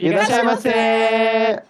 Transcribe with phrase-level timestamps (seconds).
[0.00, 1.62] Irashaimase!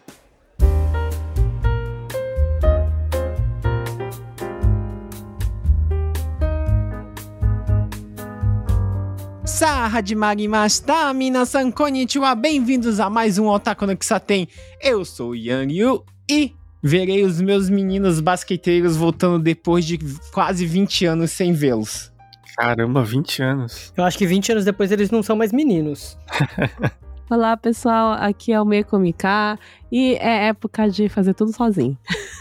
[9.44, 14.46] Sa hadimarimashita, minasan konnichiwa, bem-vindos a mais um Otaku no Kisaten.
[14.80, 16.52] Eu sou o Yang Yu e
[16.82, 19.98] verei os meus meninos basqueteiros voltando depois de
[20.32, 22.12] quase 20 anos sem vê-los.
[22.58, 23.92] Caramba, 20 anos.
[23.96, 26.18] Eu acho que 20 anos depois eles não são mais meninos.
[27.30, 28.12] Olá, pessoal.
[28.12, 29.58] Aqui é o Meiko Mika
[29.92, 31.96] e é época de fazer tudo sozinho.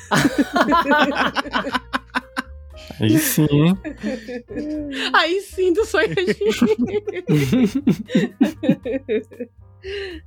[2.99, 3.77] Aí sim, hein?
[5.13, 6.07] Aí sim, do sonho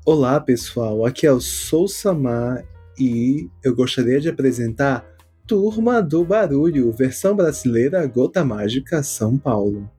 [0.04, 1.06] Olá, pessoal.
[1.06, 2.62] Aqui é o Sou Samar
[2.98, 5.06] e eu gostaria de apresentar
[5.46, 9.90] Turma do Barulho, versão brasileira Gota Mágica São Paulo.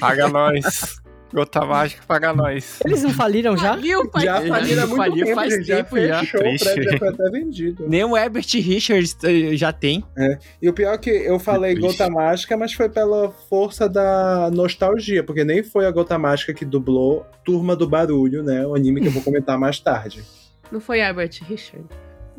[0.00, 1.00] Paga nós.
[1.32, 2.78] Gota Mágica paga nós.
[2.84, 3.70] Eles não faliram já?
[3.70, 4.24] Faliu, pai.
[4.24, 6.20] Já faliram há muito Faliu tempo, faz já tempo já.
[6.20, 6.64] fechou, o Triste.
[6.64, 7.88] prédio já foi até vendido.
[7.88, 10.04] Nem o Herbert Richards eh, já tem.
[10.60, 11.98] E o pior é que eu falei Triste.
[11.98, 16.64] Gota Mágica, mas foi pela força da nostalgia, porque nem foi a Gota Mágica que
[16.64, 18.66] dublou Turma do Barulho, né?
[18.66, 20.22] O anime que eu vou comentar mais tarde.
[20.70, 21.86] Não foi Herbert Richards?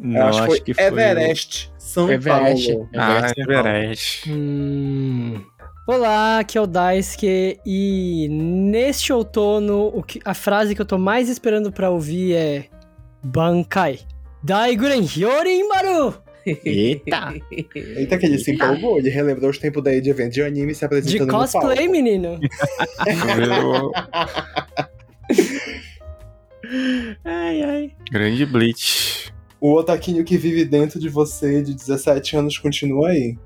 [0.03, 2.71] eu acho, que foi Everest, São Everest.
[2.71, 2.89] Paulo.
[2.95, 3.67] Ah, Everest São Paulo.
[3.69, 4.31] Everest.
[4.31, 5.41] Hum.
[5.85, 10.97] Olá, aqui é o Daisuke e neste outono o que- a frase que eu tô
[10.97, 12.65] mais esperando pra ouvir é
[13.21, 13.99] Bankai.
[14.41, 16.15] Daiguren Hyorin Maru!
[16.45, 17.33] Eita!
[17.75, 20.79] Eita, que ele se empolgou, ele relembrou os tempos daí de evento de anime se
[20.81, 21.91] De apresentando no cosplay, palco.
[21.91, 22.39] menino.
[27.25, 27.91] Ai, ai.
[28.11, 29.31] grande Bleach.
[29.59, 33.37] O otaquinho que vive dentro de você de 17 anos continua aí.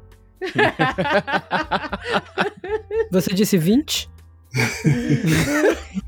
[3.11, 4.09] Você disse 20?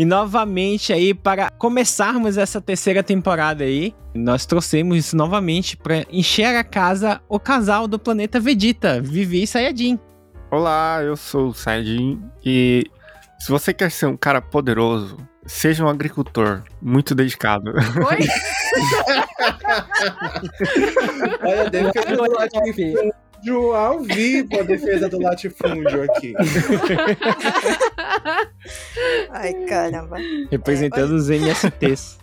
[0.00, 6.56] E novamente aí, para começarmos essa terceira temporada aí, nós trouxemos isso novamente para encher
[6.56, 9.98] a casa o casal do planeta Vegeta, Vivi e Sayajin.
[10.50, 12.86] Olá, eu sou o Saiyajin e
[13.38, 17.72] se você quer ser um cara poderoso, seja um agricultor muito dedicado.
[17.72, 18.18] Oi?
[21.42, 26.34] Olha, a defesa do latifúndio ao vivo, a defesa do latifúndio aqui.
[29.30, 30.18] Ai, caramba.
[30.50, 32.18] Representando os MSTs.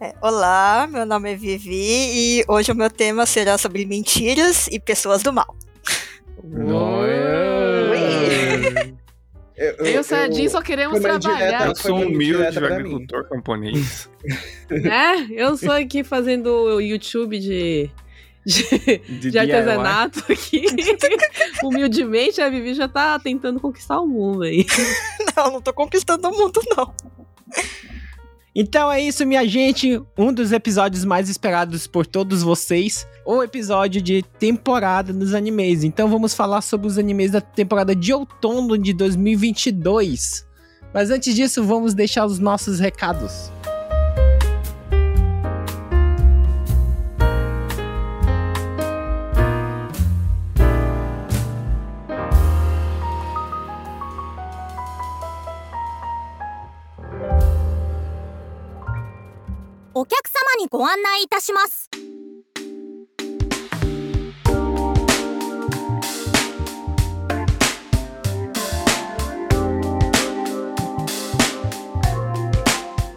[0.00, 4.80] É, olá, meu nome é Vivi e hoje o meu tema será sobre mentiras e
[4.80, 5.54] pessoas do mal.
[9.60, 11.34] Eu, Eu e o Sayajin só queremos trabalhar.
[11.34, 11.66] indireta.
[11.66, 14.08] Eu sou um humilde direta agricultor camponês.
[14.70, 15.28] né?
[15.30, 17.90] Eu sou aqui fazendo o YouTube de,
[18.46, 18.62] de,
[19.20, 20.64] De de artesanato aqui.
[21.62, 24.64] Humildemente, a Vivi já tá tentando conquistar o mundo aí.
[25.36, 26.92] Não, não tô conquistando o mundo, não.
[28.54, 30.02] Então é isso, minha gente.
[30.18, 33.06] Um dos episódios mais esperados por todos vocês.
[33.24, 35.84] O episódio de temporada dos animes.
[35.84, 40.46] Então vamos falar sobre os animes da temporada de outono de 2022.
[40.92, 43.52] Mas antes disso, vamos deixar os nossos recados.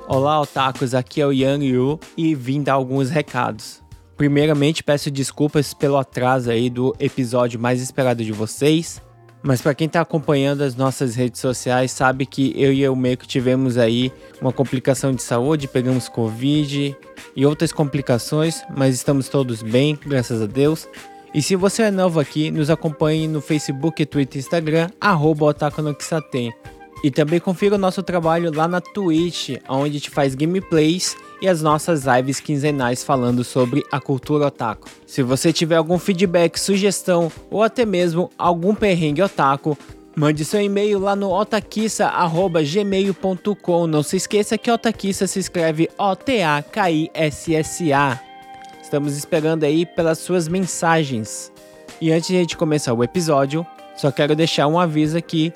[0.10, 3.82] Olá, otakus, aqui é o Yang Yu e vim dar alguns recados.
[4.18, 9.02] Primeiramente, peço desculpas pelo atraso aí do episódio mais esperado de vocês.
[9.44, 13.28] Mas para quem tá acompanhando as nossas redes sociais, sabe que eu e o Meiko
[13.28, 14.10] tivemos aí
[14.42, 16.96] uma complicação de saúde, pegamos Covid
[17.36, 20.88] e outras complicações, mas estamos todos bem, graças a Deus.
[21.34, 25.82] E se você é novo aqui, nos acompanhe no Facebook, Twitter e Instagram, arroba Otaku
[25.82, 25.94] no.
[27.04, 31.50] E também confira o nosso trabalho lá na Twitch, onde a gente faz gameplays e
[31.50, 34.88] as nossas lives quinzenais falando sobre a cultura otaku.
[35.06, 39.78] Se você tiver algum feedback, sugestão ou até mesmo algum perrengue otaku,
[40.16, 43.86] mande seu e-mail lá no otakissa@gmail.com.
[43.86, 46.62] Não se esqueça que otakissa se escreve O-T-A-K-I-S-S-A.
[48.82, 51.52] Estamos esperando aí pelas suas mensagens.
[52.00, 53.68] E antes de a gente começar o episódio,
[53.98, 55.52] só quero deixar um aviso aqui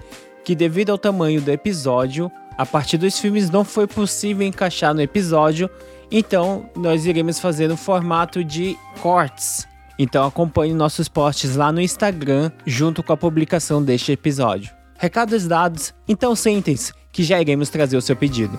[0.47, 5.01] que devido ao tamanho do episódio, a partir dos filmes não foi possível encaixar no
[5.01, 5.69] episódio,
[6.09, 9.67] então nós iremos fazer no formato de cortes.
[9.99, 14.73] Então acompanhe nossos posts lá no Instagram junto com a publicação deste episódio.
[14.97, 18.57] Recados dados, então sentem-se que já iremos trazer o seu pedido.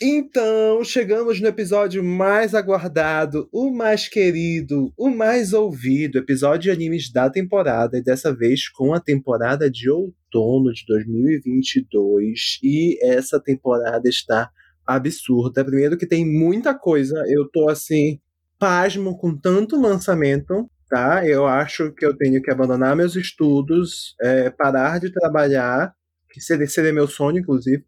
[0.00, 7.10] Então, chegamos no episódio mais aguardado, o mais querido, o mais ouvido, episódio de animes
[7.12, 12.60] da temporada, e dessa vez com a temporada de outono de 2022.
[12.62, 14.50] E essa temporada está
[14.86, 15.64] absurda.
[15.64, 18.20] Primeiro que tem muita coisa, eu tô assim,
[18.56, 21.26] pasmo com tanto lançamento, tá?
[21.26, 25.92] Eu acho que eu tenho que abandonar meus estudos, é, parar de trabalhar,
[26.30, 27.84] que seria, seria meu sonho, inclusive,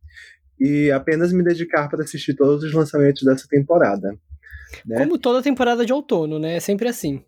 [0.61, 4.15] e apenas me dedicar para assistir todos os lançamentos dessa temporada.
[4.87, 4.99] Né?
[4.99, 6.57] Como toda temporada de outono, né?
[6.57, 7.23] É sempre assim.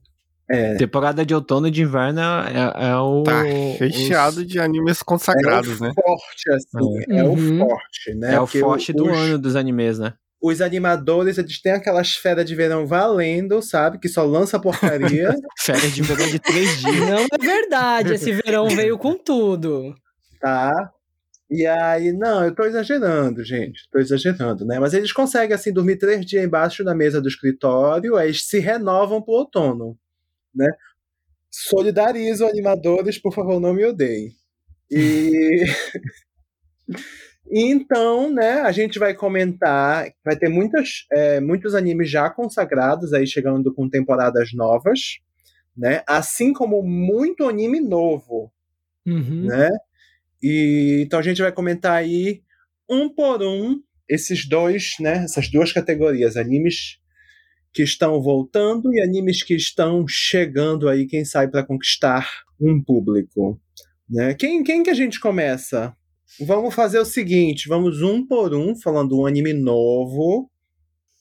[0.51, 3.23] É, Temporada de outono e de inverno é, é o.
[3.23, 5.93] Tá recheado os- de animes é consagrados, o né?
[5.95, 7.63] forte, assim, é, Uhum.
[7.65, 8.35] o forte, né?
[8.35, 10.13] É o Porque forte do os, ano dos animes, né?
[10.43, 13.99] Os animadores, eles têm aquelas férias de verão valendo, sabe?
[13.99, 16.97] Que só lança porcaria, Férias de verão de três dias.
[17.09, 19.95] Não é verdade, esse verão veio com tudo.
[20.41, 20.71] tá?
[21.55, 23.87] E aí, não, eu tô exagerando, gente.
[23.91, 24.79] Tô exagerando, né?
[24.81, 28.59] Mas eles conseguem, assim, dormir três dias embaixo da mesa do escritório, aí eles se
[28.59, 29.99] renovam pro outono,
[30.55, 30.69] né?
[31.51, 34.33] Solidarizo animadores, por favor, não me odeiem.
[34.91, 35.65] E.
[37.51, 43.27] Então, né, a gente vai comentar, vai ter muitas, é, muitos animes já consagrados aí
[43.27, 45.19] chegando com temporadas novas,
[45.77, 46.03] né?
[46.07, 48.51] Assim como muito anime novo,
[49.07, 49.47] Uhum.
[49.47, 49.69] né?
[50.43, 52.43] E então a gente vai comentar aí
[52.89, 55.25] um por um esses dois, né?
[55.25, 56.99] Essas duas categorias, animes
[57.73, 62.29] que estão voltando e animes que estão chegando aí, quem sabe para conquistar
[62.61, 63.59] um público,
[64.09, 64.35] né?
[64.35, 65.95] Quem, quem que a gente começa?
[66.41, 70.51] Vamos fazer o seguinte, vamos um por um falando um anime novo,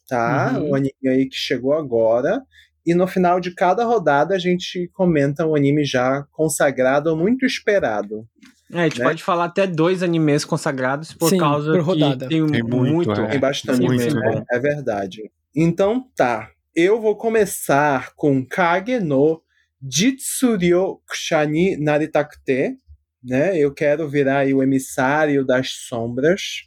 [0.08, 0.58] tá?
[0.58, 0.70] Uhum.
[0.70, 2.42] Um anime aí que chegou agora.
[2.86, 7.46] E no final de cada rodada a gente comenta um anime já consagrado ou muito
[7.46, 8.28] esperado.
[8.74, 9.06] É, a gente Né?
[9.06, 12.28] pode falar até dois animes consagrados por Sim, causa por rodada.
[12.28, 13.12] que tem, Tem muito, muito.
[13.12, 13.28] é.
[13.28, 14.32] Tem bastante, Muito né?
[14.34, 14.44] bom.
[14.52, 15.30] É verdade.
[15.56, 16.50] Então tá.
[16.76, 19.42] Eu vou começar com Kage no
[19.90, 22.78] Jitsuryo Kushani Naritakute.
[23.24, 23.58] Né?
[23.58, 26.64] Eu quero virar aí o emissário das sombras.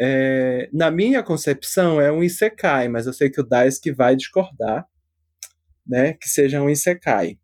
[0.00, 4.86] É, na minha concepção, é um Isekai, mas eu sei que o Daisuke vai discordar.
[5.86, 6.12] Né?
[6.14, 7.38] Que seja um Isekai.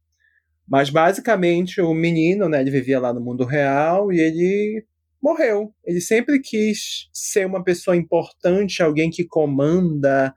[0.69, 4.85] Mas basicamente o menino, né, ele vivia lá no mundo real e ele
[5.23, 5.73] morreu.
[5.85, 10.35] Ele sempre quis ser uma pessoa importante, alguém que comanda,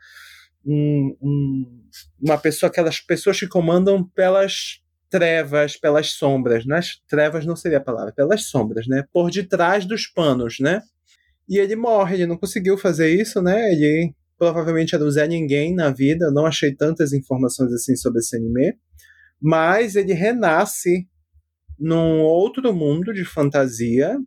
[0.65, 1.81] um- um-
[2.21, 6.77] uma pessoa, aquelas pessoas que comandam pelas trevas, pelas sombras, né?
[6.79, 9.03] As Trevas não seria a palavra, pelas sombras, né?
[9.13, 10.81] Por detrás dos panos, né?
[11.47, 13.71] E ele morre, ele não conseguiu fazer isso, né?
[13.71, 18.35] Ele provavelmente era um Zé Ninguém na vida, não achei tantas informações assim sobre esse
[18.35, 18.73] anime.
[19.41, 21.07] Mas ele renasce
[21.79, 24.17] num outro mundo de fantasia,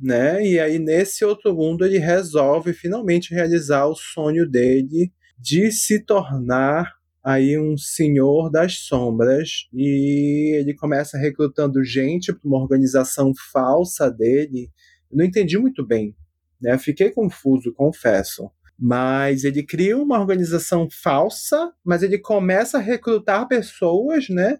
[0.00, 0.46] né?
[0.46, 6.94] E aí nesse outro mundo ele resolve finalmente realizar o sonho dele de se tornar
[7.22, 14.70] aí um senhor das sombras e ele começa recrutando gente para uma organização falsa dele.
[15.10, 16.16] Eu não entendi muito bem,
[16.60, 16.78] né?
[16.78, 18.50] Fiquei confuso, confesso.
[18.80, 24.58] Mas ele cria uma organização falsa, mas ele começa a recrutar pessoas, né?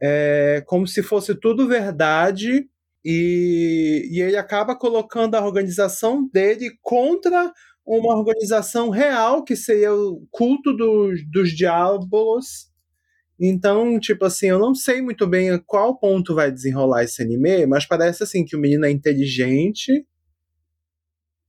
[0.00, 2.70] É, como se fosse tudo verdade
[3.04, 7.52] e, e ele acaba colocando a organização dele contra
[7.84, 12.70] uma organização real, que seria o culto dos, dos diabos.
[13.38, 17.66] Então, tipo assim, eu não sei muito bem a qual ponto vai desenrolar esse anime,
[17.66, 20.06] mas parece assim que o menino é inteligente.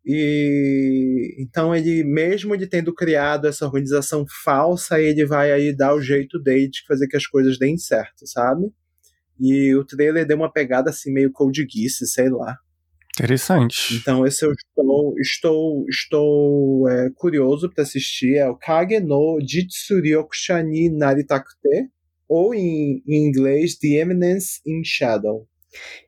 [0.06, 6.02] E então ele, mesmo ele tendo criado essa organização falsa, ele vai aí dar o
[6.02, 8.72] jeito dele de fazer que as coisas deem certo, sabe?
[9.40, 12.58] E o trailer deu uma pegada assim meio Code Geass, sei lá.
[13.14, 13.96] Interessante.
[13.96, 20.64] Então esse eu estou estou estou é, curioso para assistir é o Kage no Jitsuryokusha
[20.64, 21.90] ni Naritakute
[22.28, 25.48] ou em, em inglês The Eminence in Shadow.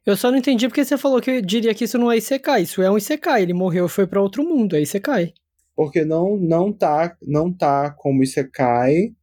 [0.06, 2.64] Eu só não entendi porque você falou que eu diria que isso não é Isekai.
[2.64, 3.42] Isso é um Isekai.
[3.44, 4.76] Ele morreu e foi pra outro mundo.
[4.76, 5.34] É Isekai.
[5.76, 9.14] Porque não não tá não tá como Isekai.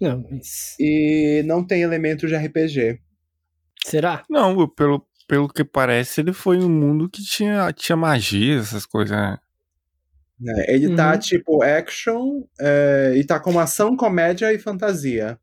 [0.00, 0.74] Não, mas.
[0.80, 3.00] e não tem elementos de RPG.
[3.84, 4.24] Será?
[4.28, 9.16] Não, pelo, pelo que parece, ele foi um mundo que tinha, tinha magia, essas coisas,
[9.16, 9.38] né?
[10.40, 10.64] né?
[10.68, 11.18] Ele tá Uhum.
[11.18, 15.38] tipo action é, e tá com ação, comédia e fantasia.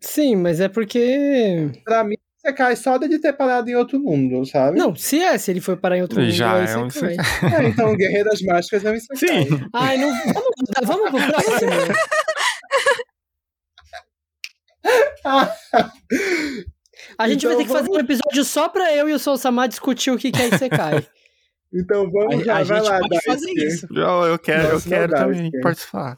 [0.00, 1.70] Sim, mas é porque.
[1.84, 4.78] Pra mim, você cai só de ter parado em outro mundo, sabe?
[4.78, 7.14] Não, se é, se ele foi parar em outro mundo, Já é você um vai.
[7.14, 9.18] É, então, o Guerreiro das Mágicas é um Isekai.
[9.44, 9.60] Sim.
[9.72, 10.08] Ai, não.
[10.32, 11.70] Vamos, mudar, vamos pro próximo.
[17.18, 19.38] A gente vai Então ter que fazer um episódio só pra eu e o Soul
[19.38, 21.06] Samar discutir o que que é Isekai.
[21.74, 23.86] Então vamos A, lá, a vai gente lá, pode fazer isso.
[23.90, 25.60] Eu, eu quero, eu Nossa, quero não dá, também esquece.
[25.62, 26.16] participar.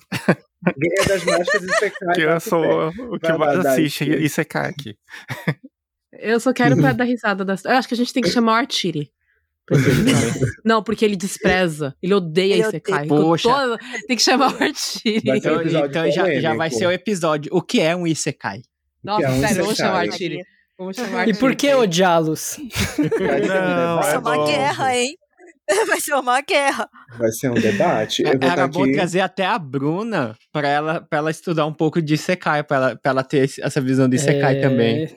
[0.78, 1.90] Guerreiro das Mágicas e Isekai.
[2.00, 4.14] Porque eu sou o que Vai lá, mais Daisuke.
[4.14, 4.94] assiste e cai aqui.
[6.18, 7.64] Eu só quero pra dar risada das.
[7.64, 9.10] Eu acho que a gente tem que chamar o Artiri.
[10.64, 11.94] Não, porque ele despreza.
[12.02, 12.80] Ele odeia Ele esse odeia.
[12.80, 13.06] Kai.
[13.06, 13.78] Poxa.
[14.06, 15.20] Tem que chamar o Artiri.
[15.25, 17.50] Vai ser um Então, então já, já vai ser o episódio.
[17.54, 18.62] O que é um Isekai?
[19.04, 19.76] Nossa, é um sério, vamos Isekai.
[19.76, 20.38] chamar o Artiri.
[20.78, 21.38] Vamos chamar o E Artiri.
[21.38, 22.56] por que odiá-los?
[22.58, 24.06] Vai ser Não, Vai debate.
[24.06, 24.46] ser é uma bom.
[24.46, 25.16] guerra, hein?
[25.87, 26.88] Vai ser uma guerra.
[27.18, 28.22] Vai ser um debate.
[28.22, 28.92] Eu vou Era tá bom aqui.
[28.92, 32.96] trazer até a Bruna pra ela, pra ela estudar um pouco de Isekai, pra ela,
[32.96, 35.14] pra ela ter essa visão de Isekai É, também.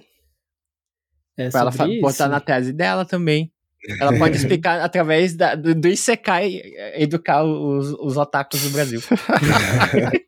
[1.47, 2.27] É Pra ela fa- botar isso.
[2.27, 3.51] na tese dela também.
[3.99, 9.01] Ela pode explicar através da- do, do Isekai, eh, educar os, os otakus do Brasil.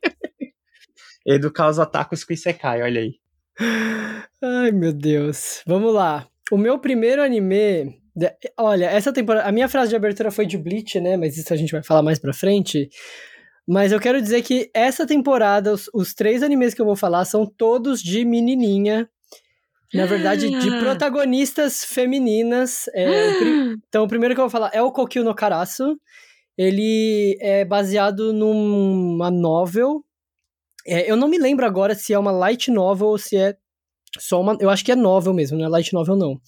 [1.26, 3.14] educar os otakus com Isekai, olha aí.
[4.42, 5.62] Ai, meu Deus.
[5.66, 6.26] Vamos lá.
[6.50, 7.98] O meu primeiro anime.
[8.58, 9.48] Olha, essa temporada.
[9.48, 11.16] A minha frase de abertura foi de Bleach, né?
[11.16, 12.88] Mas isso a gente vai falar mais pra frente.
[13.66, 17.24] Mas eu quero dizer que essa temporada, os, os três animes que eu vou falar
[17.24, 19.08] são todos de menininha.
[19.94, 20.78] Na verdade, de Ah.
[20.80, 22.88] protagonistas femininas.
[22.94, 23.04] É,
[23.88, 25.98] então, o primeiro que eu vou falar é o Kokyu no Karasu.
[26.56, 30.04] Ele é baseado numa novel.
[30.86, 33.56] É, eu não me lembro agora se é uma light novel ou se é
[34.18, 34.56] só uma.
[34.60, 36.40] Eu acho que é novel mesmo, não é light novel não.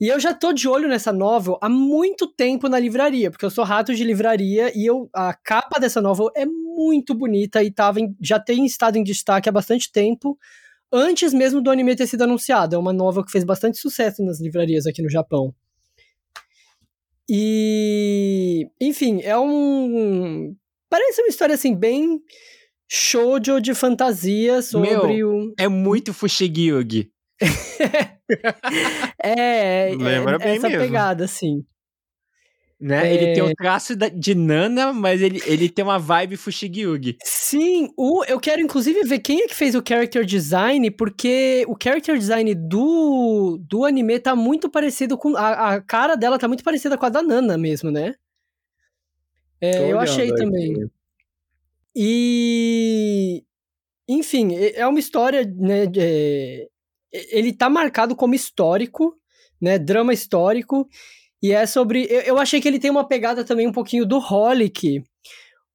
[0.00, 3.50] E eu já tô de olho nessa novel há muito tempo na livraria, porque eu
[3.50, 8.00] sou rato de livraria e eu, a capa dessa novel é muito bonita e tava
[8.00, 10.38] em- já tem estado em destaque há bastante tempo,
[10.92, 12.76] antes mesmo do anime ter sido anunciado.
[12.76, 15.54] É uma novel que fez bastante sucesso nas livrarias aqui no Japão.
[17.28, 20.54] E, enfim, é um.
[20.90, 22.20] Parece uma história assim, bem
[22.90, 25.54] shoujo de fantasia sobre o.
[25.58, 27.10] É muito Fushigi-Yugi.
[29.22, 30.84] É, é, Lembra é bem essa mesmo.
[30.84, 31.64] pegada, assim.
[32.84, 33.06] Né?
[33.08, 33.14] É.
[33.14, 37.16] Ele tem o traço da- de Nana, mas ele, ele tem uma vibe Fushigi-Yugi.
[37.22, 41.76] Sim, o, eu quero inclusive ver quem é que fez o character design, porque o
[41.80, 45.36] character design do, do anime tá muito parecido com.
[45.36, 48.16] A, a cara dela tá muito parecida com a da Nana mesmo, né?
[49.60, 50.34] É, eu achei aqui.
[50.34, 50.90] também.
[51.94, 53.44] E.
[54.08, 55.86] Enfim, é é uma história, né?
[55.86, 56.66] de- é,
[57.38, 59.16] ele tá marcado como histórico,
[59.60, 59.78] né?
[59.78, 60.88] Drama histórico.
[61.42, 62.06] E é sobre.
[62.08, 65.02] Eu, eu achei que ele tem uma pegada também um pouquinho do Holic,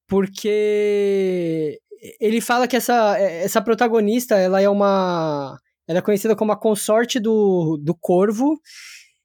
[0.07, 1.79] porque
[2.19, 5.57] ele fala que essa, essa protagonista, ela é uma.
[5.87, 8.59] Ela é conhecida como a consorte do, do corvo.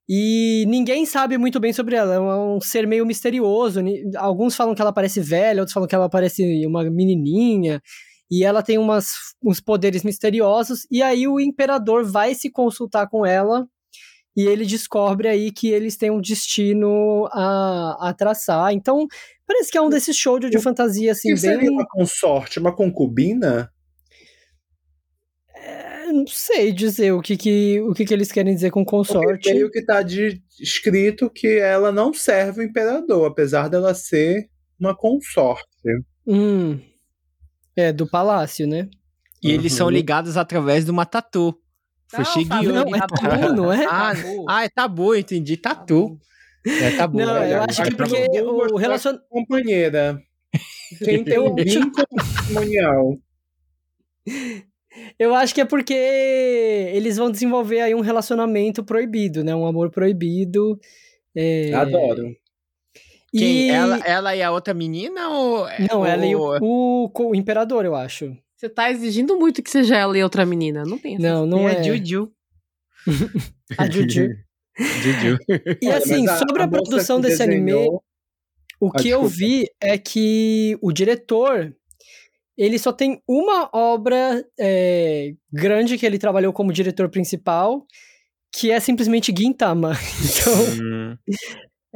[0.09, 2.15] E ninguém sabe muito bem sobre ela.
[2.15, 3.81] É um ser meio misterioso.
[4.17, 7.81] Alguns falam que ela parece velha, outros falam que ela parece uma menininha.
[8.31, 9.13] E ela tem umas,
[9.45, 10.87] uns poderes misteriosos.
[10.91, 13.67] E aí o imperador vai se consultar com ela.
[14.37, 18.73] E ele descobre aí que eles têm um destino a, a traçar.
[18.73, 19.07] Então,
[19.47, 21.71] parece que é um desses shows de fantasia, assim, que seria bem.
[21.71, 22.59] uma consorte?
[22.59, 23.71] Uma concubina?
[25.55, 29.13] É, não sei dizer o que, que, o que, que eles querem dizer com Porque
[29.13, 29.53] consorte.
[29.53, 34.49] meio que tá de, escrito que ela não serve o imperador, apesar dela ser
[34.81, 35.67] uma consorte.
[36.27, 36.81] Hum.
[37.77, 38.89] É, do palácio, né?
[39.43, 39.93] E eles são Uhum.
[39.93, 41.55] ligados através de uma tatu.
[42.15, 42.69] Fushigi-Yugi.
[42.69, 43.87] Não, é tabu, não é?
[43.87, 44.13] Ah,
[44.49, 45.57] ah, é tabu, entendi.
[45.57, 46.19] Tatu.
[46.67, 47.19] É tabu.
[47.19, 49.19] Não, é eu acho que é Tá porque o relacion...
[49.29, 50.23] Companheira.
[50.99, 53.19] Quem tem um vínculo matrimonial.
[55.19, 59.55] Eu acho que é porque eles vão desenvolver aí um relacionamento proibido, né?
[59.55, 60.79] Um amor proibido.
[61.35, 62.37] é, Adoro.
[63.35, 63.69] Quem?
[63.69, 63.71] E...
[63.71, 65.67] Ela, ela e a outra menina ou.
[65.91, 68.37] Não, ela e o, o, o imperador, eu acho.
[68.63, 70.85] Você tá exigindo muito que seja ela e outra menina.
[70.85, 71.23] Não tem essa.
[71.23, 71.79] Não, não é é.
[71.81, 72.31] a Juju.
[73.77, 74.29] A Juju.
[74.79, 75.39] Juju.
[75.83, 78.05] E assim, mas sobre a, moça produção desse anime, desenhou-
[78.81, 79.37] o Ah, que eu desculpa.
[79.37, 81.75] vi é que o diretor,
[82.57, 87.85] ele só tem uma obra é, grande que ele trabalhou como diretor principal,
[88.55, 89.93] que é simplesmente Gintama.
[90.23, 90.55] Então,
[90.85, 91.17] Hum.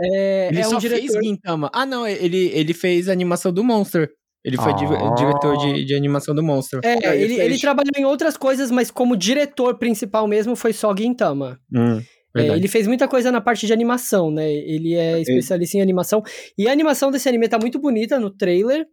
[0.01, 1.13] é, Ele é só um diretor...
[1.13, 1.71] fez Gintama.
[1.73, 4.11] Ah, não, ele, ele fez a animação do Monster.
[4.47, 5.15] Ele foi Ah.
[5.17, 6.81] diretor de, de animação do monstro.
[6.85, 10.95] É, ele, fez- ele trabalhou em outras coisas, mas como diretor principal mesmo foi só
[10.97, 11.59] Gintama.
[11.75, 12.01] Hum,
[12.37, 14.49] É, ele fez muita coisa na parte de animação, né?
[14.53, 16.23] Ele é especialista em animação.
[16.57, 18.87] E a animação desse anime tá muito bonita no trailer.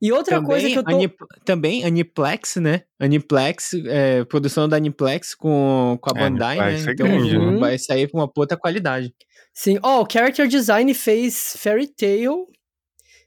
[0.00, 0.90] E outra também, coisa que eu tô.
[0.96, 1.12] Ani-
[1.44, 2.82] também Aniplex, né?
[2.98, 6.62] Aniplex, é, produção da Aniplex com, com a É, Bandai, né?
[6.64, 7.58] Aniplex é Então grande, né?
[7.58, 9.12] vai sair com uma puta qualidade.
[9.54, 9.78] Sim.
[9.82, 12.46] Ó, o character design fez Fairy Tail,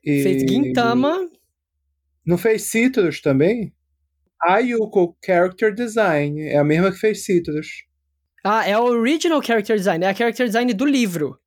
[0.03, 1.19] E- fez Gintama.
[2.25, 3.73] Não fez Citrus também?
[4.43, 6.41] Ayuko Character Design.
[6.41, 7.67] É a mesma que fez Citrus.
[8.43, 11.37] Ah, é o original character design, é a character design do livro.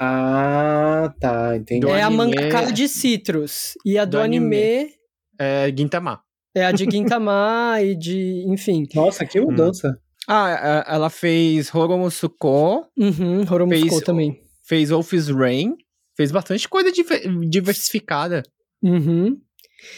[0.00, 1.56] Ah, tá.
[1.56, 1.80] Entendi.
[1.80, 3.74] Do é a anime- mangaka de Citrus.
[3.84, 4.56] E a do, do anime.
[4.56, 4.90] anime,
[5.38, 6.20] É Gintama.
[6.54, 8.44] é a de Gintama e de.
[8.48, 8.86] Enfim.
[8.94, 9.98] Nossa, que mudança.
[10.26, 14.40] Ah, a- ela fez Horomusuko, Uhum, Horomusco Fez- também.
[14.64, 15.74] fez Wolf's Rain,
[16.16, 18.42] fez bastante coisa diver- diversificada.
[18.82, 19.38] Uhum.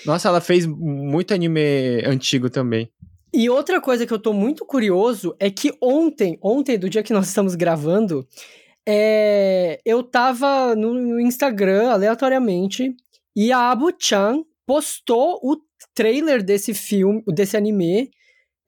[0.04, 2.90] Nossa, ela fez muito anime antigo também.
[3.32, 7.12] E outra coisa que eu tô muito curioso é que ontem, ontem, do dia que
[7.12, 8.26] nós estamos gravando,
[8.86, 12.94] é, eu tava no, Instagram aleatoriamente
[13.36, 15.56] e a Abu-chan postou o
[15.94, 18.10] trailer desse filme, desse anime,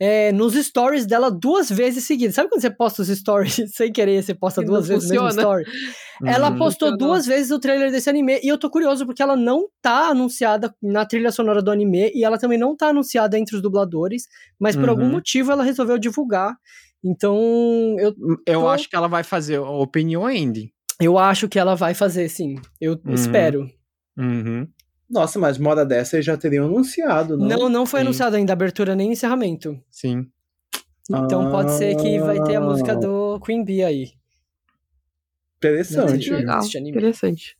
[0.05, 2.35] é, nos stories dela duas vezes seguidas.
[2.35, 5.27] Sabe quando você posta os stories sem querer, você posta E duas vezes o mesmo
[5.29, 5.43] funciona.
[5.63, 5.65] story?
[6.27, 6.59] Ela Uhum.
[6.59, 7.15] postou Funcionou.
[7.15, 10.75] duas vezes o trailer desse anime e eu tô curioso porque ela não tá anunciada
[10.83, 14.25] na trilha sonora do anime e ela também não tá anunciada entre os dubladores,
[14.59, 15.11] mas por algum Uhum.
[15.13, 16.55] motivo ela resolveu divulgar.
[17.05, 17.37] Então,
[17.99, 18.15] eu,
[18.47, 20.73] Eu Tô- acho que ela vai fazer o Opinion End.
[21.01, 22.55] eu acho que ela vai fazer, sim.
[22.81, 23.15] Eu Uhum.
[23.15, 23.67] espero.
[24.17, 24.67] Uhum.
[25.13, 27.47] Nossa, mas moda dessa eles já teriam anunciado, não?
[27.47, 28.07] Não, não foi Sim.
[28.07, 29.79] anunciado ainda abertura nem encerramento.
[29.91, 30.27] Sim.
[31.11, 32.63] Então pode ser que vai ter a Ah.
[32.63, 34.13] música do Queen Bee aí.
[35.59, 36.31] Interessante.
[36.31, 37.57] Não, Legal, interessante.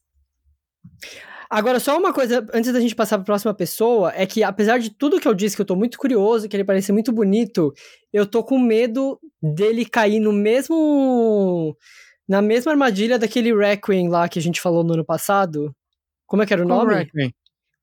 [1.49, 4.89] Agora, só uma coisa, antes da gente passar pra próxima pessoa, é que apesar de
[4.91, 7.73] tudo que eu disse, que eu tô muito curioso, que ele parece muito bonito,
[8.13, 11.77] eu tô com medo dele cair no mesmo.
[12.27, 15.75] na mesma armadilha daquele Requiem lá que a gente falou no ano passado.
[16.27, 16.95] Como é que era o Qual nome?
[16.95, 17.35] Requiem?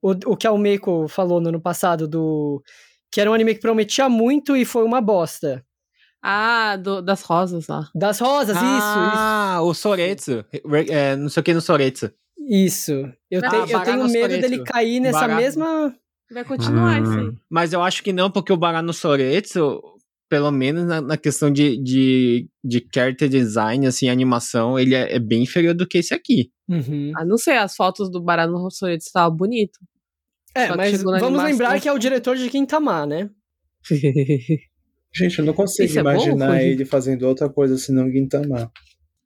[0.01, 2.61] O, o que a Almeco falou no ano passado, do.
[3.11, 5.63] Que era um anime que prometia muito e foi uma bosta.
[6.21, 7.87] Ah, do- das rosas lá.
[7.95, 10.43] Das rosas, Ah, o Soretsu.
[10.65, 12.11] Re- é, não sei o que no Soretsu.
[12.37, 12.91] isso.
[12.91, 13.13] Isso.
[13.31, 14.41] Eu, Ah, tenho- eu tenho medo Soretsu.
[14.41, 15.39] dele cair nessa Barano.
[15.41, 15.95] mesma.
[16.31, 17.27] Vai continuar isso aí.
[17.29, 17.35] Hum.
[17.49, 19.81] Mas eu acho que não, porque o Barano Soretsu,
[20.29, 25.19] pelo menos na, na questão de, de, de character design, assim, animação, ele é, é
[25.19, 26.51] bem inferior do que esse aqui.
[26.67, 27.11] Uhum.
[27.17, 29.79] Ah, não sei, as fotos do Barano Rossoreto estavam bonito.
[30.53, 33.29] É, Só mas vamos animação- lembrar que é o diretor de Quintamar, né?
[35.15, 36.67] Gente, eu não consigo Isso é bom, imaginar Fuji?
[36.69, 38.71] ele fazendo outra coisa senão Gintama.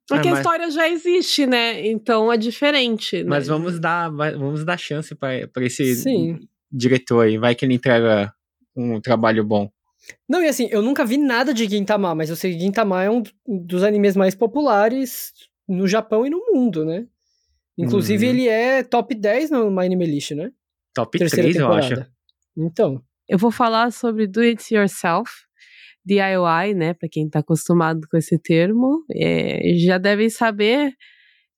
[0.08, 1.86] Porque É, a mas- história já existe, né?
[1.86, 3.18] Então é diferente.
[3.22, 3.24] né?
[3.28, 6.38] Mas vamos dar, vamos dar chance pra esse Sim.
[6.72, 7.36] diretor aí.
[7.38, 8.32] Vai que ele entrega
[8.76, 9.70] um trabalho bom.
[10.28, 13.10] Não, e assim, eu nunca vi nada de Gintama, mas eu sei que Gintama é
[13.10, 15.32] um dos animes mais populares
[15.68, 17.06] no Japão e no mundo, né?
[17.76, 18.30] Inclusive, Uhum.
[18.32, 20.50] ele é top 10 no My Anime List, né?
[20.94, 22.00] Top Terceira 3, eu temporada.
[22.02, 22.10] acho.
[22.56, 25.30] Então, Eu vou falar sobre do it yourself,
[26.04, 26.94] DIY, né?
[26.94, 30.92] Pra quem tá acostumado com esse termo, é, já devem saber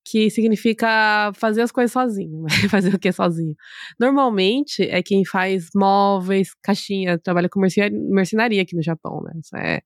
[0.08, 2.42] que significa fazer as coisas sozinho.
[2.42, 3.54] Mas fazer o que sozinho?
[3.98, 9.32] Normalmente é quem faz móveis, caixinha, trabalha com mercenaria aqui no Japão, né?
[9.42, 9.80] Isso é.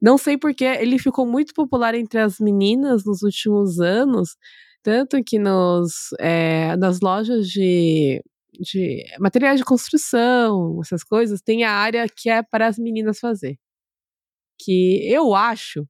[0.00, 4.36] Não sei porque ele ficou muito popular entre as meninas nos últimos anos,
[4.82, 8.22] tanto que nos, é, nas lojas de
[8.58, 13.58] de materiais de construção, essas coisas, tem a área que é para as meninas fazer.
[14.58, 15.86] Que eu acho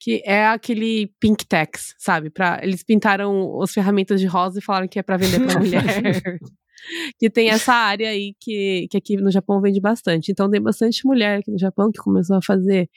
[0.00, 2.30] que é aquele pink tex, sabe?
[2.30, 6.40] Pra, eles pintaram as ferramentas de rosa e falaram que é para vender para mulher.
[7.18, 10.32] que tem essa área aí que, que aqui no Japão vende bastante.
[10.32, 12.88] Então tem bastante mulher aqui no Japão que começou a fazer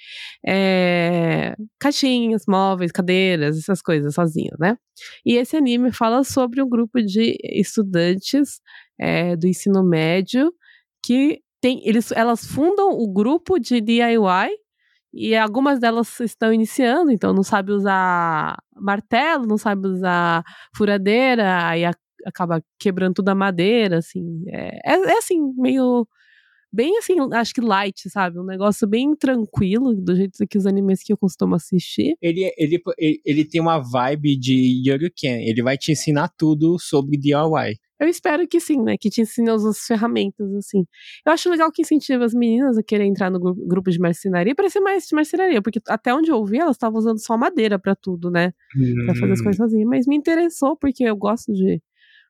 [0.48, 4.78] é, caixinhas, móveis, cadeiras, essas coisas sozinha, né?
[5.26, 8.62] E esse anime fala sobre um grupo de estudantes
[8.98, 10.54] é, do ensino médio
[11.06, 14.63] que tem, eles, elas fundam o grupo de DIY
[15.14, 20.44] e algumas delas estão iniciando, então não sabe usar martelo, não sabe usar
[20.76, 21.92] furadeira, aí a,
[22.26, 24.44] acaba quebrando toda a madeira, assim.
[24.48, 26.08] É, é, é assim, meio.
[26.76, 28.40] Bem assim, acho que light, sabe?
[28.40, 32.16] Um negócio bem tranquilo, do jeito que os animes que eu costumo assistir.
[32.20, 32.82] Ele, ele,
[33.24, 35.48] ele, tem uma vibe de Yoruken.
[35.48, 37.78] Ele vai te ensinar tudo sobre DIY.
[38.04, 38.98] Eu espero que sim, né?
[38.98, 40.86] Que te ensine as ferramentas, assim.
[41.26, 44.54] Eu acho legal que incentiva as meninas a querer entrar no gru- grupo de marcenaria
[44.54, 47.80] para ser mais de marcenaria, porque até onde eu ouvi, elas estavam usando só madeira
[47.80, 48.54] para tudo, né?
[49.06, 49.44] Pra fazer as Hum.
[49.44, 49.88] coisas sozinhas.
[49.90, 51.82] Mas me interessou, porque eu gosto de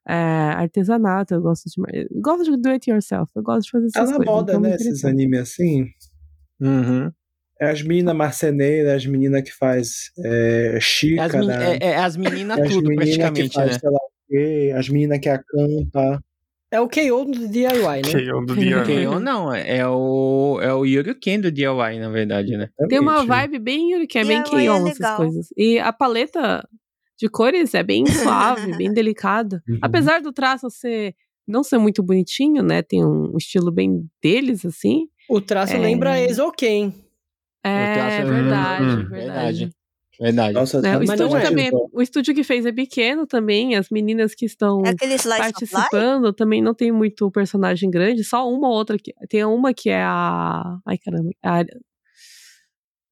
[0.08, 1.74] é, artesanato, eu gosto de.
[2.00, 4.34] eu Gosto de do it yourself, eu gosto de fazer Tá essas na coisas.
[4.36, 4.76] moda, então né?
[4.76, 5.86] Esses animes assim.
[6.60, 7.12] Uhum.
[7.62, 11.96] É as meninas marceneiras, as meninas que faz é, É as, xícara, men- é- é
[11.98, 13.16] as meninas as tudo, meninas que
[13.50, 13.80] praticamente, faz né?
[13.80, 16.24] sei lá quê, as meninas que acampa.
[16.72, 17.68] É o KO do DIY,
[18.02, 18.26] né?
[18.28, 18.82] É um do dia.
[18.84, 22.68] Quem não, é o, é o Yuri Ken do DIY, na verdade, né?
[22.90, 25.48] Tem uma vibe bem Yuri, é bem DIY é essas coisas.
[25.56, 26.68] E a paleta
[27.20, 28.04] de cores é bem
[28.66, 29.62] suave, bem delicada.
[29.70, 29.78] Uhum.
[29.84, 31.14] Apesar do traço ser
[31.48, 32.82] não ser muito bonitinho, né?
[32.82, 35.08] Tem um estilo bem deles, assim.
[35.30, 35.78] O traço É.
[35.78, 36.92] lembra Exoken.
[37.64, 39.10] É traço- verdade, Hum, verdade.
[39.10, 39.70] Verdade.
[40.20, 40.54] Verdade.
[40.54, 41.42] Nossa, Né, o estúdio é.
[41.42, 44.94] também, o estúdio que fez é pequeno também, as meninas que estão É
[45.38, 49.90] participando também não tem muito personagem grande, só uma ou outra que tem uma que
[49.90, 51.64] é a, ai caramba, a,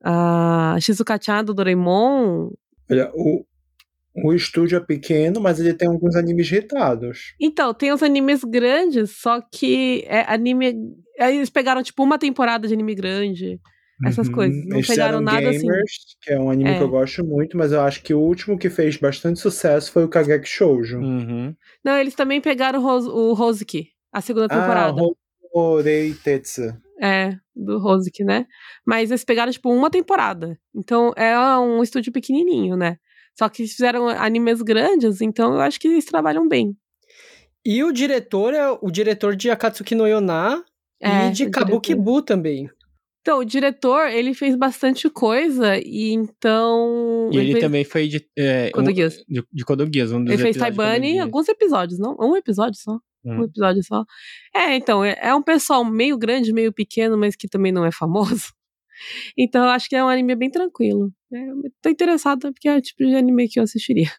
[0.03, 2.51] a Shizuka-chan do Doraemon.
[2.89, 3.45] Olha, o,
[4.23, 7.33] o estúdio é pequeno, mas ele tem alguns animes retados.
[7.39, 10.75] Então, tem os animes grandes, só que é anime,
[11.17, 13.59] eles pegaram tipo uma temporada de anime grande.
[14.05, 15.67] Essas coisas, não Eles pegaram nada assim.
[15.67, 16.77] Gamers, que é um anime É.
[16.77, 20.03] que eu gosto muito, mas eu acho que o último que fez bastante sucesso foi
[20.03, 20.99] o Kageki Shoujo.
[20.99, 21.55] Uhum.
[21.83, 25.01] Não, eles também pegaram o, Rosiky, a segunda temporada.
[25.01, 25.11] Ah,
[25.53, 26.73] Horei Tetsu.
[27.01, 28.45] É, do Rosick, né?
[28.85, 30.57] Mas eles pegaram, tipo, uma temporada.
[30.73, 32.97] Então, é um estúdio pequenininho, né?
[33.37, 36.75] Só que eles fizeram animes grandes, então eu acho que eles trabalham bem.
[37.65, 40.63] E o diretor é o diretor de Akatsuki no Yona
[40.99, 42.69] É, e de o Kabukibu também.
[43.21, 47.29] Então, o diretor, ele fez bastante coisa, e então...
[47.31, 48.93] E ele fez, também foi de, é, um, de,
[49.53, 51.21] de um dos Ele fez Geass.
[51.21, 52.17] alguns episódios, não?
[52.19, 52.97] Um episódio só.
[53.23, 53.43] Um Hum.
[53.43, 54.03] episódio só.
[54.55, 57.91] É, então, é, é um pessoal meio grande, meio pequeno, mas que também não é
[57.91, 58.51] famoso.
[59.35, 61.11] Então, eu acho que é um anime bem tranquilo.
[61.33, 64.11] É, eu tô interessada, porque é o tipo de anime que eu assistiria.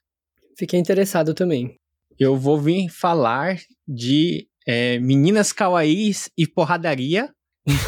[0.58, 1.78] Fiquei interessado também.
[2.18, 7.32] Eu vou vir falar de é, meninas kawaiis e porradaria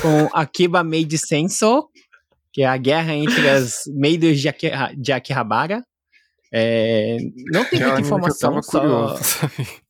[0.02, 1.88] com Akiba Maid Senso,
[2.52, 5.84] que é a guerra entre as maids de, Aki- de Akihabara.
[6.52, 7.16] É,
[7.52, 9.16] não tem é muita informação, só, curioso?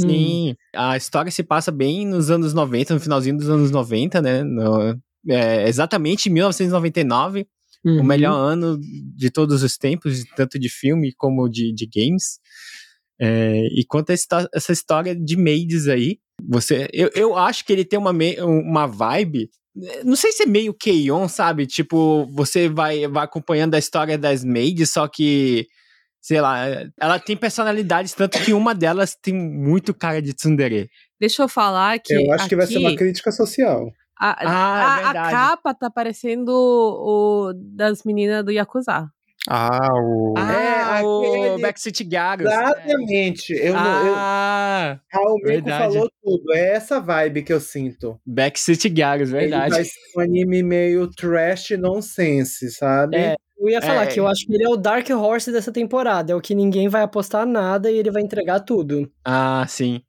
[0.00, 4.42] Sim, a história se passa bem nos anos 90, no finalzinho dos anos 90, né?
[4.42, 7.46] No- é, exatamente em 1999,
[7.84, 8.02] o Uhum.
[8.04, 8.78] melhor ano
[9.16, 12.38] de todos os tempos, tanto de filme como de, de games.
[13.20, 16.18] É, e conta essa, essa história de maids aí.
[16.46, 19.48] Você, eu, eu acho que ele tem uma, me- uma vibe.
[20.04, 21.66] Não sei se é meio Keion, sabe?
[21.66, 25.66] Tipo, você vai, vai acompanhando a história das maids, só que
[26.20, 26.58] sei lá,
[27.00, 30.88] ela tem personalidades, tanto que uma delas tem muito cara de tsundere.
[31.20, 32.12] Deixa eu falar que.
[32.12, 33.90] Eu acho que vai ser uma aqui, crítica social.
[34.20, 35.30] A, Ah, é a- a verdade.
[35.30, 39.08] capa tá parecendo o das meninas do Yakuza.
[39.50, 40.34] Ah, o.
[40.36, 42.46] Ah, o aquele- Backstreet Garos.
[42.46, 43.52] Exatamente.
[43.54, 45.94] Eu, não- eu, Ah, Raul Mico verdade.
[45.94, 46.52] falou tudo.
[46.54, 48.20] É essa vibe que eu sinto.
[48.26, 49.70] Backstreet Garos, Ele verdade.
[49.70, 53.16] vai ser um anime meio trash nonsense, sabe?
[53.16, 54.06] É, eu ia falar É.
[54.06, 56.32] que eu acho que ele é o Dark Horse dessa temporada.
[56.32, 59.10] É o que ninguém vai apostar nada e ele vai entregar tudo.
[59.24, 60.02] Ah, sim.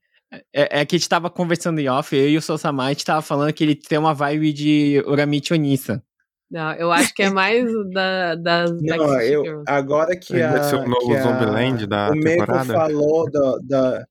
[0.54, 3.04] É, é que a gente tava conversando em off, eu e o Sosamai, a gente
[3.06, 6.04] tava falando que ele tem uma vibe de Uramichi Onissa.
[6.50, 10.64] Não, eu acho que é mais da, das Não, eu, agora que Ele a, vai
[10.64, 12.74] ser o novo Zombieland da o Meiko temporada?
[12.74, 14.06] falou do- da,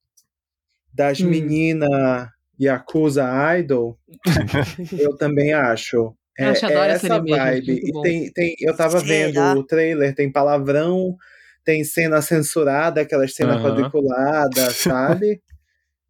[0.92, 1.28] das Hum.
[1.28, 2.28] meninas
[2.60, 3.24] Yakuza
[3.58, 3.98] Idol,
[4.98, 6.14] eu também acho.
[6.38, 7.72] É, Eu é essa vibe.
[7.84, 9.06] E tem, tem, eu tava Será?
[9.06, 11.16] vendo o trailer, tem palavrão,
[11.64, 13.64] tem cena censurada, aquelas cenas Aham.
[13.70, 15.40] quadriculadas, sabe?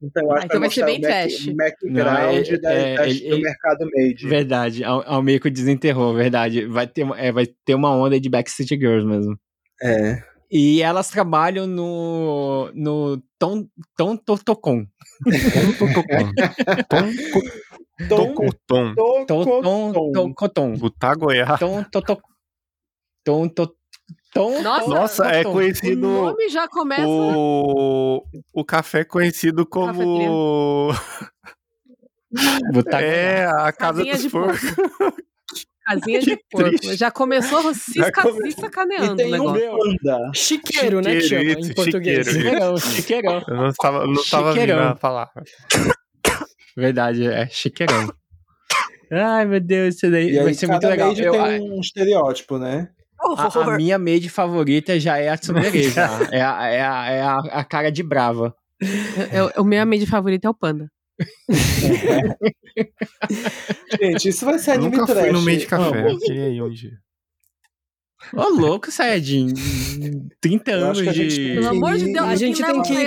[0.01, 1.47] Então eu acho Ah, então vai ser bem trash.
[1.49, 4.27] o background Não, é- da- é- ele- do ele- mercado made.
[4.29, 6.67] Verdade, ao, ao meio que desenterrou, verdade.
[6.67, 9.37] Vai ter, uma- é, vai ter uma onda de Backstreet Girls mesmo.
[9.83, 10.23] É.
[10.51, 14.87] E elas trabalham no, no Tom, Tom Totocon.
[16.89, 17.05] Tom
[18.09, 18.95] Tom, Tocoton.
[18.95, 20.13] Tom, Tom, Tocoton.
[20.13, 20.75] Tom, Coton.
[20.77, 21.59] Butá Goiás.
[21.59, 22.19] Tom, Toto,
[23.25, 23.69] Tom, Tom,
[24.35, 25.51] Tom, Nossa, Nossa, é Tom.
[25.51, 26.07] O conhecido.
[26.07, 27.03] nome já começa.
[27.07, 30.91] O, o café conhecido como.
[33.01, 34.61] É, a casa Casinha dos de porcos.
[35.87, 36.95] Casinha de porco.
[36.95, 39.79] Já começou se, Já come- se sacaneando E o tem um negócio.
[40.03, 40.31] panda.
[40.35, 42.27] Chiqueiro, né, que chama Chiqueiro, em isso, português.
[42.27, 42.43] chiqueiro.
[42.51, 43.43] Chiqueirão, chiqueirão.
[43.49, 44.89] Eu não tava, não tava vindo Chiqueirão.
[44.91, 45.43] a palavra.
[46.77, 48.13] Verdade, é chiqueirão.
[49.11, 51.15] Ai, meu Deus, isso daí E aí vai ser muito legal.
[51.15, 52.91] Eu- tem um estereótipo, né?
[53.35, 56.09] A, a minha maid favorita já é a Tsundere, já.
[56.33, 58.55] É, a, é, a, é a, a cara de brava.
[59.33, 60.89] Eu- o meu amigo favorito é o Panda.
[64.01, 65.33] Gente, isso vai ser Eu anime nunca fui trash.
[65.33, 65.99] no meio de café.
[66.01, 66.09] Amo.
[66.11, 66.93] Eu queria ir um dia.
[68.35, 69.49] Ô, louco, Sayajin.
[70.41, 71.55] 30 Eu anos gente de.
[71.55, 73.07] Pelo amor de Deus, A gente tem o que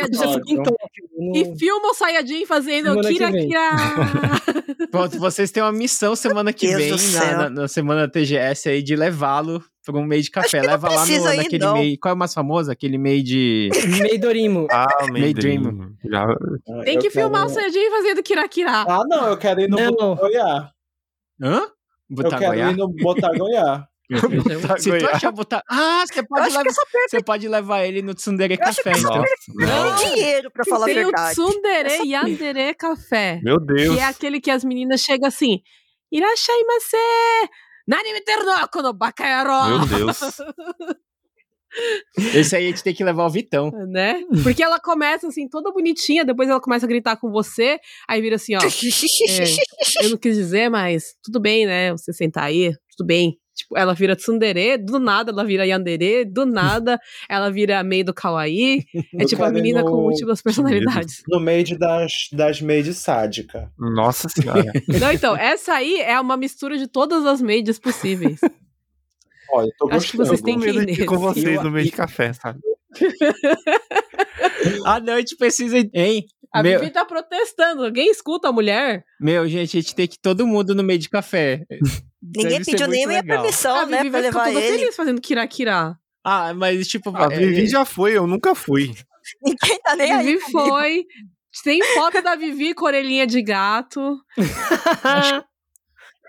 [0.64, 1.10] Tóquio.
[1.20, 3.32] no- E filma o Sayajin fazendo Semana Kira.
[3.32, 3.70] Kira.
[4.90, 8.96] Pronto, vocês têm uma missão semana que vem, na, na- na semana TGS aí, de
[8.96, 10.62] levá-lo pra um meio de café.
[10.62, 11.74] Leva lá no, ir, naquele não.
[11.74, 11.98] meio.
[12.00, 12.72] Qual é o mais famoso?
[12.72, 13.70] Aquele meio de.
[14.02, 14.68] Meidorimo.
[14.72, 15.34] Ah, Dream.
[15.34, 15.96] Dream.
[16.10, 16.26] Já,
[16.86, 18.72] Tem Eu que filmar o quero- Sayajin fazendo Kira Kira.
[18.88, 19.78] Ah, não, eu quero ir no.
[19.78, 20.70] Botagoiá.
[21.42, 21.62] Hã?
[22.10, 23.86] Eu Botar quero ir no Botagoiá.
[24.80, 25.64] Se tu achar botar.
[25.70, 26.64] Ah, você pode, levar...
[27.10, 29.24] você pode levar ele no Tsundere Eu acho que Café, então.
[29.56, 31.36] Nossa, tem dinheiro, pra falar a Tem o verdade.
[31.36, 33.40] Tsundere Yandere Café.
[33.44, 33.96] meu Deus.
[33.96, 35.62] Que é aquele que as meninas chegam assim.
[36.12, 36.98] Irashaimase!
[37.88, 39.88] Nani me ternoko no bakayaro!
[39.88, 40.20] Meu Deus.
[42.36, 43.72] Esse aí a gente tem que levar o Vitão.
[43.88, 44.22] Né?
[44.44, 48.36] Porque ela começa assim, toda bonitinha, depois ela começa a gritar com você, aí vira
[48.36, 48.60] assim, ó.
[48.60, 51.92] é, eu não quis dizer, mas tudo bem, né?
[51.92, 53.38] Você sentar aí, tudo bem.
[53.54, 58.14] Tipo, ela vira tsundere, do nada ela vira yandere, do nada ela vira meio do
[58.14, 58.84] kawaii.
[59.16, 61.22] É Eu tipo a menina com no- múltiplas personalidades.
[61.28, 63.72] No meio das, das made sádica.
[63.78, 64.72] Nossa senhora.
[65.00, 68.40] Não, então, essa aí é uma mistura de todas as meias possíveis.
[69.54, 70.38] Olha, eu tô Acho que gostando.
[70.38, 71.42] vocês têm Com que ir ir com nesse.
[71.42, 72.60] vocês no meio de café, sabe?
[74.86, 75.78] Ah, não, a gente precisa.
[75.94, 76.26] Hein?
[76.54, 77.84] A Meu, Vivi tá protestando.
[77.86, 79.04] Alguém escuta a mulher?
[79.20, 81.64] meu, gente, a gente tem que ir todo mundo no meio de café.
[82.22, 83.38] Ninguém pediu nem minha legal.
[83.42, 84.78] permissão, a né, Vivi pra vai ficar levar toda ele.
[84.80, 85.96] feliz fazendo kira-kira.
[86.24, 87.16] Ah, mas tipo.
[87.18, 88.94] A é- Vivi já foi, eu nunca fui.
[89.44, 90.26] Ninguém tá nem A aí.
[90.26, 91.06] Vivi foi.
[91.64, 94.18] Tem foto da Vivi com orelhinha de gato.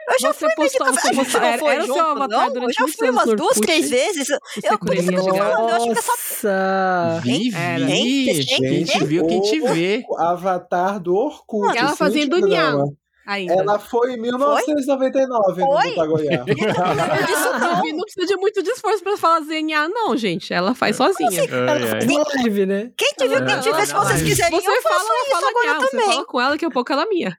[0.08, 2.62] Eu já Você fui postou, você gente era- foi era o seu junto, avatar não?
[2.64, 4.28] Eu já fui umas duas, três vezes.
[4.64, 7.20] Eu, por isso que eu tô falando, eu acho que essa Nossa.
[7.22, 7.78] Vivi, Era.
[7.86, 10.04] Gente, quem te viu, quem te vê.
[10.18, 11.76] Avatar do Orkut.
[11.78, 12.86] Ela esse fazendo programa.
[13.26, 13.54] Ainda.
[13.54, 15.88] Ela foi em 1999 no Foi?
[15.90, 16.42] Botagoiá.
[16.42, 20.52] A Vivi não precisa de muito de esforço pra fazer nha, não, gente.
[20.52, 21.44] Ela faz sozinha.
[21.44, 22.92] Ela faz uma live, né?
[22.96, 25.30] Quem te viu, quem te vê, se vocês quiserem, Você eu fala, faço ela isso
[25.30, 25.80] fala agora nha.
[25.80, 26.06] Você também.
[26.06, 27.38] fala com ela, que a pouco ela é minha.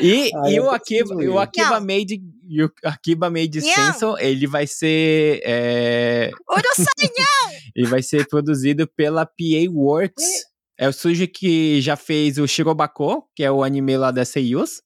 [0.00, 1.78] E, Ah, e eu o Akiba, o Akiba.
[1.80, 3.60] Made, e o Akiba Made.
[3.60, 5.42] Stencil, ele vai ser.
[5.44, 6.30] é,
[7.76, 10.24] ele vai ser produzido pela PA Works.
[10.82, 14.82] É o sujo que já fez o Shirobako, que é o anime lá da Seiyus.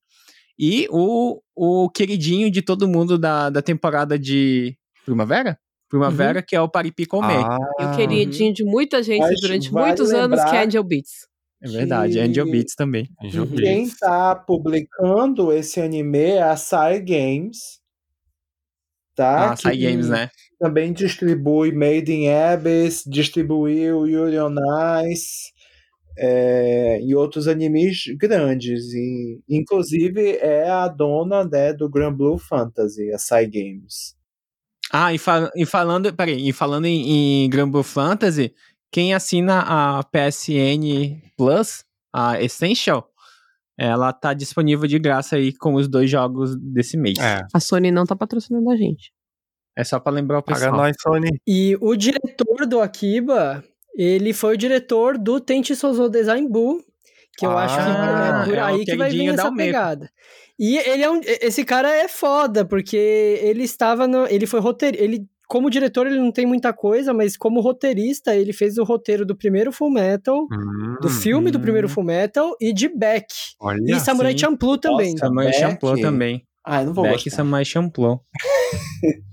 [0.58, 5.58] E o, o queridinho de todo mundo da, da temporada de Primavera?
[5.88, 7.32] Primavera, que é o Paripicomê.
[7.34, 11.26] Ah, E o queridinho de muita gente Mas durante muitos anos, que é Angel Beats.
[11.62, 13.08] é verdade, que- Angel Beats também.
[13.22, 13.98] Angel Quem Beats.
[13.98, 17.56] tá publicando esse anime é a Sai Games.
[19.14, 19.52] Tá?
[19.52, 20.28] Ah, Sai Games, né?
[20.60, 24.56] Também distribui Made in Abyss, distribuiu Yuri on
[25.10, 25.55] Ice
[26.18, 28.92] é, e outros animes grandes.
[28.94, 34.14] E, inclusive é a dona né, do Grand Blue Fantasy, a Sai Games.
[34.92, 38.54] Ah, e, fal- e falando, peraí, e falando em, em Grand Blue Fantasy,
[38.92, 43.08] quem assina a PSN Plus, a Essential,
[43.78, 47.18] ela tá disponível de graça aí com os dois jogos desse mês.
[47.18, 49.12] É, A Sony não tá patrocinando a gente.
[49.76, 50.76] É só pra lembrar o paga pessoal.
[50.76, 51.28] nós, Sony.
[51.46, 53.62] E o diretor do Akiba,
[53.96, 56.80] ele foi o diretor do Tente Souzou Design Boo,
[57.36, 60.10] que eu Ah, acho que é por é aí que vai vir essa pegada.
[60.58, 62.96] E ele é um, esse cara é foda, porque
[63.42, 67.36] ele estava no, ele foi roteirista, ele como diretor ele não tem muita coisa, mas
[67.36, 71.62] como roteirista ele fez o roteiro do primeiro Full Metal, Hum, do filme do hum.
[71.62, 73.26] primeiro Full Metal e de Beck.
[73.60, 73.78] Olha.
[73.94, 74.38] E Samurai sim.
[74.38, 75.12] Champloo também.
[75.12, 75.60] Nossa, Samurai Beck.
[75.60, 76.42] Champloo também.
[76.64, 77.36] Ah, eu não vou Beck e gostar.
[77.36, 78.20] Samurai Champloo.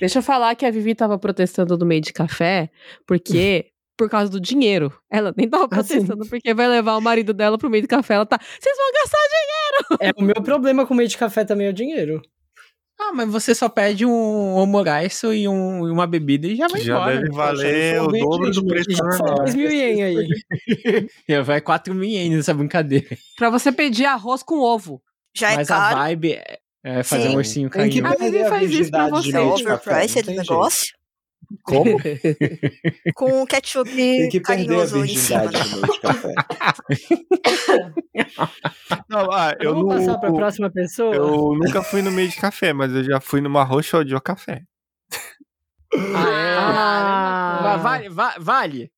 [0.00, 2.70] Deixa eu falar que a Vivi tava protestando do meio de café,
[3.06, 3.66] porque.
[3.94, 4.90] Por causa do dinheiro.
[5.08, 8.14] Ela nem tava Ah, protestando porque vai levar o marido dela pro meio do café.
[8.14, 8.38] Ela tá.
[8.58, 9.18] Vocês vão gastar
[10.00, 12.20] É, o meu problema com meio de café também é o dinheiro.
[12.98, 16.94] Ah, mas você só pede um omuraiço e um, uma bebida e já vai Já
[16.96, 17.16] embora.
[17.16, 19.02] deve valer o dobro do 20 preço.
[19.36, 20.28] 3 mil ien aí.
[21.28, 23.06] Já vai 4 mil ienes nessa brincadeira.
[23.36, 25.02] pra você pedir arroz com ovo.
[25.36, 25.96] Já é mas a caro.
[25.98, 27.34] vibe é, é fazer Sim.
[27.34, 28.12] um ursinho carinhoso.
[28.14, 29.28] A Vivi a faz isso pra você.
[29.30, 30.94] É meio de café, overpriced o negócio.
[31.64, 31.98] Como?
[33.14, 35.50] Com ketchup Tem que perder a em cima, né?
[35.92, 36.34] de café.
[39.08, 41.14] Não, ah, eu, Vamos não, passar pra próxima pessoa?
[41.14, 44.62] eu nunca fui no meio de café, mas eu já fui numa roxa de café.
[45.94, 47.74] Ah, Ah.
[47.74, 47.78] é.
[47.82, 48.90] Vale, va- vale.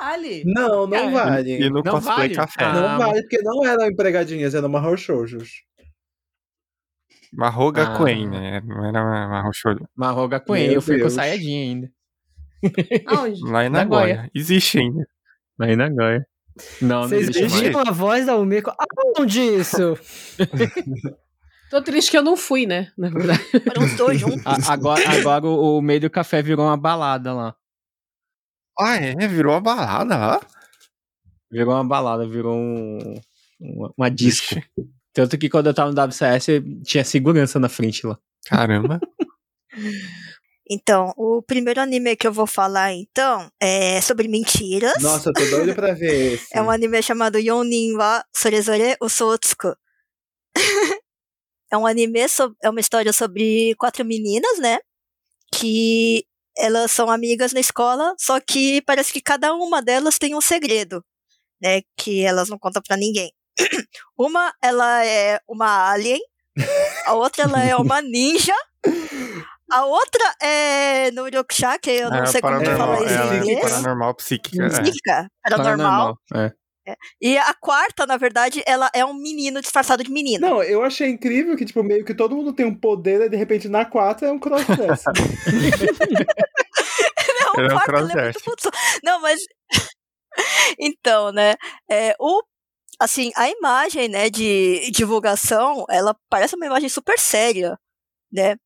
[0.00, 0.42] Vale.
[0.46, 1.52] Não, não É, vale.
[1.62, 2.34] E no Não cosplay vale?
[2.34, 2.64] café.
[2.64, 2.72] Ah.
[2.72, 5.62] Não vale, porque não eram empregadinhas, eram marrochojos.
[7.36, 7.98] Marroga Ah.
[8.04, 8.60] Queen, né?
[8.64, 9.74] Não era marrocha.
[9.96, 11.12] Marroga com ele, eu fui com Deus.
[11.14, 11.90] saiadinha ainda.
[13.06, 13.40] Aonde?
[13.42, 14.06] Lá em Nagoya.
[14.16, 14.30] Nagoya.
[14.34, 15.06] Existe ainda.
[15.60, 16.26] Aí na Goia.
[16.80, 18.72] Não, não Vocês viram a voz da Umeko?
[19.16, 19.96] Aonde isso?
[21.70, 22.92] Tô triste que eu não fui, né?
[22.96, 23.42] Na verdade.
[23.64, 24.42] Foram os dois juntos.
[24.46, 27.54] A- agora, agora o, o meio do café virou uma balada lá.
[28.78, 29.14] Ah, é?
[29.28, 30.40] Virou uma balada lá?
[31.50, 33.14] Virou uma balada, virou um,
[33.60, 34.56] uma, uma disco.
[35.14, 38.18] Tanto que quando eu tava no WCS, tinha segurança na frente lá.
[38.46, 39.00] Caramba.
[40.70, 45.02] Então, o primeiro anime que eu vou falar, então, é sobre mentiras.
[45.02, 46.56] Nossa, eu tô doido pra ver esse.
[46.56, 49.74] É um anime chamado Yonin wa Sorezore Uso o Tsuku.
[51.70, 54.78] é um anime, so- é uma história sobre quatro meninas, né?
[55.52, 56.24] Que
[56.56, 61.04] elas são amigas na escola, só que parece que cada uma delas tem um segredo,
[61.60, 61.82] né?
[61.94, 63.30] Que elas não contam pra ninguém.
[64.18, 66.20] Uma, ela é uma alien.
[67.06, 68.54] A outra, ela é uma ninja.
[69.70, 73.40] A outra é Nuryokusha, que eu não é sei como fala isso ela em é
[73.40, 73.60] inglês.
[73.60, 74.64] paranormal psíquica.
[74.64, 74.68] é.
[74.68, 76.18] Psíquica, paranormal.
[76.34, 76.52] É.
[77.20, 80.46] E a quarta, na verdade, ela é um menino disfarçado de menina.
[80.46, 83.36] Não, eu achei incrível que, tipo, meio que todo mundo tem um poder e de
[83.36, 85.12] repente na 4 é um crossdresser.
[87.56, 88.70] Não, é um quarta, é muito.
[89.02, 89.40] Não, mas.
[90.78, 91.54] então, né?
[91.90, 92.42] É, o,
[93.00, 97.78] assim, a imagem, né, de divulgação, ela parece uma imagem super séria,
[98.32, 98.56] né?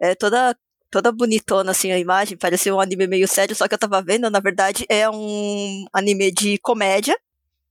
[0.00, 0.56] É toda.
[0.90, 4.30] Toda bonitona, assim, a imagem, parece um anime meio sério, só que eu tava vendo,
[4.30, 7.18] na verdade, é um anime de comédia,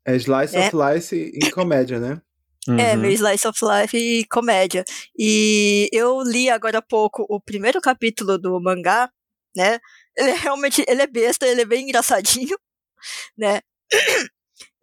[0.05, 0.67] É Slice É.
[0.67, 2.21] of Life em comédia, né?
[2.67, 3.01] É, Uhum.
[3.01, 4.83] meio slice of life e comédia.
[5.17, 9.09] E eu li agora há pouco o primeiro capítulo do mangá,
[9.55, 9.79] né?
[10.17, 12.57] Ele é realmente, ele é besta, ele é bem engraçadinho,
[13.37, 13.61] né?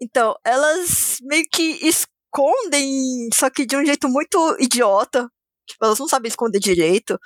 [0.01, 5.31] Então, elas meio que escondem, só que de um jeito muito idiota.
[5.69, 7.19] Tipo, elas não sabem esconder direito.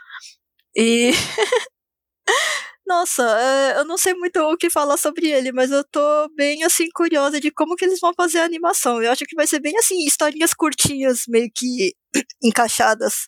[0.77, 1.13] E
[2.87, 6.01] Nossa, é, eu não sei muito o que falar sobre ele, mas eu tô
[6.37, 9.03] bem, assim, curiosa de como que eles vão fazer a animação.
[9.03, 11.95] Eu acho que vai ser bem, assim, historinhas curtinhas, meio que
[12.45, 13.27] encaixadas.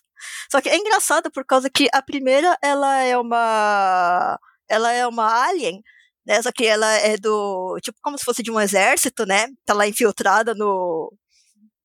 [0.51, 4.39] Só que é engraçado por causa que a primeira, ela é uma...
[4.69, 5.81] Ela é uma alien,
[6.27, 6.41] né?
[6.41, 7.79] Só que ela é do...
[7.81, 9.47] Tipo, como se fosse de um exército, né?
[9.65, 11.11] Tá lá infiltrada no...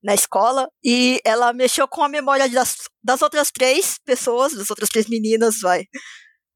[0.05, 2.75] Na escola, e ela mexeu com a memória das,
[3.05, 5.85] das outras três pessoas, das outras três meninas, vai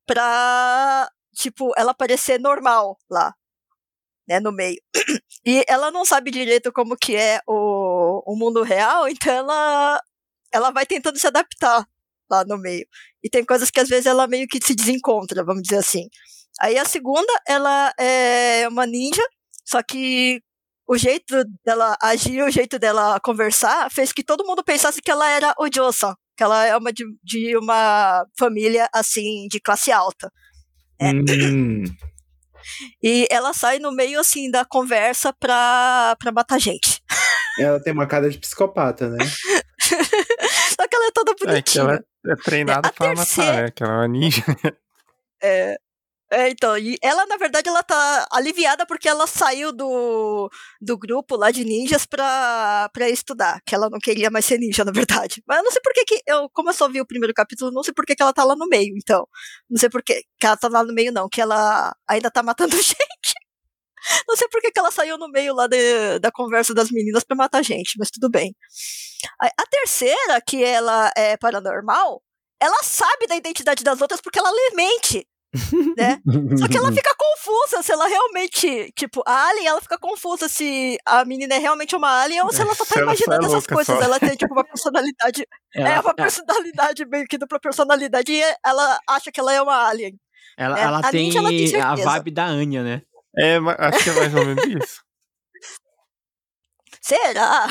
[0.05, 3.33] pra, tipo, ela parecer normal lá,
[4.29, 4.81] né, no meio.
[5.45, 10.03] E ela não sabe direito como que é o, o mundo real, então ela,
[10.53, 11.87] ela vai tentando se adaptar
[12.29, 12.85] lá no meio.
[13.23, 16.09] E tem coisas que às vezes ela meio que se desencontra, vamos dizer assim.
[16.61, 19.23] Aí a segunda, ela é uma ninja,
[19.65, 20.41] só que
[20.89, 25.29] o jeito dela agir, o jeito dela conversar, fez que todo mundo pensasse que ela
[25.29, 30.31] era o Josan, que ela é uma de, de uma família assim de classe alta.
[31.01, 31.11] É.
[31.11, 31.85] Hum.
[33.03, 37.01] E ela sai no meio assim da conversa pra, pra matar gente.
[37.59, 39.19] Ela tem uma cara de psicopata, né?
[39.81, 41.85] Só que ela é toda É que bonitinha.
[41.85, 43.71] ela é treinada A pra terceira- matar, né?
[43.71, 44.45] Que ela é uma ninja.
[45.43, 45.77] É,
[46.33, 51.37] é, então, e ela, na verdade, ela tá aliviada porque ela saiu do, do grupo
[51.37, 55.43] lá de ninjas pra, pra estudar, que ela não queria mais ser ninja, na verdade.
[55.47, 57.71] Mas eu não sei por que que, eu, como eu só vi o primeiro capítulo,
[57.73, 59.27] não sei por que que ela tá lá no meio, então.
[59.71, 62.43] Não sei por que que ela tá lá no meio, não, que ela ainda tá
[62.43, 63.35] matando gente.
[64.29, 67.25] Não sei por que que ela saiu no meio lá de- da conversa das meninas
[67.25, 68.55] pra matar gente, mas tudo bem.
[69.41, 72.23] A, a terceira, que ela é paranormal,
[72.61, 75.27] ela sabe da identidade das outras porque ela mente
[75.97, 76.21] né?
[76.59, 80.99] Só que ela fica confusa se ela realmente, tipo, a alien, ela fica confusa se
[81.07, 83.27] a menina é realmente uma alien ou se ela só Se tá ela só é
[83.27, 83.97] imaginando essas louca coisas.
[83.97, 84.03] só.
[84.03, 85.47] Ela tem, tipo, uma personalidade.
[85.75, 89.87] Ela, é uma personalidade meio que dupla personalidade e ela acha que ela é uma
[89.89, 90.19] alien.
[90.59, 93.03] ela, é, ela a tem ninja, ela tem a vibe da Anya, né?
[93.39, 95.05] É, acho que é mais ou menos isso.
[97.01, 97.67] Será?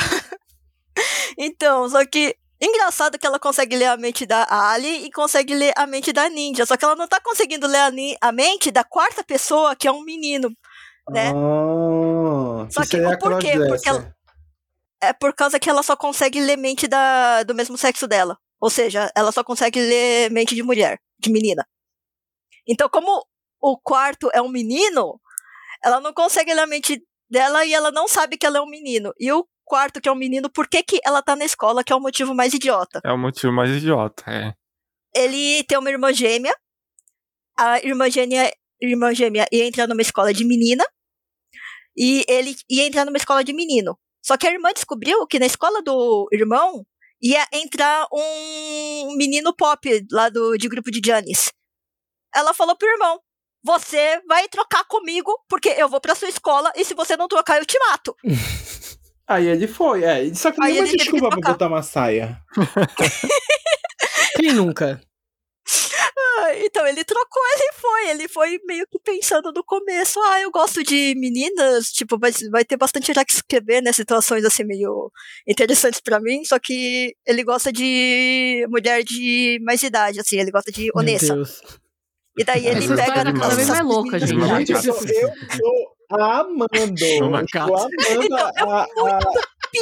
[1.37, 2.35] então, só que.
[2.61, 6.29] Engraçado que ela consegue ler a mente da alien e consegue ler a mente da
[6.29, 6.65] ninja.
[6.65, 7.79] Só que ela não tá conseguindo ler
[8.21, 10.49] a, a mente da quarta pessoa, que é um menino.
[11.09, 11.31] Né?
[11.33, 13.51] Oh, Só que que o porquê?
[13.51, 13.67] crossdresser.
[13.67, 14.15] Porque ela-
[15.01, 18.37] é por causa que ela só consegue ler mente da, do mesmo sexo dela.
[18.59, 21.67] Ou seja, ela só consegue ler mente de mulher, de menina.
[22.67, 23.23] Então, como
[23.61, 25.19] o quarto é um menino,
[25.83, 28.69] ela não consegue ler a mente dela e ela não sabe que ela é um
[28.69, 29.13] menino.
[29.19, 31.91] E o quarto, que é um menino, por que, que ela tá na escola, que
[31.91, 33.01] é o motivo mais idiota?
[33.03, 34.53] É o motivo mais idiota, é.
[35.13, 36.55] Ele tem uma irmã gêmea.
[37.57, 40.85] A irmã gêmea, irmã gêmea ia entrar numa escola de menina.
[41.97, 43.97] E ele ia entrar numa escola de menino.
[44.21, 46.85] Só que a irmã descobriu que na escola do irmão
[47.21, 51.51] ia entrar um menino pop lá do, de grupo de Janis.
[52.35, 53.19] Ela falou pro irmão:
[53.63, 57.57] Você vai trocar comigo, porque eu vou pra sua escola, e se você não trocar,
[57.57, 58.15] eu te mato.
[59.27, 60.33] Aí ele foi, é.
[60.33, 62.39] Só que Aí nenhuma ele teve que desculpa pra botar uma saia.
[64.37, 65.01] Quem nunca?
[66.37, 68.09] Ah, Então ele trocou, ele foi.
[68.09, 70.19] Ele foi meio que pensando no começo.
[70.21, 71.87] Ah, eu gosto de meninas.
[71.87, 73.91] Tipo, vai, vai ter bastante já que escrever, né?
[73.91, 75.11] Situações assim meio
[75.47, 76.43] interessantes pra mim.
[76.45, 80.37] Só que ele gosta de mulher de mais idade, assim.
[80.37, 81.33] Ele gosta de Meu Onessa.
[81.33, 81.61] Deus.
[82.37, 84.65] E daí ele Essa pega história naquelas cada vez mais essas louca, meninas gente.
[84.65, 87.47] de Gente, eu tô, eu tô amando.
[87.51, 87.87] Casa.
[88.09, 88.85] amando Então, é a,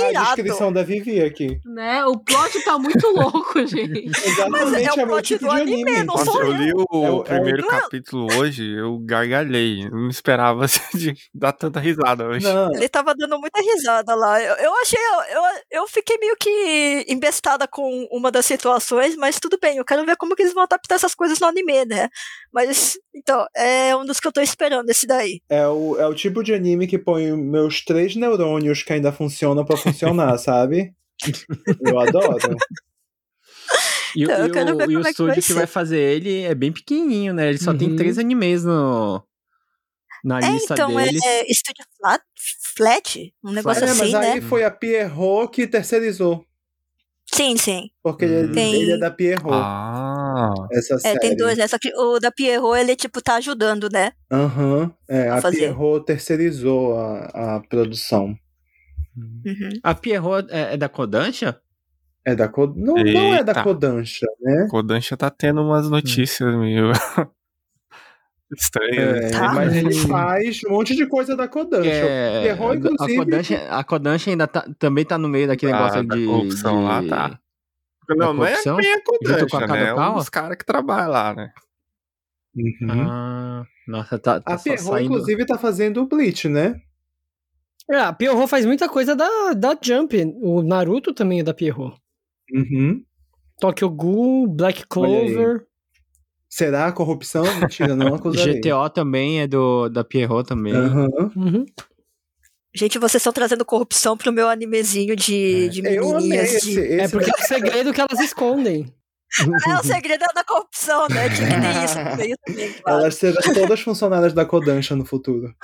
[0.01, 1.59] a, descrição da Vivi aqui.
[1.65, 2.05] Né?
[2.05, 4.05] O plot tá muito louco, gente.
[4.25, 5.97] Exatamente, é o é, meu plot tipo do anime, anime.
[6.03, 8.97] não Nossa, sou eu li o É o- é o- primeiro é- capítulo hoje, eu
[8.99, 9.85] gargalhei.
[9.85, 12.45] Eu não esperava de dar tanta risada hoje.
[12.45, 14.41] Não, Ele tava dando muita risada lá.
[14.41, 14.99] Eu, eu achei.
[15.33, 15.41] Eu,
[15.81, 19.77] eu fiquei meio que embestada com uma das situações, mas tudo bem.
[19.77, 22.09] Eu quero ver como que eles vão adaptar essas coisas no anime, né?
[22.51, 25.41] Mas, então, é um dos que eu tô esperando, esse daí.
[25.49, 29.65] é o, é o tipo de anime que põe meus três neurônios que ainda funcionam
[29.65, 30.93] pra funcionar, sabe?
[31.81, 32.57] Eu adoro.
[34.15, 35.41] E, o- Então, eu e quero o, ver e o como é que estúdio vai
[35.41, 37.49] que vai fazer ele é bem pequenininho, né?
[37.49, 37.95] Ele só tem Uhum.
[37.95, 39.23] três animes no,
[40.23, 41.23] na É, lista então, é, deles.
[41.25, 42.23] é Estúdio Flat,
[42.75, 43.33] Flat?
[43.43, 44.41] Um negócio É, assim, mas aí né?
[44.41, 46.45] foi a Pierrot que terceirizou.
[47.33, 47.89] Sim, sim.
[48.03, 51.19] Porque ele, é- Tem- ele é da Pierrot, Ah, essa É, série.
[51.19, 51.67] tem dois, né?
[51.67, 54.11] Só que o da Pierrot, ele, tipo, tá ajudando, né?
[54.31, 54.93] Aham.
[55.09, 55.57] É, a a fazer.
[55.59, 58.37] Pierrot terceirizou a, a produção.
[59.15, 59.69] Uhum.
[59.83, 61.59] A Pierrot é, é da Kodansha?
[62.25, 62.67] É da Ko...
[62.75, 63.61] não, não é da.
[63.63, 64.67] Kodansha, né?
[64.71, 66.91] Kodansha tá tendo umas notícias meio
[68.55, 69.25] estranhas.
[69.25, 69.53] É, Tá.
[69.53, 71.89] Mas ele faz um monte de coisa da Kodansha.
[71.89, 75.75] É, Pierrot, a inclusive- Kodansha, a Kodansha ainda tá- também tá no meio daquele Ah,
[75.77, 76.25] negócio da de.
[76.25, 77.39] corrupção de- lá, tá.
[78.09, 79.65] Não, não é bem a a Kodansha, né?
[79.65, 80.17] É Kadokawa?
[80.17, 81.51] os caras que trabalham lá, né?
[82.55, 83.09] Uhum.
[83.09, 85.05] Ah, nossa, tá, tá A Pierrot, saindo.
[85.13, 86.79] inclusive, tá fazendo o Bleach, né?
[87.89, 90.15] É, a Pierrot faz muita coisa da, da Jump.
[90.41, 91.97] O Naruto também é da Pierrot.
[92.53, 93.03] Uhum.
[93.59, 95.65] Tokyo Ghoul, Black Clover.
[96.49, 97.43] Será a corrupção?
[97.59, 98.59] Mentira, não acusarei.
[98.61, 100.73] GTO também é do, da Pierrot também.
[100.73, 101.07] Aham.
[101.35, 101.65] Uhum.
[102.75, 106.53] Gente, vocês estão trazendo corrupção pro meu animezinho de, de Eu amei menininhas.
[106.55, 106.79] esse, De...
[106.79, 108.91] esse É porque é o segredo que elas escondem.
[109.67, 111.29] Ah, o segredo é da corrupção, né?
[111.29, 112.99] Tinha que ter isso meio também, claro.
[113.01, 115.53] Elas serão todas funcionárias da Kodansha no futuro.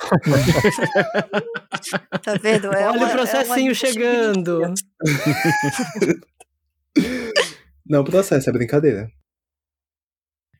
[2.22, 2.66] Tá vendo?
[2.74, 4.60] É Olha uma- o é processinho uma anime de chegando.
[7.86, 9.08] Não, processo, é brincadeira.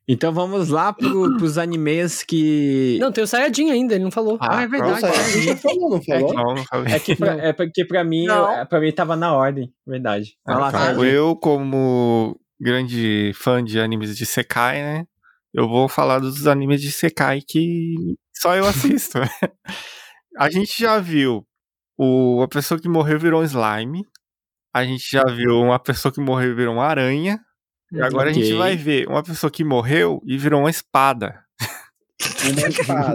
[0.08, 2.96] Então vamos lá pro, pros animes que.
[3.00, 4.38] Não, tem o Sayajin ainda, ele não falou.
[4.40, 5.04] Ah, é verdade.
[5.06, 6.34] A gente falou, não falou?
[6.34, 6.94] Não, não falei.
[6.94, 7.40] É que pra, Não.
[7.44, 8.50] é porque pra mim, Não.
[8.50, 10.36] é- pra mim tava na ordem, verdade.
[10.44, 10.92] Vai lá, Ah, tá.
[10.94, 15.06] Eu, como grande fã de animes de Sekai, né?
[15.52, 17.94] Eu vou falar dos animes de Sekai que
[18.34, 19.18] só eu assisto.
[20.38, 21.44] a gente já viu
[21.98, 24.04] o, a pessoa que morreu virou um slime.
[24.72, 27.40] A gente já viu uma pessoa que morreu virou uma aranha.
[27.92, 31.44] E agora a gente vai ver uma pessoa que morreu e virou uma espada.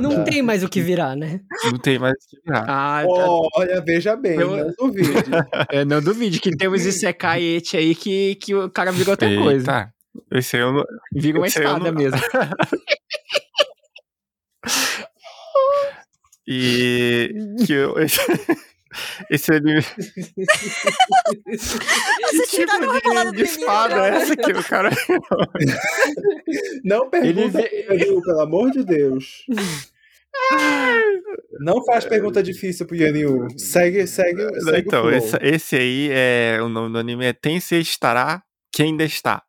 [0.01, 1.39] Não tem mais o que virar, né?
[1.65, 2.65] Não tem mais o que virar.
[2.67, 3.03] Ah,
[3.55, 5.13] Olha, veja bem, Eu- não duvide.
[5.71, 9.27] eu não duvide que tem uns Isekai Eti aí que, que o cara virou outra
[9.35, 9.71] coisa.
[9.79, 9.93] Eita,
[10.31, 12.19] esse aí eu não, Vira uma Esse espada não- mesmo.
[16.47, 17.29] E
[17.65, 17.95] que eu,
[19.29, 19.81] esse, anime
[22.97, 23.59] a palavra do de menino.
[23.59, 24.09] espada né?
[24.09, 24.89] é essa que o cara.
[26.83, 29.45] Não pergunta, Yanil, pelo amor de Deus.
[31.59, 33.47] Não faz pergunta difícil pro Yanil.
[33.57, 38.43] Segue, segue, segue Então, esse, esse aí é o nome do anime é Tensei estará
[38.73, 39.41] quem ainda está.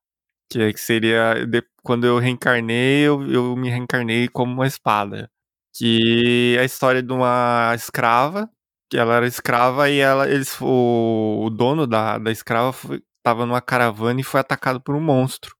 [0.50, 5.28] Que, é- que seria de- quando eu reencarnei, eu, eu me reencarnei como uma espada.
[5.76, 8.48] Que é a história de uma escrava,
[8.90, 13.46] que ela era escrava e ela, eles, o, o dono da, da escrava foi, tava
[13.46, 15.54] numa caravana e foi atacado por um monstro.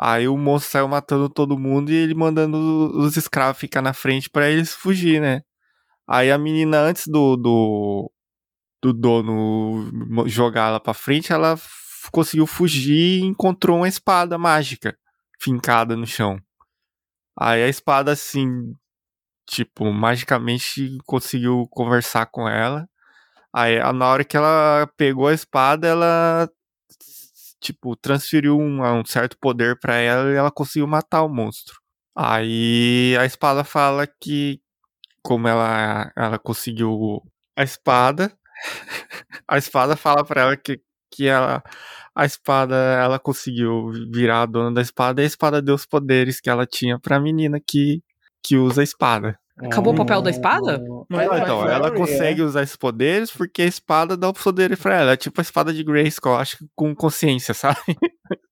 [0.00, 2.56] Aí o monstro saiu matando todo mundo e ele mandando
[2.98, 5.42] os escravos ficar na frente pra eles fugir, né?
[6.08, 8.12] Aí a menina, antes do, do,
[8.82, 9.90] do dono
[10.26, 11.58] jogar ela pra frente, ela
[12.12, 14.96] conseguiu fugir e encontrou uma espada mágica
[15.40, 16.40] fincada no chão.
[17.38, 18.72] Aí a espada, assim,
[19.48, 22.88] tipo, magicamente conseguiu conversar com ela.
[23.54, 26.50] Aí a- na hora que ela pegou a espada, ela
[27.60, 31.76] tipo transferiu um, um certo poder pra ela e ela conseguiu matar o monstro.
[32.16, 34.60] Aí a espada fala que
[35.22, 37.22] como ela ela conseguiu
[37.56, 38.32] a espada,
[39.48, 40.80] a espada fala pra ela que
[41.12, 41.62] que ela
[42.14, 46.40] a espada ela conseguiu virar a dona da espada e a espada deu os poderes
[46.40, 48.02] que ela tinha pra menina que
[48.42, 49.38] que usa a espada.
[49.60, 50.78] Acabou o papel da espada?
[50.78, 55.12] Não, então, ela consegue usar esses poderes porque a espada dá o poder pra ela.
[55.12, 57.78] É tipo a espada de Grayskull, acho que com consciência, sabe?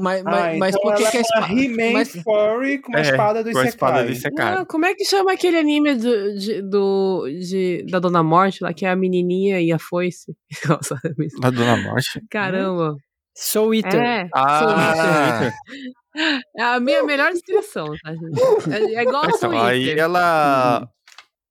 [0.00, 1.52] Mas, mas, Ah, mas então por que, que a é espada.
[1.54, 4.32] He-Man mas- Furry com uma É, espada do com a espada do Isekai.
[4.46, 4.62] Isekai.
[4.62, 8.74] Ah, como é que chama aquele anime do, de, do, de- da Dona Morte lá,
[8.74, 10.34] que é a menininha e a foice?
[10.68, 12.20] Nossa, me- Da Dona Morte.
[12.28, 12.96] caramba.
[13.36, 14.00] Soul Eater.
[14.00, 15.50] É, Ah,
[16.56, 18.20] é a minha melhor descrição, tá, gente?
[18.72, 20.88] É, é igual a então, aí ela,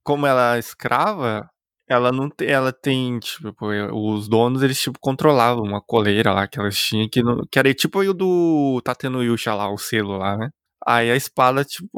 [0.03, 1.49] como ela é escrava,
[1.89, 3.55] ela não tem, ela tem, tipo,
[3.93, 7.73] os donos, eles, tipo, controlavam uma coleira lá que elas tinham, que, não, que era
[7.73, 10.49] tipo o do Tateno Yusha lá, o selo lá, né?
[10.85, 11.89] Aí a espada, tipo,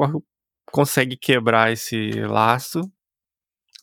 [0.70, 2.80] consegue quebrar esse laço,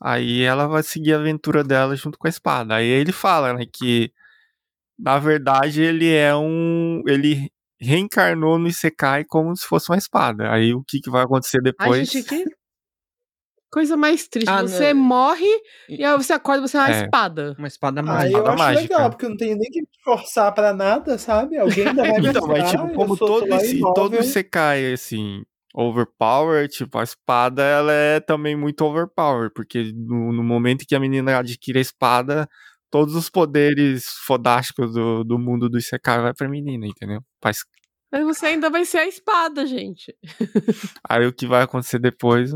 [0.01, 2.75] aí ela vai seguir a aventura dela junto com a espada.
[2.75, 4.11] Aí ele fala, né, que
[4.97, 10.51] na verdade ele é um, ele reencarnou no Isekai como se fosse uma espada.
[10.51, 12.09] Aí o que, que vai acontecer Ai, depois?
[12.09, 12.43] gente, que
[13.71, 14.49] coisa mais triste.
[14.49, 15.03] Ah, você não.
[15.03, 15.45] morre
[15.89, 17.03] e aí você acorda e você é uma É.
[17.03, 17.55] espada.
[17.57, 18.27] Uma espada Ah, mágica.
[18.27, 18.93] eu Espada acho mágica.
[18.95, 21.57] legal, porque eu não tenho nem que me forçar pra nada, sabe?
[21.57, 26.67] Alguém ainda vai me Então, mas tipo, eu como todo esse, todo Isekai, assim, overpower,
[26.67, 31.37] tipo, a espada, ela é também muito overpower, porque no, no momento que a menina
[31.37, 32.49] adquire a espada,
[32.89, 37.21] todos os poderes fodásticos do, do mundo do Isekai vai pra menina, entendeu?
[37.41, 37.63] Faz-
[38.11, 40.15] Mas você ainda vai ser a espada, gente.
[41.07, 42.51] Aí o que vai acontecer depois,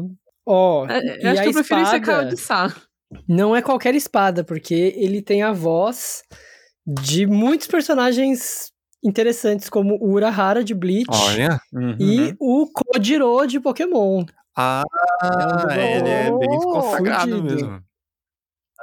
[0.46, 2.76] Ó, É, e Eu acho a que eu prefiro espada de Sá.
[3.28, 6.24] não é qualquer espada, porque ele tem a voz
[6.86, 8.72] de muitos personagens
[9.04, 11.60] interessantes, como o Urahara de Bleach olha...
[11.74, 11.96] Uhum.
[12.00, 14.24] e o Kojiro de Pokémon.
[14.58, 14.84] Ah,
[15.72, 17.44] É ele é bem Oh, consagrado fudido.
[17.56, 17.84] mesmo.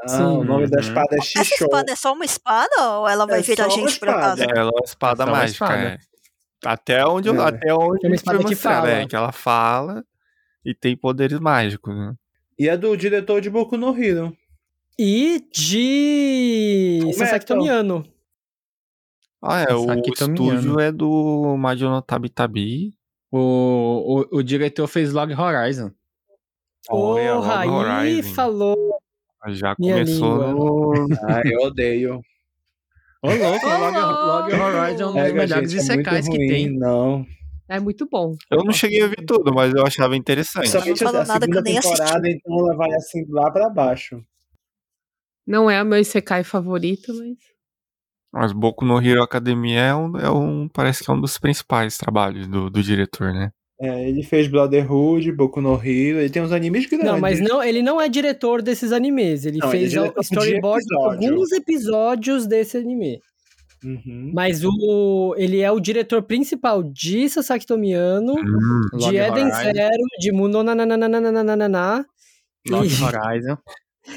[0.08, 0.82] Ah, o nome da Uhum.
[0.88, 1.64] espada é Essa Shisho.
[1.64, 4.42] espada é só uma espada ou ela vai É virar gente por acaso?
[4.42, 5.82] Ela é uma espada É só uma mágica, espada.
[5.82, 5.98] é.
[6.64, 7.48] Até onde, eu, É.
[7.48, 8.90] até onde É uma espada que fala.
[8.90, 10.04] é, que ela fala
[10.64, 12.14] e tem poderes mágicos, né?
[12.58, 14.36] E é do diretor de Boku no Hero.
[14.98, 17.26] E de Fullmetal.
[17.26, 18.04] Sasaki Tomiano.
[19.40, 22.92] Ah, é, o Saki estúdio é do Majono Tabi Tabi.
[23.30, 25.92] O, o, o diretor fez Log Horizon.
[26.86, 28.34] Porra, Log aí Horizon.
[28.34, 28.98] falou.
[29.48, 30.52] Já Minha começou língua.
[30.52, 31.08] no...
[31.22, 32.20] Ah, eu odeio.
[33.22, 34.52] Ô, louco, Log!
[34.54, 36.78] Horizon é um dos melhores gente, é que tem.
[36.78, 37.26] Não.
[37.68, 38.34] É muito bom.
[38.50, 40.62] Eu não cheguei a ver tudo, mas eu achava interessante.
[40.70, 41.96] Principalmente Não falou nada que eu nem assisti.
[41.98, 44.24] temporada, então ela vai assim lá pra baixo.
[45.46, 47.36] Não é o meu Isekai favorito, mas.
[48.32, 51.96] Mas Boku no Hero Academia é um, é um- parece que é um dos principais
[51.96, 53.50] trabalhos do, do diretor, né?
[53.80, 57.06] É, ele fez Brotherhood, Boku no Hero, ele tem uns animes grandes.
[57.06, 59.44] Não, mas não, ele não é diretor desses animes.
[59.44, 61.28] Ele Não, ele é fez o diretor de storyboard de episódio.
[61.30, 63.20] alguns episódios desse anime.
[63.84, 64.32] Uhum.
[64.34, 69.72] Mas o, ele é o diretor principal de Sasaki Tomiano, Hum, de Log Eden Horizon.
[69.72, 72.04] Zero, de Mundo Nananana,
[72.68, 73.56] Log e Horizon.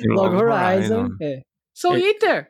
[0.05, 1.09] Log Horizon.
[1.21, 1.41] É.
[1.75, 2.47] Soul Eater!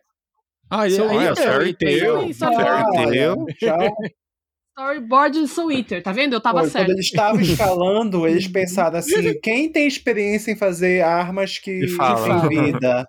[0.70, 1.44] Ah, Soul aí, Eater.
[1.44, 2.18] Fairy Tail.
[2.42, 3.46] Ah, Fairy Tail.
[4.82, 6.34] Storyboard de Soul Eater, tá vendo?
[6.34, 6.86] Eu tava Pô, certo.
[6.88, 11.88] Quando eles estavam escalando, eles pensaram assim: quem tem experiência em fazer armas que E
[11.90, 12.48] fala.
[12.48, 13.08] de vida?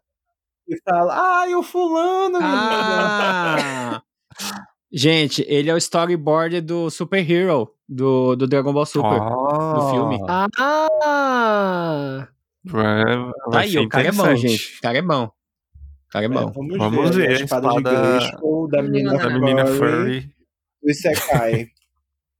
[0.68, 2.38] E fala, ah, e o fulano.
[2.40, 4.02] Ah!
[4.92, 9.20] Gente, ele é o storyboard do Super Hero, do, do Dragon Ball Super.
[9.20, 10.18] Ah, do filme.
[10.28, 12.28] Ah!
[13.50, 14.78] Tá aí, o cara é bom, gente.
[14.78, 15.24] O cara é bom.
[15.24, 16.52] O cara é É, bom.
[16.52, 20.30] vamos, Vamos ver, ver a a espada, de espada Grayskull, da menina, Da menina Furry.
[20.82, 21.68] Do Isekai.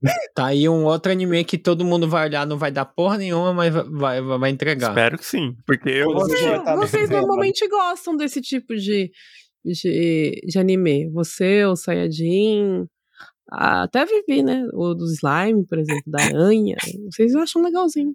[0.35, 3.55] Tá aí um outro anime que todo mundo vai olhar, não vai dar porra nenhuma,
[3.55, 4.89] mas vai, vai, vai entregar.
[4.89, 5.55] Espero que sim.
[5.65, 6.13] Porque eu
[6.65, 7.21] tá Vocês vendo.
[7.21, 9.13] normalmente gostam desse tipo de,
[9.65, 11.09] de, de anime.
[11.11, 12.85] Você, o Sayajin,
[13.49, 14.67] até Vivi, né?
[14.73, 16.77] O do slime, por exemplo, da aranha.
[17.09, 18.13] Vocês acham legalzinho.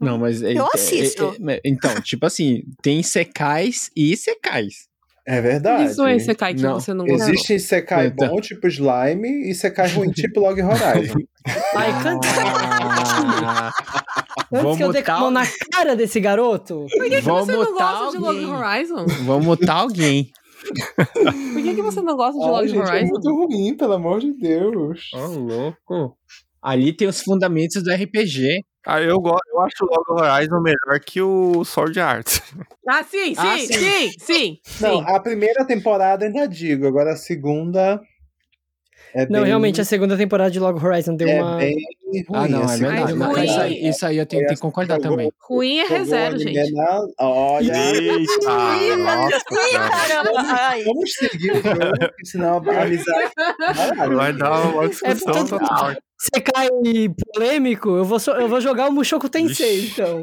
[0.00, 0.42] Não, mas.
[0.42, 1.36] Eu é- assisto.
[1.48, 4.88] é- é- então, tipo assim, tem secais e secais.
[5.26, 5.90] É verdade.
[5.90, 7.30] Isso é Isekai que Não, você não gosta.
[7.30, 8.28] Existe Isekai Então.
[8.28, 11.18] bom, tipo Slime, e Isekai ruim, tipo Log Horizon.
[11.76, 12.28] Ai, canta.
[13.44, 13.72] Ah,
[14.52, 16.86] Antes Vou que eu dê mão na cara desse garoto.
[16.90, 18.54] Por que, que você não gosta de Log alguém.
[18.54, 19.06] Horizon?
[19.24, 20.30] Vamos mutar alguém.
[20.94, 23.06] Por que, que você não gosta de Ai, Log gente, é Horizon?
[23.08, 25.10] muito ruim, pelo amor de Deus.
[25.14, 26.16] Ô, louco.
[26.62, 28.62] Ali tem os fundamentos do RPG.
[28.86, 32.40] Ah, eu, gosto, eu acho o Log Horizon melhor que o Sword Art.
[32.88, 34.10] Ah, sim, sim, Ah, sim, sim.
[34.18, 34.58] sim, sim.
[34.80, 38.00] Não, a primeira temporada ainda digo, agora a segunda.
[39.14, 41.56] É Não, bem, realmente, a segunda temporada de Log Horizon deu é uma.
[41.58, 42.24] bem ruim.
[42.34, 43.12] Ah, não, é assim, verdade.
[43.12, 43.44] Ruim.
[43.44, 45.32] isso, aí, isso aí eu tenho que concordar Jogou- também.
[45.40, 45.86] Ruim é
[46.26, 46.72] anime gente.
[46.72, 48.32] na- Olha, Eita,
[48.96, 53.30] nossa, vamos seguir o jogo, porque senão a amizade.
[54.16, 56.00] Vai dar uma discussão É porque-
[56.30, 56.68] total.
[56.68, 56.68] Sekai
[57.34, 59.92] polêmico, eu vou, so- eu vou jogar o Mushoku Tensei, Ixi.
[60.00, 60.22] então.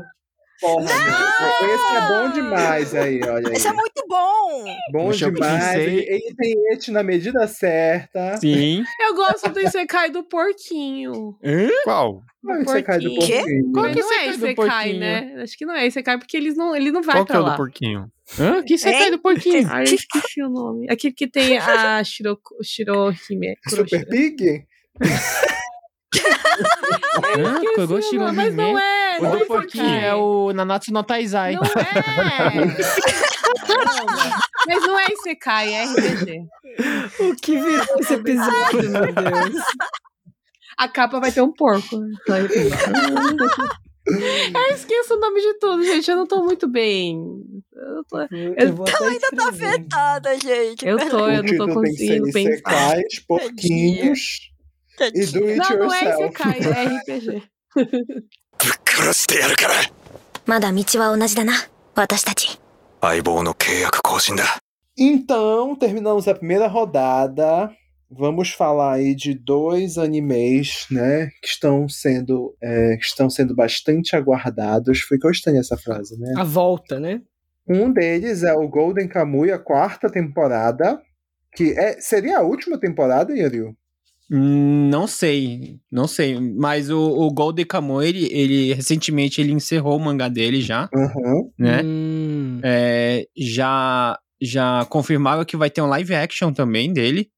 [0.61, 3.53] Porra, esse é bom demais aí, olha aí.
[3.55, 4.65] Esse é muito bom!
[4.91, 5.63] Bom O Choco demais.
[5.73, 5.99] Tensei.
[6.05, 8.35] Ele, tem ete na medida certa.
[8.35, 8.83] Sim.
[8.99, 11.37] Eu gosto do Isekai do porquinho.
[11.85, 12.21] Qual?
[12.45, 13.37] Olha você cai do porquinho.
[13.39, 13.71] porquinho.
[13.71, 14.99] Qual que é não é Isekai do Isekai, porquinho?
[14.99, 15.41] né?
[15.43, 17.41] Acho que não é Isekai, porque eles não, ele não vai Qual que é pra
[17.41, 17.55] o do lá.
[17.55, 18.11] porquinho?
[18.37, 18.61] Hã?
[18.61, 18.99] Que você Hein?
[18.99, 19.67] cai do porquinho?
[19.71, 20.87] Ai, eu esqueci o nome.
[20.91, 23.55] Aquele que tem a Shiro, Shirohime.
[23.69, 24.65] Super Pig?
[27.75, 29.17] Koroshi o no nome, Mas não é.
[29.19, 31.55] O não do é porquinho é o Nanatsu no Taizai.
[31.55, 32.55] Não é!
[32.55, 34.05] Não,
[34.67, 36.47] Mas não é Isekai, é RPG.
[37.19, 39.63] O que virou esse episódio, meu Deus?
[40.77, 41.97] A capa vai ter um porco.
[41.97, 42.15] né?
[44.07, 46.09] Eu esqueço o nome de tudo, gente.
[46.09, 47.19] Eu não tô muito bem.
[47.73, 48.17] Eu tô,
[48.57, 50.87] Eu vou até Ainda tá afetada, gente.
[50.87, 52.49] eu, tô, eu não tô conseguindo pensar.
[52.51, 54.49] Isekais, porquinhos
[55.14, 56.24] e do it Não, não é yourself.
[56.24, 57.42] Isekai, é RPG.
[58.96, 59.74] 殺してやるから
[60.46, 61.52] まだ道は同じだな
[61.96, 62.60] 私たち
[63.00, 64.44] 相棒の契約更新だ
[64.96, 67.68] Então, terminamos a primeira rodada.
[68.08, 74.14] Vamos falar aí de dois animes, né, que estão sendo, é, que estão sendo bastante
[74.14, 75.00] aguardados.
[75.00, 76.32] Foi gostando essa frase, né?
[76.36, 77.20] A volta, né?
[77.68, 81.02] Um deles é o Golden Kamuy, a quarta temporada,
[81.56, 83.76] que é, seria a última temporada, Yuriu?
[84.29, 86.39] Não sei, não sei.
[86.39, 91.49] Mas o, o Golden Kamuy, ele, ele recentemente ele encerrou o mangá dele já, Aham.
[91.57, 91.81] né?
[91.83, 92.59] Hum.
[92.63, 97.29] É, já já confirmaram que vai ter um live action também dele.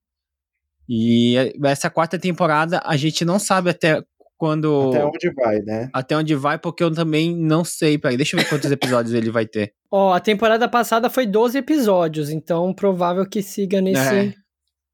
[0.87, 4.03] E essa quarta temporada a gente não sabe até
[4.37, 5.89] quando Até onde vai, né?
[5.93, 7.97] até onde vai, porque eu também não sei.
[7.97, 9.71] Peraí, deixa eu ver quantos episódios ele vai ter.
[9.89, 14.33] Ó, a temporada passada foi 12 episódios, então provável que siga nesse É.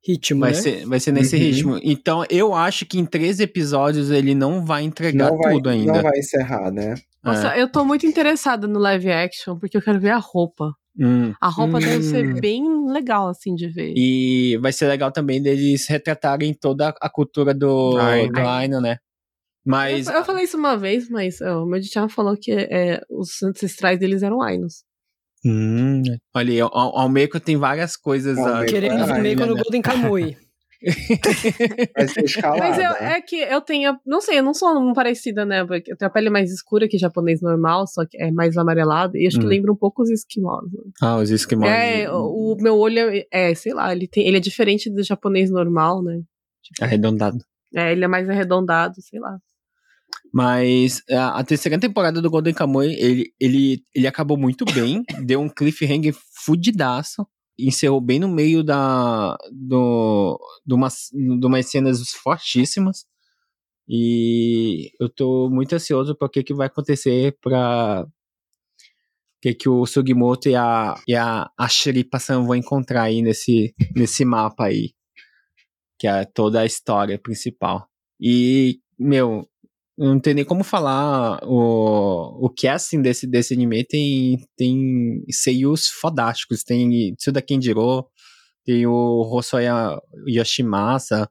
[0.08, 0.62] ritmo, Vai né?
[0.62, 1.42] ser, vai ser nesse Uhum.
[1.44, 1.80] ritmo.
[1.84, 5.94] Então eu acho que em três episódios ele não vai entregar Não vai, tudo ainda.
[5.94, 6.96] não vai encerrar, né?
[7.24, 10.72] Nossa, eu tô muito interessada no live action, porque eu quero ver a roupa.
[11.00, 11.34] Hum.
[11.42, 12.02] A roupa deve Hum.
[12.02, 13.94] ser bem legal, assim, de ver.
[13.96, 18.34] E vai ser legal também deles retratarem toda a cultura do Aino.
[18.34, 18.98] do Aino, né?
[19.66, 23.44] Mas Eu, eu falei isso uma vez, mas o meu Dichan falou que é, os
[23.44, 24.84] ancestrais deles eram Ainos.
[25.46, 26.02] Hum,
[26.36, 26.70] olha aí, o o
[27.00, 28.38] Almeco tem várias coisas.
[28.38, 29.46] Almeco, a- Queremos um meio né?
[29.46, 30.38] no Golden Kamuy.
[31.96, 32.60] Vai ser escalada.
[32.60, 33.98] Mas eu- é que eu tenho.
[34.06, 35.66] Não sei, eu não sou um parecida, né?
[35.66, 39.18] Porque eu tenho a pele mais escura que japonês normal, só que é mais amarelado.
[39.18, 39.50] E acho que Hum.
[39.50, 40.64] lembra um pouco os esquimós.
[40.72, 40.80] né?
[41.02, 41.70] Ah, os Esquimós.
[41.70, 45.04] É, o, o meu olho é, é, sei lá, ele, tem, ele é diferente do
[45.04, 46.20] japonês normal, né?
[46.82, 47.38] Arredondado.
[47.76, 49.38] É, ele é mais arredondado, sei lá.
[50.34, 55.40] Mas a, a terceira temporada do Golden Kamuy, ele, ele, ele acabou muito bem, deu
[55.42, 57.28] um cliffhanger fudidaço,
[57.58, 63.06] encerrou bem no meio da do, de, umas, de umas cenas fortíssimas.
[63.90, 69.70] E eu tô muito ansioso para o que, que vai acontecer para o que, que
[69.70, 74.94] o Sugimoto e a, e a, a Shiripa-san vão encontrar aí nesse, nesse mapa aí.
[75.98, 77.88] Que é toda a história principal.
[78.20, 79.48] E, meu,
[79.98, 81.40] não tem nem como falar.
[81.44, 86.64] O, o casting desse, desse anime tem, tem seiyus fodásticos.
[86.64, 88.06] Tem Tsuda Kenjiro,
[88.64, 91.30] tem o Hosoya Yoshimasa,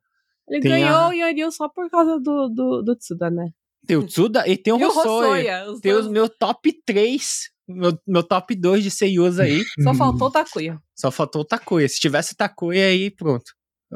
[0.48, 3.50] Ele ganhou a- o Yoryu só por causa do, do, do Tsuda, né?
[3.86, 5.62] tem o Tsuda e tem o e Hosoya.
[5.64, 5.80] Hosoya.
[5.80, 9.62] Tem os meu top 3, meu, meu top 2 de seiyus aí.
[9.84, 10.80] Só faltou o Takuya.
[10.96, 11.88] Só faltou o Takuya.
[11.88, 13.52] Se tivesse o Takuya aí, pronto.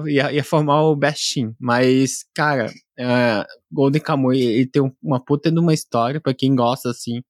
[0.08, 1.54] Ia, ia formar o Best Team.
[1.58, 6.54] Mas, cara, é, Golden Kamuy, ele tem um- uma puta de uma história, pra quem
[6.54, 7.22] gosta, assim.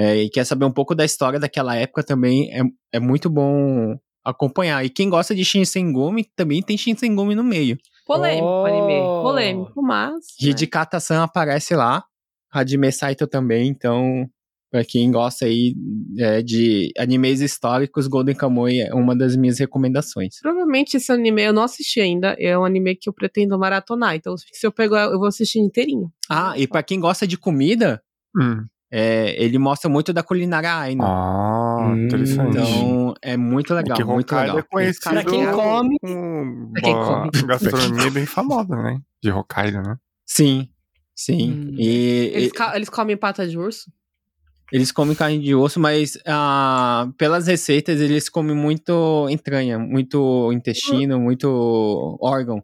[0.00, 3.98] é, e quer saber um pouco da história daquela época também, é, é muito bom
[4.24, 4.84] acompanhar.
[4.84, 7.76] E quem gosta de Shinsengumi, também tem Shinsengumi no meio.
[8.06, 8.62] Polêmico Oh.
[8.62, 9.00] o anime.
[9.22, 10.12] Polêmico, mas.
[10.40, 10.50] né?
[10.50, 12.04] Hidikata-san aparece lá,
[12.52, 14.24] Hajime Saito também, então,
[14.70, 15.74] pra quem gosta aí
[16.18, 20.40] é, de animes históricos, Golden Kamuy é uma das minhas recomendações.
[20.40, 22.36] Provavelmente esse anime eu não assisti ainda.
[22.38, 24.14] É um anime que eu pretendo maratonar.
[24.14, 26.10] Então, se eu pegar, eu vou assistir inteirinho.
[26.28, 28.02] Ah, e pra quem gosta de comida,
[28.36, 28.64] Hum.
[28.90, 31.02] é, ele mostra muito da culinária Aino.
[31.04, 32.50] Ah, Hum, interessante.
[32.56, 34.58] Então, é muito legal, Porque muito legal.
[34.58, 37.30] é conhecido Pra quem come- com Pra quem come.
[37.46, 38.98] gastronomia bem famosa, né?
[39.22, 39.96] De Hokkaido, né?
[40.26, 40.68] Sim,
[41.14, 41.52] sim.
[41.52, 41.74] Hum.
[41.78, 43.90] E, Eles, e- eles comem pata de urso?
[44.72, 51.18] Eles comem carne de osso, mas ah, pelas receitas eles comem muito entranha, muito intestino,
[51.18, 52.62] muito órgão.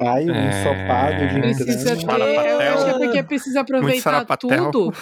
[0.00, 2.06] Ai, um É, ensopado de Precisa ter.
[2.06, 4.92] Eu acho que é porque precisa aproveitar tudo.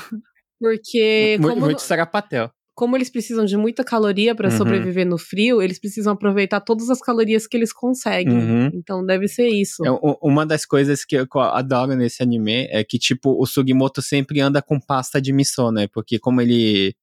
[0.61, 1.39] Porque.
[1.41, 2.51] Como muito sarapatel.
[2.81, 4.57] Como eles precisam de muita caloria pra Uhum.
[4.57, 8.33] sobreviver no frio, eles precisam aproveitar todas as calorias que eles conseguem.
[8.39, 8.71] Uhum.
[8.73, 9.85] Então deve ser isso.
[9.85, 9.91] É,
[10.23, 14.63] uma das coisas que eu adoro nesse anime é que, tipo, o Sugimoto sempre anda
[14.63, 15.89] com pasta de miso, né?
[15.93, 16.95] Porque como ele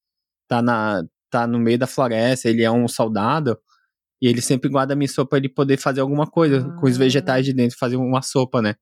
[0.47, 3.55] tá, na, tá no meio da floresta, ele é um soldado,
[4.19, 6.99] e ele sempre guarda miso pra ele poder fazer alguma coisa com os Ah.
[6.99, 8.73] vegetais de dentro, fazer uma sopa, né?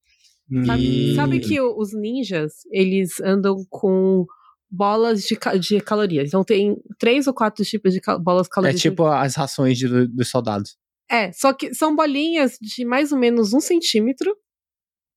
[0.66, 4.26] Sabe, E- sabe que os ninjas, eles andam com
[4.70, 6.28] bolas de, de calorias.
[6.30, 8.82] Então tem três ou quatro tipos de cal- bolas É calóricas.
[8.82, 10.76] tipo as rações de- dos soldados.
[11.10, 14.36] É, só que são bolinhas de mais ou menos um centímetro.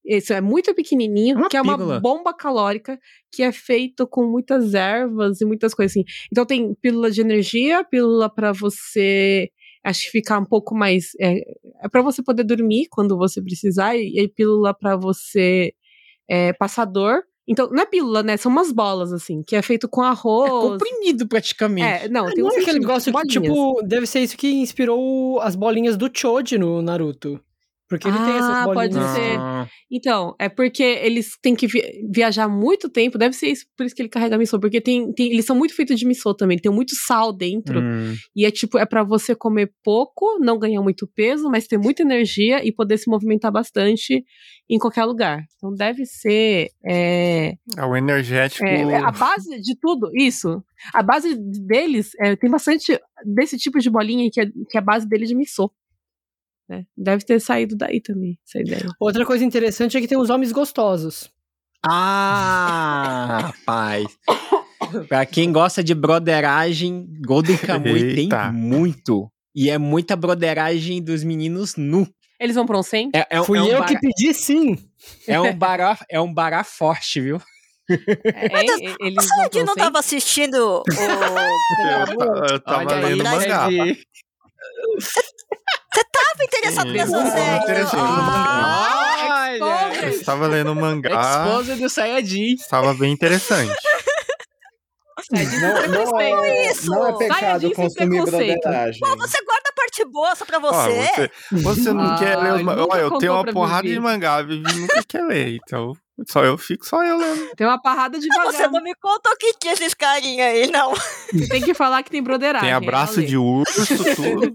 [0.05, 2.01] Isso é muito pequenininho, Uma que é uma pílula.
[2.01, 2.99] bomba calórica
[3.33, 6.05] que é feito com muitas ervas e muitas coisas assim.
[6.33, 9.51] Então tem pílula de energia, pílula pra você
[9.85, 11.41] acho que ficar um pouco mais é,
[11.83, 15.73] é para você poder dormir quando você precisar e, e pílula pra você
[16.29, 17.23] é, passar dor.
[17.49, 18.37] Então não é pílula, né?
[18.37, 20.51] São umas bolas assim, que é feito com É arroz.
[20.79, 22.05] comprimido praticamente.
[22.05, 24.51] É, não, tem Não um é aquele centímetro, negócio que, tipo, deve ser isso que
[24.53, 27.41] inspirou as bolinhas do Choji no Naruto.
[27.89, 29.11] Porque ele tem essas Ah, pode bolinhas.
[29.17, 29.39] ser.
[29.39, 33.87] Ah, Então, é porque eles têm que vi- viajar muito tempo, deve ser isso, por
[33.87, 36.59] isso que ele carrega miso, porque tem, tem- eles são muito feitos de miso também,
[36.59, 38.15] tem muito sal dentro, hum.
[38.37, 42.03] e é tipo, é pra você comer pouco, não ganhar muito peso, mas ter muita
[42.03, 44.23] energia e poder se movimentar bastante
[44.69, 45.43] em qualquer lugar.
[45.57, 48.67] Então deve ser é, É o energético.
[48.67, 50.63] é, é a base de tudo, isso.
[50.93, 54.83] A base deles é, tem bastante desse tipo de bolinha que é, que é a
[54.83, 55.71] base dele de miso.
[56.69, 56.85] Né?
[56.97, 58.87] Deve ter saído daí também, essa ideia.
[59.01, 61.31] Outra coisa interessante é que tem os homens gostosos.
[61.87, 64.07] Ah, rapaz.
[65.09, 69.31] pra quem gosta de broderagem, Golden Kamuy tem muito.
[69.55, 72.07] E é muita broderagem dos meninos nu.
[72.41, 73.11] Eles vão pra um 100?
[73.15, 74.79] É, é, Fui é um eu bara- que pedi sim.
[75.27, 77.41] é um bará, é um bará forte, viu?
[77.91, 78.61] É,
[79.01, 79.83] eles vão que não 100?
[79.83, 80.83] tava assistindo o.
[80.93, 83.69] Eu, eu tava Olha aí, lendo né, mangá.
[84.97, 85.29] Ed?
[86.13, 87.63] Tava interessado Sim, nessa série.
[87.65, 87.97] interessante.
[87.97, 90.03] Ah, Olha!
[90.03, 91.11] Eu estava lendo mangá.
[91.21, 92.55] Exposed do Saiyajin.
[92.55, 93.73] Estava bem interessante.
[95.31, 96.87] Não, não, é, isso?
[96.91, 99.01] não é pecado consumir broderagem.
[99.01, 99.43] Pô, você
[99.99, 101.31] parte boa só pra Ó, você.
[101.51, 102.87] você, você não Ah, quer ler os mangá.
[102.89, 105.93] Olha, eu tenho uma porrada de mangá, Vivi nunca quer ler, então.
[106.29, 107.51] Só eu fico, só eu lendo.
[107.57, 110.93] Tem uma parrada de Você não me contou que tinha esses carinha aí, não.
[111.49, 112.67] Tem que falar que tem broderagem.
[112.69, 113.87] Tem abraço de urso,
[114.17, 114.53] tudo.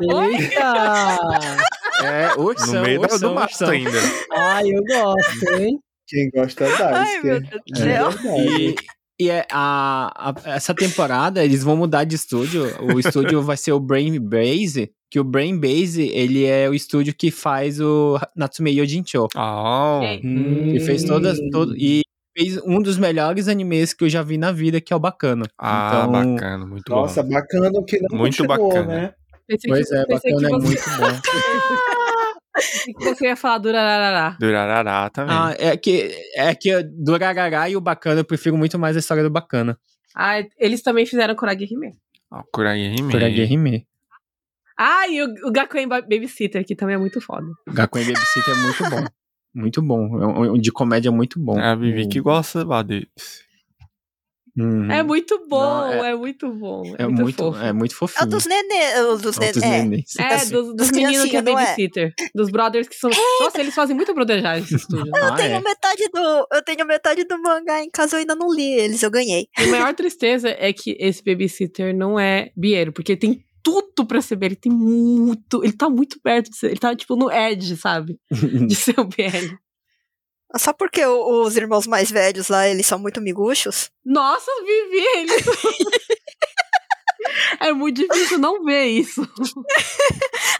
[0.00, 1.18] Eita!
[2.02, 3.98] É, ursão, no meio da- ursão, do mato ainda.
[4.32, 5.78] Ai, eu gosto, hein?
[6.06, 7.42] Quem gosta da Ai, Deus
[7.78, 8.62] É verdade.
[8.62, 8.74] E,
[9.20, 12.64] e é a, a- essa temporada eles vão mudar de estúdio.
[12.82, 17.14] O estúdio vai ser o Brain Base, que o Brain Base ele é o estúdio
[17.16, 19.28] que faz o Natsume Yojincho.
[19.36, 20.00] Oh,
[20.70, 22.02] Que fez todas todo, e
[22.36, 25.44] fez um dos melhores animes que eu já vi na vida, que é o Bacana.
[25.58, 27.30] ah, Então, bacana, muito Nossa, bom.
[27.30, 28.86] bacana que não Muito continuou, bacana.
[29.02, 29.14] né?
[29.46, 32.00] Pensei Pois que, é, Bacana que é você, muito bom.
[32.54, 34.36] pensei que você ia falar durarará.
[34.40, 35.34] Durarará também.
[35.36, 39.00] Ah, é que, é que do Rarará e o Bacana eu prefiro muito mais a
[39.00, 39.78] história do Bacana.
[40.14, 41.94] Ah, eles também fizeram Kuragi Hime.
[42.30, 43.12] Ó, Kuragi Hime.
[43.12, 43.86] Kuragi Hime.
[44.78, 47.46] Ah, e o, o Gakuen Ba- Babysitter, que também é muito foda.
[47.68, 49.04] Gakuen Babysitter é muito bom.
[49.56, 50.20] Muito bom.
[50.20, 51.56] É um, um de comédia muito bom.
[51.60, 53.43] É a Vivi que gosta lá deles.
[54.56, 54.90] Uhum.
[54.90, 56.82] É muito bom, Não, é, muito bom.
[56.98, 57.58] É, É muito, muito, fofo.
[57.58, 58.30] é muito É o fofinho.
[58.30, 58.92] dos nenê.
[59.20, 59.52] Dos nenê.
[59.66, 59.82] É.
[59.82, 60.16] nenéns.
[60.18, 61.42] É, Assim, dos, dos dos meninos que é é?
[61.42, 62.14] babysitter.
[62.34, 63.10] Dos brothers que são.
[63.40, 65.06] Nossa, eles fazem muito broderagem nesse estúdio.
[65.06, 65.20] né?
[65.22, 65.60] Ah, Eu tenho é.
[65.60, 66.46] metade do.
[66.52, 69.48] Eu tenho metade do mangá em casa, eu ainda não li eles, eu ganhei.
[69.58, 74.20] E a maior tristeza é que esse babysitter não é Bieiro, porque tem tudo pra
[74.20, 74.38] ser.
[74.42, 75.64] Ele tem muito.
[75.64, 76.66] Ele tá muito perto de ser.
[76.68, 78.18] Ele tá, tipo, no edge, sabe?
[78.68, 79.58] De ser o Bieiro.
[80.56, 83.90] Só porque os irmãos mais velhos lá, eles são muito miguxos.
[84.04, 85.32] Nossa, Vivi, ele.
[87.60, 89.26] é muito difícil não ver isso.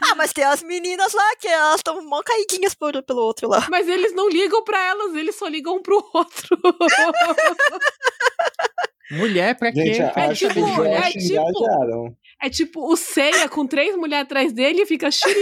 [0.01, 3.65] Ah, mas tem as meninas lá que elas estão mó caidinhas por, pelo outro lá.
[3.69, 6.57] Mas eles não ligam pra elas, eles só ligam um pro outro.
[9.11, 9.85] Mulher, pra quê?
[9.93, 12.17] Gente, É tipo- é tipo-.
[12.41, 15.41] É tipo o Seiya com três mulheres atrás dele e fica Shiryu.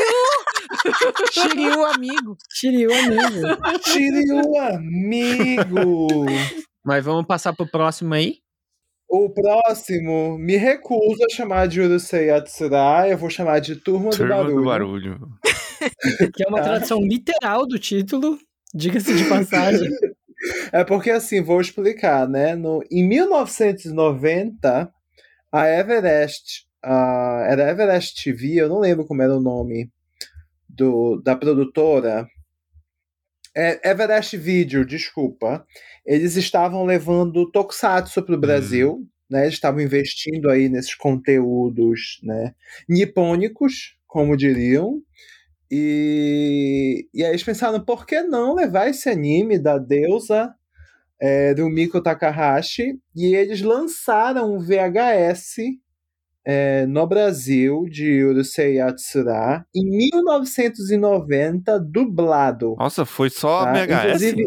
[1.31, 2.37] Shiryu, amigo.
[2.53, 4.47] Shiryu amigo.
[4.49, 6.25] O amigo.
[6.85, 8.37] Mas vamos passar pro próximo aí?
[9.09, 14.17] O próximo, me recuso a chamar de Urusei Yatsura, eu vou chamar de Turma, do
[14.17, 14.55] Turma Barulho.
[14.55, 15.19] do Barulho.
[16.35, 18.39] Que é uma tradução literal do título.
[18.73, 19.87] Diga-se de passagem.
[20.71, 22.55] É porque assim, vou explicar, né?
[22.55, 24.91] No, em 1990,
[25.51, 29.89] a Everest, a, era Everest TV, eu não lembro como era o nome
[30.67, 32.27] do, da produtora.
[33.55, 35.65] É, Everest Video, desculpa.
[36.05, 39.43] Eles estavam levando Tokusatsu para o Brasil, né?
[39.43, 42.53] Eles estavam investindo aí nesses conteúdos, né?
[42.89, 45.01] Nipônicos, como diriam.
[45.75, 50.53] E, e aí eles pensaram, por que não levar esse anime da deusa
[51.19, 52.99] é, do Miko Takahashi?
[53.15, 55.55] E eles lançaram um VHS
[56.45, 62.75] é, no Brasil de Urusei Yatsura em 1990, dublado.
[62.77, 63.73] Nossa, foi só tá?
[63.73, 64.03] VHS?
[64.03, 64.43] Inclusive,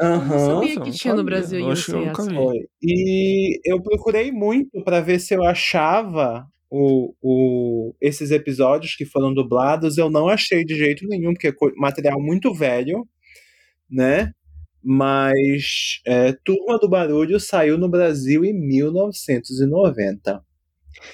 [0.00, 0.38] Eu não Aham.
[0.38, 1.22] sabia que tinha no.
[1.22, 2.68] Brasil Eu eu nunca Yatsura.
[2.82, 9.32] E eu procurei muito para ver se eu achava o, o, esses episódios que foram
[9.34, 9.98] dublados.
[9.98, 13.06] Eu não achei de jeito nenhum, porque é material muito velho,
[13.90, 14.32] né?
[14.82, 20.42] Mas é, Turma do Barulho saiu no Brasil em 1990.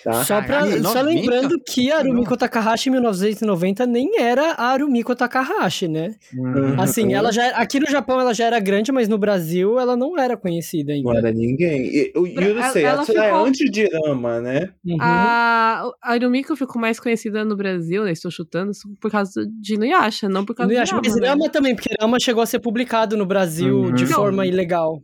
[0.03, 0.25] Tá?
[0.25, 1.05] Só, pra, Caralho, só 90?
[1.05, 6.15] lembrando que a Arumiko Takahashi em 1990 nem era a Arumiko Takahashi, né?
[6.37, 6.81] Uhum.
[6.81, 10.19] Assim, ela já aqui no Japão ela já era grande, mas no Brasil ela não
[10.19, 11.11] era conhecida ainda.
[11.11, 11.87] Não era ninguém.
[11.87, 14.69] E, o Pra- Yurusei ela Yatsura é ficou- antes de Rama, né?
[14.85, 14.97] Uhum.
[15.01, 18.13] A, a Arumiko ficou mais conhecida no Brasil, né?
[18.13, 21.29] Estou chutando, por causa de Inuyasha, não por causa Não de Rama, mas né?
[21.29, 23.93] Rama também, porque Rama chegou a ser publicado no Brasil Uhum.
[23.95, 24.13] de Não.
[24.13, 25.03] forma ilegal.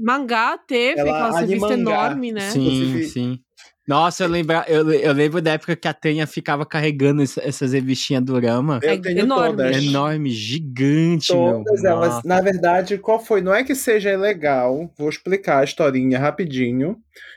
[0.00, 2.50] Mangá teve Ela- aquela revista enorme, né?
[2.50, 3.38] Sim, sim.
[3.86, 7.72] Nossa, eu, lembra, eu, eu lembro da época que a Tenha ficava carregando ess- essas
[7.72, 8.78] revistinhas do Rama.
[8.82, 9.56] É tenho enorme.
[9.56, 9.76] todas.
[9.82, 11.64] Enorme, gigante, meu.
[11.64, 12.14] Todas elas.
[12.14, 12.28] Nossa.
[12.28, 13.40] Na verdade, qual foi?
[13.40, 14.88] Não é que seja ilegal.
[14.96, 16.96] Vou explicar a historinha rapidinho.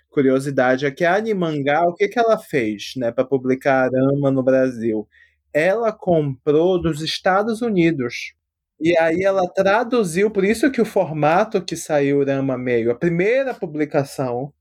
[0.10, 4.44] Curiosidade é que a Animangá, o que, que ela fez, né, para publicar Arama no
[4.44, 5.08] Brasil?
[5.52, 8.34] Ela comprou dos Estados Unidos.
[8.80, 13.54] E aí ela traduziu, por isso que o formato que saiu Rama Meio, a primeira
[13.54, 14.54] publicação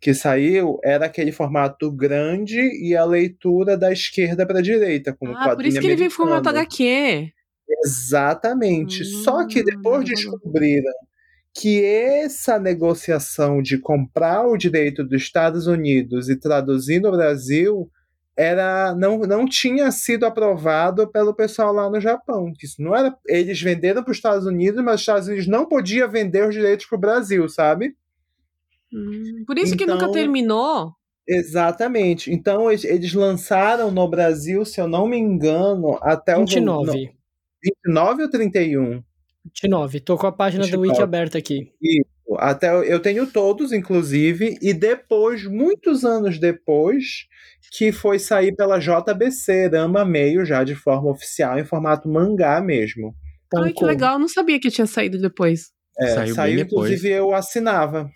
[0.00, 5.36] que saiu era aquele formato grande e a leitura da esquerda para a direita, como
[5.36, 6.58] Ah, por isso que ele veio formato americano.
[6.58, 7.32] HQ.
[7.84, 9.04] Exatamente.
[9.04, 10.92] Só que Hum, depois tá descobriram
[11.54, 17.90] que essa negociação de comprar o direito dos Estados Unidos e traduzir no Brasil
[18.36, 22.52] era não, não tinha sido aprovado pelo pessoal lá no Japão.
[22.58, 25.66] Que isso não era eles venderam para os Estados Unidos, mas os Estados Unidos não
[25.66, 27.94] podia vender os direitos para o Brasil, sabe?
[28.92, 30.92] Hum, por isso que Então- nunca terminou.
[31.28, 32.32] Exatamente.
[32.32, 36.86] Então eles, eles lançaram no Brasil, se eu não me engano, até o 29.
[37.06, 37.12] no-
[37.62, 39.02] 29 ou 31?
[39.44, 40.00] 29.
[40.00, 41.02] Tô com a página do Wiki 29.
[41.02, 41.70] aberta aqui.
[42.38, 47.26] Até eu tenho todos, inclusive, e depois, muitos anos depois,
[47.72, 53.14] que foi sair pela JBC, Rama Meio, já de forma oficial, em formato mangá mesmo.
[53.56, 55.70] Ai, que legal, não sabia que tinha saído depois.
[55.98, 56.88] É, Saiu saiu, bem depois.
[56.90, 58.08] inclusive, eu assinava.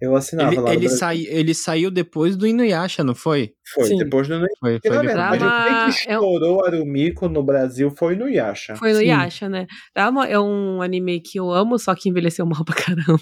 [0.00, 3.52] Eu assinava Ele, lá ele, sai, ele saiu depois do Inuyasha, não foi?
[3.74, 3.96] Foi, Sim.
[3.98, 5.40] depois do Foi, Porque, foi na depois.
[5.40, 5.48] verdade, o
[6.04, 8.76] que é um- estourou Arumiko no Brasil foi no Yasha.
[8.76, 9.06] Foi no Sim.
[9.06, 9.66] Yasha, né?
[9.96, 13.20] Rama é um anime que eu amo, só que envelheceu mal pra caramba.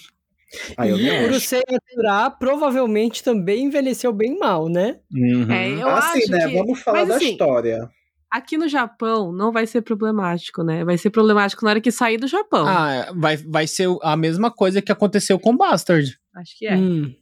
[0.76, 1.24] Aí eu E o.
[1.26, 4.96] Urusei Yatsura provavelmente também envelheceu bem mal, né?
[5.12, 5.50] Uhum.
[5.50, 6.48] É, eu assim, acho né?
[6.48, 6.54] que...
[6.58, 7.88] Vamos falar Mas, da assim, história.
[8.30, 10.84] Aqui no Japão não vai ser problemático, né?
[10.84, 12.66] Vai ser problemático na hora que sair do Japão.
[12.66, 16.18] Ah, vai, vai ser a mesma coisa que aconteceu com Bastard.
[16.34, 16.76] Acho que é.
[16.76, 17.14] Hum.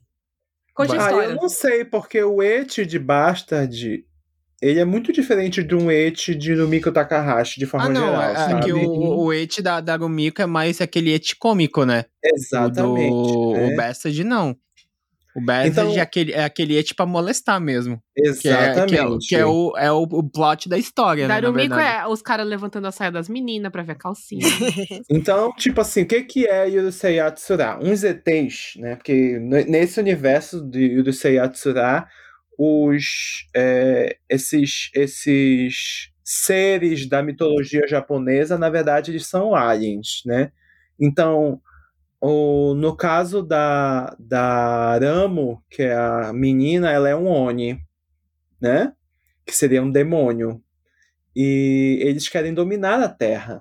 [0.75, 1.27] Conte a Ah, história.
[1.29, 4.05] eu não sei, porque o Eti de Bastard,
[4.63, 8.07] ele é muito diferente de um Eti de Rumiko Takahashi, de forma ah, não.
[8.07, 8.65] geral, é, é sabe?
[8.65, 12.07] que o, o et da, da Rumiko é mais aquele et cômico, né?
[12.25, 13.13] Exatamente.
[13.13, 13.75] O, do, né?
[13.75, 14.57] o Bastard não.
[15.35, 18.03] O Bastard Então- é, aquele, é aquele pra molestar mesmo.
[18.15, 19.27] Que é, que é, Exatamente.
[19.29, 21.35] que é o, é o, o plot da história, né?
[21.35, 22.05] na Darumiko verdade.
[22.05, 24.47] é os caras levantando a saia das meninas pra ver a calcinha.
[25.11, 27.79] Então, tipo assim, o que, que é Yurusei Yatsura?
[27.83, 28.97] Uns ETs, né?
[28.97, 32.07] Porque nesse universo de Yurusei Yatsura,
[32.59, 40.51] os, é, esses, esses seres da mitologia japonesa, na verdade, eles são aliens, né?
[41.01, 41.61] Então,
[42.23, 47.79] o, no caso da, da Ramo, que é a menina, ela é um Oni,
[48.61, 48.93] né?
[49.45, 50.63] Que seria um demônio.
[51.37, 53.61] E eles querem dominar a Terra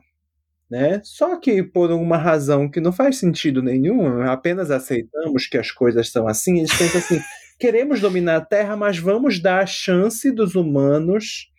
[0.71, 1.01] né?
[1.03, 6.09] Só que por uma razão que não faz sentido nenhum, apenas aceitamos que as coisas
[6.09, 7.19] são assim, eles pensam assim:
[7.59, 11.51] queremos dominar a Terra, mas vamos dar a chance dos humanos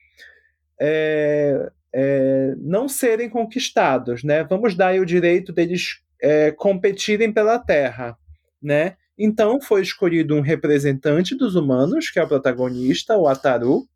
[0.81, 4.43] é, é, não serem conquistados, né?
[4.45, 8.17] Vamos dar o direito deles é, competirem pela Terra,
[8.63, 8.97] né?
[9.19, 13.87] Então foi escolhido um representante dos humanos, que é o protagonista, o Ataru,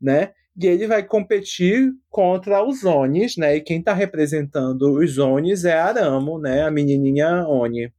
[0.00, 0.32] né?
[0.58, 3.56] E ele vai competir contra os Onis, né?
[3.56, 6.62] E quem está representando os Onis é Aramo, né?
[6.62, 7.92] A menininha Oni.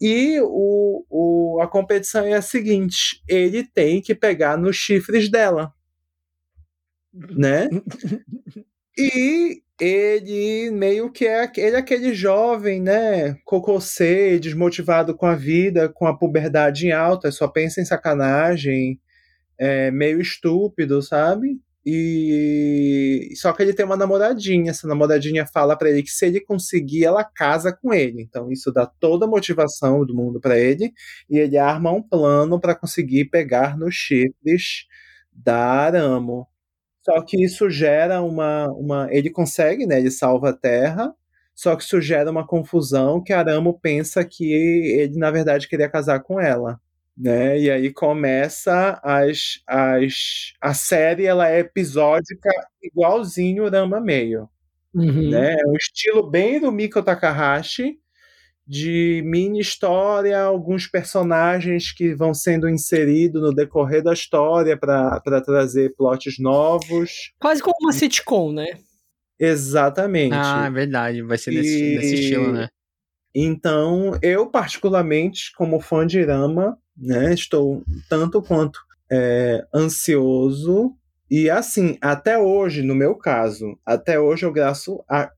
[0.00, 5.72] E o, o, a competição é a seguinte: ele tem que pegar nos chifres dela,
[7.12, 7.68] né?
[8.94, 15.88] E ele meio que é, ele é aquele jovem, né, cococê, desmotivado com a vida,
[15.88, 19.00] com a puberdade em alta, só pensa em sacanagem,
[19.58, 21.60] é, meio estúpido, sabe?
[21.84, 26.40] E só que ele tem uma namoradinha, essa namoradinha fala para ele que se ele
[26.40, 28.22] conseguir, ela casa com ele.
[28.22, 30.92] Então isso dá toda a motivação do mundo para ele
[31.28, 34.86] e ele arma um plano para conseguir pegar nos chifres
[35.32, 36.46] da Aramo.
[37.04, 39.08] Só que isso gera uma, uma.
[39.10, 39.98] Ele consegue, né?
[39.98, 41.14] Ele salva a Terra.
[41.54, 46.20] Só que isso gera uma confusão que Aramo pensa que ele, na verdade, queria casar
[46.20, 46.80] com ela.
[47.16, 47.58] Né?
[47.58, 52.50] E aí começa as, as, a série, ela é episódica
[52.82, 54.48] igualzinho Rama Meio.
[54.94, 55.30] Uhum.
[55.30, 55.52] Né?
[55.52, 57.98] É um estilo bem do Miko Takahashi,
[58.72, 65.94] de mini história, alguns personagens que vão sendo inseridos no decorrer da história para trazer
[65.94, 67.34] plots novos.
[67.38, 68.78] Quase como uma sitcom, né?
[69.38, 70.32] Exatamente.
[70.34, 71.20] Ah, é verdade.
[71.20, 72.68] Vai ser nesse, E- nesse estilo, né?
[73.34, 80.96] Então, eu particularmente, como fã de Rama, né, estou tanto quanto é, ansioso.
[81.30, 85.30] E assim, até hoje, no meu caso, até hoje eu graço a,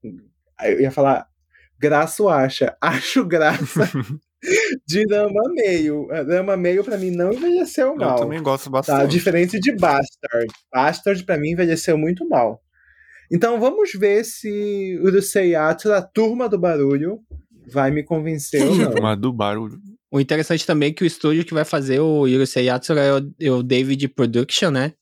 [0.63, 1.27] eu ia falar
[1.85, 3.91] graço acha, acho graça
[4.87, 6.07] de Rama meio.
[6.09, 8.19] Rama meio pra mim não envelheceu Eu mal.
[8.19, 9.11] também gosto Tá, bastante.
[9.11, 10.47] diferente de Bastard.
[10.73, 12.61] Bastard, pra mim, envelheceu muito mal.
[13.33, 17.19] Então vamos ver se Urusei Atra, a turma do barulho,
[17.71, 19.03] vai me convencer ou não.
[19.03, 19.79] Mas do barulho.
[20.11, 23.35] O interessante também é que o estúdio que vai fazer o Yurusei Yatsura é o,
[23.41, 24.93] é o David Production, né?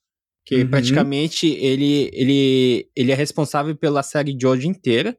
[0.45, 0.71] Que Uhum.
[0.71, 5.17] praticamente ele, ele, ele é responsável pela série Jojo inteira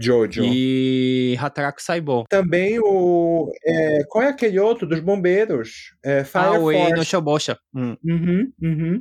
[0.00, 0.42] Jojo.
[0.44, 2.24] e Hataraku Saibou.
[2.28, 3.50] Também o.
[3.64, 5.94] é, qual é aquele outro dos bombeiros?
[6.04, 7.04] É, Fire Ah, o Ei no Force.
[7.10, 7.58] Shobosha.
[7.74, 7.96] Hum.
[8.04, 9.00] Uhum, uhum.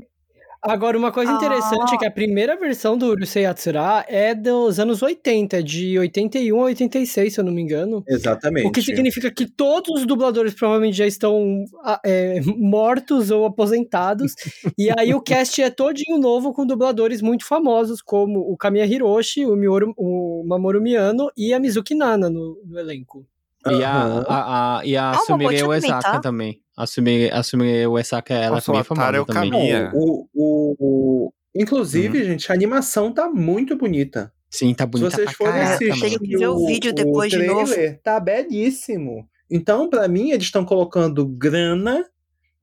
[0.67, 5.01] Agora, uma coisa interessante é que a primeira versão do Urusei Yatsura é dos anos
[5.01, 8.03] 80, de 81 a 86, se eu não me engano.
[8.07, 8.67] Exatamente.
[8.67, 14.33] O que significa que todos os dubladores provavelmente já estão ah, é, mortos ou aposentados.
[14.77, 19.45] e aí o cast é todinho novo com dubladores muito famosos, como o Kamiya Hiroshi,
[19.45, 23.25] o, Mioro, o Mamoru Miyano e a Mizuki Nana no, no elenco.
[23.65, 26.85] E a, a, a, e a Ah, Sumire Uesaka também, tá?
[26.85, 26.85] também.
[26.85, 29.73] A Sumire, a Sumire Uesaka, ela Nossa, também é o famosa é o também.
[29.93, 34.31] o, o, o- Inclusive, gente, a animação tá muito bonita.
[34.49, 37.65] Sim, tá Se bonita vocês pra forem assistir ver o vídeo depois de novo.
[37.65, 39.27] trailer, tá belíssimo.
[39.49, 42.05] Então, pra mim, eles estão colocando grana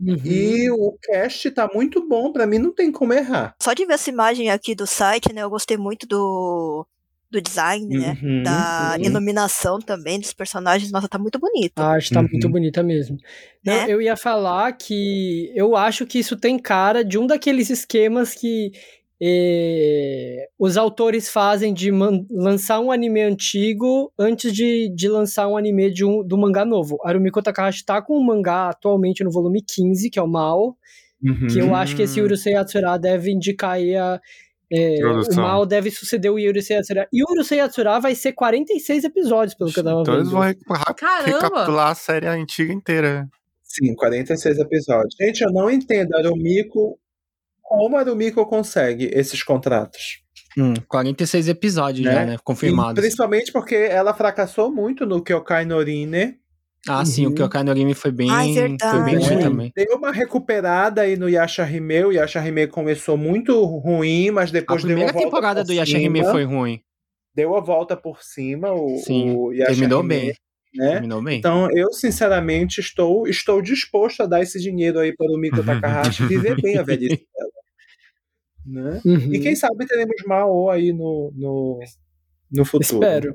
[0.00, 0.16] Uhum.
[0.24, 2.32] e o cast tá muito bom.
[2.32, 3.54] Pra mim, não tem como errar.
[3.62, 5.42] Só de ver essa imagem aqui do site, né?
[5.42, 6.86] Eu gostei muito do,
[7.34, 8.16] do design, né?
[8.22, 9.04] Uhum, Da uhum.
[9.04, 10.90] iluminação também dos personagens.
[10.90, 11.78] Nossa, tá muito bonito.
[11.78, 12.28] A arte tá Uhum.
[12.30, 13.16] muito bonita mesmo.
[13.64, 13.84] Não, Né?
[13.88, 18.72] eu ia falar que eu acho que isso tem cara de um daqueles esquemas que
[19.26, 21.90] eh, os autores fazem de
[22.30, 26.98] lançar um anime antigo antes de, de lançar um anime de um, do mangá novo.
[27.04, 30.76] Arumiko Takahashi tá com um mangá atualmente no volume 15, que é o Mao,
[31.22, 31.46] Uhum.
[31.46, 34.20] que eu acho que esse Urusei Yatsura deve indicar aí a...
[34.74, 35.36] eh, o.
[35.36, 37.08] Mao deve suceder o Urusei Yatsura.
[37.12, 40.34] E o Urusei Yatsura vai ser 46 episódios, pelo que eu tava Então eles vendo.
[40.38, 41.38] vão reca- Caramba!
[41.42, 43.28] recapitular a série antiga inteira.
[43.62, 45.14] Sim, 46 episódios.
[45.20, 46.98] Gente, eu não entendo, Arumiko.
[47.62, 50.22] Como a Arumiko consegue esses contratos?
[50.56, 52.12] Hum, 46 episódios Né?
[52.14, 52.34] já, né?
[52.34, 53.00] E Confirmados.
[53.00, 56.38] principalmente porque ela fracassou muito no Kyokai Norine.
[56.88, 57.34] Ah, sim, o Uhum.
[57.34, 59.72] Kyokai no Rimi foi bem, Ai, foi bem ruim também.
[59.74, 62.04] Deu uma recuperada aí no Yashahime.
[62.04, 65.72] O Yashahime começou muito ruim, mas A depois deu primeira a volta temporada por do
[65.72, 66.30] Yashahime cima.
[66.30, 66.80] foi ruim.
[67.34, 68.72] Deu a volta por cima.
[68.72, 70.34] O, Sim, o Yashahime, terminou bem.
[70.74, 70.90] Né?
[70.92, 71.38] Terminou bem.
[71.38, 76.26] Então, eu, sinceramente, estou, estou disposto a dar esse dinheiro aí para o Miko Takahashi
[76.26, 77.50] viver bem a velhice dela.
[78.66, 79.00] Né?
[79.04, 79.32] Uhum.
[79.34, 81.80] E quem sabe teremos Mao aí no, no,
[82.52, 82.82] no futuro.
[83.04, 83.34] Espero.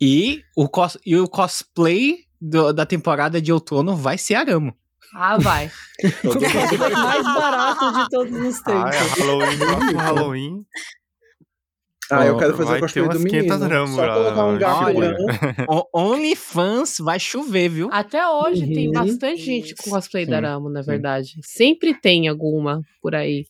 [0.00, 2.18] E o, cos- e o cosplay
[2.48, 4.74] do- da temporada de outono vai ser Aramo.
[5.14, 5.70] Ah, vai.
[6.24, 8.94] O cosplay mais barato de todos os Ah, tempos.
[8.96, 10.66] é Halloween, próximo Halloween.
[12.10, 13.86] Ah, eu quero fazer o cosplay do umas 500 menino.
[13.94, 14.84] Só colocar um gato.
[15.68, 17.88] O OnlyFans vai chover, viu?
[17.90, 18.92] Até hoje tem Uhum.
[18.92, 20.90] bastante gente com cosplay Sim, da Ramo, na sim.
[20.90, 21.32] verdade.
[21.42, 23.46] Sempre tem alguma por aí.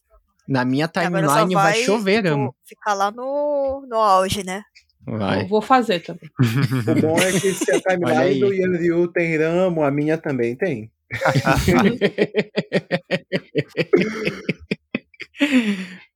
[0.46, 2.54] Na minha timeline vai, vai chover, tipo, Aramo.
[2.68, 4.62] ficar lá no, no auge, né?
[5.05, 5.43] Vai.
[5.43, 6.29] Eu vou fazer também.
[6.87, 8.35] O bom é que se a Olha aí.
[8.35, 10.91] timeline do Yanryu tem ramo, a minha também tem.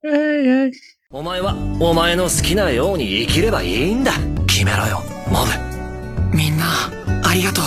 [0.04, 0.70] ai, ai.
[1.10, 4.12] お前はお前の好きなように生きればいいんだ
[4.48, 6.64] 決めろよモブみんな
[7.22, 7.64] ありがとう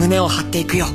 [0.00, 0.86] 胸を張っていくよ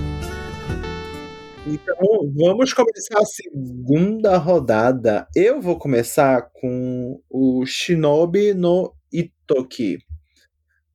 [1.73, 1.97] então,
[2.35, 5.29] vamos começar a segunda rodada.
[5.37, 9.99] Eu vou começar com o Shinobi no Itoki,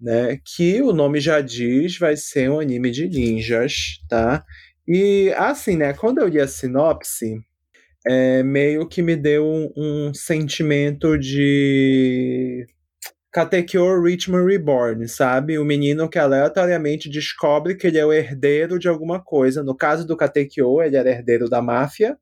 [0.01, 0.37] né?
[0.43, 4.43] Que o nome já diz, vai ser um anime de ninjas, tá?
[4.85, 5.93] E assim, né?
[5.93, 7.39] Quando eu li a sinopse,
[8.05, 12.67] é, meio que me deu um, um sentimento de
[13.35, 15.59] Katekyo Richmond Reborn, sabe?
[15.59, 19.61] O menino que aleatoriamente descobre que ele é o herdeiro de alguma coisa.
[19.61, 22.17] No caso do Katekyo, ele era herdeiro da máfia.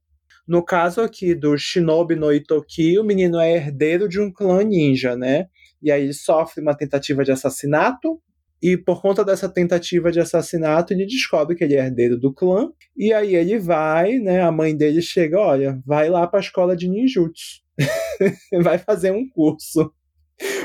[0.47, 5.16] No caso aqui do Shinobi no Itoki, o menino é herdeiro de um clã ninja,
[5.16, 5.49] né?
[5.84, 8.20] E aí ele sofre uma tentativa de assassinato.
[8.59, 12.72] E por conta dessa tentativa de assassinato, ele descobre que ele é herdeiro do clã.
[12.97, 14.41] E aí ele vai, né?
[14.41, 17.61] A mãe dele chega, olha, vai lá para a escola de ninjutsu.
[18.64, 19.93] vai fazer um curso.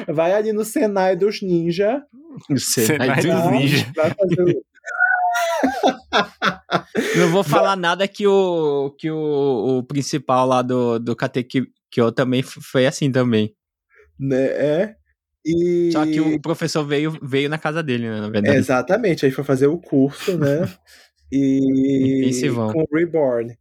[0.09, 2.03] Vai ali no Senai dos Ninja.
[2.57, 3.87] Senai dos Ninja.
[3.95, 4.63] Vai fazer o-
[7.17, 11.67] Não vou falar nada que o, que o, o principal lá do, do Katekyo
[12.15, 13.55] também foi assim também.
[14.19, 14.43] né?
[14.47, 14.95] É.
[15.45, 15.91] E...
[15.93, 18.57] Só que o professor veio, veio na casa dele, né, na verdade.
[18.59, 20.69] Exatamente, aí foi fazer o curso, né?
[21.31, 22.73] E Intensivão.
[22.73, 23.55] com Reborn.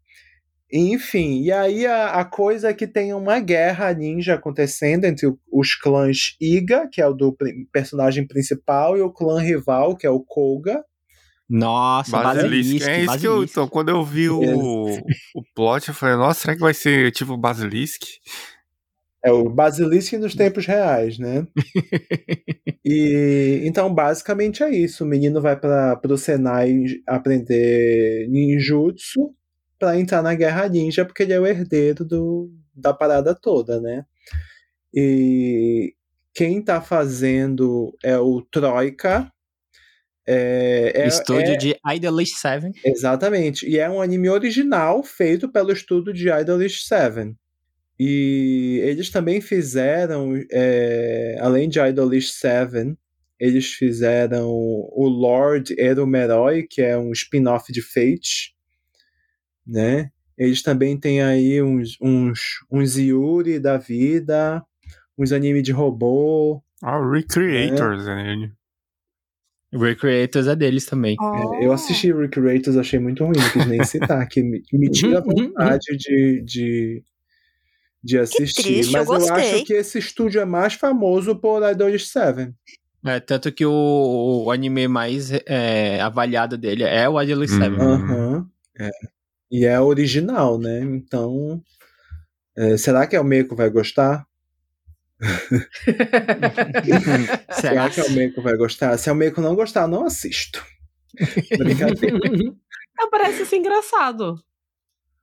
[0.72, 5.40] Enfim, e aí a, a coisa é que tem uma guerra ninja acontecendo entre o-
[5.52, 7.36] os clãs Iga, que é o do
[7.72, 10.84] personagem principal, e o clã rival, que é o Koga.
[11.50, 12.74] Nossa, Basilisco.
[12.74, 12.88] Basilisk.
[12.90, 13.32] É isso que eu.
[13.32, 13.52] Basilisk.
[13.54, 14.42] Então, quando eu vi o,
[15.34, 18.02] o plot, eu falei, nossa, será que vai ser tipo Basilisk?
[19.24, 21.48] É o Basilisk nos tempos reais, né?
[22.86, 25.06] e então, basicamente é isso.
[25.06, 29.34] O menino vai para o Senai aprender ninjutsu
[29.80, 34.06] para entrar na guerra ninja, porque ele é o herdeiro do, da parada toda, né?
[34.94, 35.94] E
[36.34, 39.32] quem tá fazendo é o Troika.
[40.26, 42.72] É, é- Estúdio é- de Idolish 7.
[42.86, 43.68] Exatamente.
[43.68, 47.36] E é um anime original feito pelo estúdio de Idolish 7.
[48.00, 52.96] E eles também fizeram, é, além de Idolish 7,
[53.40, 58.56] eles fizeram o Lord Erumeroi, que é um spin-off de Fate,
[59.68, 60.10] né?
[60.38, 62.40] Eles também têm aí uns, uns,
[62.72, 64.64] uns Yuri da vida,
[65.18, 66.62] uns anime de robô.
[66.82, 68.52] Ah, o Recreators, né?
[69.74, 71.18] Recreators é deles também.
[71.20, 75.18] É, eu assisti Recreators, achei muito ruim, não quis nem citar, que me, me tira
[75.18, 77.04] a vontade de, de,
[78.04, 78.64] de assistir.
[78.64, 79.34] triste, eu Mas eu, gostei.
[79.34, 82.54] acho que esse estúdio é mais famoso por Idolish 7.
[83.06, 87.76] É, tanto que o, o anime mais é, avaliado dele é o Idolish 7.
[87.76, 87.82] Hum.
[87.82, 88.50] Aham.
[88.80, 88.90] É.
[89.52, 90.82] E é original, né?
[90.82, 91.62] Então.
[92.58, 94.26] é, será que a Meiko vai gostar?
[97.60, 98.98] Será que a Meiko vai gostar?
[98.98, 100.64] Se a Meiko não gostar, não assisto.
[101.58, 102.20] Brincadeira.
[103.00, 104.36] Ah, parece ser engraçado.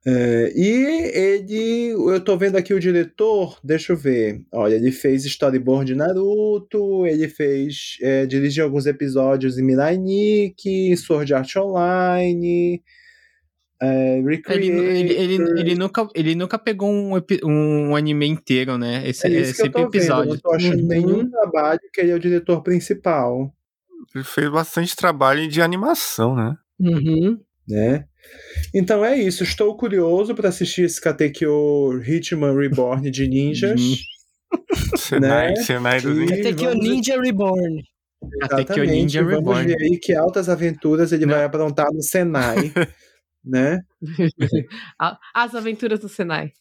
[0.07, 0.69] É, e
[1.15, 4.45] ele, eu tô vendo aqui o diretor, deixa eu ver.
[4.51, 10.95] Olha, ele fez storyboard de Naruto, ele fez, é, dirigiu alguns episódios em Mirai Nikki,
[10.95, 12.83] Sword Art Online,
[13.81, 17.11] é, Ele, ele, ele, ele nunca, ele nunca pegou um,
[17.43, 19.07] um anime inteiro, né?
[19.07, 20.31] Esse, É sempre tô vendo, eu episódio.
[20.33, 20.87] não tô achando Uhum.
[20.87, 23.53] nenhum trabalho que ele é o diretor principal,
[24.13, 26.55] Ele fez bastante trabalho de animação, né?
[26.79, 27.37] Uhum.
[27.67, 28.05] né?
[28.73, 33.79] Então é isso, estou curioso para assistir esse Katekyo Hitman Reborn de ninjas.
[33.81, 33.95] Uhum.
[34.97, 35.55] Senai, Né?
[35.57, 37.83] Senai do E- Até que o vamos- Ninja Reborn.
[38.39, 39.67] Katekyo Ninja Vamos Reborn.
[39.67, 41.35] ver aí que altas aventuras ele Não.
[41.35, 42.55] vai aprontar no Senai,
[43.45, 43.79] né?
[45.33, 46.51] As aventuras do Senai.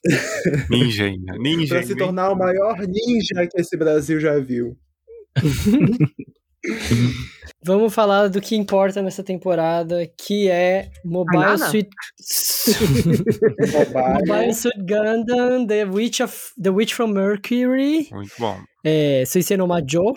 [0.70, 1.32] Ninja ainda.
[1.39, 4.76] Ninja Para se tornar o maior ninja que esse Brasil já viu.
[7.62, 11.59] Vamos falar do que importa nessa temporada, que é Mobile?
[11.59, 11.89] Suit
[13.72, 14.26] Mobile.
[14.26, 18.58] Mobile Suit Gundam, The Witch of The Witch from Mercury, Muito bom.
[18.84, 20.14] é, Suisei no Majo.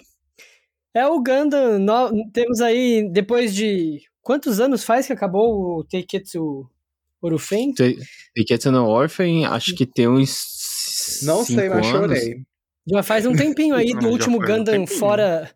[0.93, 3.99] É o Gundam, no- temos aí, depois de...
[4.27, 6.69] Quantos anos faz que acabou o Teiketsu
[7.21, 7.73] Orufen?
[8.35, 11.21] Tickets no Orphan, acho que tem uns.
[11.23, 12.41] Não sei, mas chorei.
[12.85, 14.99] Já faz um tempinho aí do Já último um Gundam tempinho.
[14.99, 15.49] fora...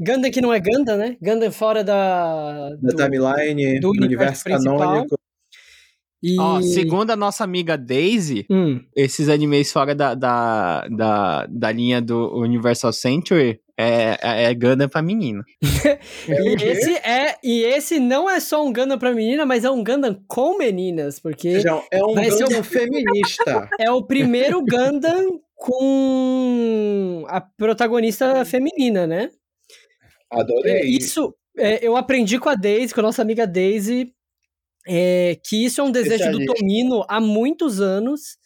[0.00, 1.16] Gundam que não é Gundam, né?
[1.20, 2.70] Gundam fora da...
[2.70, 4.78] Da do- timeline, do do universo universo principal.
[4.78, 5.18] canônico.
[6.22, 6.38] E...
[6.38, 12.00] Ó, segundo a nossa amiga Daisy, Hum, esses animes fora da, da, da, da linha
[12.00, 15.42] do Universal Century é, é, é Gundam pra menina.
[16.28, 19.82] E esse é e esse não é só um Gundam pra menina, mas é um
[19.82, 23.68] Gundam com meninas, porque Feijão, é um Vai ser Gundam um- feminista.
[23.80, 29.30] é o primeiro Gundam com a protagonista feminina, né?
[30.30, 30.82] Adorei.
[30.82, 34.12] Isso é, eu aprendi com a Daisy, com a nossa amiga Daisy,
[34.86, 36.44] É, que isso é um desejo do.
[36.44, 38.36] Tomino há muitos anos.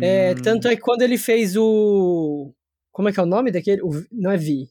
[0.00, 0.42] É, Hum.
[0.42, 2.54] tanto é que quando ele fez o.
[2.90, 3.82] Como é que é o nome daquele?
[3.82, 4.68] O não é Vi.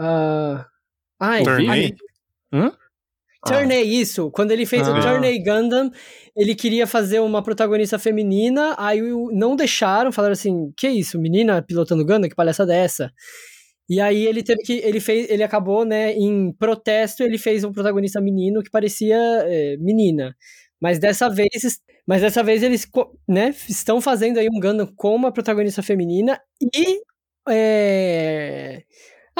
[0.00, 0.66] Ah,
[1.20, 1.68] ai, Tornei?
[1.68, 1.94] ai,
[3.46, 4.30] Turney, isso.
[4.30, 5.00] Quando ele fez o Ah.
[5.00, 5.90] Turney Gundam,
[6.36, 11.62] ele queria fazer uma protagonista feminina, aí o- não deixaram, falaram assim: que isso, menina
[11.62, 12.28] pilotando Gundam?
[12.28, 13.10] Que palhaçada é essa?
[13.88, 14.74] E aí ele teve que.
[14.74, 15.30] Ele fez.
[15.30, 19.16] Ele acabou, né, em protesto, ele fez um protagonista menino que parecia
[19.46, 20.36] é, menina.
[20.80, 21.48] Mas dessa vez.
[22.06, 22.88] Mas dessa vez eles
[23.28, 26.40] né, estão fazendo aí um Gundam com uma protagonista feminina
[26.74, 27.00] e.
[27.48, 28.82] é,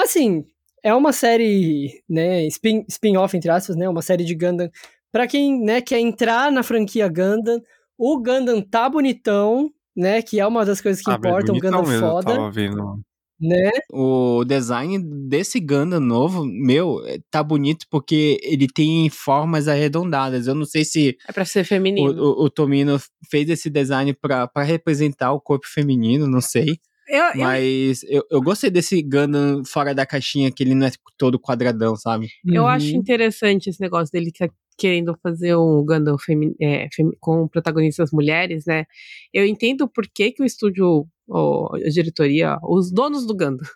[0.03, 0.45] assim,
[0.83, 4.69] é uma série, né, spin- spin-off, entre aspas, né, uma série de Gundam.
[5.11, 7.61] Pra quem, né, quer entrar na franquia Gundam,
[7.97, 11.91] o Gundam tá bonitão, né, que é uma das coisas que Ah, importam, bonitão Gundam
[11.91, 12.99] mesmo, eu foda, Tava vendo.
[13.39, 13.71] né?
[13.91, 14.97] O design
[15.27, 20.47] desse Gundam novo, meu, é- tá bonito porque ele tem formas arredondadas.
[20.47, 22.11] Eu não sei se É pra ser o, feminino.
[22.23, 22.97] o, o Tomino
[23.29, 26.77] fez esse design pra, pra representar o corpo feminino, não sei.
[27.11, 30.91] Eu, eu, Mas eu, eu gostei desse Gundam fora da caixinha, que ele não é
[31.17, 32.29] todo quadradão, sabe?
[32.47, 32.69] eu Uhum.
[32.69, 37.49] acho interessante esse negócio dele que tá querendo fazer um Gundam femi- é, femi- com
[37.49, 38.85] protagonistas mulheres, né?
[39.33, 43.67] Eu entendo por que, que o estúdio, ou a diretoria, os donos do Gundam,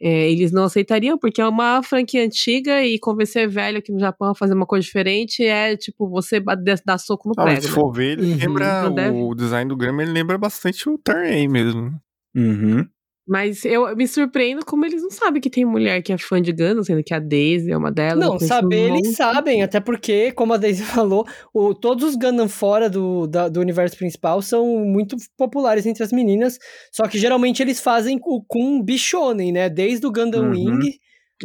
[0.00, 4.30] é, eles não aceitariam, porque é uma franquia antiga e convencer velho aqui no Japão
[4.30, 6.40] a fazer uma coisa diferente é tipo você
[6.84, 7.62] dar soco no Ah, prego.
[7.62, 7.74] se né?
[7.74, 8.90] for ver, ele Uhum, lembra.
[8.90, 9.18] deve.
[9.22, 12.00] O design do Grama ele lembra bastante o Turn A mesmo.
[12.38, 12.86] Uhum.
[13.30, 16.50] Mas eu me surpreendo como eles não sabem que tem mulher que é fã de
[16.50, 18.24] Gundam, sendo que a Daisy é uma delas.
[18.26, 22.48] Não, saber um eles sabem, até porque, como a Daisy falou, o, todos os Gundam
[22.48, 26.58] fora do, da- do universo principal são muito populares entre as meninas,
[26.90, 29.68] só que geralmente eles fazem com, com bichonem, né?
[29.68, 30.52] Desde o Gundam Uhum.
[30.52, 30.90] Wing,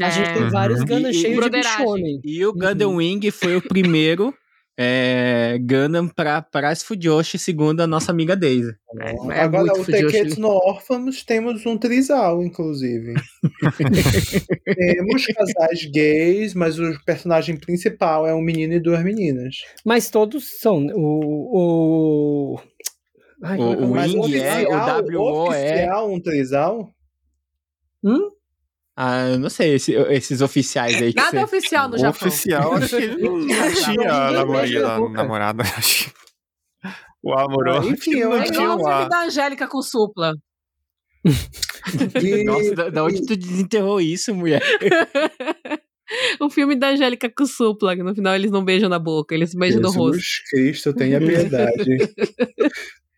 [0.02, 0.50] a gente tem Uhum.
[0.52, 2.22] vários Gundam E- e- cheios de bichonem.
[2.24, 4.34] E o Gundam Wing foi o primeiro
[4.78, 8.74] é, Gundam pra, pra as Fujoshi, segundo a nossa amiga Daisy.
[9.00, 9.86] É Agora, muito o.
[9.86, 13.14] Teketsu no Órfãos temos um trisal, inclusive.
[14.76, 19.58] temos casais gays, mas o personagem principal é um menino e duas meninas.
[19.86, 20.88] Mas todos são.
[20.96, 22.56] O.
[22.56, 22.60] o...
[23.44, 23.92] Ai, é O- o?
[23.94, 25.70] Wing é, o WO é.
[25.72, 26.90] oficial um trisal?
[28.04, 28.30] Hum?
[28.96, 31.44] Ah, eu não sei, esse- esses oficiais aí que Nada você...
[31.58, 32.28] oficial no Japão.
[32.28, 35.14] oficial, acho que ele não, não tinha a mexe namoria na da boca.
[35.14, 35.64] namorada.
[35.64, 36.14] acho
[37.24, 37.88] O amoroso.
[37.90, 40.34] Ah, enfim, eu não É igual o filme da Angélica com supla.
[42.24, 44.62] E- Nossa, da, da onde tu desenterrou isso, mulher?
[46.40, 49.54] o filme da Angélica com supla, que no final eles não beijam na boca, eles
[49.56, 50.20] beijam no rosto.
[50.20, 51.98] Jesus Cristo, tenha piedade.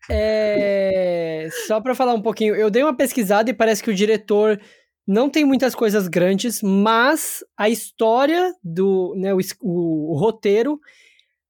[0.08, 4.60] É, só pra falar um pouquinho, eu dei uma pesquisada e parece que o diretor
[5.06, 10.78] não tem muitas coisas grandes, mas a história do, né, o, o- o roteiro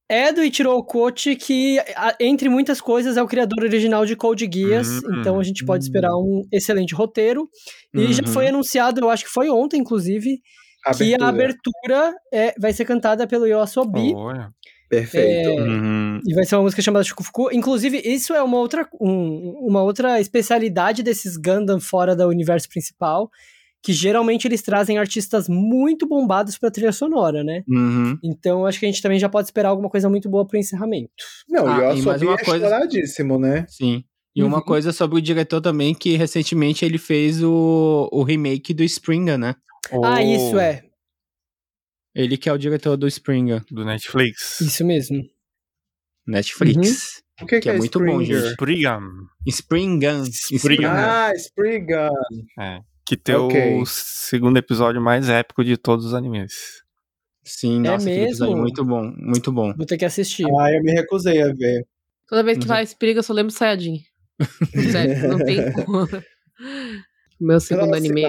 [0.09, 1.79] é do Ichiro Okochi, que
[2.21, 5.83] entre muitas coisas é o criador original de Code Geass, Hum, então a gente pode
[5.85, 7.49] esperar um excelente roteiro.
[7.95, 8.33] E já Uhum.
[8.33, 10.39] foi anunciado, eu acho que foi ontem, inclusive,
[10.97, 14.13] que a abertura é, vai ser cantada pelo Yoasobi.
[14.15, 14.51] Olha.
[14.89, 15.49] Perfeito.
[15.51, 16.21] É, Uhum.
[16.27, 17.51] e vai ser uma música chamada Shukufuku.
[17.53, 23.31] Inclusive, isso é uma outra, um- uma outra especialidade desses Gundam fora do universo principal,
[23.83, 27.63] que geralmente eles trazem artistas muito bombados pra trilha sonora, né?
[27.69, 28.19] Uhum.
[28.23, 31.11] Então, acho que a gente também já pode esperar alguma coisa muito boa pro encerramento.
[31.49, 33.65] Não, Ah, e mais uma é coisa- estouradíssimo, né?
[33.69, 34.03] Sim.
[34.35, 34.65] E uma Uhum.
[34.65, 39.55] coisa sobre o diretor também, que recentemente ele fez o, o remake do Springer, né?
[40.03, 40.83] Ah, O- isso é.
[42.19, 44.61] Ele que é o diretor do Springer, Do Netflix.
[44.63, 45.23] Isso mesmo.
[46.27, 47.23] Netflix.
[47.43, 48.41] O que, Que é muito bom, Springer?
[48.41, 48.51] gente.
[48.53, 49.01] Spriggan.
[49.47, 50.23] Springan.
[50.25, 50.91] Spriggan.
[50.91, 52.11] Ah, Spriggan.
[52.59, 52.79] É.
[53.07, 53.81] Que tem Ok.
[53.81, 56.53] o segundo episódio mais épico de todos os animes.
[57.45, 58.63] Sim, É nossa, episódio mesmo?
[58.63, 59.73] muito bom, muito bom.
[59.77, 60.45] Vou ter que assistir.
[60.59, 61.87] Ah, eu me recusei a ver.
[62.27, 62.69] Toda vez que Uhum.
[62.69, 64.01] vai Espiga, eu só lembro Sayajin.
[64.91, 66.09] Sério, não tem como.
[67.41, 68.23] Meu segundo anime.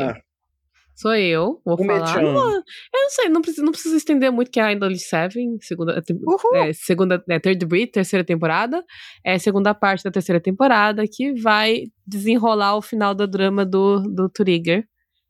[0.98, 2.24] Sou eu, vou O falar.
[2.24, 5.58] Não, eu não sei, não preciso, não preciso estender muito que é a Idol Seven,
[5.62, 6.56] segunda, Uhul.
[6.56, 8.84] é, segunda, é, Third Breed, terceira temporada,
[9.24, 14.28] é segunda parte da terceira temporada, que vai desenrolar o final do drama do, do
[14.28, 14.86] Trigger,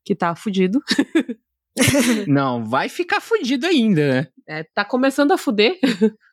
[0.06, 0.80] que tá fudido.
[2.28, 4.28] Não, vai ficar fudido ainda, né?
[4.48, 5.78] É, tá começando a fuder.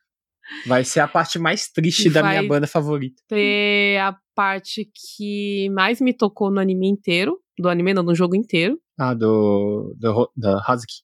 [0.67, 3.21] Vai ser a parte mais triste da minha banda favorita.
[3.27, 8.35] Ter a parte que mais me tocou no anime inteiro, do anime não, no jogo
[8.35, 8.79] inteiro.
[8.97, 9.95] Ah, do.
[9.97, 11.01] do da Hazuki.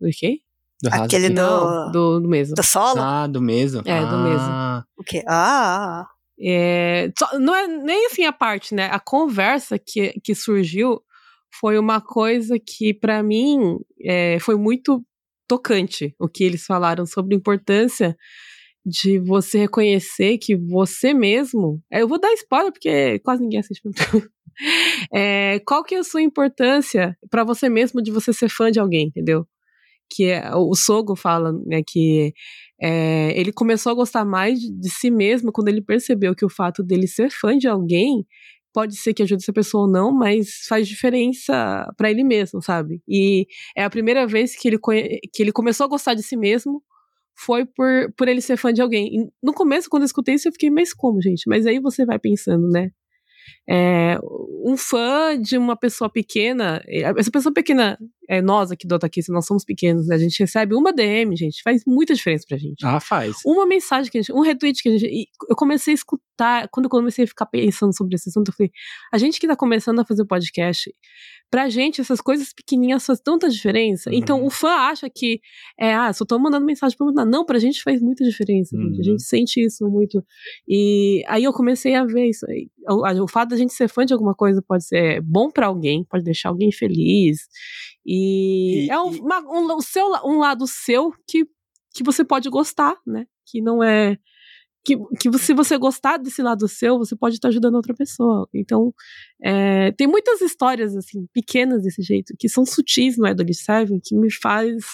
[0.00, 0.38] Do quê?
[0.82, 1.34] Do Aquele Hazuki.
[1.34, 2.54] do- Não, do, do mesmo.
[2.54, 3.00] Do solo?
[3.00, 3.80] Ah, do mesmo.
[3.84, 5.22] É, do ah, O quê?
[5.28, 6.06] Ah,
[6.40, 8.86] É, só- não é nem assim a parte, né?
[8.90, 11.00] A conversa que, que surgiu
[11.60, 15.04] foi uma coisa que, pra mim, é, foi muito
[15.46, 16.14] tocante.
[16.18, 18.16] O que eles falaram sobre a importância
[18.84, 21.82] de você reconhecer que você mesmo.
[21.90, 23.82] é, Eu vou dar spoiler porque quase ninguém assiste.
[25.12, 28.78] É, qual que é a sua importância para você mesmo de você ser fã de
[28.78, 29.46] alguém, entendeu?
[30.10, 32.34] Que é, o Sogo fala né, que
[32.80, 36.50] é, ele começou a gostar mais de, de si mesmo quando ele percebeu que o
[36.50, 38.26] fato dele ser fã de alguém
[38.72, 43.00] pode ser que ajude essa pessoa ou não, mas faz diferença para ele mesmo, sabe?
[43.08, 43.46] E
[43.76, 44.78] é a primeira vez que ele,
[45.32, 46.82] que ele começou a gostar de si mesmo
[47.36, 49.30] foi por, por ele ser fã de alguém.
[49.42, 51.42] No começo, quando eu escutei isso, eu fiquei, mas como, gente?
[51.48, 52.90] Mas aí você vai pensando, né?
[53.68, 54.18] É,
[54.64, 57.98] um fã de uma pessoa pequena, é, essa pessoa pequena,
[58.28, 60.14] é, nós aqui do Otaquice, nós somos pequenos, né?
[60.14, 62.84] A gente recebe uma DM, gente, faz muita diferença pra gente.
[62.84, 63.36] Ah, faz.
[63.44, 65.28] Uma mensagem que a gente, um retweet que a gente.
[65.48, 68.70] eu comecei a escutar, quando eu comecei a ficar pensando sobre esse assunto, eu falei,
[69.12, 70.92] a gente que tá começando a fazer podcast,
[71.50, 74.10] pra gente, essas coisas pequenininhas fazem tanta diferença.
[74.12, 75.40] Então, o fã acha que,
[75.78, 77.24] é, ah, só tô mandando mensagem pra mandar.
[77.24, 78.94] Não, pra gente faz muita diferença, gente.
[78.94, 79.02] A Uhum.
[79.04, 80.24] gente sente isso muito.
[80.66, 82.44] E aí eu comecei a ver isso.
[82.88, 86.02] O, o fato da gente ser fã de alguma coisa pode ser bom pra alguém,
[86.04, 87.38] pode deixar alguém feliz.
[88.06, 89.40] E, E- é um, e- uma-
[89.76, 91.46] um, seu, um lado seu que,
[91.94, 93.26] que você pode gostar, né?
[93.46, 94.18] Que não é.
[94.86, 98.46] Que, que você- se você gostar desse lado seu, você pode estar ajudando outra pessoa.
[98.52, 98.92] Então,
[99.42, 104.14] é, tem muitas histórias, assim, pequenas desse jeito, que são sutis no Idol Seven, que
[104.14, 104.84] me faz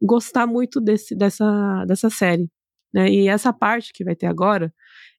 [0.00, 2.48] gostar muito desse, dessa, dessa série.
[2.94, 3.10] Né?
[3.10, 4.72] E essa parte que vai ter agora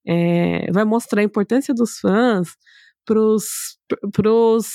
[0.07, 2.49] é, vai mostrar a importância dos fãs
[3.05, 3.77] pros,
[4.13, 4.67] pros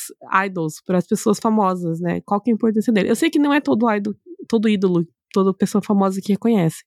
[0.47, 2.21] idols, para as pessoas famosas, né?
[2.25, 3.11] Qual que é a importância dele?
[3.11, 4.15] Eu sei que não é todo idol,
[4.49, 6.85] todo ídolo, toda pessoa famosa que reconhece.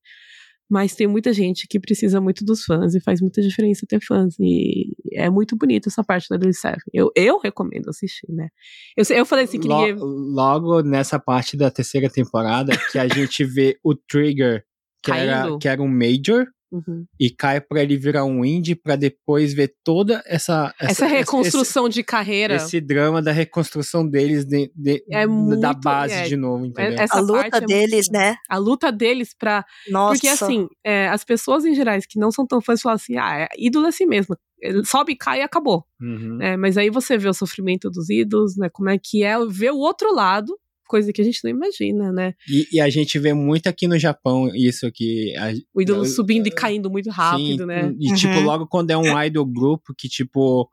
[0.69, 4.35] Mas tem muita gente que precisa muito dos fãs e faz muita diferença ter fãs.
[4.39, 6.79] E é muito bonito essa parte da Idol Seven.
[6.93, 8.47] Eu, eu recomendo assistir, né?
[8.95, 9.95] Eu, eu falei assim que Lo- ninguém.
[9.99, 14.63] Logo nessa parte da terceira temporada, que a gente vê o Trigger,
[15.03, 17.05] que era, que era um Major, Uhum.
[17.19, 20.73] e cai pra ele virar um indie, pra depois ver toda essa...
[20.79, 22.55] Essa esse- reconstrução de carreira.
[22.55, 26.99] Esse, drama da reconstrução deles de, de- É da muito- base é, de novo, entendeu?
[26.99, 28.21] essa A luta parte é muito deles, legal.
[28.31, 28.35] né?
[28.49, 29.65] A luta deles pra.
[29.89, 30.13] Nossa.
[30.13, 33.41] Porque assim, é, as pessoas em gerais que não são tão fãs falam assim, ah,
[33.41, 34.35] é ídolo é assim mesmo.
[34.61, 35.83] Ele sobe, cai e acabou.
[35.99, 36.37] Uhum.
[36.37, 36.55] né?
[36.55, 38.69] Mas aí você vê o sofrimento dos ídolos, né?
[38.71, 40.55] Como é que é ver o outro lado,
[40.91, 42.33] coisa que a gente não imagina, né?
[42.49, 45.33] E, e a gente vê muito aqui no Japão isso aqui.
[45.37, 47.93] a- O ídolo Eu- subindo e caindo muito rápido, Sim, né?
[47.99, 48.43] E tipo, Uhum.
[48.43, 50.69] logo quando é um idol grupo que, tipo,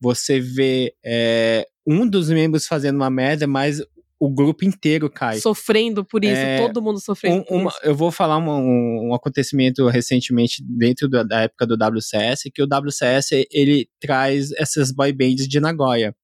[0.00, 3.80] você vê é, um dos membros fazendo uma merda, mas
[4.22, 5.38] o grupo inteiro cai.
[5.38, 7.78] Sofrendo por isso, É, todo mundo sofrendo Um- por uma- isso.
[7.84, 12.66] eu vou falar um, um acontecimento recentemente dentro da, da época do WCS, que o
[12.66, 16.14] WCS ele traz essas boy bands de Nagoya.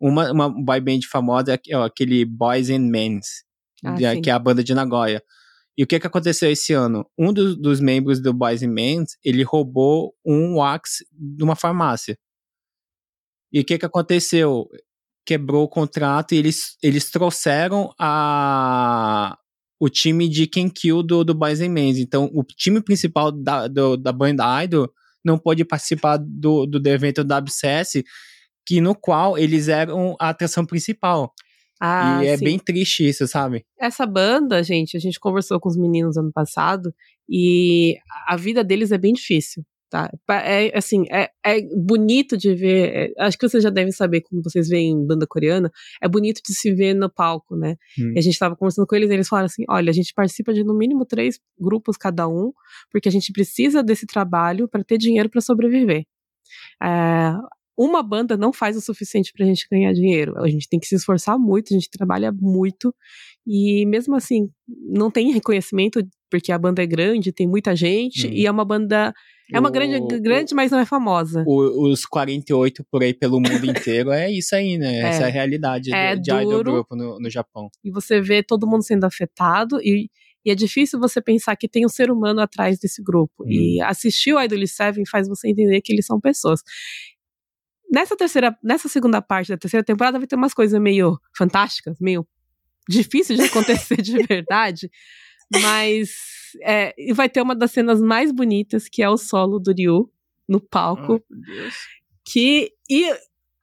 [0.00, 3.44] Uma, uma boy band famosa é aquele Boys and Men's,
[3.84, 4.20] Ah, sim.
[4.20, 5.22] que é a banda de Nagoya.
[5.78, 7.06] E o que, que aconteceu esse ano?
[7.18, 12.18] Um dos, dos membros do Boys and Men's, ele roubou um wax de uma farmácia.
[13.52, 14.66] E o que, que aconteceu?
[15.24, 19.36] Quebrou o contrato e eles, eles trouxeram a,
[19.78, 21.98] o time de Kenkyu do, do Boys and Men's.
[21.98, 24.90] Então, o time principal da, do, da banda Idol
[25.24, 28.02] não pôde participar do, do, do evento do WCS,
[28.66, 31.32] que no qual eles eram a atração principal.
[31.80, 32.44] Ah, e é sim.
[32.44, 33.64] bem triste isso, sabe?
[33.78, 36.92] Essa banda, gente, a gente conversou com os meninos ano passado
[37.28, 40.10] e a vida deles é bem difícil, tá?
[40.30, 43.12] É assim, é, é bonito de ver.
[43.18, 45.70] é, acho que vocês já devem saber quando vocês veem banda coreana,
[46.02, 47.76] é bonito de se ver no palco, né?
[47.98, 48.14] Hum.
[48.14, 50.54] E a gente tava conversando com eles e eles falaram assim: olha, a gente participa
[50.54, 52.52] de no mínimo três grupos cada um,
[52.90, 56.06] porque a gente precisa desse trabalho para ter dinheiro para sobreviver.
[56.82, 57.34] É,
[57.76, 60.38] uma banda não faz o suficiente pra gente ganhar dinheiro.
[60.42, 62.94] A gente tem que se esforçar muito, a gente trabalha muito.
[63.46, 68.30] E mesmo assim, não tem reconhecimento, porque a banda é grande, tem muita gente, Hum.
[68.32, 69.12] e é uma banda.
[69.52, 71.44] É uma O- grande, grande, mas não é famosa.
[71.46, 73.44] O- os 48 por aí pelo mundo
[73.94, 75.00] inteiro é isso aí, né?
[75.02, 76.72] Essa é a realidade É do, de idol duro.
[76.72, 77.68] grupo no, no Japão.
[77.84, 80.10] e você vê todo mundo sendo afetado e,
[80.44, 83.44] e é difícil você pensar que tem um ser humano atrás desse grupo.
[83.44, 83.48] Hum.
[83.48, 86.60] E assistir o Idol Seven faz você entender que eles são pessoas.
[87.90, 92.26] Nessa terceira, nessa segunda parte da terceira temporada vai ter umas coisas meio fantásticas, meio
[92.88, 94.90] difíceis de acontecer de verdade,
[95.52, 96.10] mas
[96.62, 100.10] é, e vai ter uma das cenas mais bonitas que é o solo do Ryu
[100.48, 101.22] no palco,
[102.24, 103.10] que e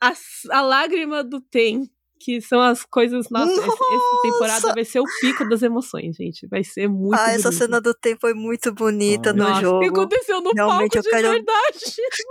[0.01, 0.13] a,
[0.51, 1.89] a lágrima do Ten,
[2.23, 3.27] que são as coisas.
[3.29, 4.73] Nossa, esse- essa temporada Nossa!
[4.73, 6.47] vai ser o pico das emoções, gente.
[6.47, 7.15] Vai ser muito.
[7.19, 7.59] ah, essa bonito.
[7.63, 9.99] cena do tempo foi muito bonita Ah, no Nossa, o que jogo.
[10.01, 11.79] aconteceu no Realmente palco de quero- verdade.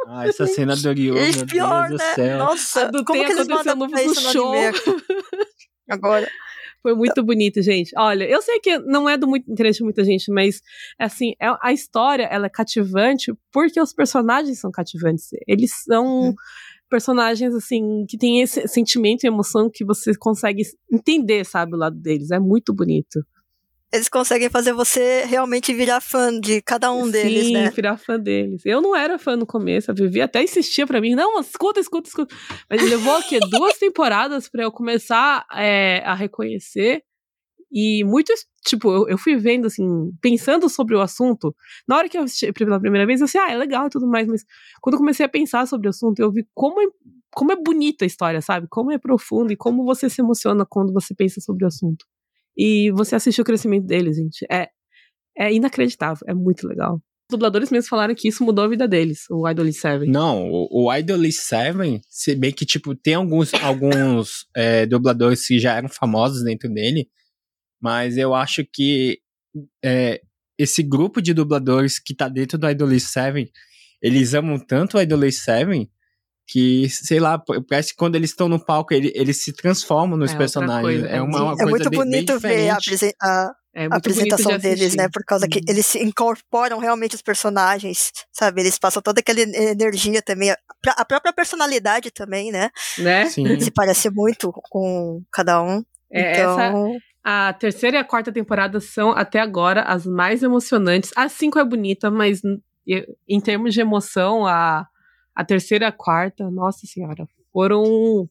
[0.08, 2.14] Ah, essa cena do Ryu, E meu pior, Deus do né?
[2.14, 2.38] céu.
[2.38, 4.52] Nossa, A do como que eles aconteceu no- no show.
[4.52, 4.72] anime?
[5.88, 6.28] Agora.
[6.82, 7.92] Foi muito bonito, gente.
[7.96, 10.60] Olha, eu sei que não é do muito interesse de muita gente, mas
[10.98, 15.28] assim, é, a história ela é cativante porque os personagens são cativantes.
[15.46, 16.34] Eles são
[16.92, 20.62] personagens assim que têm esse sentimento e emoção que você consegue
[20.92, 22.30] entender, sabe, o lado deles.
[22.30, 23.24] É muito bonito.
[23.90, 27.70] Eles conseguem fazer você realmente virar fã de cada um deles, Sim, né?
[27.70, 28.62] virar fã deles.
[28.66, 32.08] Eu não era fã no começo, a Vivi até insistia pra mim, não, escuta, escuta,
[32.08, 32.34] escuta.
[32.68, 33.38] Mas levou o quê?
[33.50, 37.02] Duas temporadas pra eu começar é, a reconhecer.
[37.72, 38.32] E muito,
[38.66, 39.86] tipo, eu, eu fui vendo, assim,
[40.20, 41.54] pensando sobre o assunto.
[41.88, 44.06] Na hora que eu assisti pela primeira vez, eu assim, ah, é legal e tudo
[44.06, 44.28] mais.
[44.28, 44.44] Mas
[44.82, 46.84] quando eu comecei a pensar sobre o assunto, eu vi como é,
[47.30, 48.66] como é bonita a história, sabe?
[48.68, 52.04] Como é profundo e como você se emociona quando você pensa sobre o assunto.
[52.54, 54.44] E você assistir o crescimento deles, gente.
[54.50, 54.68] É,
[55.38, 56.96] é inacreditável, é muito legal.
[56.96, 60.06] Os dubladores mesmo falaram que isso mudou a vida deles, o Idol 7.
[60.06, 65.58] Não, o, o Idol 7, se bem que, tipo, tem alguns, alguns é, dubladores que
[65.58, 67.08] já eram famosos dentro dele,
[67.82, 69.18] mas eu acho que
[69.84, 70.20] é,
[70.58, 73.50] esse grupo de dubladores que tá dentro do Idol 7,
[74.00, 75.90] eles amam tanto o Idol 7
[76.46, 77.38] que, sei lá,
[77.68, 80.82] parece que quando eles estão no palco, ele, eles se transformam nos É personagens.
[81.00, 82.76] coisa, é uma, uma É coisa muito bem, bem bonito ver a,
[83.22, 85.08] a- É a bonito de apresentação deles, né?
[85.10, 85.64] Por causa que Uhum.
[85.68, 88.60] eles se incorporam realmente os personagens, sabe?
[88.60, 90.50] Eles passam toda aquela energia também.
[90.50, 90.56] A
[90.96, 92.68] a própria personalidade também, né?
[92.98, 93.26] Né?
[93.26, 93.58] Sim.
[93.60, 95.82] Se parece muito com cada um.
[96.12, 101.10] É, essa, então, a terceira e a quarta temporada são, até agora, as mais emocionantes.
[101.16, 102.40] A cinco é bonita, mas
[103.28, 104.86] em termos de emoção, a,
[105.34, 108.28] a terceira e a quarta, nossa senhora, foram um,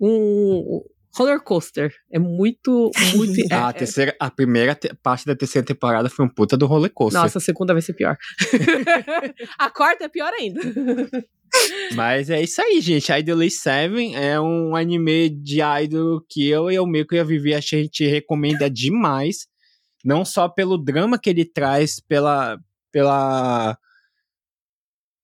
[0.00, 0.82] um
[1.16, 1.92] roller coaster.
[2.12, 3.40] É muito, muito.
[3.50, 6.66] é- a, é- terceira, a primeira te- parte da terceira temporada foi um puta do
[6.66, 7.20] roller coaster.
[7.20, 8.16] nossa, a segunda vai ser pior.
[9.58, 10.60] a quarta é pior ainda.
[11.94, 13.10] Mas é isso aí, gente.
[13.12, 17.54] Idol 7 é um anime de idol que eu e o Meiko e a Vivi
[17.54, 19.46] a gente recomenda demais.
[20.04, 22.58] Não só pelo drama que ele traz, pela.
[22.92, 23.76] pela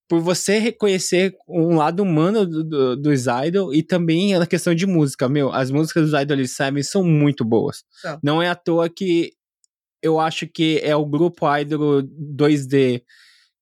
[0.08, 4.86] por você reconhecer um lado humano do, do- dos idol e também a questão de
[4.86, 5.26] música.
[5.28, 7.82] Meu, as músicas dos Idol 7 são muito boas.
[8.00, 8.18] São.
[8.22, 9.32] Não é à toa que
[10.02, 13.02] eu acho que é o grupo Idol 2D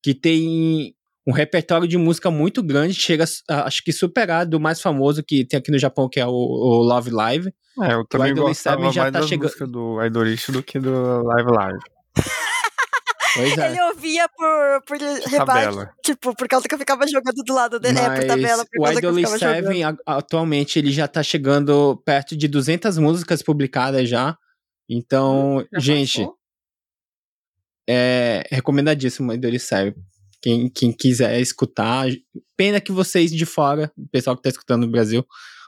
[0.03, 0.93] que tem
[1.27, 5.45] um repertório de música muito grande, chega, a- acho que superar do mais famoso que
[5.45, 7.53] tem aqui no Japão, que é o, o Love Live.
[7.81, 10.63] É, eu também Idol gostava 7 já mais tá das chegando- músicas do Idolish do
[10.63, 11.79] que do Live Live.
[13.33, 13.69] Pois é.
[13.71, 17.97] ele ouvia por, por rebate, tipo, por causa que eu ficava jogando do lado dele.
[17.97, 19.73] É, por Mas tabela, por o causa que eu Idol ficava jogando.
[19.73, 24.37] 7, a- atualmente, ele já tá chegando perto de 200 músicas publicadas já.
[24.89, 26.35] Então, Já gente, passou?
[27.89, 29.95] é recomendadíssimo o Idol 7.
[30.41, 32.07] Quem, quem quiser escutar,
[32.57, 35.23] pena que vocês de fora, o pessoal que tá escutando no Brasil,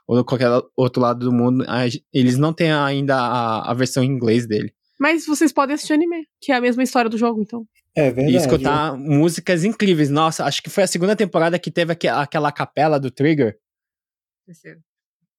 [0.08, 1.64] ou qualquer outro lado do mundo,
[2.12, 4.74] eles não têm ainda a, a versão em inglês dele.
[5.00, 7.66] Mas vocês podem assistir anime, que é a mesma história do jogo, então.
[7.96, 8.32] É verdade.
[8.34, 10.10] E escutar músicas incríveis.
[10.10, 13.56] Nossa, acho que foi a segunda temporada que teve aque- aquela capela do Trigger.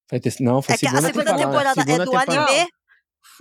[0.09, 2.45] Foi ter- não, foi É que a segunda temporada é Segunda do temporada.
[2.45, 2.67] anime.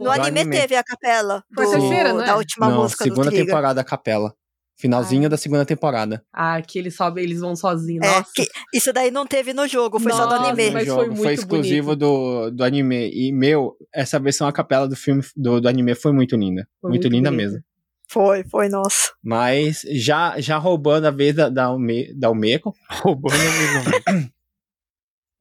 [0.01, 0.57] No anime, anime.
[0.57, 2.27] teve a capela Foi a terceira, não é?
[2.27, 3.47] da última Não, música segunda do Trigger.
[3.47, 4.35] temporada a capela.
[4.77, 5.29] Finalzinho Ah.
[5.29, 6.25] da segunda temporada.
[6.33, 8.05] Ah, que eles sobem, eles vão sozinhos.
[8.05, 8.31] É, Nossa.
[8.35, 10.71] que isso daí não teve no jogo, foi só do Nossa, anime.
[10.73, 11.17] mas No foi jogo.
[11.17, 13.09] muito exclusivo do, do anime.
[13.15, 16.67] E, meu, essa versão a capela do filme do, do anime foi muito linda.
[16.81, 17.51] Foi muito, muito linda bonita.
[17.53, 17.65] mesmo.
[18.09, 19.13] Foi, foi, nossa.
[19.23, 22.75] Mas já, já roubando a vez da, da, Alme, da Almeco.
[22.91, 23.81] Roubando a
[24.11, 24.31] visão.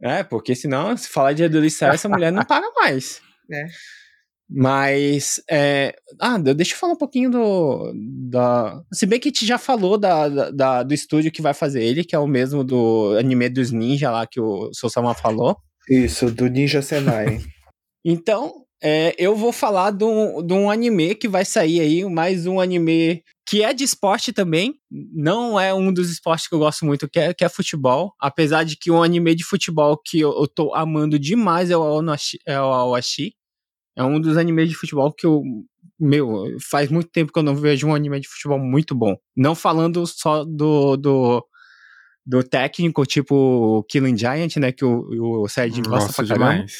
[0.01, 3.21] É, porque senão, se falar de adolescência, essa mulher não para mais.
[3.51, 3.65] É.
[4.55, 5.95] Mas, é...
[6.19, 7.91] ah, de- deixa eu falar um pouquinho do.
[8.29, 8.79] Da...
[8.93, 12.03] Se bem que a gente já falou da, da- do estúdio que vai fazer ele,
[12.03, 15.57] que é o mesmo do anime dos ninja lá que o Sosama falou.
[15.89, 17.41] Isso, do Ninja Senai.
[18.05, 22.45] Então, é, eu vou falar de um, de um anime que vai sair aí, mais
[22.45, 24.75] um anime que é de esporte também.
[24.91, 28.11] Não é um dos esportes que eu gosto muito, que é, que é futebol.
[28.19, 31.81] Apesar de que um anime de futebol que eu, eu tô amando demais é o
[31.81, 33.31] Aonashi- é o Awashi.
[33.95, 35.41] É um dos animes de futebol que eu.
[35.99, 39.15] Meu, faz muito tempo que eu não vejo um anime de futebol muito bom.
[39.35, 40.97] Não falando só do.
[40.97, 41.45] do
[42.25, 44.71] do técnico, tipo Killing Giant, né?
[44.71, 46.51] Que o, o Sérgio gosta Gosto pra caramba.
[46.53, 46.73] demais.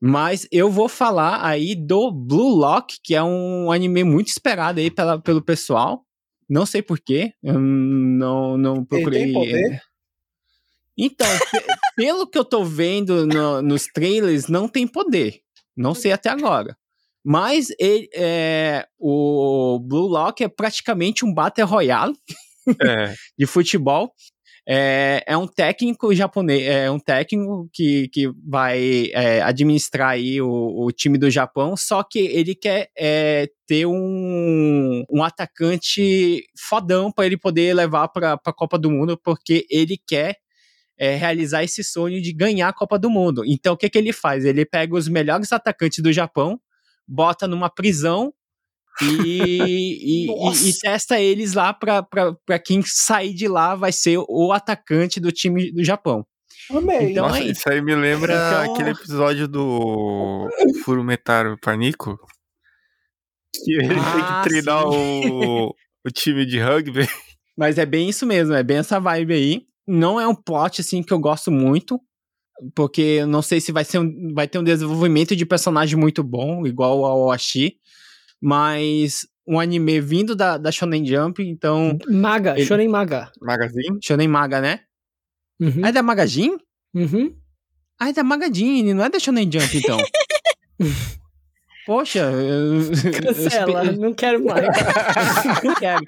[0.00, 4.90] Mas eu vou falar aí do Blue Lock, que é um anime muito esperado aí
[4.90, 6.04] pela, pelo pessoal.
[6.48, 9.24] Não sei porquê, eu não, não procurei.
[9.24, 9.80] tem poder?
[10.98, 11.64] Então, pe-
[11.96, 15.40] pelo que eu tô vendo no- nos trailers, não tem poder.
[15.76, 16.76] Não sei até agora.
[17.24, 22.14] Mas ele, é, o Blue Lock é praticamente um Battle Royale
[22.80, 24.12] É, de futebol.
[24.66, 30.84] É, é um técnico japonês, é um técnico que, que vai é, administrar aí o,
[30.84, 37.26] o, time do Japão, só que ele quer é, ter um, um atacante fodão para
[37.26, 40.36] ele poder levar para a Copa do Mundo, porque ele quer
[41.02, 43.42] é, realizar esse sonho de ganhar a Copa do Mundo.
[43.44, 44.44] Então, o que, que ele faz?
[44.44, 46.60] Ele pega os melhores atacantes do Japão,
[47.08, 48.32] bota numa prisão
[49.02, 54.52] e, e, e, e, testa eles lá para quem sair de lá vai ser o
[54.52, 56.24] atacante do time do Japão.
[56.70, 57.10] Amei.
[57.10, 58.72] Então, Nossa, é isso aí me lembra então...
[58.72, 60.48] aquele episódio do
[60.84, 62.16] Furumetaro Panico.
[63.52, 65.74] Que ele ah, tem que treinar o,
[66.06, 67.08] o time de rugby.
[67.58, 69.71] Mas é bem isso mesmo, é bem essa vibe aí.
[69.92, 72.00] Não é um plot assim que eu gosto muito,
[72.74, 76.22] porque eu não sei se vai, ser um, vai ter um desenvolvimento de personagem muito
[76.22, 77.76] bom, igual ao Ashi
[78.42, 81.96] mas um anime vindo da, da Shonen Jump, então.
[82.08, 82.66] Maga, ele...
[82.66, 83.30] Shonen Maga.
[83.40, 83.98] Magazine?
[84.02, 84.80] Shonen Maga, né?
[85.60, 85.80] Uhum.
[85.84, 86.58] Ah, é da Magazine?
[86.92, 87.36] Uhum.
[88.00, 89.96] Ah, é da Magazine, não é da Shonen Jump, então.
[91.84, 92.80] Poxa, eu,
[93.20, 94.64] Cancela, eu, não quero mais.
[95.64, 96.04] não quero.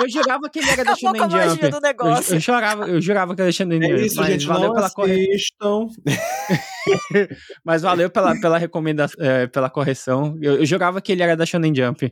[0.00, 1.68] Eu jurava que ele era da Shonen Jump.
[1.68, 2.32] Do negócio.
[2.32, 4.00] Eu, eu, jurava, eu jurava que era da Shonen Jump.
[4.00, 5.88] É isso, mas gente, valeu pela correção.
[7.62, 10.38] mas valeu pela, pela recomendação, é, pela correção.
[10.40, 12.10] Eu, eu jurava que ele era da Shonen Jump.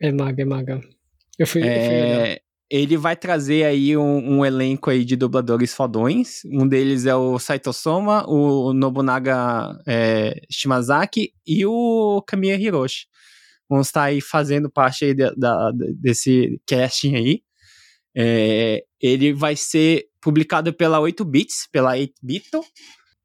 [0.00, 0.80] É maga, é maga.
[1.38, 2.40] Eu fui, é, eu fui
[2.70, 6.40] ele vai trazer aí um, um, elenco aí de dubladores fodões.
[6.46, 13.06] Um deles é o Saito Soma, o Nobunaga é, Shimazaki e o Kamiya Hiroshi.
[13.68, 17.42] Vão estar aí fazendo parte aí da, da desse casting aí.
[18.16, 22.64] É, ele vai ser publicado pela 8 Bits, pela 8-Bito,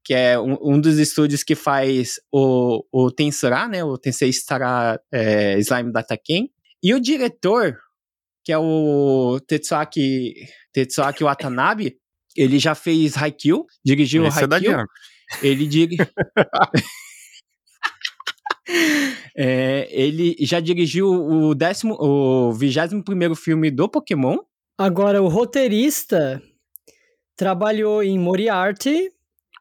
[0.04, 3.82] que é um, um, dos estúdios que faz o, o Tensura, né?
[3.82, 6.46] O Tensei Stara é, Slime Data Ken.
[6.82, 7.78] E o diretor
[8.44, 10.34] que é o Tetsuaki,
[10.72, 11.96] Tetsuaki Watanabe,
[12.36, 14.72] ele já fez Haikyuu, dirigiu Esse é Haikyuu.
[14.72, 14.84] É
[15.42, 15.90] ele dir...
[19.36, 24.38] é, ele já dirigiu o décimo, o vigésimo primeiro filme do Pokémon.
[24.78, 26.42] Agora, o roteirista
[27.36, 29.10] trabalhou em Moriarty,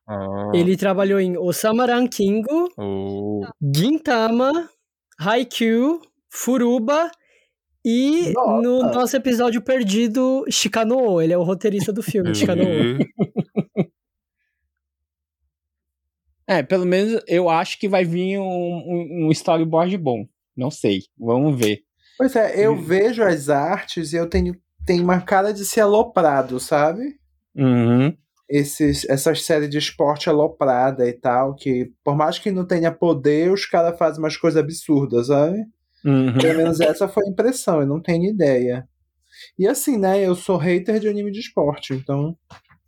[0.08, 0.56] oh.
[0.56, 3.42] ele trabalhou em Osama Rankingo, oh.
[3.76, 4.70] Gintama,
[5.20, 7.12] Haikyuu, Furuba
[7.84, 8.62] e Nossa.
[8.62, 12.64] no nosso episódio perdido, Chicano, ele é o roteirista do filme, Chicano.
[16.46, 20.28] é, pelo menos eu acho que vai vir um, um, um storyboard bom.
[20.56, 21.80] Não sei, vamos ver.
[22.18, 22.82] Pois é, eu hum.
[22.84, 24.56] vejo as artes e eu tenho,
[24.86, 27.16] tenho uma cara de ser aloprado, sabe?
[27.56, 28.16] Uhum.
[28.48, 33.52] Esses, essas séries de esporte aloprada e tal, que por mais que não tenha poder,
[33.52, 35.66] os caras fazem umas coisas absurdas, sabe?
[36.04, 36.38] Uhum.
[36.38, 38.88] Pelo menos essa foi a impressão, eu não tenho ideia.
[39.58, 42.38] E assim, né, eu sou hater de anime de esporte, então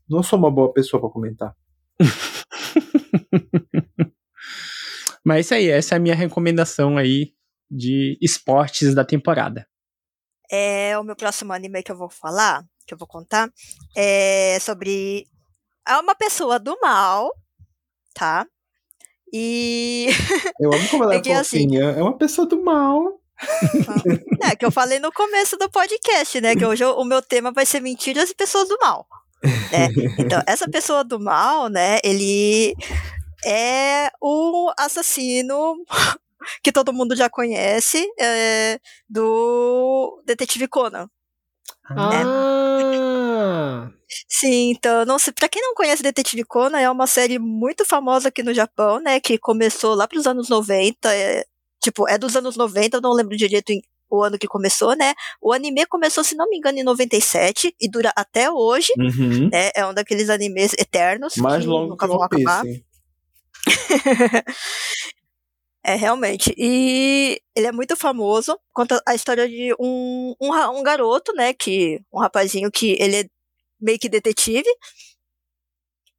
[0.10, 1.56] não sou uma boa pessoa para comentar.
[5.26, 7.34] Mas é isso aí, essa é a minha recomendação aí
[7.72, 9.66] de esportes da temporada.
[10.52, 13.50] É, o meu próximo anime que eu vou falar, que eu vou contar,
[13.96, 15.26] é sobre
[15.88, 17.32] é uma pessoa do mal,
[18.14, 18.46] tá?
[19.34, 20.10] E.
[20.60, 23.20] Eu amo como ela é, é assim, é uma pessoa do mal.
[24.44, 26.56] É, que eu falei no começo do podcast, né?
[26.56, 29.08] Que hoje o meu tema vai ser mentiras e pessoas do mal.
[29.44, 29.90] Né?
[30.20, 32.00] Então, essa pessoa do mal, né?
[32.04, 32.76] Ele
[33.44, 35.76] é o assassino
[36.64, 38.80] que todo mundo já conhece é,
[39.10, 41.10] do Detetive Conan.
[41.90, 43.90] Ah!
[44.28, 48.30] Sim, então, não sei, pra quem não conhece Detetive Conan, é uma série muito famosa
[48.30, 51.46] aqui no Japão, né, que começou lá pros anos 90, é,
[51.82, 55.14] tipo, é dos anos 90, eu não lembro direito em, o ano que começou, né,
[55.42, 59.50] o anime começou, se não me engano, em 97 e dura até hoje, uhum.
[59.52, 62.64] né, é um daqueles animes eternos Mais longo nunca que vão acabar.
[65.86, 66.54] É, realmente.
[66.58, 68.58] E ele é muito famoso.
[68.72, 71.54] Conta a história de um, um, um garoto, né?
[71.54, 73.26] Que, um rapazinho que ele é
[73.84, 74.70] meio que detetive.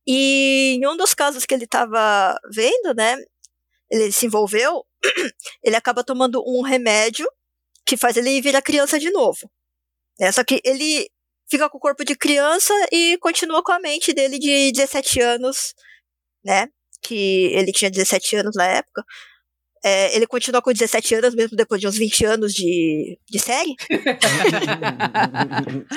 [0.06, 3.16] E em um dos casos que ele estava vendo, né?
[3.90, 4.84] Ele se envolveu,
[5.62, 7.26] ele acaba tomando um remédio
[7.86, 9.50] que faz ele virar criança de novo.
[10.18, 10.30] Né?
[10.32, 11.08] Só que ele
[11.48, 15.74] fica com o corpo de criança e continua com a mente dele de 17 anos,
[16.44, 16.68] né?
[17.02, 19.04] Que ele tinha 17 anos na época.
[19.84, 23.74] É, ele continua com 17 anos, mesmo depois de uns 20 anos de, de série.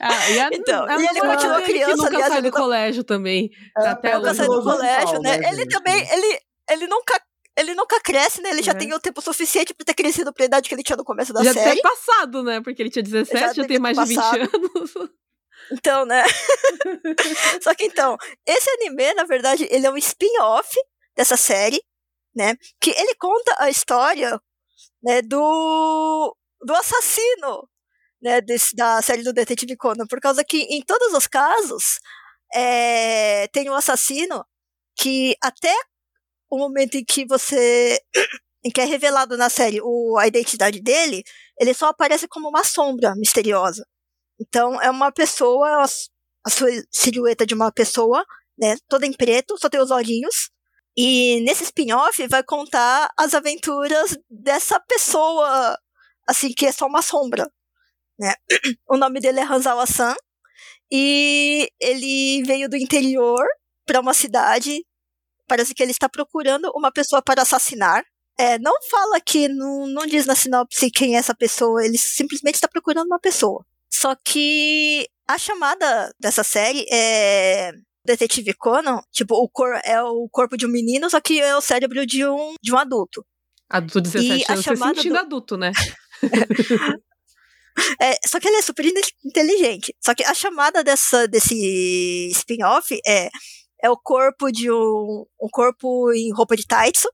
[0.00, 1.96] ah, e a, então, a e ele continua criança.
[1.96, 2.60] Nunca aliás, sai do nunca...
[2.60, 3.50] colégio também.
[3.78, 5.36] É, até nunca sai do colégio, né?
[5.48, 6.40] Ele também, ele,
[6.70, 7.20] ele nunca
[7.56, 8.50] ele nunca cresce, né?
[8.50, 8.74] Ele já É.
[8.74, 11.42] tem o tempo suficiente pra ter crescido pra idade que ele tinha no começo da
[11.44, 11.76] já série.
[11.76, 12.60] ter passado, né?
[12.60, 14.40] Porque ele tinha 17, já, deve tem ter mais de 20 passado.
[14.40, 14.92] anos.
[15.72, 16.24] Então, né?
[17.62, 18.16] Só que então,
[18.46, 20.68] esse anime, na verdade, ele é um spin-off
[21.16, 21.80] dessa série,
[22.34, 22.56] né?
[22.80, 24.40] Que ele conta a história,
[25.02, 27.68] né, do do assassino,
[28.24, 32.00] né, desse, da série do Detetive Conan, por causa que em todos os casos
[32.54, 34.44] é, tem um assassino
[34.96, 35.74] que até
[36.50, 38.00] o momento em que você
[38.64, 41.22] em que é revelado na série o, a identidade dele,
[41.60, 43.86] ele só aparece como uma sombra misteriosa.
[44.40, 45.84] Então é uma pessoa,
[46.44, 48.24] a, sua silhueta de uma pessoa,
[48.58, 50.50] né, toda em preto, só tem os olhinhos.
[50.96, 55.78] E nesse spin-off vai contar as aventuras dessa pessoa,
[56.28, 57.50] assim, que é só uma sombra,
[58.18, 58.34] né?
[58.88, 60.14] O nome dele é Hanzawa-san
[60.90, 63.44] e ele veio do interior
[63.86, 64.84] para uma cidade.
[65.46, 68.04] Parece que ele está procurando uma pessoa para assassinar.
[68.38, 72.56] É, não fala que não, não diz na sinopse quem é essa pessoa, ele simplesmente
[72.56, 73.64] está procurando uma pessoa.
[73.88, 77.70] Só que a chamada dessa série é
[78.04, 81.60] Detetive Conan, tipo, o cor é o corpo de um menino, só que é o
[81.60, 83.24] cérebro de um, de um adulto.
[83.68, 85.70] Adulto de 17 E anos, chamada sentindo do- adulto, né?
[88.00, 89.94] É, só que ele é super inte- inteligente.
[90.04, 93.28] Só que a chamada dessa, desse spin-off é,
[93.82, 97.08] é o corpo de um, um corpo em roupa de taitsu.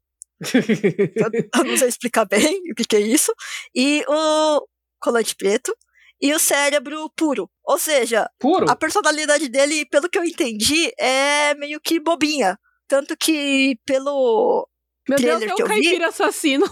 [0.54, 3.32] eu, eu não sei explicar bem o que, que é isso.
[3.74, 4.66] E o
[5.00, 5.74] colante preto.
[6.22, 7.50] E o cérebro puro.
[7.64, 8.70] Ou seja, Puro?
[8.70, 12.58] a personalidade dele, pelo que eu entendi, é meio que bobinha.
[12.86, 14.68] Tanto que pelo.
[15.08, 16.66] Meu Deus, é um eu vi- caipira assassino.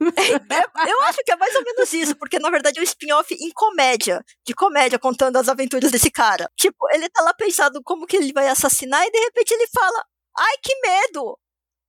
[0.00, 3.32] É, eu acho que é mais ou menos isso, porque na verdade é um spin-off
[3.34, 6.50] em comédia, de comédia, contando as aventuras desse cara.
[6.56, 10.04] Tipo, ele tá lá pensando como que ele vai assassinar e de repente ele fala:
[10.38, 11.38] Ai, que medo!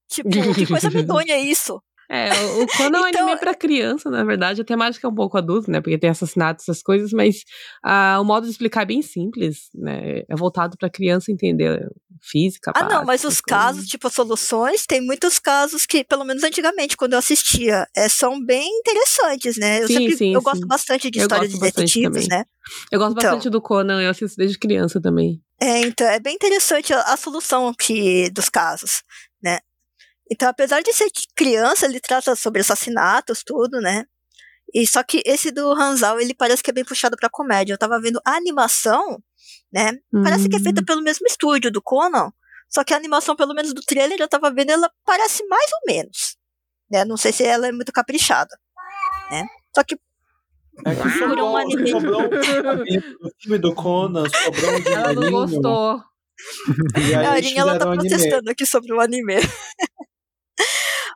[0.09, 1.81] Tipo, que coisa medonha é isso.
[2.09, 2.29] É,
[2.61, 4.61] o Conan é um Então- anime pra criança, na verdade.
[4.61, 5.81] A temática é um pouco adulto, né?
[5.81, 7.43] Porque tem assassinatos, essas coisas, mas
[7.83, 10.23] ah, o modo de explicar é bem simples, né?
[10.29, 11.87] É voltado pra criança entender
[12.21, 12.71] física.
[12.75, 13.89] Ah, não, básica, mas os essas casos, coisas.
[13.89, 18.43] tipo, as soluções, tem muitos casos que, pelo menos antigamente, quando eu assistia, é, são
[18.43, 19.83] bem interessantes, né?
[19.83, 20.43] Eu Sim, sempre sim, eu sim.
[20.43, 22.45] gosto bastante de Eu histórias de detetives, né?
[22.91, 23.29] Eu gosto então.
[23.31, 25.39] bastante do Conan, eu assisto desde criança também.
[25.61, 29.03] É, então, é bem interessante a, a solução que, dos casos,
[29.41, 29.59] né?
[30.31, 34.05] Então, apesar de ser criança, ele trata sobre assassinatos, tudo, né?
[34.73, 37.73] E só que esse do Hanzal, ele parece que é bem puxado pra comédia.
[37.73, 39.21] Eu tava vendo a animação,
[39.71, 39.91] né?
[40.23, 40.85] Parece que é feita Hum.
[40.85, 42.31] pelo mesmo estúdio do Conan,
[42.67, 45.93] só que a animação, pelo menos do trailer, eu tava vendo, ela parece mais ou
[45.93, 46.35] menos.
[46.91, 47.05] Né?
[47.05, 48.49] Não sei se ela é muito caprichada,
[49.31, 49.45] né?
[49.75, 49.95] Só que
[50.85, 51.89] É que sobrou, um anime.
[51.89, 52.29] sobrou um
[53.41, 56.03] filme do Conan, sobrou um Ela não gostou.
[56.97, 58.09] E aí a eles Arinha, ela tá fizeram anime.
[58.09, 59.35] protestando aqui sobre o anime.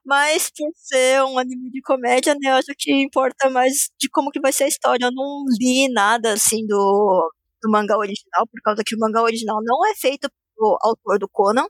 [0.10, 4.32] Mas por ser um anime de comédia, né, eu acho que importa mais de como
[4.32, 5.06] que vai ser a história.
[5.06, 7.32] Eu não li nada assim do,
[7.62, 10.28] do mangá original, por causa que o mangá original não é feito
[10.58, 11.68] pelo autor do Conan,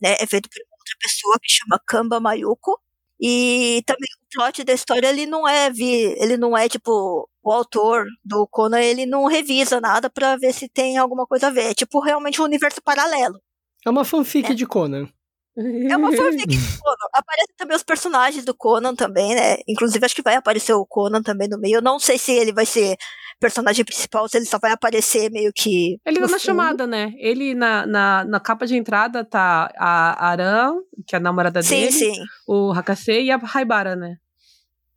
[0.00, 0.14] né?
[0.20, 2.78] É feito por outra pessoa que chama Kamba Mayuko.
[3.20, 7.52] E também o plot da história, ele não é vi, ele não é tipo o
[7.52, 11.70] autor do Conan, ele não revisa nada pra ver se tem alguma coisa a ver.
[11.70, 13.38] É tipo realmente um universo paralelo.
[13.84, 14.54] É uma fanfic É.
[14.54, 15.08] de Conan.
[15.56, 17.08] É uma fanfic do Conan.
[17.12, 19.56] Aparecem também os personagens do Conan também, né?
[19.68, 21.76] Inclusive, acho que vai aparecer o Conan também no meio.
[21.76, 22.96] Eu não sei se ele vai ser
[23.40, 25.98] personagem principal, se ele só vai aparecer meio que.
[26.04, 26.40] Ele tá na fundo.
[26.40, 27.12] chamada, né?
[27.18, 30.74] Ele na, na, na capa de entrada tá a Aran,
[31.06, 32.24] que é a namorada Sim, dele, sim.
[32.46, 34.16] o Hakase e a Haibara, né?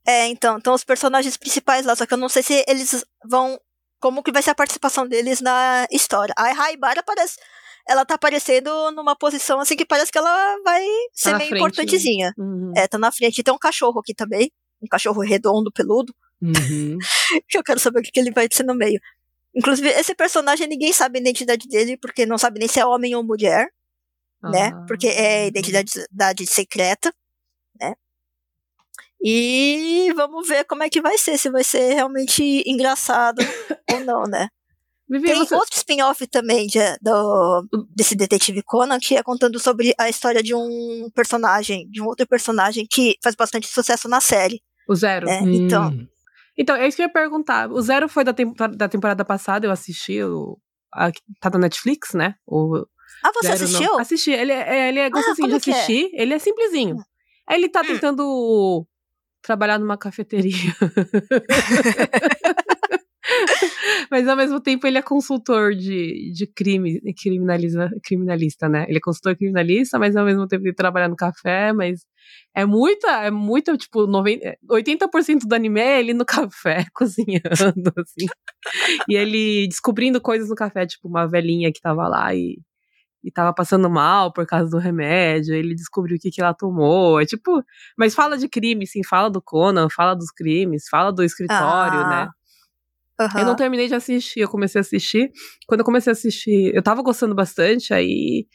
[0.06, 3.60] É, então, então os personagens principais lá, só que eu não sei se eles vão.
[4.00, 6.34] Como que vai ser a participação deles na história.
[6.38, 7.38] A Raibara parece.
[7.88, 11.62] Ela tá aparecendo numa posição assim que parece que ela vai ser na meio frente,
[11.62, 11.68] né?
[11.68, 12.34] importantezinha.
[12.38, 12.72] Uhum.
[12.76, 13.40] É, tá na frente.
[13.40, 14.52] E tem um cachorro aqui também.
[14.82, 16.16] Um cachorro redondo, peludo.
[16.42, 16.98] Uhum.
[17.48, 19.00] que eu quero saber o que, que ele vai ser no meio.
[19.56, 23.16] Inclusive, esse personagem, ninguém sabe a identidade dele, porque não sabe nem se é homem
[23.16, 23.68] ou mulher,
[24.42, 24.72] né?
[24.74, 24.86] Ah.
[24.88, 27.14] Porque é identidade secreta,
[27.80, 27.94] né?
[29.22, 33.40] E vamos ver como é que vai ser, se vai ser realmente engraçado
[33.94, 34.50] ou não, né?
[35.10, 35.54] Vivi, Tem você...
[35.56, 40.56] outro spin-off também de, do, desse detetive Conan, que é contando sobre a história de
[40.56, 45.26] um personagem, de um outro personagem que faz bastante sucesso na série, O Zero.
[45.26, 45.42] né?
[45.46, 46.08] Então, Hum.
[46.58, 47.70] Então, é isso que eu ia perguntar.
[47.72, 50.22] O Zero foi da, tem- da temporada passada, eu assisti.
[50.24, 50.58] O,
[50.94, 51.12] a,
[51.42, 52.36] tá na Netflix, né?
[52.46, 52.86] O
[53.24, 54.00] ah, você Zero não- assistiu?
[54.00, 54.32] Assisti.
[54.32, 55.74] Ele é, ele é gostosinho de como que é?
[55.74, 56.10] assistir.
[56.14, 56.98] Ele é simplesinho.
[57.48, 57.88] Aí ele tá Hum.
[57.88, 58.88] tentando
[59.42, 60.54] trabalhar numa cafeteria.
[64.12, 68.86] Mas ao mesmo tempo ele é consultor de, de crime, criminaliza, criminalista, né?
[68.88, 72.02] Ele é consultor criminalista, mas ao mesmo tempo ele trabalha no café, mas
[72.56, 78.28] é muita, é muita, tipo, 90, 80% do anime é ele no café, cozinhando, assim.
[79.10, 82.60] e ele descobrindo coisas no café, tipo, uma velhinha que tava lá e,
[83.24, 87.20] e tava passando mal por causa do remédio, ele descobriu o que que ela tomou,
[87.20, 87.64] é tipo,
[87.98, 92.10] mas fala de crime, sim, fala do Conan, fala dos crimes, fala do escritório, Ah.
[92.26, 92.30] né?
[93.26, 93.40] Aham.
[93.40, 95.32] Eu não terminei de assistir, eu comecei a assistir.
[95.68, 98.48] Quando eu comecei a assistir, eu tava gostando bastante, aí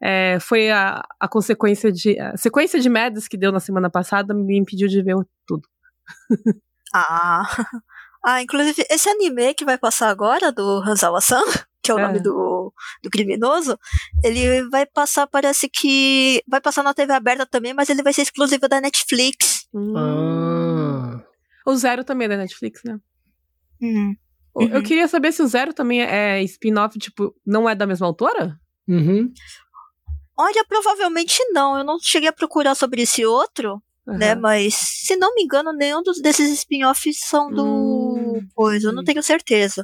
[0.00, 2.18] é, foi a, a consequência de.
[2.18, 5.14] A sequência de merdas que deu na semana passada me impediu de ver
[5.46, 5.62] tudo.
[6.94, 7.42] Ah.
[8.24, 11.40] ah, inclusive, esse anime que vai passar agora, do Hanzawa-san,
[11.82, 12.06] que é o É.
[12.06, 12.72] nome do,
[13.02, 13.78] do criminoso,
[14.24, 16.42] ele vai passar, parece que.
[16.48, 19.66] Vai passar na TV aberta também, mas ele vai ser exclusivo da Netflix.
[19.72, 19.94] Hum.
[19.96, 21.22] Ah.
[21.64, 22.98] O Zero também é da Netflix, né?
[23.82, 24.14] Hum.
[24.54, 24.82] O- Eu Uhum.
[24.82, 28.56] queria saber se o Zero também é spin-off, tipo, não é da mesma autora?
[28.86, 29.32] Uhum.
[30.38, 31.78] Olha, provavelmente não.
[31.78, 34.32] Eu não cheguei a procurar sobre esse outro, né?
[34.32, 34.40] Aham.
[34.40, 37.64] Mas, se não me engano, nenhum dos, desses spin-offs são do.
[37.64, 38.48] Hum.
[38.54, 39.82] Coisa, eu não tenho certeza.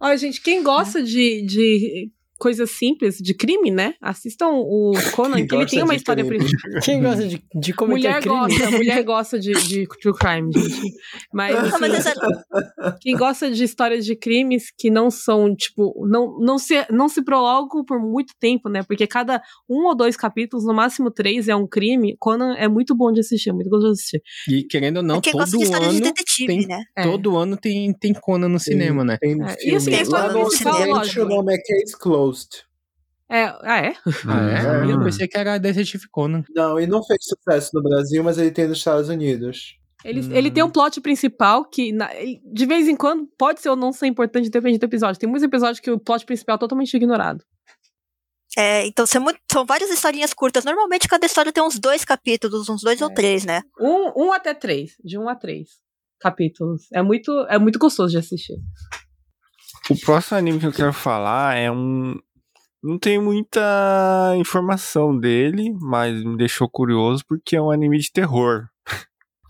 [0.00, 3.94] Olha, gente, quem gosta de, de coisas simples, de crime, né?
[4.00, 6.38] Assistam o Conan, que ele tem uma de história crime.
[6.46, 6.80] principal.
[6.82, 8.36] Quem gosta de, de cometer Mulher crime?
[8.38, 10.92] gosta, mulher gosta de, de true crime, gente.
[11.32, 12.14] Mas, assim, mas essa-
[13.00, 17.22] quem gosta de histórias de crimes que não são, tipo, não, não, se, não se
[17.22, 18.82] prolongam por muito tempo, né?
[18.82, 22.16] Porque cada um ou dois capítulos, no máximo três, é um crime.
[22.18, 24.22] Conan é muito bom de assistir, é muito gostoso de assistir.
[24.48, 26.82] E querendo ou não, É quem todo gosta de história de ano, detetive, tem- né?
[26.96, 27.02] É.
[27.02, 29.16] todo ano tem, tem Conan no cinema, né?
[29.20, 29.76] Tem É, e filme.
[29.76, 31.24] assim, a história Lá no principal, lógico.
[31.24, 32.27] o nome é Case Closed.
[33.30, 33.94] É, ah, é?
[34.26, 34.90] Ah, é?
[34.90, 35.04] Eu Hum.
[35.04, 36.42] pensei que era Detetive Conan.
[36.54, 39.76] Não, e não fez sucesso no Brasil, mas ele tem nos Estados Unidos.
[40.04, 40.32] Ele, Hum.
[40.32, 42.08] ele tem um plot principal que, na-
[42.52, 45.18] de vez em quando, pode ser ou não ser importante, depende do episódio.
[45.20, 47.44] Tem muitos episódios que o plot principal é totalmente ignorado.
[48.56, 50.64] É, então são, muito- são várias historinhas curtas.
[50.64, 53.14] Normalmente cada história tem uns dois capítulos, uns dois ou É.
[53.14, 53.60] três, né?
[53.78, 54.92] Um, um até três.
[55.04, 55.68] De um a três
[56.18, 56.86] capítulos.
[56.92, 58.56] É muito, é muito gostoso de assistir.
[59.90, 62.14] O próximo anime que eu quero falar é um.
[62.82, 68.66] Não tem muita informação dele, mas me deixou curioso porque é um anime de terror.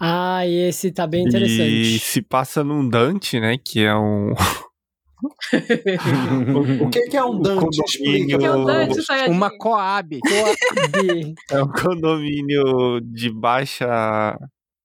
[0.01, 1.99] Ah, e esse tá bem E interessante.
[1.99, 3.57] se passa num Dante, né?
[3.59, 4.33] Que é um.
[6.81, 7.65] O que, que é um Dante?
[7.65, 8.39] condomínio- Explica.
[8.39, 9.31] Que é o pra Dante.
[9.31, 10.19] Uma Coab.
[10.21, 10.55] Coab.
[11.51, 14.39] É um condomínio de baixa.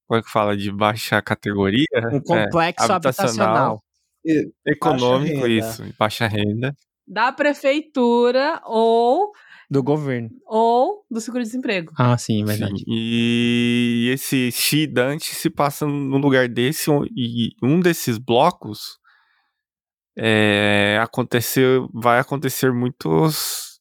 [0.07, 0.57] Como é que fala?
[0.57, 1.85] De baixa categoria?
[2.11, 3.82] Um complexo É, habitacional.
[4.25, 5.83] E- Econômico, isso.
[5.97, 6.75] Baixa renda.
[7.05, 9.31] Da prefeitura ou,
[9.69, 10.29] Do governo.
[10.45, 11.91] ou do seguro-desemprego.
[11.97, 12.77] Ah, sim, verdade.
[12.79, 18.97] Sim, E esse Shi Dante se passa num lugar desse e um desses blocos
[20.17, 23.79] é, aconteceu, vai acontecer muitas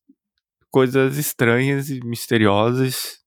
[0.71, 3.19] coisas estranhas e misteriosas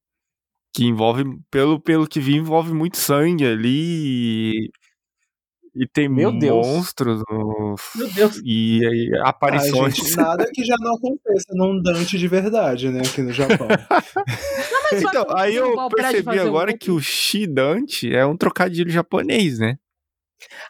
[0.74, 4.70] que envolvem, pelo, pelo que vi, envolve muito sangue ali
[5.76, 6.66] e, tem Meu Deus.
[6.68, 7.22] monstros
[7.96, 8.42] Meu Deus.
[8.44, 9.96] e, e Ah, aparições.
[9.96, 13.02] gente, nada que já não aconteça num Dante de verdade, né?
[13.02, 13.68] Aqui no Japão.
[14.92, 18.90] Mas só Então, aí eu percebi um agora outro- que o Shidante é um trocadilho
[18.90, 19.78] japonês, né?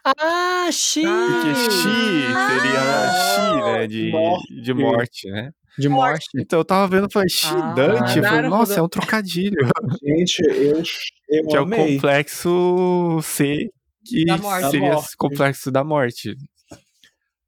[0.04, 1.02] Ah, Xi!
[1.02, 3.84] Porque Shi seria Shi, né?
[3.84, 4.62] Ah, De morte.
[4.62, 5.52] de morte, né?
[5.78, 6.26] De morte.
[6.38, 8.18] Então eu tava vendo e falei, Shidante?
[8.20, 9.58] eu falei, nossa, é um trocadilho.
[10.02, 10.82] gente, eu,
[11.30, 11.96] eu que é o amei.
[11.96, 13.70] complexo C,
[14.06, 14.70] que Da morte.
[14.72, 16.36] seria Da esse complexo da morte.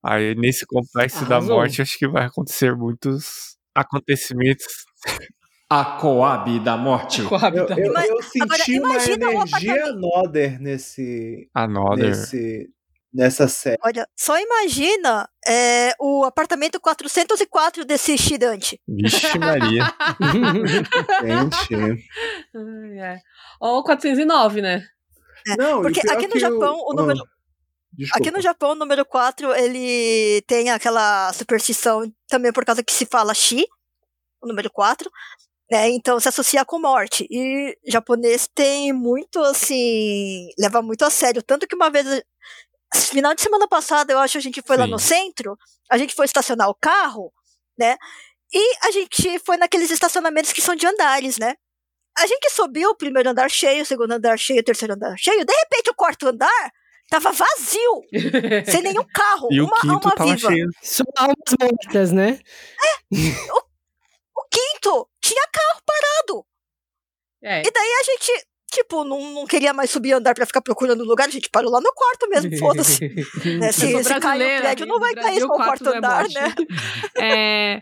[0.03, 1.57] Aí nesse complexo da Arrasou.
[1.57, 4.65] morte, acho que vai acontecer muitos acontecimentos.
[5.69, 7.21] A Coab da morte.
[7.23, 7.75] Coab, Eu, tá?
[7.77, 9.99] eu, Mas- eu senti agora, uma imagina o energia apartamento.
[9.99, 12.05] Nodder nesse, Another.
[12.09, 12.69] nesse,
[13.13, 13.77] nessa série.
[13.83, 18.79] Olha, só imagina é, o apartamento 404 desse Shidante.
[18.87, 19.83] Vixe Maria.
[21.21, 22.07] Gente.
[23.59, 24.85] Ou 409, né?
[25.55, 27.27] Não, e Porque pior aqui no Japão, o número- Ah,
[27.93, 28.17] desculpa.
[28.19, 33.05] Aqui no Japão, o número 4, ele tem aquela superstição também por causa que se
[33.05, 33.65] fala Shi,
[34.41, 35.09] o número 4,
[35.71, 35.89] né?
[35.89, 37.27] Então se associa com morte.
[37.29, 42.05] E japonês tem muito assim, leva muito a sério, tanto que uma vez
[42.95, 44.91] final de semana passada, eu acho a gente foi lá Sim.
[44.91, 45.57] no centro,
[45.91, 47.33] a gente foi estacionar o carro,
[47.77, 47.97] né?
[48.53, 51.55] E a gente foi naqueles estacionamentos que são de andares, né?
[52.19, 55.45] A gente subiu o primeiro andar cheio, o segundo andar cheio, o terceiro andar cheio.
[55.45, 56.71] De repente, o quarto andar
[57.09, 58.01] tava vazio,
[58.69, 60.49] sem nenhum carro, E o uma quinto alma tava viva.
[60.51, 60.69] cheio.
[60.81, 62.39] Só almas mortas, né?
[63.11, 66.45] O quinto tinha carro parado.
[67.43, 67.61] É.
[67.65, 68.47] E daí a gente.
[68.71, 71.79] tipo, não, não queria mais subir andar pra ficar procurando lugar, a gente parou lá
[71.79, 72.99] no quarto mesmo, foda-se.
[73.59, 73.71] né?
[73.71, 75.89] Se, sou se cair brasileira, o prédio, não vai no cair Brasil, só o quarto
[75.89, 76.33] é andar, morte.
[76.35, 76.55] né?
[77.19, 77.81] É,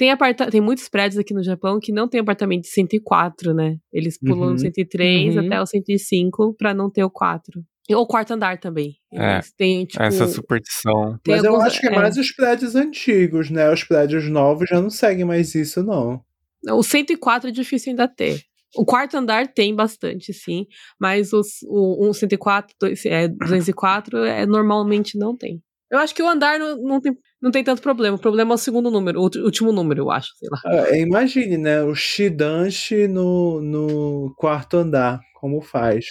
[0.00, 3.76] tem, aparta tem muitos prédios aqui no Japão que não tem apartamento de 104, né?
[3.92, 4.54] Eles pulam Uhum.
[4.54, 5.46] o 103 Uhum.
[5.46, 7.62] até o 105 pra não ter o 4.
[7.90, 8.94] Ou o quarto andar também.
[9.12, 11.18] É, tipo, Essa superstição.
[11.22, 13.70] tem Mas eu alguns- acho que é mais os prédios antigos, né?
[13.70, 16.22] Os prédios novos já não seguem mais isso, não.
[16.70, 18.40] O 104 é difícil ainda ter.
[18.76, 20.66] O quarto andar tem bastante, sim,
[20.98, 25.60] mas os, o, o 104, dois- é, 204 é, normalmente não tem.
[25.90, 28.16] Eu acho que o andar não, não, tem, não tem tanto problema.
[28.16, 30.60] O problema é o segundo número, o último número, eu acho, sei lá.
[30.64, 31.82] Ah, imagine, né?
[31.82, 36.04] O Shidanshi no, no quarto andar, como faz.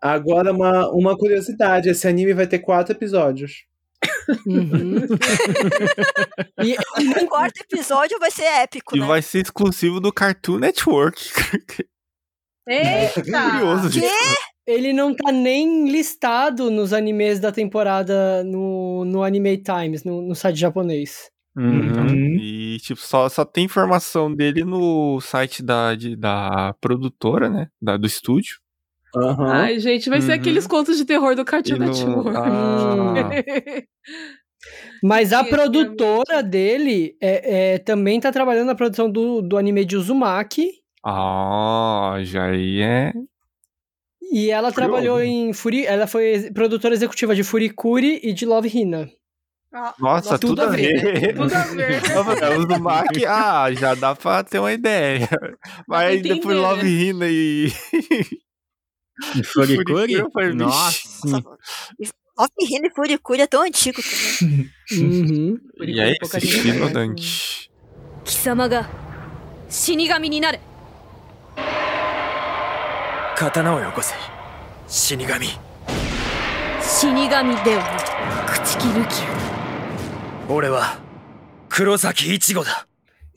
[0.00, 3.64] Agora, uma, uma curiosidade: esse anime vai ter quatro episódios.
[4.46, 5.06] Uhum.
[6.62, 6.76] e,
[7.22, 9.06] O quarto episódio vai ser épico, E né?
[9.06, 11.22] vai ser exclusivo do Cartoon Network.
[12.66, 13.22] Eita!
[13.22, 14.06] Curioso, gente.
[14.66, 20.34] Ele não tá nem listado nos animes da temporada no, no Anime Times, no, no
[20.34, 21.30] site japonês.
[21.56, 22.36] Uhum.
[22.40, 27.66] E, tipo, só, só tem informação dele no site da, de- da produtora, né?
[27.80, 28.56] Da, do estúdio.
[29.14, 29.52] Aham.
[29.52, 30.38] Ai, gente, vai ser Uhum.
[30.38, 32.30] aqueles contos de terror do Cartoon no- Network.
[32.34, 33.12] Ah.
[35.02, 39.84] Mas a Sim, produtora dele é, é, também tá trabalhando na produção do, do anime
[39.84, 40.70] de Uzumaki.
[41.04, 43.12] Ah, já aí é.
[44.31, 44.75] E ela Curioso.
[44.75, 45.85] trabalhou em Furi.
[45.85, 49.09] Ela foi ex- produtora executiva de Furikuri e de Love Hina.
[49.73, 51.01] Ah, Nossa, tudo tudo, a a ver.
[51.01, 51.35] ver.
[51.35, 52.57] Tudo a ver.
[52.57, 55.29] Os do Mac, ah, já dá pra ter uma ideia.
[55.87, 56.89] Mas aí entender, depois Love né?
[56.89, 57.67] Hina e.
[59.35, 60.13] E Furikuri?
[60.13, 60.57] eu falei, vixe.
[60.63, 61.43] Nossa.
[62.37, 64.69] Love Hina e Furikuri é tão antigo também.
[64.91, 65.57] Uhum.
[65.81, 67.07] E aí, pouca esse gente estilo conhece, né?
[67.07, 67.67] Dante.
[68.25, 68.89] 貴様が
[69.69, 70.59] 死神になれ
[73.41, 74.13] 刀をよこせ
[74.87, 75.47] 死神
[76.81, 77.29] 死神
[77.63, 77.83] では
[78.45, 80.99] なく朽木ルキ俺は
[81.69, 82.85] 黒崎一護だ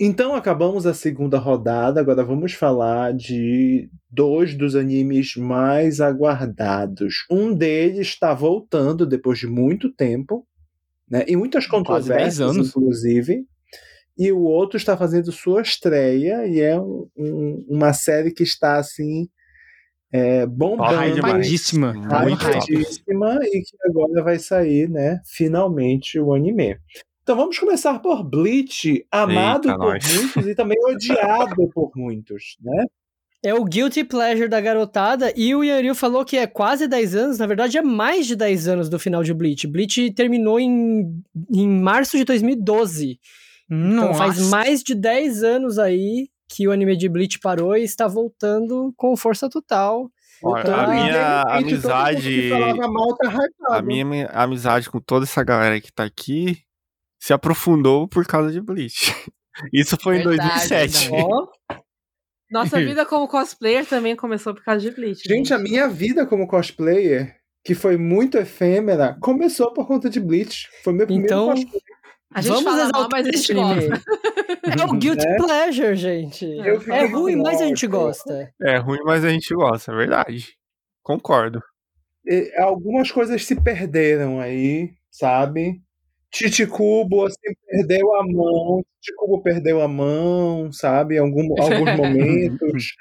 [0.02, 2.00] Então acabamos a segunda rodada.
[2.00, 7.26] Agora vamos falar de dois dos animes mais aguardados.
[7.30, 10.46] Um deles está voltando depois de muito tempo,
[11.06, 11.22] né?
[11.28, 12.68] E muitas Quase 10 controvérsias, anos.
[12.70, 13.44] inclusive.
[14.16, 18.78] E o outro está fazendo sua estreia e é um- um- uma série que está
[18.78, 19.28] assim
[20.11, 21.93] é, bombando, Hypadíssima.
[21.93, 22.55] Muito Muito top.
[22.57, 25.19] hypadíssima e que agora vai sair, né?
[25.25, 26.77] Finalmente o anime.
[27.23, 30.13] Então vamos começar por Bleach, amado Eita, por nós.
[30.15, 32.85] muitos e também odiado por muitos, né?
[33.43, 35.31] É o Guilty Pleasure da garotada.
[35.35, 37.37] E o Yanryu falou que é quase 10 anos.
[37.37, 39.67] Na verdade, é mais de 10 anos do final de Bleach.
[39.67, 41.21] Bleach terminou em,
[41.53, 43.19] em março de 2012.
[43.69, 44.49] Então faz Nossa.
[44.49, 49.15] mais de 10 anos aí que o anime de Bleach parou e está voltando com
[49.17, 50.09] força total.
[50.43, 52.93] Olha, Então, a minha de repente, todo mundo amizade.
[52.93, 53.77] mal tá.
[53.77, 56.59] A minha ami- amizade com toda essa galera que tá aqui
[57.19, 59.13] se aprofundou por causa de Bleach.
[59.73, 61.09] Isso foi Verdade, em 2007.
[61.09, 61.23] verdade.
[61.31, 61.47] Ó,
[62.51, 65.21] Nossa vida como cosplayer também começou por causa de Bleach.
[65.27, 70.67] Gente, a minha vida como cosplayer, que foi muito efêmera, começou por conta de Bleach.
[70.83, 71.81] Foi meu primeiro Então, cosplay.
[72.35, 74.03] A gente vamos fala mal, mas a gente gosta.
[74.77, 75.37] É o Guilty Né?
[75.37, 76.59] Pleasure, gente.
[76.91, 78.53] É ruim, mas a gente gosta.
[78.61, 80.53] É ruim, mas a gente gosta, é verdade.
[81.01, 81.63] Concordo.
[82.25, 85.81] E algumas coisas se perderam aí, sabe?
[86.29, 91.15] Titicubo assim, perdeu a mão, Titicubo perdeu a mão, sabe?
[91.15, 92.95] Em algum, alguns momentos.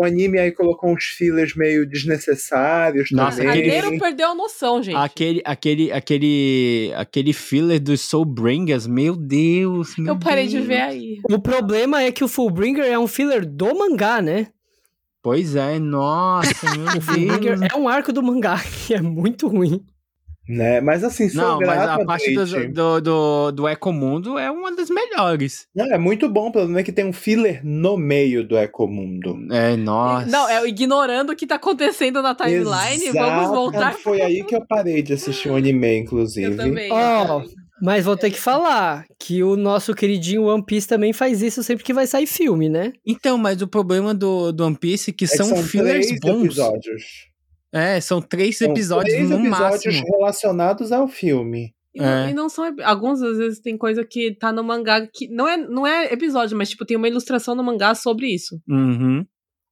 [0.00, 3.68] O anime aí colocou uns fillers meio desnecessários Nossa, também.
[3.68, 4.94] aquele- perdeu a noção, gente.
[4.96, 9.96] Aquele, aquele, aquele, aquele filler dos Soulbringers, meu Deus.
[9.98, 10.66] meu Eu parei de Deus.
[10.68, 11.18] ver aí.
[11.28, 14.46] O problema é que o Fullbringer é um filler do mangá, né?
[15.20, 17.72] Pois é, nossa, meu O Fullbringer Deus.
[17.74, 18.56] é um arco do mangá
[18.86, 19.84] que é muito ruim.
[20.48, 20.80] Né?
[20.80, 24.88] Mas assim, sou Não, mas a parte do, do, do, do Ecomundo é uma das
[24.88, 25.66] melhores.
[25.74, 29.36] Não, é muito bom, pelo menos é que tem um filler no meio do Ecomundo.
[29.50, 30.26] É, nossa.
[30.26, 33.12] Não, é ignorando o que tá acontecendo na timeline.
[33.12, 33.54] Vamos Exato.
[33.54, 33.94] voltar.
[33.94, 36.52] Foi aí que eu parei de assistir o anime, inclusive.
[36.52, 36.90] Eu também.
[36.90, 37.42] Ó,
[37.80, 41.84] mas vou ter que falar que o nosso queridinho One Piece também faz isso sempre
[41.84, 42.92] que vai sair filme, né?
[43.06, 46.20] Então, mas o problema do, do One Piece é que É que são, fillers três
[46.20, 46.44] bons.
[46.46, 47.27] episódios.
[47.72, 50.06] É, são três São episódios três no episódios máximo.
[50.18, 51.74] relacionados ao filme.
[51.94, 52.30] E não, É.
[52.30, 52.64] e não são.
[52.84, 55.28] Alguns, às vezes, tem coisa que tá no mangá que.
[55.28, 58.58] Não é, não é episódio, mas, tipo, tem uma ilustração no mangá sobre isso.
[58.68, 59.24] Uhum.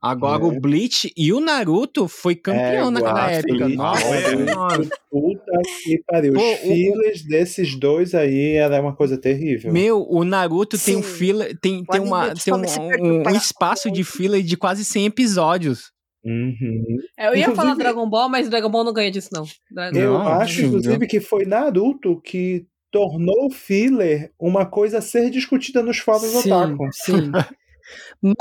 [0.03, 0.47] Agora É.
[0.47, 3.69] o Bleach e o Naruto foi campeão É, naquela época.
[3.71, 4.37] Nossa, É.
[4.55, 4.89] nossa.
[5.11, 5.53] Puta
[5.83, 6.35] que pariu.
[6.35, 9.73] Pô, Os o- fillers desses dois aí era uma coisa terrível.
[9.73, 11.09] Meu, o Naruto tem um Sim.
[11.15, 14.85] filler, tem, O tem, anime uma, tem um, um- um espaço de filler de quase
[14.85, 15.91] 100 episódios.
[16.27, 16.99] Uhum.
[17.17, 19.45] É, Eu ia falar Inclusive- Dragon Ball, mas Dragon Ball não ganha disso, não.
[19.71, 24.99] Dragon Eu Não, acho, sim, inclusive, que foi Naruto que tornou o filler uma coisa
[24.99, 26.89] a ser discutida nos fóruns Sim, otaku.
[26.93, 27.31] sim.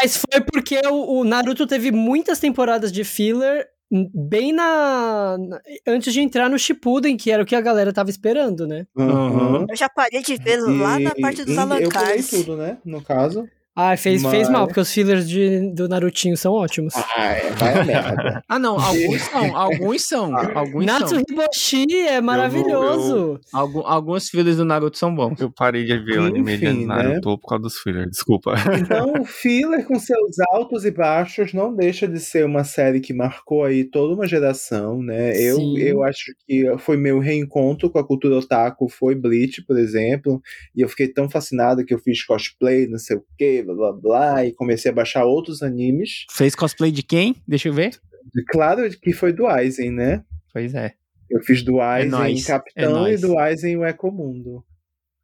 [0.01, 3.67] Mas foi porque o, o Naruto teve muitas temporadas de filler
[4.13, 8.09] bem na, na- antes de entrar no Shippuden, que era o que a galera tava
[8.09, 8.87] esperando, né?
[8.97, 9.67] Uhum.
[9.69, 12.77] Eu já parei de ver lá na E- parte dos e Eu pulei tudo, né?
[12.83, 13.47] No caso.
[13.76, 16.93] Ah, fez, fez Mas- mal, porque os fillers de, do Narutinho são ótimos.
[16.95, 18.43] Ah, é, vai a merda.
[18.47, 21.19] Ah, não, alguns são, alguns são, alguns Natsu são.
[21.30, 23.39] Hiboshi é maravilhoso.
[23.52, 25.39] Algum- alguns filhos do Naruto são bons.
[25.41, 26.85] Eu parei de ver o anime de né?
[26.85, 28.56] Naruto por causa dos fillers, desculpa.
[28.80, 33.14] Então, o filler com seus altos e baixos não deixa de ser uma série que
[33.14, 35.31] marcou aí toda uma geração, né?
[35.38, 35.77] Eu, Sim.
[35.80, 40.41] eu acho que foi meu reencontro com a cultura otaku, foi Bleach, por exemplo,
[40.76, 43.91] e eu fiquei tão fascinado que eu fiz cosplay, não sei o que, blá blá
[43.93, 46.25] blá, e comecei a baixar outros animes.
[46.31, 47.35] Fez cosplay de quem?
[47.47, 47.99] Deixa eu ver.
[48.35, 50.23] E Claro que foi do Aizen, né?
[50.53, 50.93] Pois é,
[51.29, 54.63] Eu fiz do Aizen nóis, Capitão é e do Aizen o Ecomundo.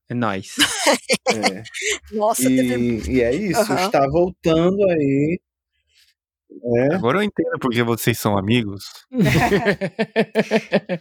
[0.10, 0.56] é nóis.
[1.30, 1.64] É.
[2.16, 3.10] Nossa, teve...
[3.10, 3.86] E, e é isso, Aham.
[3.86, 5.40] está voltando aí.
[6.64, 6.96] É.
[6.96, 8.84] Agora eu entendo porque vocês são amigos.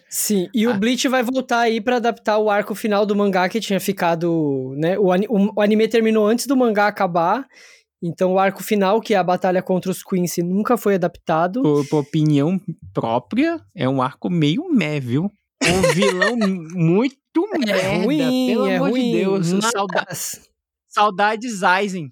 [0.09, 3.61] Sim, e o Bleach vai voltar aí pra adaptar o arco final do mangá que
[3.61, 4.99] tinha ficado, né?
[4.99, 7.47] O, o- o anime terminou antes do mangá acabar,
[8.03, 11.63] então o arco final, que é a batalha contra os Quincy, nunca foi adaptado.
[11.63, 12.61] Por, por opinião
[12.95, 15.31] própria, é um arco meio meh, viu?
[15.63, 16.37] Um vilão
[16.75, 17.17] muito
[17.59, 19.11] merda, É ruim, pelo é amor ruim.
[19.13, 19.53] de Deus.
[19.53, 20.07] mas Sauda
[20.89, 22.11] saudades Aizen.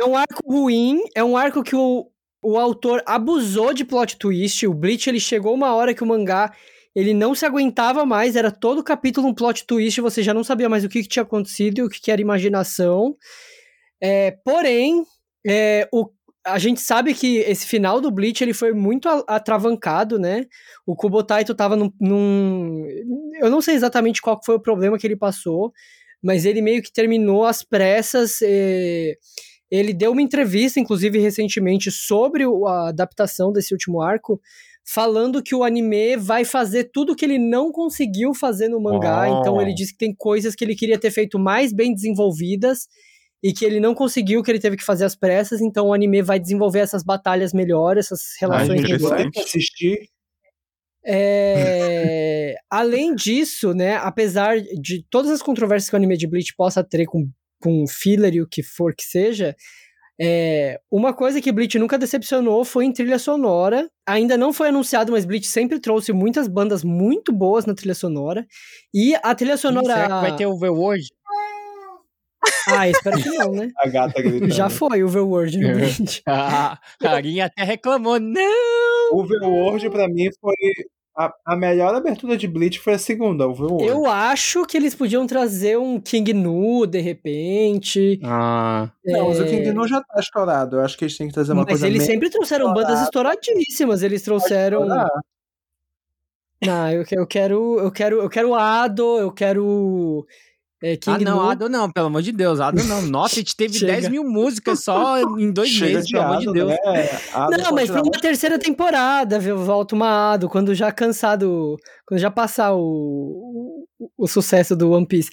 [0.00, 2.06] É um arco ruim, é um arco que o,
[2.46, 4.64] o autor abusou de plot twist.
[4.68, 6.54] O Bleach, ele chegou uma hora que o mangá,
[6.94, 10.68] ele não se aguentava mais, era todo capítulo um plot twist, você já não sabia
[10.68, 13.16] mais o que, que tinha acontecido e o que, que era imaginação.
[14.00, 15.02] É, porém,
[15.44, 16.08] é, o,
[16.46, 20.46] a gente sabe que esse final do Bleach, ele foi muito atravancado, né?
[20.86, 22.86] O Kubotaito tava num, num...
[23.40, 25.72] Eu não sei exatamente qual foi o problema que ele passou,
[26.22, 28.40] mas ele meio que terminou às pressas...
[28.40, 29.16] é,
[29.70, 34.40] ele deu uma entrevista, inclusive, recentemente, sobre a adaptação desse último arco,
[34.84, 39.28] falando que o anime vai fazer tudo que ele não conseguiu fazer no mangá.
[39.28, 39.40] Oh.
[39.40, 42.86] Então, ele disse que tem coisas que ele queria ter feito mais bem desenvolvidas
[43.42, 45.60] e que ele não conseguiu, que ele teve que fazer às pressas.
[45.60, 49.02] Então, o anime vai desenvolver essas batalhas melhor, essas relações interessante.
[49.02, 49.30] melhores.
[49.34, 50.08] Vai assistir.
[51.08, 56.82] É, Além disso, né, apesar de todas as controvérsias que o anime de Bleach possa
[56.82, 57.28] ter com,
[57.66, 59.56] com filler e o que for que seja,
[60.20, 63.90] é, uma coisa que Bleach nunca decepcionou foi em trilha sonora.
[64.06, 68.46] Ainda não foi anunciado, mas Bleach sempre trouxe muitas bandas muito boas na trilha sonora.
[68.94, 69.86] E a trilha sonora.
[69.86, 71.04] Será que vai ter Overworld?
[72.68, 73.70] Ah, espero que não, né?
[73.78, 74.52] A gata gritando.
[74.52, 76.22] Já foi Overworld no Bleach.
[76.26, 78.20] A carinha até reclamou.
[78.20, 79.10] Não!
[79.12, 80.54] Overworld, pra mim, foi.
[81.18, 83.86] A, a melhor abertura de Bleach foi a segunda, Overworld.
[83.86, 88.20] Eu acho que eles podiam trazer um King Nu, de repente.
[88.22, 90.76] Ah, Não, mas o É, King Nu já tá estourado.
[90.76, 93.00] Eu acho que eles têm que trazer uma Mas coisa eles meio sempre trouxeram bandas
[93.02, 94.02] estouradíssimas.
[94.02, 94.86] Eles trouxeram.
[96.62, 97.78] Não, eu, que- eu quero.
[97.78, 98.16] Eu quero.
[98.22, 100.26] Eu quero Ado, eu quero.
[100.86, 101.50] É, ah King não, Nu.
[101.50, 102.60] Ado não, pelo amor de Deus.
[102.60, 103.02] Ado não.
[103.10, 103.92] Nossa, a gente teve Chega.
[103.92, 106.70] 10 mil músicas só em dois Chega meses, de pelo amor de Ado, Deus.
[106.70, 106.78] Né?
[107.32, 109.58] Ado Não, mas pra uma terceira temporada, viu?
[109.58, 111.76] Volta uma Ado, quando já cansado.
[112.06, 115.30] Quando já passar o, o, o sucesso do One Piece.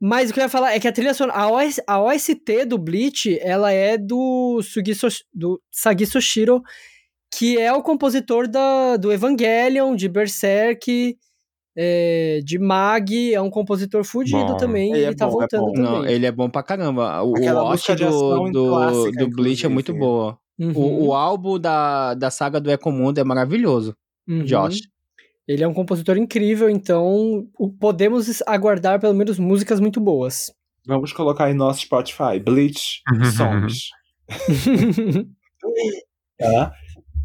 [0.00, 1.38] Mas o que eu ia falar é que a trilha sonora.
[1.38, 6.62] A, OS, a OST do Bleach, ela é do, Sugiso, do Sagi Soshiro,
[7.36, 11.16] que é o compositor da, do Evangelion, de Berserk.
[11.76, 14.56] É, de Mag, é um compositor fudido Bom.
[14.56, 15.72] também, e Ele ele, é tá bom, é voltando bom.
[15.72, 15.90] também.
[15.90, 17.22] Não, ele é bom pra caramba.
[17.22, 17.34] O,
[17.72, 20.38] ação do, do, clássica, do Bleach é muito boa.
[20.58, 23.96] Uhum, O, o álbum da, da saga do Ecomundo é maravilhoso.
[24.28, 24.44] uhum.
[24.44, 24.78] Josh.
[25.46, 30.50] Ele é um compositor incrível, então o- podemos aguardar pelo menos músicas muito boas.
[30.86, 32.38] Vamos colocar em nosso Spotify.
[32.42, 33.02] Bleach
[33.36, 33.88] Songs.
[36.38, 36.72] tá?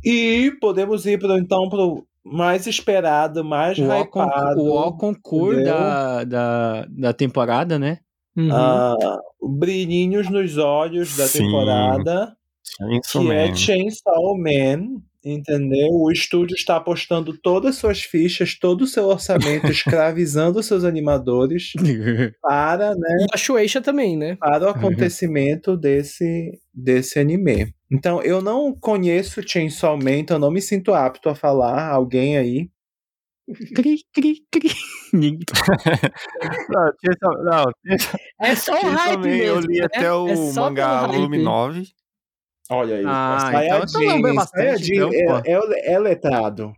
[0.04, 4.62] E podemos ir pro, então pro mais esperado, mais O hypado.
[4.62, 8.00] o ó concurso da, da, da temporada, né?
[8.38, 8.50] Uhum.
[8.54, 8.96] ah,
[9.42, 11.40] brilhinhos nos olhos da Sim.
[11.46, 12.36] temporada,
[12.78, 13.56] Chainsaw que é Man.
[13.56, 15.90] Chainsaw Man, entendeu?
[15.92, 21.72] O estúdio está apostando todas as suas fichas, todo o seu orçamento, escravizando seus animadores
[22.42, 24.36] para, né, E a Shueisha também, né?
[24.40, 27.74] para o acontecimento desse, desse anime.
[27.92, 31.90] Então, eu não conheço Chainsaw Man, então eu não me sinto apto a falar.
[31.90, 32.70] Alguém aí?
[33.76, 34.70] cri, cri, cri.
[35.12, 37.64] Não, Chainsaw- não,
[38.40, 39.86] É só o hype mesmo, Eu li né?
[39.86, 41.84] até o É só mangá volume 9.
[42.72, 43.04] Olha aí.
[43.08, 46.72] Ah, então eu tô lambendo bastante, Sayajin então, é, é, é letrado.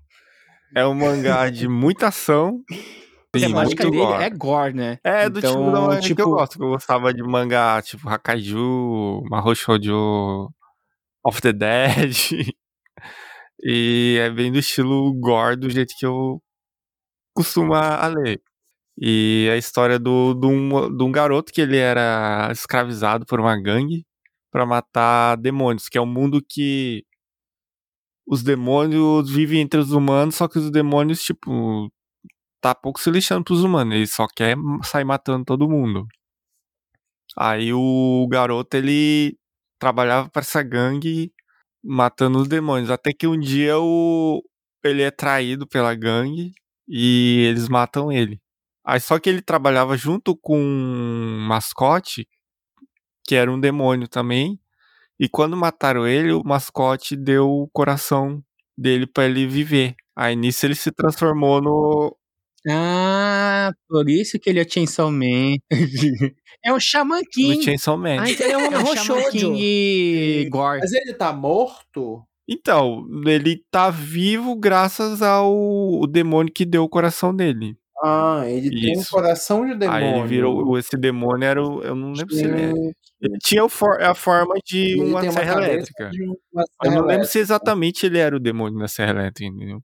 [0.75, 2.61] É um mangá de muita ação.
[3.35, 4.23] A temática dele gore.
[4.23, 4.99] é gore, né?
[5.03, 6.57] É, do tipo Então, da manga que tipo- eu gosto.
[6.57, 10.49] que Eu gostava de mangá tipo Hakaiju, Mahou Shoujo,
[11.25, 12.13] Of the Dead.
[13.63, 16.41] e é bem do estilo gore, do jeito que eu
[17.35, 18.41] costumo a ler.
[18.97, 23.59] E a história do, de, um, de um garoto que ele era escravizado por uma
[23.61, 24.05] gangue
[24.51, 27.05] pra matar demônios, que é um mundo que
[28.27, 31.91] os demônios vivem entre os humanos, só que os demônios, tipo,
[32.61, 36.07] tá pouco se lixando pros humanos, ele só quer sair matando todo mundo.
[37.37, 39.37] Aí o garoto, ele
[39.79, 41.31] trabalhava pra essa gangue
[41.83, 44.43] matando os demônios, até que um dia o,
[44.83, 46.53] ele é traído pela gangue
[46.87, 48.39] e eles matam ele.
[48.85, 52.27] Aí só que ele trabalhava junto com um mascote,
[53.27, 54.59] que era um demônio também,
[55.19, 58.43] e quando mataram ele, o mascote deu o coração
[58.77, 59.95] dele pra ele viver.
[60.15, 62.17] Aí nisso ele se transformou no,
[62.69, 65.55] Ah, por isso que ele é o Chainsaw Man.
[66.63, 67.63] é o Shaman no King.
[67.63, 68.21] Chainsaw Man.
[68.21, 69.29] Ah, então ele é um É o Shaman.
[69.31, 70.79] King Gore.
[70.79, 72.23] Mas ele tá morto?
[72.47, 77.77] Então, ele tá vivo graças ao o demônio que deu o coração dele.
[78.03, 79.11] Ah, ele tem um Isso.
[79.11, 80.05] coração de demônio.
[80.07, 80.77] Aí ele virou.
[80.77, 81.81] Esse demônio era o.
[81.83, 82.71] Eu não lembro se ele é.
[83.21, 86.09] Ele tinha o for- a forma de ele uma uma serra cabeça elétrica.
[86.51, 87.39] uma Eu serra não lembro se elétrica.
[87.39, 89.81] exatamente ele era o demônio da serra elétrica, entendeu?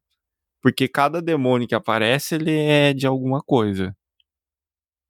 [0.63, 3.95] Porque cada demônio que aparece, ele é de alguma coisa.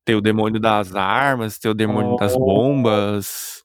[0.05, 2.39] Tem o demônio das armas, tem o demônio das Oh.
[2.39, 3.63] bombas.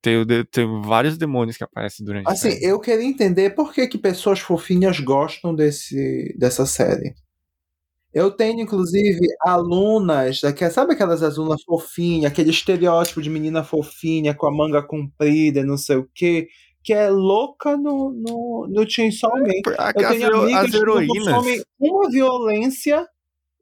[0.00, 3.98] Tem, tem vários demônios que aparecem durante a Assim, eu queria entender por que, que
[3.98, 7.14] pessoas fofinhas gostam desse, dessa série.
[8.18, 14.46] Eu tenho, inclusive, alunas, daquela, sabe aquelas alunas fofinhas, aquele estereótipo de menina fofinha com
[14.46, 16.48] a manga comprida, não sei o quê,
[16.82, 19.52] que é louca no, no, no Chainsaw Man.
[19.78, 21.08] As, Eu tenho hero- amigas as que heroínas.
[21.18, 23.06] consomem uma violência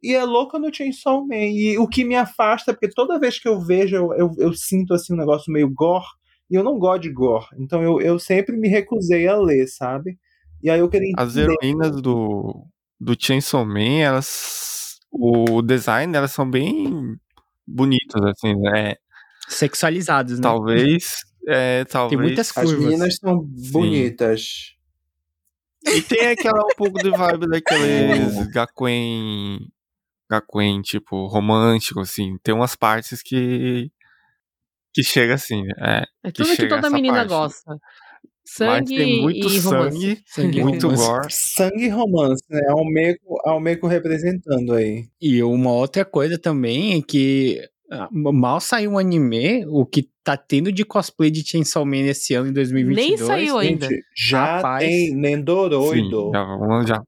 [0.03, 1.35] e é louca no Chainsaw Man.
[1.37, 4.95] E o que me afasta, porque toda vez que eu vejo, eu, eu, eu sinto
[4.95, 6.05] assim um negócio meio gore,
[6.51, 7.47] e eu não gosto de gore.
[7.59, 10.17] Então eu, eu sempre me recusei a ler, sabe?
[10.63, 11.53] E aí eu queria As entender.
[11.61, 12.65] heroínas do,
[13.01, 14.99] do Chainsaw Man, elas.
[15.11, 17.17] O design delas são bem
[17.67, 18.95] bonitas, assim, né?
[19.49, 20.43] Sexualizados, né?
[20.43, 21.17] Talvez.
[21.49, 22.21] É, talvez.
[22.21, 22.85] muitas As curvas.
[22.85, 23.39] meninas são
[23.73, 24.75] bonitas.
[25.87, 29.61] E tem aquela um pouco de vibe daqueles Gakuen.
[30.29, 32.37] Gakuen, tipo, romântico, assim.
[32.43, 33.91] Tem umas partes que.
[34.93, 35.63] Que chega assim?
[35.79, 37.29] É, É que tudo que chega toda menina parte.
[37.29, 37.79] gosta.
[38.61, 39.97] Mas Sangue tem muito e romance.
[39.99, 41.07] sangue, Sangue e muito romance.
[41.07, 41.27] gore.
[41.31, 42.61] Sangue e romance, né?
[42.69, 45.05] Almeco, Almeco representando aí.
[45.21, 47.61] E uma outra coisa também é que
[47.91, 52.35] ah, mal saiu um anime, o que tá tendo de cosplay de Chainsaw Man esse
[52.35, 53.09] ano em 2022.
[53.09, 53.89] Nem saiu ainda.
[53.89, 54.85] Gente, já Rapaz.
[54.85, 56.31] tem Sim, Nendoroido.
[56.33, 57.03] já, vamos- já.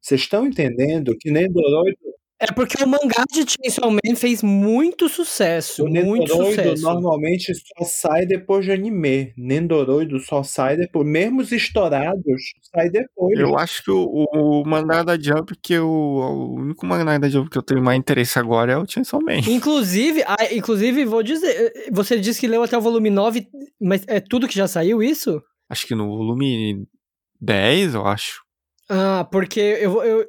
[0.00, 1.96] Vocês estão entendendo que Nendoroido,
[2.42, 5.84] É porque o mangá de Chainsaw Man fez muito sucesso.
[5.84, 6.82] o Muito sucesso.
[6.82, 9.32] normalmente só sai depois de anime.
[9.36, 11.06] Nendoroido só sai depois.
[11.06, 12.42] Mesmo os estourados,
[12.74, 13.38] sai depois.
[13.38, 17.28] Eu acho que o, o, o mangá da Jump, que eu, o único mangá da
[17.28, 19.38] Jump que eu tenho mais interesse agora é o Chainsaw Man.
[19.46, 23.46] Inclusive, ah, inclusive, vou dizer, você disse que leu até o volume 9,
[23.80, 25.40] mas é tudo que já saiu isso?
[25.70, 26.84] Acho que no volume
[27.40, 28.42] 10, eu acho.
[28.88, 30.26] Ah, porque eu, vou- eu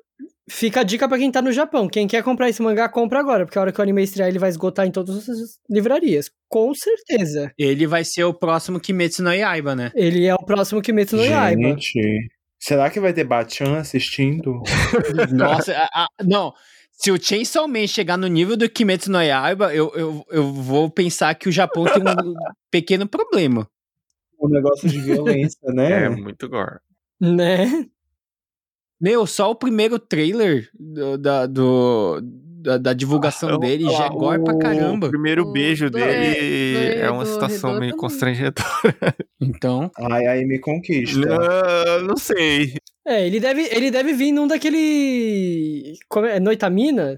[0.50, 1.88] fica a dica pra quem tá no Japão.
[1.88, 4.40] Quem quer comprar esse mangá, compra agora, porque a hora que o anime estrear ele
[4.40, 6.30] vai esgotar em todas as livrarias.
[6.50, 7.52] Com certeza.
[7.58, 9.92] Ele vai ser o próximo Kimetsu no Yaiba, né?
[9.96, 11.62] Ele é o próximo Kimetsu no Yaiba.
[11.62, 12.30] Gente,
[12.60, 14.62] será que vai ter Bachan assistindo?
[15.32, 16.54] Nossa, a- a- não.
[16.92, 20.90] Se o Chainsaw Man chegar no nível do Kimetsu no Yaiba, eu, eu, eu vou
[20.90, 22.04] pensar que o Japão tem um
[22.72, 23.68] pequeno problema.
[24.40, 26.10] um negócio de violência, É, né?
[26.10, 26.78] muito gore.
[27.20, 27.86] Né?
[29.00, 34.10] Meu, só o primeiro trailer do- da, do, da, da divulgação vou dele já é
[34.10, 35.10] gore pra O caramba.
[35.10, 37.98] primeiro O beijo do- dele do- é uma do situação meio também.
[37.98, 38.64] constrangedora.
[39.42, 41.20] Então, Ai, aí me conquista.
[41.20, 42.76] Não, não sei.
[43.06, 45.96] É, ele deve, ele deve vir num daquele.
[46.08, 46.40] Como é?
[46.40, 47.18] Noitamina?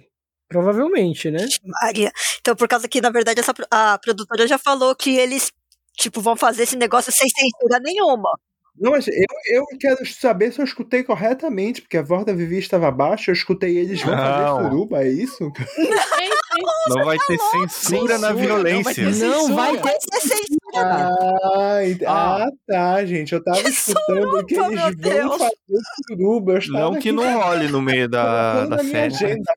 [0.50, 1.46] Provavelmente, né?
[1.84, 2.12] Maria.
[2.40, 5.52] Então, por causa que, na verdade, essa, a produtora já falou que eles,
[5.96, 8.30] tipo, vão fazer esse negócio sem censura nenhuma.
[8.78, 9.14] Não, mas eu,
[9.48, 13.34] eu quero saber se eu escutei corretamente, porque a voz da Vivi estava baixa, eu
[13.34, 14.22] escutei eles vão Não.
[14.22, 15.38] fazer suruba, é isso?
[15.38, 16.62] Sim, sim.
[16.90, 19.10] Não vai ter censura na Censura, violência.
[19.28, 19.98] Não vai ter.
[20.20, 20.50] Censura.
[20.78, 23.34] Ah, ah, tá, gente.
[23.34, 25.38] Eu tava escutando que Suruba, eles meu vão Deus.
[25.38, 26.54] fazer suruba.
[26.54, 28.98] Eu Não que aqui não role no meio da, da na série.
[29.16, 29.54] agenda.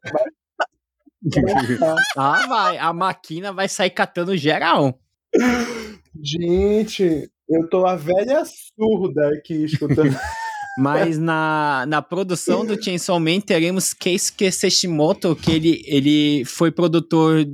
[2.16, 2.78] ah, vai.
[2.78, 4.97] A máquina vai sair catando geral.
[6.23, 10.14] Gente, Eu tô a velha surda aqui escutando.
[10.78, 17.44] Mas na, na produção do Chainsaw Man teremos Keisuke Seshimoto, que ele, ele foi produtor.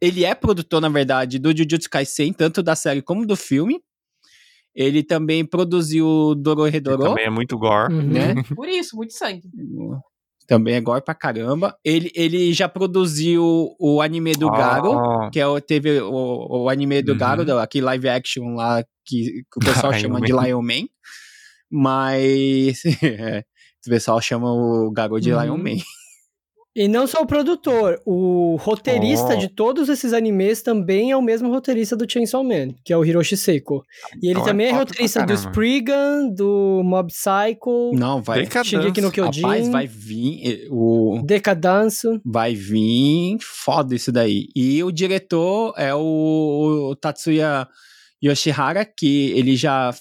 [0.00, 3.82] Ele é produtor, na verdade, do Jujutsu Kaisen, tanto da série como do filme.
[4.74, 7.92] Ele também produziu Dorohedoro, Também é muito gore.
[7.92, 8.02] Uhum.
[8.02, 8.34] né?
[8.54, 9.42] Por isso, muito sangue.
[10.46, 11.76] Também é gore pra caramba.
[11.84, 16.68] Ele, ele já produziu o anime do Garo, Ah, que é o, teve o, o
[16.68, 17.18] anime do Uhum.
[17.18, 20.26] Garo, aquele live action lá que, que o pessoal chama Man.
[20.26, 20.86] de Lion Man.
[21.70, 23.44] Mas é,
[23.86, 25.42] o pessoal chama o Garo de Uhum.
[25.42, 25.82] Lion Man.
[26.74, 29.36] E não só o produtor, o roteirista Oh.
[29.36, 33.04] de todos esses animes também é o mesmo roteirista do Chainsaw Man, que é o
[33.04, 33.82] Hiroshi Seiko.
[34.22, 35.32] E ele Então é também é, pra roteirista do.
[35.34, 38.46] Spriggan, do Mob Psycho, Não, vai.
[38.64, 42.08] Shingeki no Kyojin, Rapaz, vai vir eh, o Decadance.
[42.24, 44.46] vai vir foda isso daí.
[44.56, 47.68] E o diretor é o, o Tatsuya
[48.24, 49.92] Yoshihara, que ele já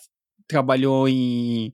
[0.48, 1.74] trabalhou em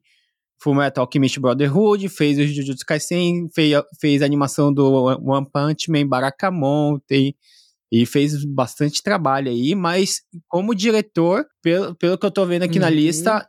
[0.60, 6.08] Fullmetal Alchemist Brotherhood, fez o Jujutsu Kaisen, fez, fez a animação do One Punch Man,
[6.08, 7.36] Barakamon, tem,
[7.92, 12.80] e fez bastante trabalho aí, mas como diretor, pelo, pelo que eu tô vendo aqui
[12.80, 12.94] na Uhum.
[12.94, 13.48] lista,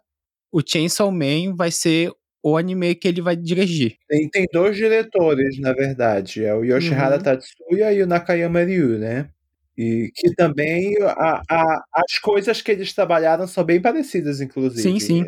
[0.52, 2.12] o Chainsaw Man vai ser
[2.42, 3.96] o anime que ele vai dirigir.
[4.08, 6.44] Tem, tem dois diretores, na verdade.
[6.44, 7.22] É o Yoshihara Uhum.
[7.22, 9.28] Tatsuya e o Nakayama Ryu, né?
[9.76, 14.82] E que também a, a- as coisas que eles trabalharam são bem parecidas, inclusive.
[14.82, 15.24] Sim, sim.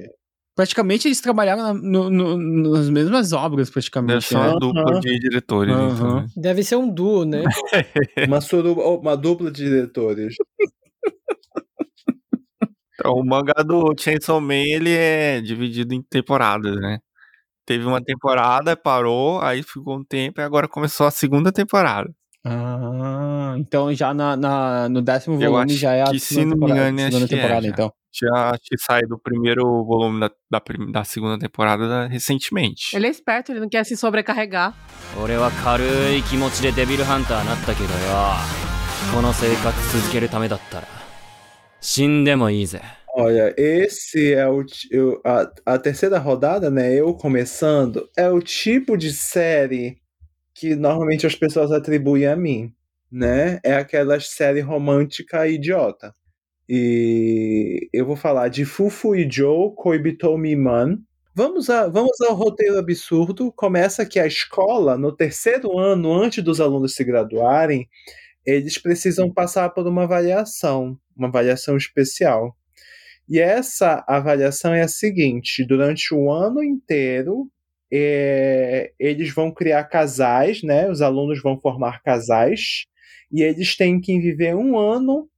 [0.55, 2.36] Praticamente eles trabalharam na- no- no-
[2.77, 4.24] nas mesmas obras, Deve praticamente.
[4.27, 4.48] ser né?
[4.48, 5.01] uma dupla Aham.
[5.01, 5.74] de diretores.
[5.74, 5.93] Aham.
[5.94, 6.27] então, né?
[6.36, 7.44] Deve ser um duo, né?
[8.28, 10.35] Uma, suruba- uma dupla de diretores.
[12.94, 16.98] Então, o mangá do Chainsaw Man, ele é dividido em temporadas, né?
[17.64, 22.10] Teve uma temporada, parou, aí ficou um tempo e agora começou a segunda temporada.
[22.44, 26.35] Ah, então já na, na- no décimo Eu volume acho já é a que, se
[26.35, 27.68] segunda não me temporada, engano, acho segunda que é, temporada já.
[27.72, 30.62] então tinha saído do primeiro volume da, da,
[30.93, 32.95] da segunda temporada né, recentemente.
[32.95, 34.74] Ele é esperto, ele não quer se sobrecarregar.
[43.15, 44.65] Olha, esse é o.
[44.91, 46.95] Eu, a, a terceira rodada, né?
[46.95, 49.99] Eu começando, é o tipo de série
[50.55, 52.73] que normalmente as pessoas atribuem a mim,
[53.11, 53.59] né?
[53.65, 56.15] É aquela série romântica idiota.
[56.72, 61.01] E eu vou falar de Fufu e Joe Koibitou Man.
[61.34, 63.52] Vamos, a, vamos ao roteiro absurdo.
[63.52, 67.88] Começa que a escola, no terceiro ano, antes dos alunos se graduarem,
[68.47, 72.56] eles precisam passar por uma avaliação, uma avaliação especial.
[73.28, 77.51] E essa avaliação é a seguinte: durante o ano inteiro,
[77.92, 80.88] é, eles vão criar casais, né?
[80.88, 82.86] Os alunos vão formar casais,
[83.32, 85.28] e eles têm que viver um ano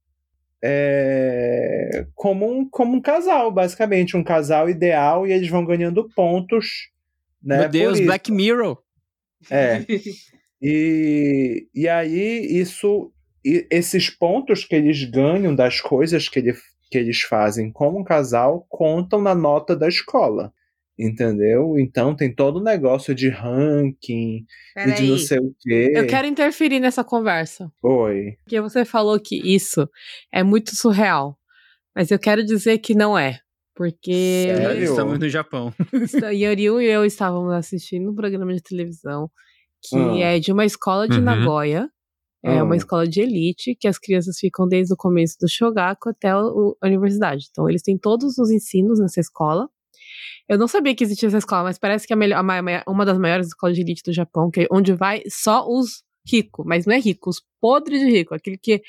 [0.65, 6.89] é, como, um, como um casal, basicamente, um casal ideal, e eles vão ganhando pontos.
[7.43, 7.99] Né, Meu Deus.
[7.99, 8.77] Black Mirror.
[9.51, 9.85] É.
[10.65, 13.11] E, e aí, isso,
[13.43, 16.53] e esses pontos que eles ganham das coisas que, ele,
[16.89, 20.53] que eles fazem como um casal contam na nota da escola.
[20.97, 21.75] Entendeu?
[21.79, 24.45] Então tem todo o negócio de ranking
[24.77, 25.19] e de não Peraí.
[25.19, 25.91] sei o quê.
[25.95, 27.71] Eu quero interferir nessa conversa.
[27.81, 28.37] Oi.
[28.43, 29.89] Porque você falou que isso
[30.31, 31.37] é muito surreal.
[31.95, 33.39] Mas eu quero dizer que não é.
[33.75, 34.83] Porque Sério?
[34.83, 35.73] Estamos no Japão.
[36.31, 39.31] Yoriu e eu estávamos assistindo um programa de televisão
[39.81, 40.17] que Hum.
[40.21, 41.23] é de uma escola de Uhum.
[41.23, 41.89] Nagoya.
[42.45, 42.65] É Hum.
[42.65, 46.39] uma escola de elite que as crianças ficam desde o começo do Shogaku até a
[46.83, 47.47] universidade.
[47.49, 49.67] Então, eles têm todos os ensinos nessa escola.
[50.49, 52.43] Eu não sabia que existia essa escola, mas parece que é a melhor-
[52.87, 56.65] uma das maiores escolas de elite do Japão, que é onde vai só os ricos,
[56.65, 58.81] mas não é rico, os podres de rico, aquele que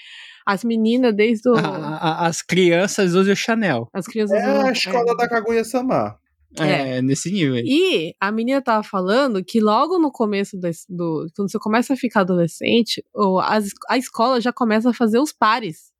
[0.47, 1.61] as meninas desde o, A-
[1.97, 3.89] a- as crianças usam o Chanel.
[3.93, 6.16] as crianças É usam- a escola da Kaguya-sama.
[6.56, 7.65] É, nesse nível aí.
[7.66, 11.97] E a menina tava falando que logo no começo do, do- quando você começa a
[11.97, 15.93] ficar adolescente, o- as- a escola já começa a fazer os pares.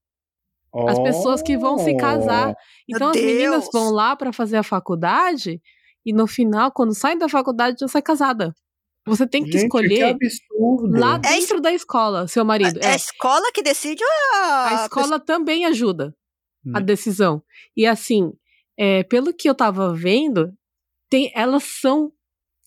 [0.89, 2.55] As pessoas que vão se casar.
[2.89, 3.69] Então as meninas Deus!
[3.73, 5.61] vão lá pra fazer a faculdade
[6.05, 8.55] e no final, quando saem da faculdade, já sai casada.
[9.07, 10.29] Você tem que Gente, escolher Que
[10.91, 12.79] lá É dentro da escola, seu marido.
[12.83, 16.15] É a É, escola que decide ou é a, a escola também ajuda
[16.75, 16.85] a Hum.
[16.85, 17.43] decisão.
[17.77, 18.33] E assim,
[18.77, 20.53] é, pelo que eu tava vendo,
[21.11, 22.11] tem, elas são.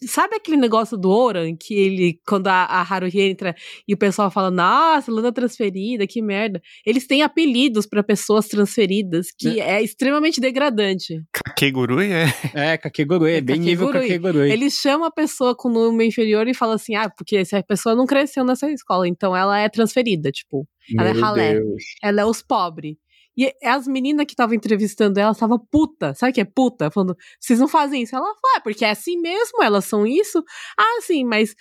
[0.06, 3.56] Sabe aquele negócio do Oran, que ele, quando a, a Haruhi entra
[3.88, 6.62] e o pessoal fala, nossa, Luna transferida, que merda.
[6.86, 11.22] Eles têm apelidos pra pessoas transferidas, que é extremamente degradante.
[11.34, 12.26] Kakegurui é.
[12.54, 14.52] É, Kakegurui, é É bem nível Kakegurui.
[14.52, 18.06] Eles chamam a pessoa com número inferior e falam assim, ah, porque essa pessoa não
[18.06, 20.68] cresceu nessa escola, então ela é transferida, tipo,
[20.98, 21.54] ela é Meu ralé.
[21.56, 21.84] Deus.
[22.04, 22.96] ela é os pobres.
[23.38, 26.14] E as meninas que estavam entrevistando ela estavam puta.
[26.16, 26.90] Sabe o que é puta?
[26.90, 28.16] Falando, vocês não fazem isso.
[28.16, 30.44] Ela falou, ah, porque é assim mesmo, elas são isso.
[30.78, 31.54] Ah, sim, mas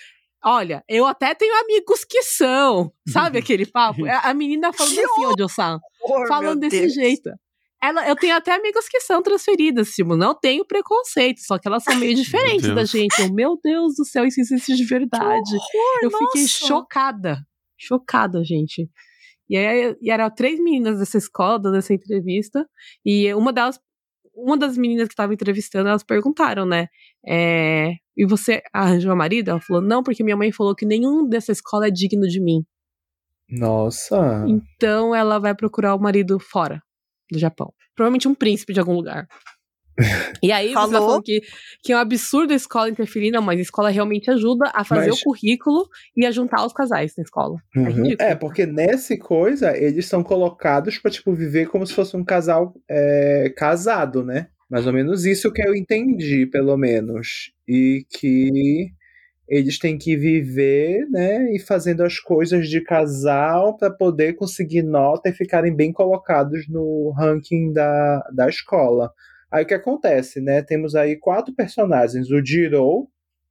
[0.43, 2.90] olha, eu até tenho amigos que são.
[3.09, 4.07] Sabe aquele papo?
[4.07, 5.23] A a menina falando assim,
[6.03, 6.94] Horror, falando desse Deus.
[6.94, 7.31] jeito.
[7.82, 11.85] Ela, eu tenho até amigas que são transferidas, tipo, não tenho preconceito, só que elas
[11.85, 13.20] são meio diferentes da gente.
[13.20, 15.55] Eu, meu Deus do céu, isso existe de verdade.
[15.55, 16.66] Horror, Eu fiquei nossa.
[16.66, 17.47] chocada.
[17.78, 18.89] Chocada, gente.
[19.48, 22.66] E aí e eram três meninas dessa escola dando essa entrevista.
[23.05, 23.78] E uma delas,
[24.35, 26.89] uma das meninas que estava entrevistando, elas perguntaram, né?
[27.27, 29.51] é, e você arranjou a marido?
[29.51, 32.64] Ela falou, não, porque minha mãe falou que nenhum dessa escola é digno de mim.
[33.51, 34.44] Nossa.
[34.47, 36.81] Então ela vai procurar o marido fora
[37.31, 37.73] do Japão.
[37.94, 39.27] Provavelmente um príncipe de algum lugar.
[40.43, 41.01] E aí você tá Falou.
[41.09, 41.40] falando que,
[41.82, 45.10] que é um absurdo a escola interferir, não, mas a escola realmente ajuda a fazer
[45.10, 47.56] Mas- o currículo e a juntar os casais na escola.
[47.74, 47.86] É Uhum.
[47.86, 48.16] ridículo.
[48.31, 52.74] É, porque nessa coisa, eles são colocados pra, tipo, viver como se fosse um casal
[52.89, 54.48] é, casado, né?
[54.68, 57.52] Mais ou menos isso que eu entendi, pelo menos.
[57.68, 58.90] E que
[59.48, 61.55] eles têm que viver, né?
[61.55, 67.12] E fazendo as coisas de casal pra poder conseguir nota e ficarem bem colocados no
[67.16, 69.12] ranking da, da escola.
[69.51, 70.62] Aí o que acontece, né?
[70.62, 72.31] Temos aí quatro personagens.
[72.31, 73.09] O Jiro,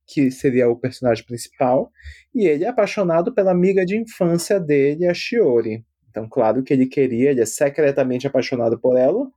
[0.08, 1.92] que seria o personagem principal,
[2.34, 5.84] e ele é apaixonado pela amiga de infância dele, a Shiori.
[6.10, 9.28] Então, claro que ele queria, ele é secretamente apaixonado por ela,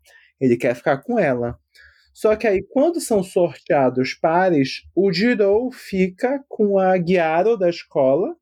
[0.40, 1.58] ele quer ficar com ela.
[2.12, 8.34] Só que aí, quando são sorteados pares, o Jiro fica com a Gyaro da escola,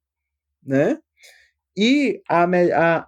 [0.63, 0.99] né?
[1.77, 3.07] E a, a-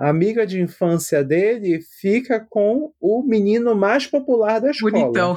[0.00, 4.92] a amiga de infância dele fica com o menino mais popular da escola.
[4.92, 5.36] Bonitão.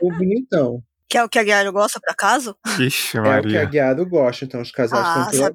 [0.00, 0.82] O bonitão.
[1.08, 2.54] Que é o que a Guilherme gosta, por acaso?
[2.78, 3.64] Ixi, É o que a Maria.
[3.64, 5.54] Gyaro gosta, então os casais Ah, estão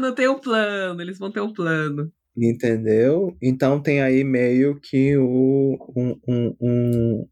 [0.00, 2.10] Plano, tem um plano, eles vão ter um plano.
[2.36, 3.36] Entendeu?
[3.40, 7.28] Então tem aí meio que o, um, um- um-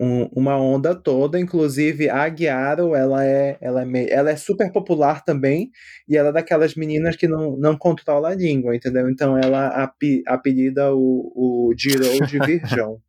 [0.00, 1.38] um- uma onda toda.
[1.40, 5.70] Inclusive, a Gyaro, ela é, ela, é meio, ela é super popular também.
[6.08, 9.08] E ela é daquelas meninas que não, não controla a língua, entendeu?
[9.10, 13.00] Então ela api, apelida o, o Jiro de Virgão,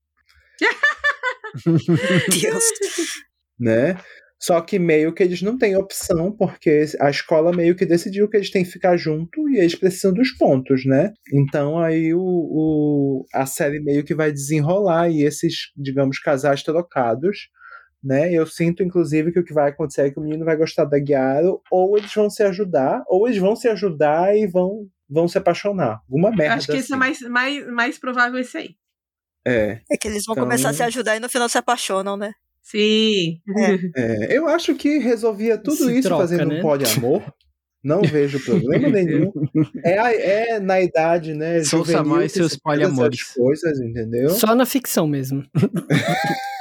[2.42, 2.64] Deus.
[3.60, 3.98] né?
[4.42, 8.38] Só que meio que eles não têm opção, porque a escola meio que decidiu que
[8.38, 11.12] eles têm que ficar junto e eles precisam dos pontos, né?
[11.34, 17.50] Então aí o, o- a série meio que vai desenrolar e esses, digamos, casais trocados,
[18.02, 18.32] né?
[18.34, 20.98] Eu sinto, inclusive, que o que vai acontecer é que o menino vai gostar da
[21.04, 25.38] Gyaro, ou eles vão se ajudar, ou eles vão se ajudar e vão, vão se
[25.38, 26.00] apaixonar.
[26.10, 26.96] Alguma merda Acho que é assim.
[26.96, 28.70] mais, mais, mais provável esse aí.
[29.46, 32.16] É, É que eles vão Então- começar a se ajudar e no final se apaixonam,
[32.16, 32.32] né?
[32.70, 33.40] Sim.
[33.96, 34.38] é.
[34.38, 36.60] Eu acho que resolvia tudo Se isso troca, fazendo né?
[36.60, 37.24] um poliamor.
[37.84, 39.32] Não vejo problema nenhum.
[39.86, 41.64] É, é na idade, né?
[41.64, 43.24] Sou juvenil Samuel e que seus poliamores.
[43.34, 44.30] coisas, entendeu?
[44.32, 45.44] Só na ficção mesmo.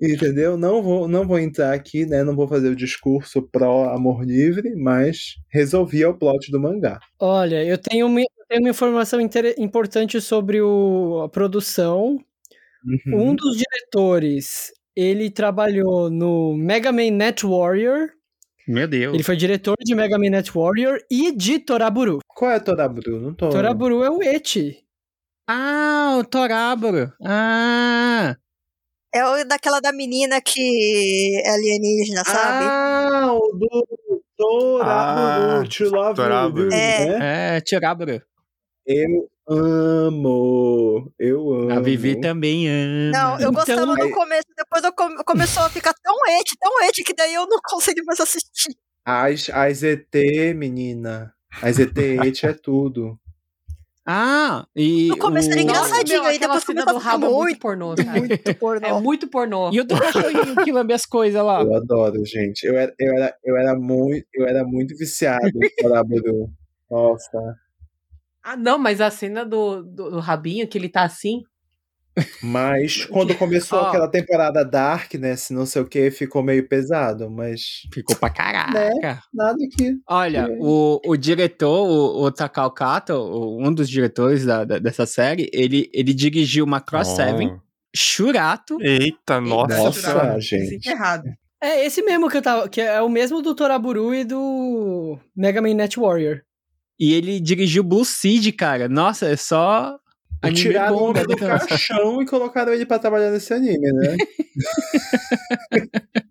[0.00, 0.56] Entendeu?
[0.56, 2.22] Não vou, não vou entrar aqui, né?
[2.24, 6.98] Não vou fazer o discurso pró amor livre, mas resolvi é o plot do mangá.
[7.18, 12.18] Olha, eu tenho uma, eu tenho uma informação inter- importante sobre o, a produção.
[13.06, 13.30] Uhum.
[13.30, 18.08] Um dos diretores, ele trabalhou no Mega Man Net Warrior.
[18.66, 19.12] Meu Deus.
[19.14, 22.20] Ele foi diretor de Mega Man Net Warrior e de Toraburu.
[22.26, 23.20] Qual é Toraburu?
[23.20, 23.50] Não tô.
[23.50, 24.78] Toraburu é o Eti.
[25.48, 27.12] Ah, o Toráboro.
[27.22, 28.34] Ah,
[29.14, 32.64] É o daquela da menina que é alienígena, sabe?
[32.66, 36.72] Ah, o do Toraburu, Ah, Toraburu.
[36.72, 37.06] É.
[37.18, 37.56] né?
[37.56, 38.22] é, Toráboro.
[38.86, 41.12] Eu amo.
[41.18, 41.72] Eu amo.
[41.72, 43.10] A Vivi também ama.
[43.12, 46.82] Não, eu gostava Então- no começo, depois eu come- começou a ficar tão ete, tão
[46.84, 48.74] ete, que daí eu não consegui mais assistir.
[49.04, 51.32] As, as ET, menina.
[51.62, 51.96] As ET
[52.44, 53.18] é tudo.
[54.06, 55.62] Ah, e No começo era o...
[55.62, 58.10] engraçadinho, Meu, aí depois cena começou a do rabo é muito muito, pornô, cara.
[58.18, 58.86] muito pornô.
[58.86, 59.70] É muito pornô.
[59.72, 61.62] E o do cachorrinho que lambe as coisas lá.
[61.62, 62.64] Eu adoro, gente.
[62.64, 66.50] Eu era, eu era, eu era, muito, eu era muito viciado em Toraburu.
[66.90, 67.56] Nossa.
[68.44, 71.40] Ah, não, mas a cena do, do, do rabinho, que ele tá assim.
[72.42, 73.88] Mas quando começou Ó.
[73.88, 75.34] aquela temporada Dark, né?
[75.34, 77.28] Se não sei o que, ficou meio pesado.
[77.30, 77.60] Mas
[77.92, 79.20] Ficou pra caraca.
[79.32, 79.94] nada que.
[80.08, 80.56] Olha, É.
[80.60, 85.50] o, o diretor, o, o Takao Kato, o- um dos diretores da, da- dessa série,
[85.52, 87.16] ele, ele dirigiu Macross Oh.
[87.16, 87.56] 7,
[87.96, 88.76] Shurato.
[88.80, 89.76] Eita, nossa.
[89.78, 90.78] Nossa, gente.
[90.78, 91.24] Desenterrado.
[91.62, 92.68] É esse mesmo que eu tava.
[92.68, 96.42] Que é o mesmo do Toraburu e do Mega Man Net Warrior.
[96.98, 98.88] E ele dirigiu Blue Seed, cara.
[98.88, 99.96] Nossa, é só.
[100.42, 101.26] anime Tiraram o bom, homem né?
[101.28, 104.16] do caixão e colocaram ele pra trabalhar nesse anime, né?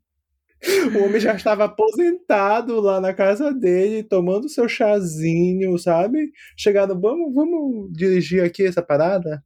[0.95, 6.31] O homem já estava aposentado lá na casa dele, tomando seu chazinho, sabe?
[6.57, 9.43] Chegando, vamos, vamos dirigir aqui essa parada?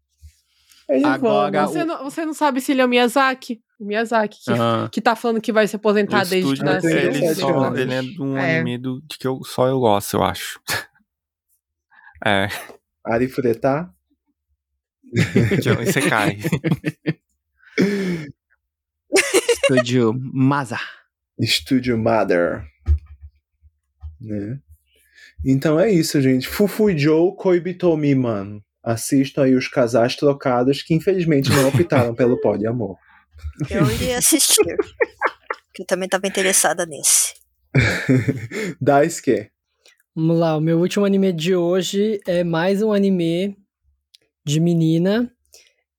[0.87, 1.65] Ele Agora.
[1.65, 3.59] Você não, você não sabe se ele é o Miyazaki?
[3.79, 4.87] O Miyazaki, que, Ah.
[4.91, 6.93] que tá falando que vai se aposentar O desde que estúdio, nasceu.
[6.93, 7.11] nasceu.
[7.23, 7.79] ele, só, anos.
[7.79, 8.55] ele é de um É.
[8.59, 10.59] anime do, de que eu, só eu gosto, eu acho.
[12.25, 12.47] É,
[13.05, 13.91] Ari Furetá?
[15.61, 16.37] que é um Isekai.
[19.49, 20.79] Estúdio Maza.
[21.39, 22.65] Estúdio Mother.
[24.19, 24.59] Né?
[25.45, 26.47] Então é isso, gente.
[26.47, 28.63] Fufu Joe Koibitomi, mano.
[28.83, 32.97] Assistam aí os casais trocados que infelizmente não optaram pelo poliamor.
[33.69, 34.63] Eu iria assistir.
[35.73, 37.33] que eu também tava interessada nesse.
[38.81, 39.51] Daisuke.
[40.19, 43.55] Vamos lá, o meu último anime de hoje é mais um anime
[44.43, 45.31] de menina.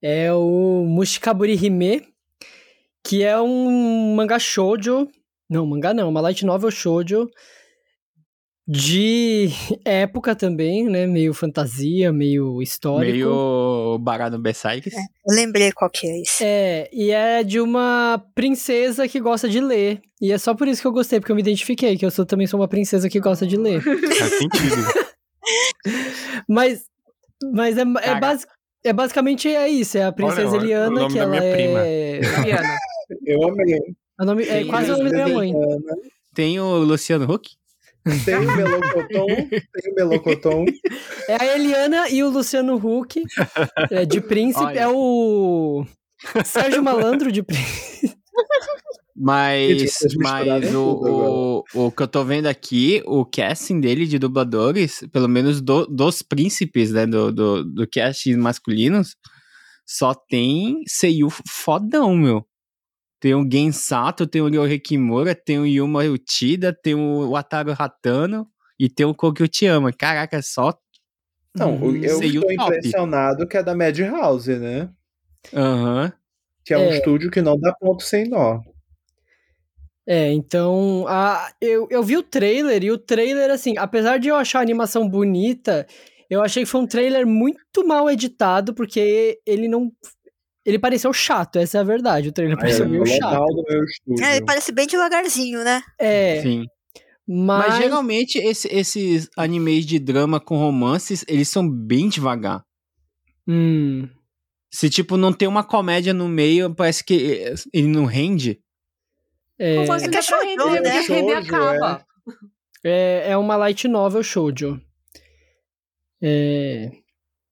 [0.01, 2.05] É o Mushikaburi Hime,
[3.01, 5.07] que é um mangá shoujo.
[5.49, 7.29] Não, mangá não, uma light novel shoujo
[8.67, 9.47] de
[9.85, 11.07] época também, né?
[11.07, 13.13] Meio fantasia, meio histórico.
[13.13, 13.29] Meio
[13.99, 14.89] Barado Berserk.
[14.89, 16.43] Eu lembrei qual que é esse.
[16.43, 20.01] É, e é de uma princesa que gosta de ler.
[20.21, 22.25] E é só por isso que eu gostei, porque eu me identifiquei, que eu sou,
[22.25, 23.81] também sou uma princesa que gosta de ler.
[23.81, 25.09] Faz sentido.
[26.47, 26.85] Mas,
[27.53, 31.19] mas é, é, é basicamente é isso, é a princesa Olha, o Eliana, nome que
[31.19, 32.19] da ela é...
[32.19, 32.77] Liana.
[33.25, 33.79] Eu amei.
[34.19, 35.53] o nome, é quase o nome da minha mãe.
[36.33, 37.58] Tem o Luciano Huck.
[38.25, 40.65] Tem o Melocoton, tem o Melocoton.
[41.27, 43.21] É a Eliana e o Luciano Huck,
[43.91, 44.79] é, de príncipe, Olha.
[44.79, 45.85] é o
[46.43, 48.15] Sérgio Malandro de príncipe.
[49.21, 55.01] Mas, mas o, o, o que eu tô vendo aqui, o casting dele de dubladores,
[55.11, 59.15] pelo menos do- dos príncipes, né, do, do, do casting masculinos,
[59.85, 62.45] só tem Seiyu fodão, meu.
[63.19, 68.47] Tem o Gensato, tem o Kimura, tem o Yuma Uchida, tem o Wataru Hatano
[68.79, 69.91] e tem o Koki Uchiyama.
[69.91, 70.73] Caraca, é só...
[71.53, 74.89] Não, o- eu estou impressionado que é da Madhouse, né?
[75.53, 76.13] Aham.
[76.63, 76.97] Que é um É.
[76.97, 78.61] estúdio que não dá ponto sem nó.
[80.07, 84.35] É, então, a, eu, eu vi o trailer, e o trailer, assim, apesar de eu
[84.35, 85.85] achar a animação bonita,
[86.29, 89.91] eu achei que foi um trailer muito mal editado, porque ele não...
[90.69, 93.41] Ele pareceu chato, essa é a verdade, o trailer Aí, pareceu é meio chato.
[93.87, 94.23] estúdio.
[94.23, 95.81] É, ele parece bem devagarzinho, né?
[95.99, 96.65] É, Sim.
[97.27, 97.69] mas...
[97.69, 102.63] Mas geralmente esse- esses animes de drama com romances, eles são bem devagar.
[103.47, 104.07] Hum,
[104.71, 108.61] Se, tipo, não tem uma comédia no meio, parece que eh, ele não rende.
[109.57, 110.91] é, É que é shoujo, render, né?
[110.91, 112.05] porque Shoujo, acaba.
[112.83, 114.79] é, é uma light novel shoujo.
[116.21, 116.91] É...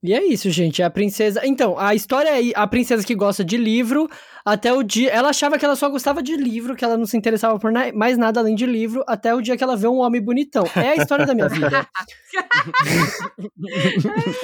[0.04, 0.82] E é isso, gente.
[0.82, 1.42] É a princesa.
[1.44, 4.08] Então, a história é a princesa que gosta de livro
[4.46, 5.10] até o dia.
[5.10, 7.92] Ela achava que ela só gostava de livro, que ela não se interessava por na-
[7.92, 10.66] mais nada além de livro, até o dia que ela vê um homem bonitão.
[10.76, 11.88] É a história da minha vida.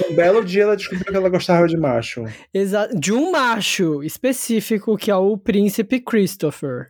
[0.10, 2.24] Um belo dia ela descobriu que ela gostava de macho.
[2.54, 6.88] Exa de um macho específico, que é o príncipe Christopher.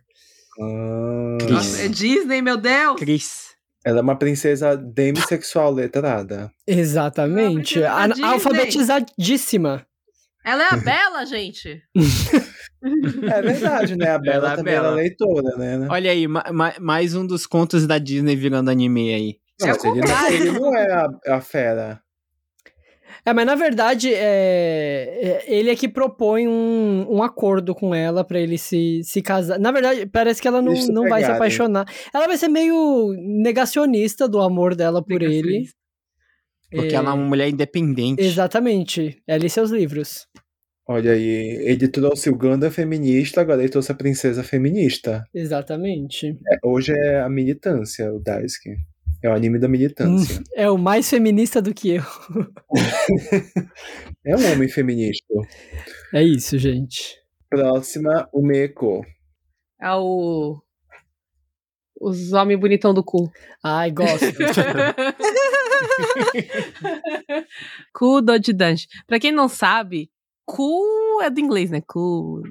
[0.60, 2.96] Ah, Nossa, é Disney, meu Deus!
[2.98, 3.43] Cris.
[3.84, 6.50] Ela é uma princesa demissexual letrada.
[6.66, 7.78] Exatamente.
[7.80, 9.86] Não, é alfabetizadíssima.
[10.44, 11.82] Ela é a Bela, gente.
[13.30, 14.10] É verdade, né?
[14.10, 15.86] A Bela Ela é também era leitora, né?
[15.90, 19.36] Olha aí, ma- ma- mais um dos contos da Disney virando anime aí.
[19.60, 22.00] Não, É mas o ele, não, ele não é a, a fera.
[23.26, 24.18] É, mas na verdade, é,
[25.22, 29.58] é- ele é que propõe um, um acordo com ela pra ele se, se casar.
[29.58, 31.36] Na verdade, parece que ela não, não vai se pegarem.
[31.36, 31.86] apaixonar.
[32.12, 35.64] Ela vai ser meio negacionista do amor dela por ele.
[36.70, 38.20] Porque É, ela é uma mulher independente.
[38.22, 39.22] Exatamente.
[39.26, 40.26] Ela e seus livros.
[40.86, 45.24] Olha aí, ele trouxe o Ganda feminista, agora ele trouxe a princesa feminista.
[45.32, 46.26] Exatamente.
[46.28, 48.76] É, hoje é a militância, o Daisuke.
[49.24, 50.42] É o anime da militância.
[50.54, 52.02] É o mais feminista do que eu.
[54.26, 55.24] É um homem feminista.
[56.12, 57.16] É isso, gente.
[57.48, 59.00] Próxima, o Meiko.
[59.80, 60.60] É o.
[61.98, 63.32] Os homens bonitão do cu.
[63.64, 64.26] Ai, gosto.
[67.94, 68.86] cu Doji Danji.
[69.06, 70.10] Pra quem não sabe,
[70.44, 70.82] cu
[71.22, 71.80] é do inglês, né?
[71.80, 72.42] Cu.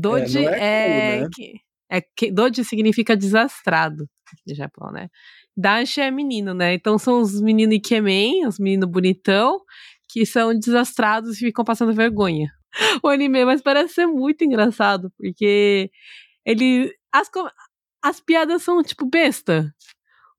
[0.00, 1.18] Doji não é é.
[1.18, 1.28] cu, né?
[1.34, 4.08] que- é que, Doji significa desastrado
[4.46, 5.08] no Japão, né?
[5.56, 6.74] Danshi é menino, né?
[6.74, 9.60] Então são os meninos Ikemen, os meninos bonitão,
[10.08, 12.52] que são desastrados e ficam passando vergonha.
[13.02, 15.90] O anime, mas parece ser muito engraçado, porque
[16.44, 16.92] ele.
[17.12, 17.30] As,
[18.04, 19.74] as piadas são tipo besta.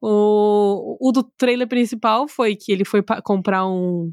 [0.01, 4.11] O, o do trailer principal foi que ele foi comprar um,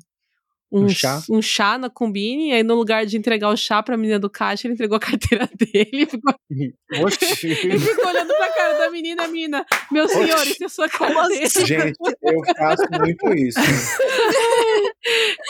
[0.75, 1.23] um, Um chá?
[1.31, 4.29] um chá na combine, e aí no lugar de entregar o chá pra menina do
[4.29, 6.35] caixa, ele entregou a carteira dele e ficou,
[7.07, 7.47] Oxi.
[7.49, 11.49] ele ficou olhando pra cara da menina, a menina, meu senhor, isso é sua carteira.
[11.67, 13.59] Gente, eu faço muito isso.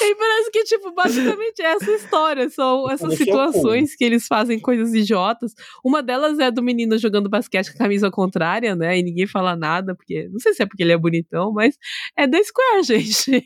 [0.02, 2.50] E parece que, tipo, basicamente é essa história.
[2.50, 5.52] São essas situações que eles fazem coisas idiotas.
[5.84, 8.98] Uma delas é do menino jogando basquete com a camisa contrária, né?
[8.98, 10.28] E ninguém fala nada, porque.
[10.30, 11.76] Não sei se é porque ele é bonitão, mas
[12.16, 13.44] é da Square, gente.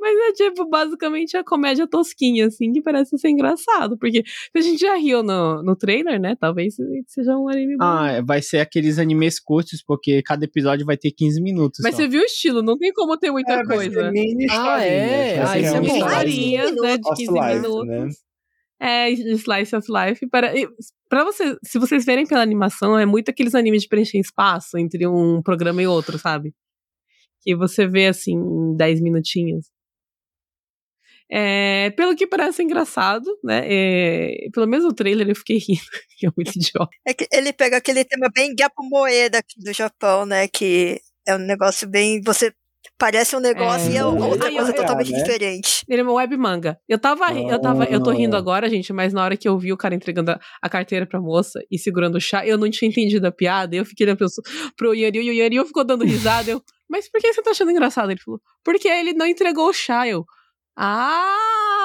[0.00, 3.96] Mas é tipo, basicamente a comédia tosquinha, assim, que parece ser engraçado.
[3.98, 6.36] Porque se a gente já riu no, no trailer, né?
[6.38, 6.74] Talvez
[7.06, 7.84] seja um anime bom.
[7.84, 11.80] Ah, vai ser aqueles animes curtos, porque cada episódio vai ter 15 minutos.
[11.82, 12.02] Mas só.
[12.02, 14.02] você viu o estilo, não tem como ter muita É, vai coisa.
[14.02, 15.36] ser mini Ah, é?
[15.44, 15.96] vai Ah, isso é bom.
[15.96, 17.86] Historinhas, né, de Of 15 life, minutos.
[17.86, 18.08] né?
[18.84, 20.26] É, Slice of Life.
[20.28, 20.52] Para,
[21.08, 25.06] pra você, se vocês verem pela animação, é muito aqueles animes de preencher espaço entre
[25.06, 26.52] um programa e outro, sabe?
[27.42, 29.66] Que você vê assim, em 10 minutinhos.
[31.30, 33.62] É, pelo que parece engraçado, né?
[33.64, 35.80] É, pelo menos o trailer eu fiquei rindo,
[36.18, 36.90] que é muito idiota.
[37.06, 40.46] É que ele pega aquele tema bem Gyapo Moeda aqui do Japão, né?
[40.48, 42.20] Que é um negócio bem.
[42.22, 42.52] Você
[42.98, 43.94] parece um negócio É.
[43.94, 45.18] e é outra Ai, coisa totalmente né?
[45.22, 45.71] diferente.
[45.88, 46.78] Ele é uma web manga.
[46.88, 48.38] Eu tava, ri- eu tava, eu tô rindo Oh.
[48.38, 51.20] agora, gente, mas na hora que eu vi o cara entregando a, a carteira pra
[51.20, 53.74] moça e segurando o chá, eu não tinha entendido a piada.
[53.76, 54.26] Eu fiquei olhando pro,
[54.76, 56.50] pro Yuri, e o Yuri ficou dando risada.
[56.50, 58.10] Eu, mas por que você tá achando engraçado?
[58.10, 60.06] Ele falou, porque ele não entregou o chá.
[60.06, 60.24] Eu,
[60.76, 61.36] ah!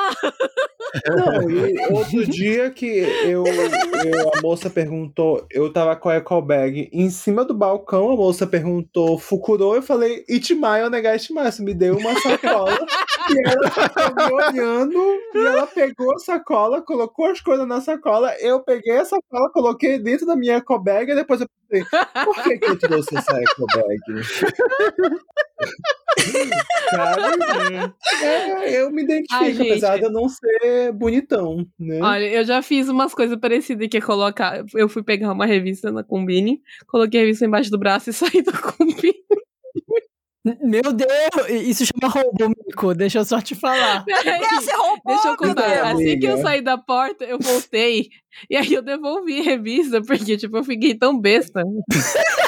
[1.07, 6.41] Não, e outro dia que eu, eu- a moça perguntou, eu tava com a eco
[6.41, 11.73] bag em cima do balcão, a moça perguntou Fukuro, eu falei Itimai onegai shimasu, me
[11.73, 12.77] deu uma sacola
[13.29, 18.34] e ela ficou me olhando e ela pegou a sacola, colocou as coisas na sacola,
[18.39, 21.85] eu peguei a sacola, coloquei dentro da minha eco bag e depois eu pensei,
[22.23, 24.23] por que, que eu trouxe essa eco bag?
[26.89, 27.94] Sabe?
[28.23, 29.72] É, eu me identifico, Ai, gente.
[29.72, 31.99] apesar de eu não ser bonitão, né?
[32.02, 34.64] Olha, eu já fiz umas coisas parecidas que é colocar.
[34.73, 38.41] Eu fui pegar uma revista na Combine, coloquei a revista embaixo do braço e saí
[38.41, 39.15] da Combine.
[40.61, 41.10] Meu Deus,
[41.49, 42.94] isso chama roubo, Mico.
[42.95, 44.06] Deixa eu só te falar.
[44.26, 45.91] É, você roubou, Deixa eu contar.
[45.91, 48.10] Assim que eu saí da porta, eu voltei.
[48.49, 51.64] E aí eu devolvi a revista, porque, tipo, eu fiquei tão besta.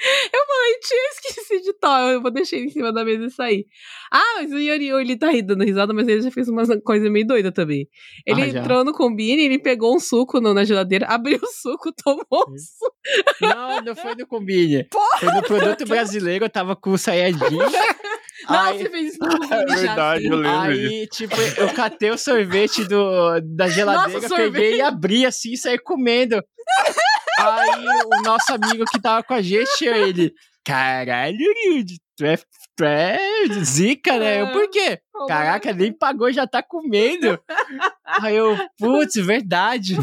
[0.32, 2.08] eu falei, tinha esqueci de tal.
[2.08, 3.66] Eu vou deixar ele em cima da mesa e sair.
[4.12, 7.10] Ah, mas o Yori, ele tá aí dando risada, mas ele já fez uma coisa
[7.10, 7.88] meio doida também.
[8.26, 11.92] Ele Ah, entrou no combine, ele pegou um suco no- na geladeira, abriu o suco,
[11.92, 12.94] tomou o suco.
[13.40, 14.86] Não, não foi no Combine.
[15.20, 17.38] Foi no produto brasileiro, eu tava com o Sayajin.
[18.48, 19.74] Não, Aí- você fez isso no combine É já.
[19.76, 20.28] verdade, assim.
[20.32, 20.60] eu lembro.
[20.60, 24.76] Aí, tipo, eu catei o sorvete do, da geladeira, Nossa, peguei sorvete.
[24.76, 26.36] e abri assim e saí comendo.
[27.38, 27.84] Aí
[28.18, 30.32] o nosso amigo que tava com a gente, ele,
[30.64, 31.38] caralho,
[32.16, 32.36] tu é,
[32.76, 33.18] tu é
[33.64, 34.42] zica, né?
[34.42, 34.98] Eu, por quê?
[35.26, 37.38] Caraca, nem pagou, já tá comendo.
[38.20, 39.96] Aí eu, putz, verdade.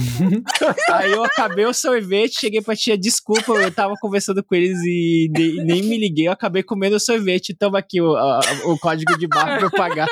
[0.92, 5.30] Aí eu acabei o sorvete, cheguei pra tia, desculpa, eu tava conversando com eles e
[5.36, 7.56] nem, nem me liguei, eu acabei comendo o sorvete.
[7.58, 10.08] Toma aqui o, a- o código de barra pra eu pagar.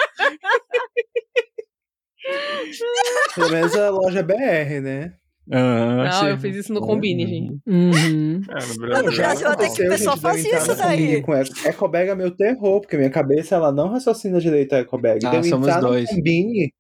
[3.36, 5.14] Pelo menos a loja é BR, né?
[5.48, 7.60] Não, eu fiz isso no combine, gente.
[7.68, 8.42] Uhum.
[8.50, 9.12] É, no No Brasil.
[9.12, 11.22] Brasil até que o pessoal faz isso daí.
[11.22, 11.34] Com.
[11.34, 15.26] Ecobag é meu terror, porque minha cabeça ela não raciocina direito a Ecobag.
[15.26, 16.10] Ah, Deu somos dois.
[16.10, 16.74] no combine,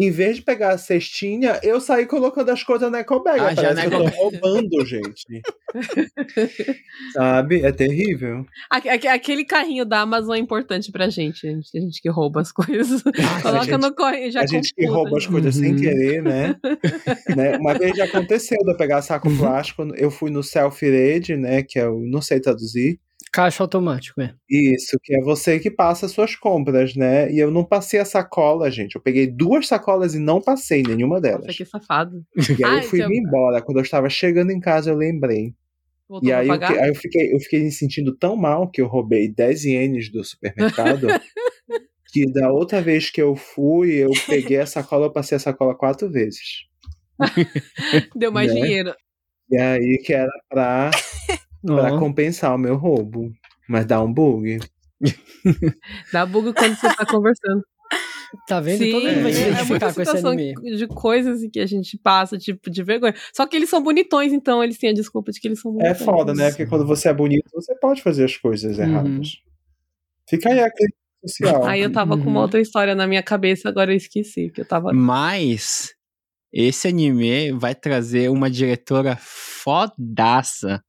[0.00, 3.40] em vez de pegar a cestinha, eu saí colocando as coisas na Ecobag.
[3.40, 5.42] Ah, já na que eu tô roubando, gente.
[7.12, 7.62] Sabe?
[7.64, 8.46] É terrível.
[8.70, 12.08] Aque- aque- Aquele carrinho da Amazon é importante pra gente, a gente, a gente que
[12.08, 13.02] rouba as coisas.
[13.02, 15.80] Coloca gente- no correio, já a gente que rouba as coisas sem Uhum.
[15.80, 16.54] querer, né?
[17.36, 17.56] né?
[17.58, 21.62] Uma vez já aconteceu de eu pegar saco plástico, eu fui no self-read, né?
[21.62, 23.00] Que eu não sei traduzir.
[23.38, 24.34] Caixa automático, é.
[24.50, 27.30] Isso, que é você que passa as suas compras, né?
[27.32, 28.96] E eu não passei a sacola, gente.
[28.96, 31.46] Eu peguei duas sacolas e não passei nenhuma delas.
[31.46, 32.24] Nossa, que safado.
[32.36, 33.62] E aí Ah, eu fui então- me embora.
[33.62, 35.54] Quando eu estava chegando em casa, eu lembrei.
[36.08, 38.88] Voltou E aí eu, aí eu fiquei, eu fiquei me sentindo tão mal que eu
[38.88, 41.06] roubei 10 ienes do supermercado.
[42.12, 45.76] que da outra vez que eu fui, eu peguei a sacola, eu passei a sacola
[45.76, 46.66] quatro vezes.
[48.16, 48.60] Deu mais né?
[48.60, 48.92] dinheiro.
[49.48, 50.90] E aí que era pra,
[51.64, 51.98] pra Ó.
[51.98, 53.32] compensar o meu roubo.
[53.68, 54.58] Mas dá um bug.
[56.12, 57.62] Dá bug quando você tá conversando.
[58.46, 58.78] Tá vendo?
[58.90, 60.76] Todo mundo vai se é muita identificar com esse situação anime.
[60.76, 63.14] de coisas que a gente passa, tipo, de vergonha.
[63.32, 65.74] Só que eles são bonitões, então eles têm a desculpa de que eles são É
[65.94, 66.02] bonitões.
[66.02, 66.48] foda, né?
[66.50, 68.84] Porque quando você é bonito, você pode fazer as coisas Uhum.
[68.84, 69.38] erradas.
[70.28, 71.64] Fica aí a crítica social.
[71.64, 72.42] Aí eu tava com uma Uhum.
[72.42, 74.92] outra história na minha cabeça, agora eu esqueci, que eu tava...
[74.92, 75.94] Mas
[76.52, 80.82] esse anime vai trazer uma diretora fodaça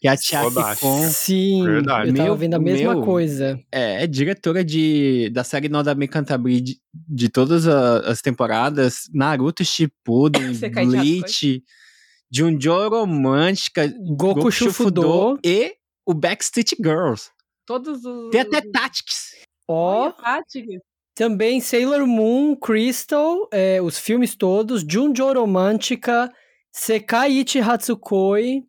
[0.00, 0.80] Que é a Kodashi.
[0.80, 2.08] Kon Sim, Verdade.
[2.10, 3.58] eu tava Meu- vendo a mesma meu- coisa.
[3.72, 9.08] é, é diretora de, da série Nodame Cantabile de, de todas a- as temporadas.
[9.14, 10.52] Naruto Shippuden,
[10.86, 11.62] Bleach,
[12.30, 15.38] Junjo Romântica, Goku Shufudo.
[15.44, 15.74] e
[16.04, 17.30] o Backstreet Girls.
[17.64, 18.30] Todos os.
[18.30, 19.30] Tem até Tactics.
[19.68, 20.64] Ó, Tati,
[21.14, 26.30] também Sailor Moon, Crystal, é, os filmes todos, Junjo Romântica,
[26.70, 28.62] Sekai Ichi Hatsukoi,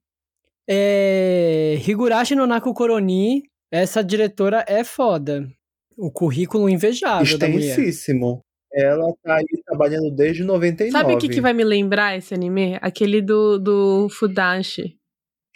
[0.70, 3.44] é, Higurashi no Naku Koroni.
[3.72, 5.48] Essa diretora é foda.
[5.98, 7.70] O currículo invejável da mulher.
[7.70, 8.42] Extensíssimo.
[8.74, 10.92] Ela tá aí trabalhando desde 99.
[10.92, 12.78] Sabe o que, que vai me lembrar esse anime?
[12.82, 14.96] Aquele do, do Fudashi.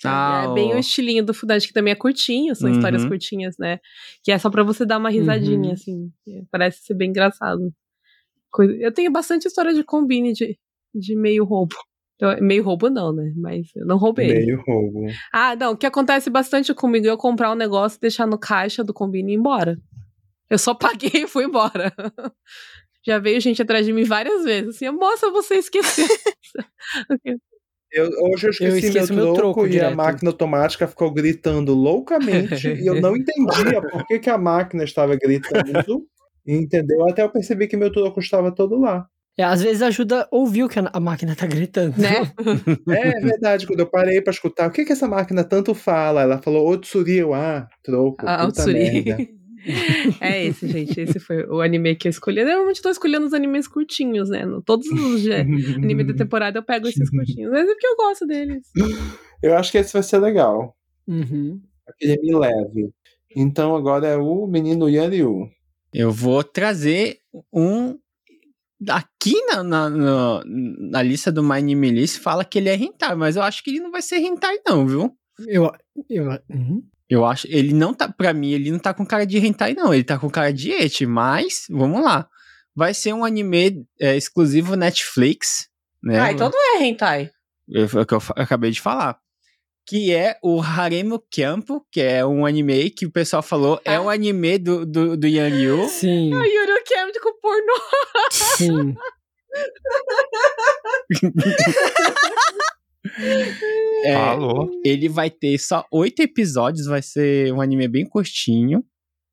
[0.03, 2.75] Ah, é bem o- estilinho do Fudashi, que também é curtinho, são Uhum.
[2.75, 3.79] histórias curtinhas, né?
[4.23, 5.73] Que é só pra você dar uma risadinha, Uhum.
[5.73, 6.11] assim.
[6.49, 7.71] Parece ser bem engraçado.
[8.79, 10.57] Eu tenho bastante história de combine de,
[10.95, 11.75] de meio roubo.
[12.21, 13.33] Então, meio roubo não, né?
[13.35, 14.27] Mas eu não roubei.
[14.27, 15.07] Meio roubo.
[15.33, 18.83] Ah, não, o que acontece bastante comigo é eu comprar um negócio, deixar no caixa
[18.83, 19.75] do combine e ir embora.
[20.47, 21.91] Eu só paguei e fui embora.
[23.03, 24.75] Já veio gente atrás de mim várias vezes.
[24.75, 26.05] Assim, moça, você esqueceu.
[27.93, 29.91] Eu, hoje eu esqueci esqueço meu meu troco, troco e direto.
[29.91, 34.85] a máquina automática ficou gritando loucamente e eu não entendia por que, que a máquina
[34.85, 36.07] estava gritando.
[36.47, 37.05] Entendeu?
[37.09, 39.09] Até eu percebi que meu troco estava todo lá.
[39.41, 41.95] É, às vezes ajuda a ouvir o que a máquina tá gritando.
[41.97, 42.31] né?
[42.89, 46.21] É verdade, quando eu parei pra escutar, o que que essa máquina tanto fala?
[46.21, 49.03] Ela falou Otsuri, eu, ah, troco, Ah, puta Otsuri.
[49.03, 49.17] merda.
[50.19, 50.99] É esse, gente.
[50.99, 52.39] Esse foi o anime que eu escolhi.
[52.39, 54.41] Eu normalmente tô escolhendo os animes curtinhos, né?
[54.65, 55.23] Todos os
[55.77, 57.51] animes da temporada eu pego esses curtinhos.
[57.51, 58.63] Mas é porque eu gosto deles.
[59.43, 60.75] Eu acho que esse vai ser legal.
[61.07, 61.61] Uhum.
[61.87, 62.89] Aquele me leve.
[63.35, 65.47] Então agora é o menino Yanryu.
[65.93, 67.17] Eu vou trazer
[67.53, 67.99] um.
[68.89, 73.35] Aqui na, na, na, na lista do Anime List fala que ele é hentai, mas
[73.35, 75.11] eu acho que ele não vai ser hentai, não, viu?
[75.47, 75.71] Eu,
[76.09, 76.81] eu, uhum.
[77.09, 77.45] Eu acho.
[77.49, 78.07] Ele não tá.
[78.07, 79.93] Pra mim, ele não tá com cara de hentai, não.
[79.93, 82.27] Ele tá com cara de eti, mas vamos lá.
[82.75, 85.67] Vai ser um anime é, exclusivo Netflix,
[86.01, 86.19] né?
[86.19, 87.29] Ah, então não é hentai.
[87.89, 89.17] Foi o que eu acabei de falar.
[89.85, 94.01] Que é o Haremo Campo, que é um anime que o pessoal falou é Ah.
[94.01, 95.89] um anime do, do, do Yanryu.
[95.89, 96.45] Sim, A
[96.89, 97.73] Yuri Camp com pornô.
[98.31, 98.95] sim.
[104.05, 104.69] É, Falou.
[104.85, 108.85] ele vai ter só oito episódios, vai ser um anime bem curtinho.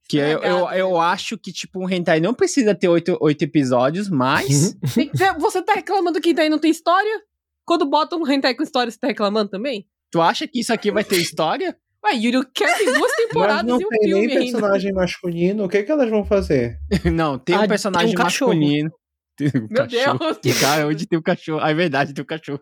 [0.08, 0.72] Que eu, eu, Legal.
[0.74, 4.74] eu acho que, tipo, um hentai não precisa ter oito, oito episódios, mas.
[5.38, 7.22] Você tá reclamando que hentai não tem história?
[7.64, 9.86] Quando bota um hentai com história, você tá reclamando também?
[10.10, 11.76] tu acha que isso aqui vai ter história?
[12.04, 14.52] Ué, Yuri Camp tem duas Mas temporadas não e um tem filme nem ainda.
[14.52, 15.64] personagem masculino.
[15.64, 16.78] O que, que elas vão fazer?
[17.12, 18.52] não, tem Ah, um tem personagem um cachorro.
[18.54, 18.90] masculino.
[19.38, 20.18] Tem um Meu cachorro.
[20.18, 21.60] Deus, que Cara, onde tem o cachorro?
[21.62, 22.60] Ah, é verdade, tem o cachorro.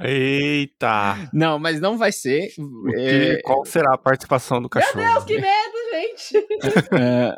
[0.00, 1.28] Eita!
[1.32, 2.48] Não, mas não vai ser.
[2.58, 4.96] O É, que- qual será a participação do cachorro?
[5.02, 6.46] Meu Deus, que medo, gente.
[6.94, 7.34] É.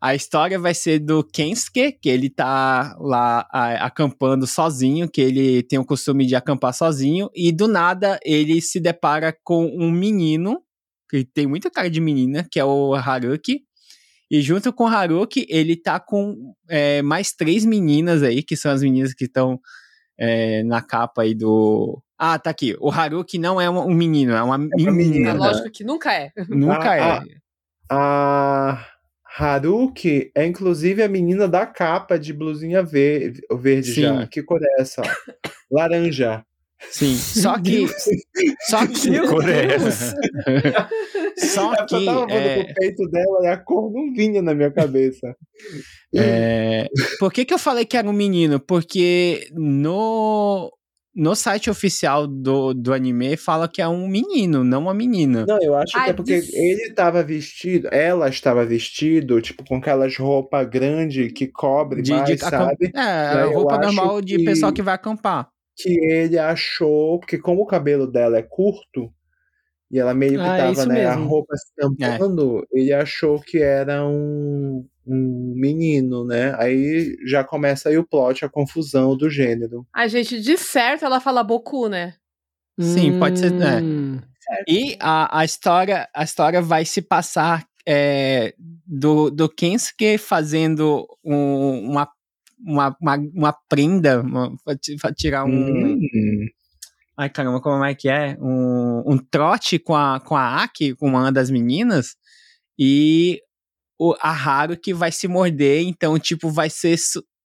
[0.00, 5.62] A história vai ser do Kensuke, que ele tá lá a- acampando sozinho, que ele
[5.62, 10.60] tem o costume de acampar sozinho, e do nada ele se depara com um menino,
[11.08, 13.62] que tem muita cara de menina, que é o Haruki.
[14.30, 18.72] E junto com o Haruki, ele tá com é, mais três meninas aí, que são
[18.72, 19.60] as meninas que estão
[20.18, 22.02] é, na capa aí do.
[22.18, 22.76] Ah, tá aqui.
[22.80, 24.92] O Haruki não é um menino, é uma uma menina.
[24.92, 25.30] menina.
[25.30, 26.32] É lógico que nunca é.
[26.48, 27.22] Nunca Ah, é.
[27.88, 28.84] A
[29.38, 34.00] Haruki é inclusive a menina da capa de blusinha verde, verde Sim.
[34.02, 34.26] já.
[34.26, 35.02] Que cor é essa?
[35.70, 36.44] Laranja.
[36.90, 37.86] Sim, só que.
[38.68, 39.10] só que.
[39.10, 39.78] Meu cor é.
[41.38, 42.04] Só porque eu que.
[42.06, 45.34] tava vendo É, pro peito dela e a cor não vinha na minha cabeça.
[46.14, 46.86] é,
[47.18, 48.60] por que, que eu falei que era um menino?
[48.60, 50.70] Porque no,
[51.16, 55.46] no site oficial do, do anime fala que é um menino, não uma menina.
[55.48, 59.76] Não, eu acho que é porque des- ele tava vestido, ela estava vestido, tipo, com
[59.76, 62.92] aquelas roupas grandes que cobre De, mais, de sabe?
[62.94, 65.48] É, eu roupa normal de que- pessoal que vai acampar.
[65.78, 69.10] Que ele achou, porque como o cabelo dela é curto,
[69.90, 71.28] e ela meio que Ah, é tava, né, a mesmo.
[71.28, 76.54] roupa se tampando, ele achou que era um, um menino, né?
[76.58, 79.86] Aí já começa aí o plot, a confusão do gênero.
[79.94, 82.14] A gente, de certo, ela fala Boku, né?
[82.78, 83.80] Sim, pode ser, é.
[83.80, 84.20] Hum.
[84.68, 88.54] E a, a, história, a história vai se passar é,
[88.86, 92.08] do, do Kensuke fazendo um- uma,
[92.58, 94.52] uma, uma, uma prenda, uma,
[95.16, 95.94] tirar um.
[95.94, 96.46] Hum.
[97.18, 98.36] Ai, caramba, como é que é?
[98.40, 102.14] Um, um trote com a, com a Aki, com uma das meninas,
[102.78, 103.40] e
[103.98, 106.96] o, a Haru que vai se morder, então, tipo, vai ser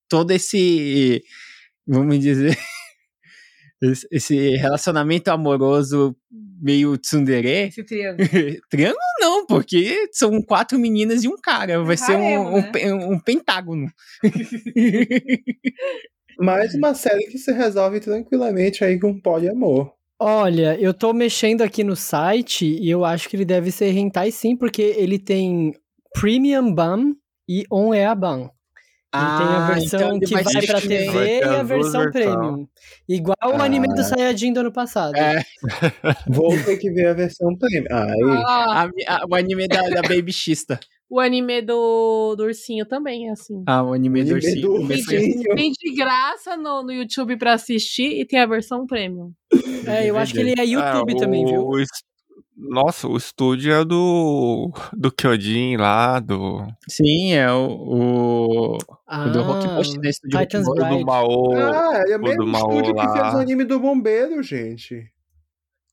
[0.09, 1.23] todo esse.
[1.87, 2.57] Vamos dizer.
[4.11, 6.15] esse- relacionamento amoroso
[6.61, 7.67] meio tsundere.
[7.69, 8.27] Esse triângulo.
[8.69, 11.81] Triângulo não, porque são quatro meninas e um cara.
[11.83, 12.71] Vai ser um, haremo, um, né?
[12.71, 13.87] pe- um pentágono.
[16.39, 19.91] Mais uma série que se resolve tranquilamente aí com poliamor.
[20.19, 24.31] Olha, eu tô mexendo aqui no site e eu acho que ele deve ser hentai
[24.31, 25.73] sim, porque ele tem
[26.13, 27.13] Premium Ban
[27.49, 28.49] e On Air Ban.
[29.13, 30.79] Ele tem a Ah, versão então que vai pra.
[30.79, 32.11] TV Vai e a versão versões.
[32.13, 32.67] Premium.
[33.09, 34.03] Igual o anime do Ah.
[34.05, 35.15] Saiyajin do ano passado.
[35.17, 35.41] É,
[36.29, 37.87] Vou ter que ver a versão premium.
[37.91, 40.79] Aí, Ah, a- a- o anime da, da Baby Xista.
[41.11, 43.61] O anime do, do ursinho também é assim.
[43.67, 44.61] Ah, o anime do anime ursinho.
[44.79, 45.15] do foi assim.
[45.17, 45.55] ursinho.
[45.55, 49.31] Tem de graça no, no YouTube pra assistir e tem a versão premium.
[49.85, 51.65] É, eu acho que ele é YouTube Ah, também, viu?
[51.67, 52.03] o est-
[52.55, 54.71] Nossa, o estúdio é do.
[54.93, 56.65] do Kyojin lá, do.
[56.87, 60.09] Sim, é o, o, Ah, o do Rockbush, né?
[60.11, 61.03] Estúdio Titans do Bride.
[61.03, 61.51] Mao.
[61.53, 63.13] Ah, é o o mesmo do Mao estúdio que lá.
[63.21, 65.07] fez o anime do Bombeiro, gente.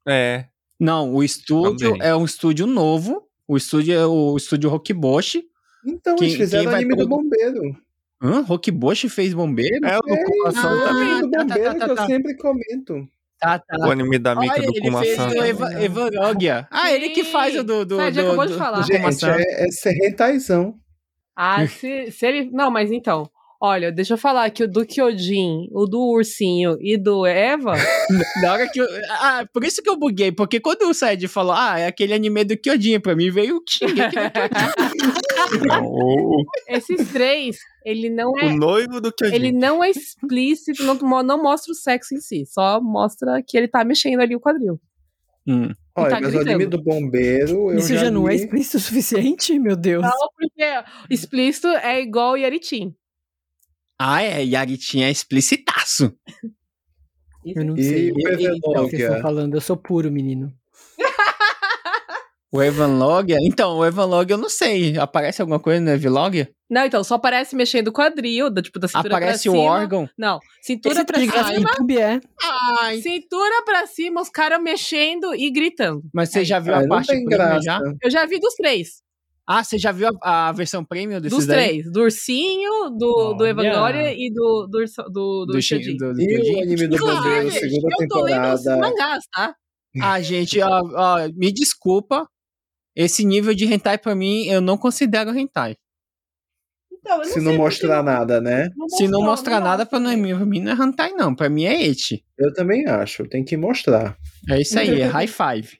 [0.07, 0.45] É.
[0.79, 2.07] Não, o estúdio Também.
[2.07, 3.23] é um estúdio novo.
[3.49, 5.45] O estúdio é o estúdio Rockboshi.
[5.85, 7.77] Então, Quem- eles fizeram o vai anime do Bombeiro.
[8.21, 8.41] Hã?
[8.41, 9.87] Rockboshi fez bombeiro?
[9.87, 11.03] É o do É, Kumasan o também.
[11.13, 12.07] anime do tá, tá, Bombeiro tá, tá, que eu tá.
[12.07, 13.09] sempre comento.
[13.41, 13.87] Tá, tá.
[13.87, 15.05] O anime da Mika Olha, do ele Kumasan.
[15.05, 16.67] fez o Eva, Evarogia.
[16.71, 17.85] Ah, ele que faz o do...
[17.87, 18.81] do, Sim, do, acabou do, de falar.
[18.81, 20.75] do Gente, é, é ser rentaizão.
[21.37, 22.51] Ah, se, se ele.
[22.51, 23.31] Não, mas então.
[23.61, 27.75] Olha, deixa eu falar que o do Kyojin, o do ursinho e do Eva.
[28.41, 28.87] Na hora que eu...
[29.11, 32.45] Ah, por isso que eu buguei, porque quando o Said falou, ah, é aquele anime
[32.45, 35.19] do Kyojin, pra mim veio o Shingeki no Kyojin.
[35.83, 38.55] O, esses três, ele não o é.
[38.55, 39.35] noivo do Kyojin.
[39.35, 43.67] Ele não é explícito, não, não mostra o sexo em si, só mostra que ele
[43.67, 44.79] tá mexendo ali o quadril.
[45.47, 45.71] Hum.
[45.97, 46.77] Olha, tá mas o anime gritando.
[46.77, 47.73] do Bombeiro.
[47.73, 49.59] Eu Isso já, não é li- explícito o suficiente?
[49.59, 50.03] Meu Deus.
[50.03, 50.65] Não, porque
[51.09, 52.95] explícito é igual o Yaritin.
[53.99, 56.13] Ah, é, Yaritin é explicitaço.
[57.45, 58.11] Eu não E sei.
[58.11, 58.37] o o que
[58.91, 60.53] vocês estão falando, eu sou puro, menino.
[62.51, 63.37] O Evanlogia?
[63.43, 64.97] Então, o Evanlogia eu não sei.
[64.97, 66.49] Aparece alguma coisa no Evanlogia?
[66.71, 69.71] Não, então, só aparece mexendo o quadril, da, tipo, da cintura Aparece pra o cima.
[69.71, 70.09] órgão?
[70.17, 71.53] Não, cintura Esse pra cima.
[71.53, 72.21] YouTube é.
[72.81, 76.03] Ai, Cintura pra cima, os caras mexendo e gritando.
[76.13, 77.61] mas você já viu a parte graça.
[77.63, 77.81] já?
[78.03, 79.03] Eu já vi dos três.
[79.51, 81.69] Ah, você já viu a, a versão premium desses Dos daí?
[81.81, 81.91] três.
[81.91, 83.47] Do ursinho, do, do.
[83.47, 87.51] Evangelion e do, do, do, do, Do, Shin- do, do E o anime do Bombeiro,
[87.51, 88.77] segunda eu tô lendo os temporada.
[88.77, 89.55] mangás, tá?
[90.03, 92.29] Ah, gente, ó, ó, me desculpa.
[92.95, 95.77] Esse nível de hentai pra mim, eu não considero hentai.
[96.93, 98.69] Então, eu Se sei não mostrar nada, né?
[98.99, 100.37] Se não mostrar nada, pra, não, mostra.
[100.37, 101.35] pra mim não é hentai, não.
[101.35, 102.23] Pra mim é eti.
[102.37, 103.27] Eu também acho.
[103.29, 104.17] Tem que mostrar.
[104.51, 105.79] É isso aí, é high five.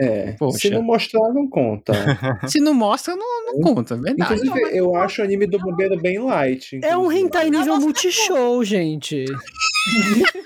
[0.00, 0.32] É.
[0.38, 0.58] Poxa.
[0.58, 1.92] Se não mostrar, não conta.
[2.46, 4.34] Se não mostra, não, não conta, é verdade.
[4.34, 6.78] Inclusive, eu acho o anime do Bombeiro bem light.
[6.84, 7.24] É um inclusive.
[7.26, 9.24] hentai nível multishow, gente.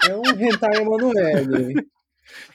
[0.08, 1.74] É um hentai Emanuele.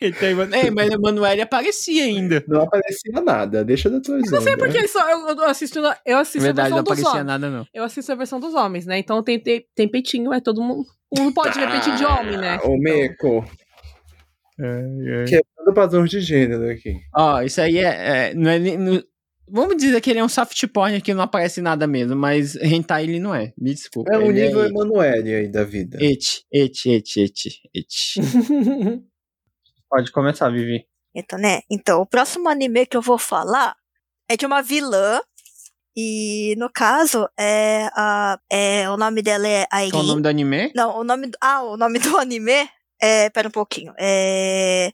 [0.01, 2.43] Então, é, mas Emanuele aparecia ainda.
[2.47, 3.63] Não aparecia nada.
[3.63, 6.83] Deixa da tua Não sei porque só eu, eu assisto, eu assisto verdade, a não
[6.83, 7.25] versão dos aparecia homens.
[7.25, 7.67] nada, não.
[7.73, 8.97] Eu assisto a versão dos homens, né?
[8.97, 10.85] Então tem, tem, tem peitinho, é todo mundo.
[11.15, 12.59] Não pode ver peitinho de homem, né?
[12.63, 13.45] Ô, Meco.
[15.67, 16.95] Quebrando padrões de gênero aqui.
[17.15, 18.29] Ó, isso aí é.
[18.29, 19.03] é, não é não-
[19.49, 23.03] vamos dizer que ele é um soft porn que não aparece nada mesmo, mas hentai
[23.03, 23.53] ele não é.
[23.57, 24.13] Me desculpa.
[24.13, 25.97] É um ele nível é Emanuele aí da vida.
[26.01, 26.19] et,
[26.51, 27.33] et, et, et,
[27.75, 29.03] et.
[29.89, 30.85] Pode começar, Vivi.
[31.15, 31.61] Então, né?
[31.69, 33.75] Então, o próximo anime que eu vou falar
[34.29, 35.19] é de uma vilã.
[35.99, 39.89] E no caso, é, a, é o nome dela é Airin.
[39.89, 40.71] Qual o nome do anime?
[40.75, 42.69] Não, o nome do, ah, o nome do anime
[43.01, 43.93] é, pera um pouquinho.
[43.97, 44.91] É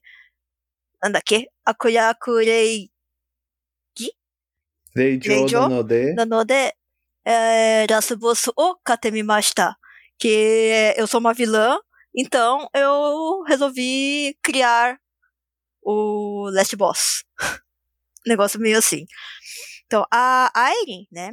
[1.02, 1.49] Anda aqui.
[1.65, 2.91] Akuyakurei
[4.94, 6.15] Reijo Reijo Nanode.
[6.15, 6.76] なので、
[7.25, 9.78] é, ラスボスを買ってみました。
[10.18, 11.78] Que eu sou uma vilã,
[12.12, 14.99] então eu resolvi criar
[15.83, 17.25] o Last Boss.
[18.26, 19.07] Negócio meio assim.
[19.86, 21.31] Então, a Airin, né?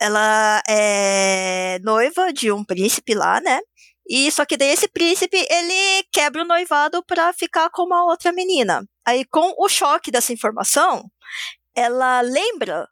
[0.00, 3.60] Ela é noiva de um príncipe lá, né?
[4.07, 8.31] E só que daí esse príncipe, ele quebra o noivado pra ficar com uma outra
[8.31, 8.85] menina.
[9.05, 11.09] Aí, com o choque dessa informação,
[11.75, 12.87] ela lembra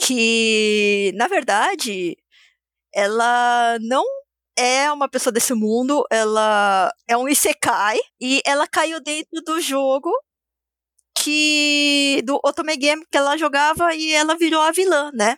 [0.00, 2.16] que, na verdade,
[2.94, 4.04] ela não
[4.56, 10.10] é uma pessoa desse mundo, ela é um isekai e ela caiu dentro do jogo
[11.16, 15.36] que do Otome Game que ela jogava e ela virou a vilã, né?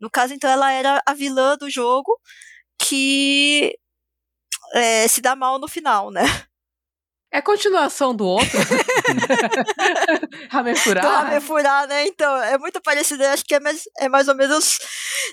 [0.00, 2.18] No caso, então, ela era a vilã do jogo
[2.78, 3.76] que
[4.76, 6.22] é, se dá mal no final, né?
[7.32, 8.46] É continuação do outro?
[10.50, 11.00] Ramefurá?
[11.00, 12.06] do Ramefurá, né?
[12.06, 14.78] Então, é muito parecido, eu acho que é mais, é mais ou menos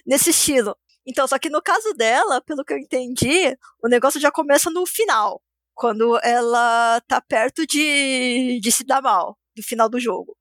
[0.06, 0.76] nesse estilo.
[1.06, 4.86] Então, só que no caso dela, pelo que eu entendi, o negócio já começa no
[4.86, 5.42] final.
[5.76, 10.38] Quando ela tá perto de, de se dar mal, no final do jogo.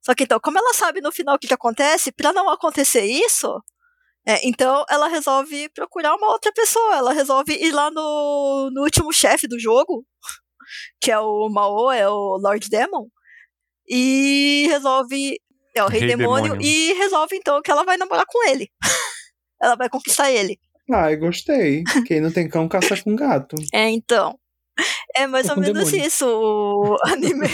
[0.00, 3.04] Só que então, como ela sabe no final o que, que acontece, para não acontecer
[3.04, 3.60] isso,
[4.26, 6.96] é, então ela resolve procurar uma outra pessoa.
[6.96, 10.04] Ela resolve ir lá no, no último chefe do jogo,
[11.00, 13.08] que é o Mao, é o Lord Demon,
[13.88, 15.40] e resolve.
[15.74, 16.66] É o Rei, Rei Demônio, Demônio.
[16.66, 18.68] e resolve então que ela vai namorar com ele.
[19.60, 20.58] ela vai conquistar ele.
[20.92, 21.82] Ai, gostei.
[22.06, 23.56] Quem não tem cão caça com gato.
[23.72, 24.38] É, então.
[25.14, 26.06] É mais Ou menos demônio.
[26.06, 27.48] isso o anime.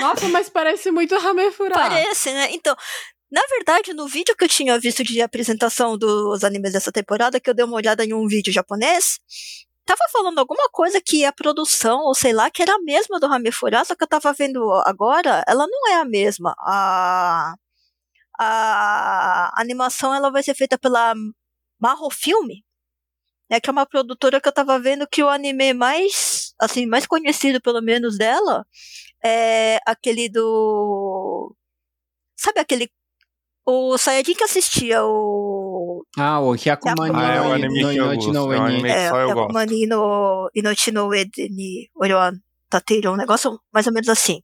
[0.00, 1.74] Nossa, mas parece muito Hamefura.
[1.74, 2.48] Parece, né?
[2.52, 2.76] Então,
[3.30, 7.50] na verdade, no vídeo que eu tinha visto de apresentação dos animes dessa temporada, que
[7.50, 9.18] eu dei uma olhada em um vídeo japonês,
[9.84, 13.26] tava falando alguma coisa que a produção, ou sei lá, que era a mesma do
[13.26, 16.54] Hamefura, só que eu tava vendo agora, ela não é a mesma.
[16.60, 17.54] A,
[18.38, 21.14] a animação ela vai ser feita pela
[21.80, 22.64] Marro Filme,
[23.50, 27.06] né, que é uma produtora que eu tava vendo que o anime mais, assim, mais
[27.06, 28.66] conhecido pelo menos dela
[29.24, 31.54] é aquele do
[32.36, 32.90] sabe aquele
[33.66, 38.04] o Sayajin que assistia o Ah, o Hyakumani Ah, é o anime no que eu
[38.12, 38.74] Inochi gosto, no é o Eni.
[38.74, 39.40] anime- que só eu gosto.
[39.40, 42.32] Yakumani no Inochi no Uede ni Orewa
[42.70, 44.40] Tateiro, um negócio mais ou menos assim.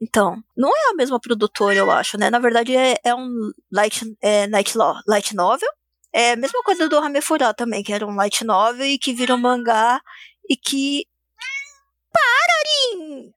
[0.00, 2.28] Então, não é a mesma produtora, eu acho, né?
[2.28, 3.30] Na verdade, é, é um
[3.72, 4.74] light, é, light,
[5.08, 5.68] light novel.
[6.12, 9.38] É a mesma coisa do Hamefura também, que era um light novel e que virou
[9.38, 10.00] mangá
[10.48, 11.06] e que.
[12.16, 13.32] Pararim!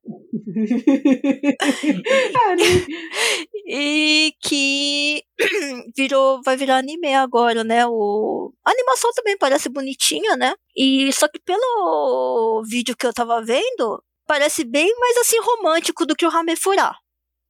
[3.68, 5.24] e que
[5.96, 7.86] virou, vai virar anime agora, né?
[7.88, 10.54] O, a animação também parece bonitinha, né?
[10.76, 16.16] E só que pelo vídeo que eu tava vendo, parece bem mais assim romântico do
[16.16, 16.94] que o Hamefura.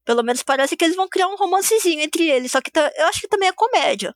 [0.05, 3.05] Pelo menos parece que eles vão criar um romancezinho entre eles, só que tá- eu
[3.07, 4.13] acho que também é comédia.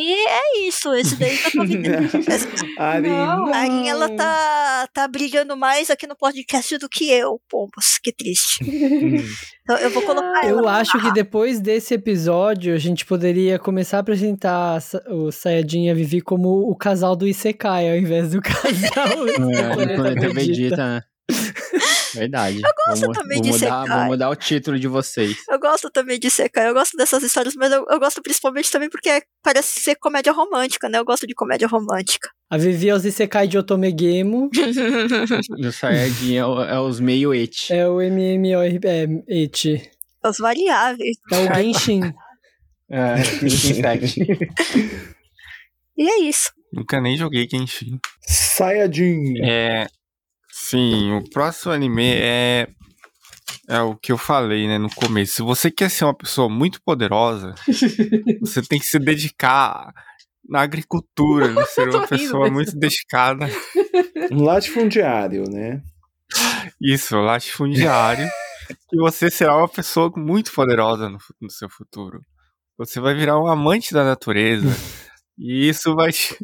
[0.00, 1.88] E é isso, esse daí que eu tô vendo.
[2.78, 3.46] Ari, Não.
[3.46, 3.52] não.
[3.52, 8.12] A Arin, ela tá, tá brilhando mais aqui no podcast do que eu, pombos, que
[8.12, 8.62] triste.
[8.64, 10.46] Então, eu vou colocar.
[10.48, 14.78] Eu acho que depois desse episódio a gente poderia começar a apresentar
[15.08, 19.52] o Sayajin e a Vivi como o casal do Isekai ao invés do casal do
[19.52, 20.34] É, do Planeta Planeta Vegeta.
[20.36, 21.02] Vegeta, né?
[22.14, 22.56] Verdade.
[22.56, 23.88] Eu gosto vamos, também vamos de mudar, Isekai.
[23.88, 25.36] vamos mudar o título de vocês.
[25.48, 28.88] Eu gosto também de Sekai, eu gosto dessas histórias, mas eu, eu gosto principalmente também
[28.88, 30.98] porque é- parece ser comédia romântica, né?
[30.98, 32.28] Eu gosto de comédia romântica.
[32.50, 34.48] A Vivi é os Isekai de Otomegemo,
[35.58, 37.70] O Saiyajin é, é os meio et.
[37.70, 39.90] é o MMORPG,
[40.24, 41.16] Os variáveis.
[41.32, 42.14] é o Genshin.
[42.90, 43.82] É, Genshin.
[45.96, 46.52] E é isso.
[46.72, 47.98] Nunca nem joguei Genshin.
[48.24, 49.42] Sayajin.
[49.44, 49.88] É.
[50.66, 52.68] Sim, o próximo anime é.
[53.70, 55.34] É o que eu falei, né, no começo.
[55.36, 57.54] Se você quer ser uma pessoa muito poderosa,
[58.40, 59.92] você tem que se dedicar
[60.48, 63.46] na agricultura, né, ser uma rindo, pessoa mas- muito dedicada.
[64.30, 65.80] Um latifundiário, né?
[66.82, 68.28] Isso, latifundiário.
[68.92, 72.20] e você será uma pessoa muito poderosa no, no seu futuro.
[72.76, 74.68] Você vai virar um amante da natureza.
[75.38, 76.36] e isso vai te.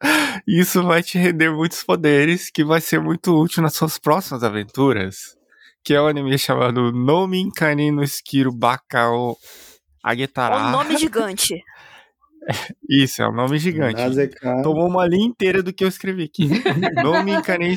[0.46, 5.36] Isso vai te render muitos poderes que vai ser muito útil nas suas próximas aventuras.
[5.82, 9.36] Que é o anime chamado Nomin Kani no Skiro Bakao
[10.04, 10.56] É Agetara.
[10.56, 11.62] um nome gigante.
[12.88, 14.00] Isso, é um nome gigante.
[14.62, 16.48] Tomou uma linha inteira do que eu escrevi aqui.
[17.04, 17.76] Nome kanei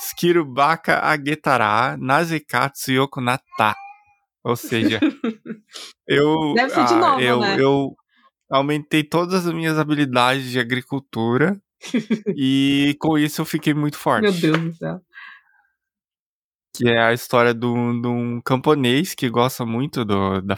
[0.00, 3.74] Skirubaka Agetara Nazekatsu Yoko Nata.
[4.42, 5.00] Ou seja,
[6.06, 7.56] eu, Deve ser de novo, eu, né?
[7.58, 7.94] eu
[8.50, 11.60] aumentei todas as minhas habilidades de agricultura
[12.36, 14.22] e com isso eu fiquei muito forte.
[14.22, 15.00] Meu Deus do céu.
[16.74, 20.56] Que é a história de um, camponês que gosta muito do, da.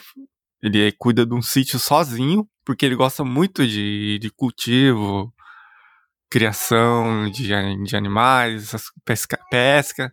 [0.63, 5.33] Ele cuida de um sítio sozinho, porque ele gosta muito de, de cultivo,
[6.31, 7.49] criação de,
[7.85, 8.73] de animais,
[9.05, 10.13] pesca, pesca.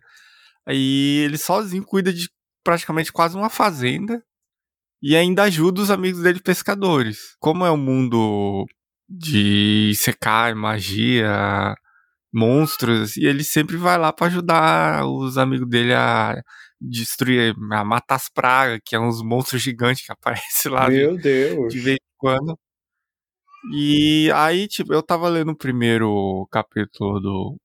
[0.66, 2.30] Aí ele sozinho cuida de
[2.64, 4.22] praticamente quase uma fazenda
[5.02, 7.36] e ainda ajuda os amigos dele pescadores.
[7.38, 8.66] Como é um mundo
[9.08, 11.74] de secar, magia,
[12.32, 16.40] monstros, e ele sempre vai lá pra ajudar os amigos dele a
[16.80, 21.16] destruir, a matar as pragas, que é uns monstros gigantes que aparecem lá de, Meu
[21.16, 21.72] Deus.
[21.72, 22.58] de vez em quando.
[23.72, 27.56] E aí, tipo, eu tava lendo o primeiro capítulo do,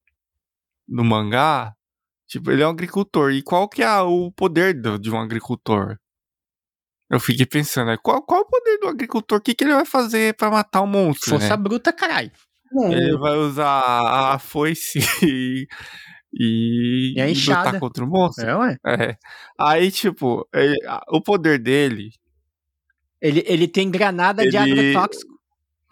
[0.88, 1.72] do mangá.
[2.26, 3.30] Tipo, ele é um agricultor.
[3.32, 5.96] E qual que é o poder do- de um agricultor?
[7.10, 9.38] Eu fiquei pensando, né, qual, qual o poder do agricultor?
[9.38, 11.30] O que, que ele vai fazer pra matar um monstro?
[11.30, 11.56] Força né?
[11.62, 12.30] bruta, caralho.
[12.90, 15.66] Ele vai usar a foice e.
[16.36, 17.66] E, E a enxada.
[17.66, 18.44] lutar contra o monstro.
[18.44, 18.76] É, ué.
[18.84, 19.16] É.
[19.56, 20.76] Aí, tipo, ele-
[21.08, 22.10] o poder dele
[23.22, 25.32] Ele, ele tem granada de Ele- agrotóxico.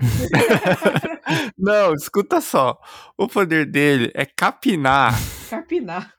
[1.56, 2.76] Não, escuta só.
[3.16, 5.14] O poder dele é capinar,
[5.48, 6.12] Capinar.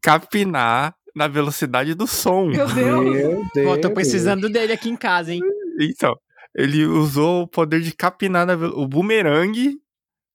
[0.00, 2.46] capinar na velocidade do som.
[2.48, 3.04] Meu Deus.
[3.04, 3.80] Meu Deus.
[3.80, 5.40] Tô precisando dele aqui em casa, hein?
[5.80, 6.14] Então,
[6.54, 9.78] ele usou o poder de capinar na, o bumerangue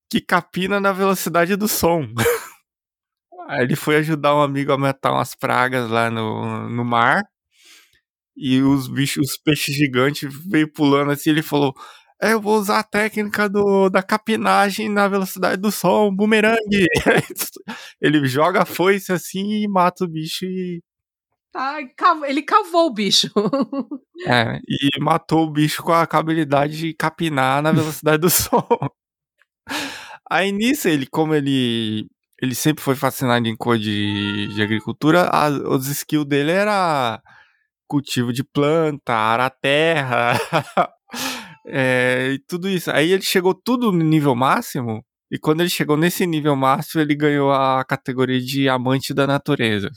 [0.10, 2.08] que capina na velocidade do som.
[3.48, 7.24] Aí ele foi ajudar um amigo a matar umas pragas lá no, no mar.
[8.38, 11.74] E os bichos, os peixes gigantes veio pulando assim, ele falou:
[12.22, 16.88] "É, eu vou usar a técnica do, da capinagem na velocidade do som, bumerangue.
[18.02, 20.82] ele joga a foice assim e mata o bicho e
[21.56, 23.30] Ai, cav- ele cavou o bicho.
[24.28, 28.68] É, e matou o bicho com a habilidade de capinar na velocidade do som.
[30.30, 32.08] Aí nisso, ele, como ele,
[32.42, 37.22] ele sempre foi fascinado em coisa de, de agricultura, a- os skills dele era
[37.88, 40.34] cultivo de planta, arar a terra,
[41.70, 42.90] é, e tudo isso.
[42.92, 47.16] Aí ele chegou tudo no nível máximo, e quando ele chegou nesse nível máximo, ele
[47.16, 49.90] ganhou a categoria de amante da natureza.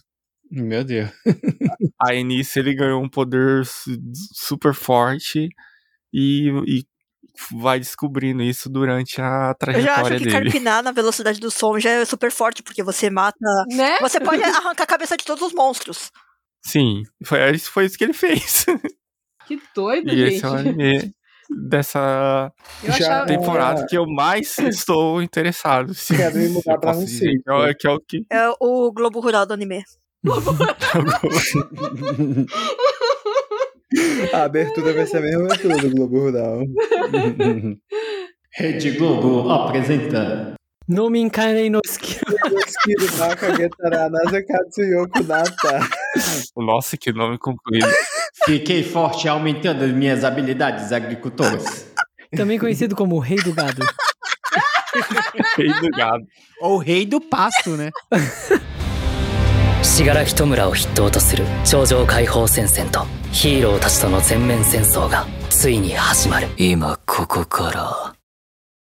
[0.51, 1.11] Meu Deus.
[2.01, 3.97] Aí nisso ele ganhou um poder su-
[4.35, 5.49] super forte
[6.13, 6.85] e, e
[7.53, 10.31] vai descobrindo isso durante a Eu já acho trajetória que dele.
[10.45, 13.39] carpinar na velocidade do som já é super forte, porque você mata.
[13.75, 13.99] né?
[14.01, 16.11] Você pode arrancar a cabeça de todos os monstros.
[16.63, 18.67] Sim, foi, isso- foi isso que ele fez.
[19.47, 20.35] Que doido, e gente.
[20.35, 21.13] esse é o anime
[21.51, 22.53] dessa
[22.85, 25.95] Já temporada que eu mais estou interessado.
[25.95, 28.93] Se, Quero me mudar pra um que é o- que é o que É o
[28.93, 29.83] Globo Rural do anime.
[34.33, 36.61] A abertura vai ser a mesma abertura do Globo Rural.
[38.55, 40.55] Rede Globo apresenta.
[40.89, 41.81] No Minkanei no
[44.43, 45.81] Katsuyoku Nata.
[46.57, 47.87] Nossa, que nome comprido.
[48.46, 51.88] Fiquei forte aumentando as minhas habilidades agricultoras.
[52.36, 53.86] Também conhecido como o Rei do Gado.
[55.56, 56.26] Rei do gado.
[56.62, 57.92] Ou rei do pasto, né?
[59.84, 68.16] 死柄木弔を筆頭とする頂上解放戦線とヒーローたちとの全面戦争がついに始まる今ここから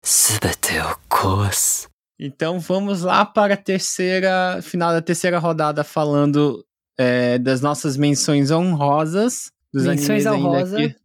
[0.03, 6.63] 全てを壊す Então vamos lá para a terceira, final da terceira rodada falando
[6.98, 9.52] é, das nossas menções honrosas.
[9.74, 10.96] Dos Menções animes ainda que,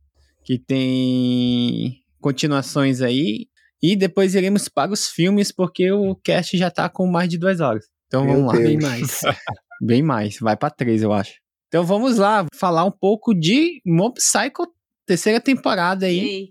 [0.45, 3.49] que tem continuações aí.
[3.83, 7.61] E depois iremos para os filmes, porque o cast já tá com mais de duas
[7.61, 7.87] horas.
[8.07, 8.59] Então Meu vamos lá.
[8.59, 8.69] Deus.
[8.69, 9.21] Bem mais.
[9.83, 11.41] Bem mais, vai pra três, eu acho.
[11.69, 14.67] Então vamos lá, falar um pouco de Mob Psycho,
[15.07, 16.51] terceira temporada aí.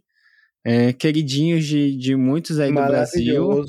[0.66, 3.64] É, queridinhos de, de muitos aí do Brasil.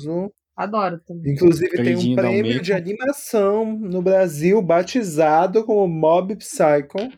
[0.55, 1.33] Adoro também.
[1.33, 7.09] Inclusive tem um prêmio de animação no Brasil batizado como Mob Psycho.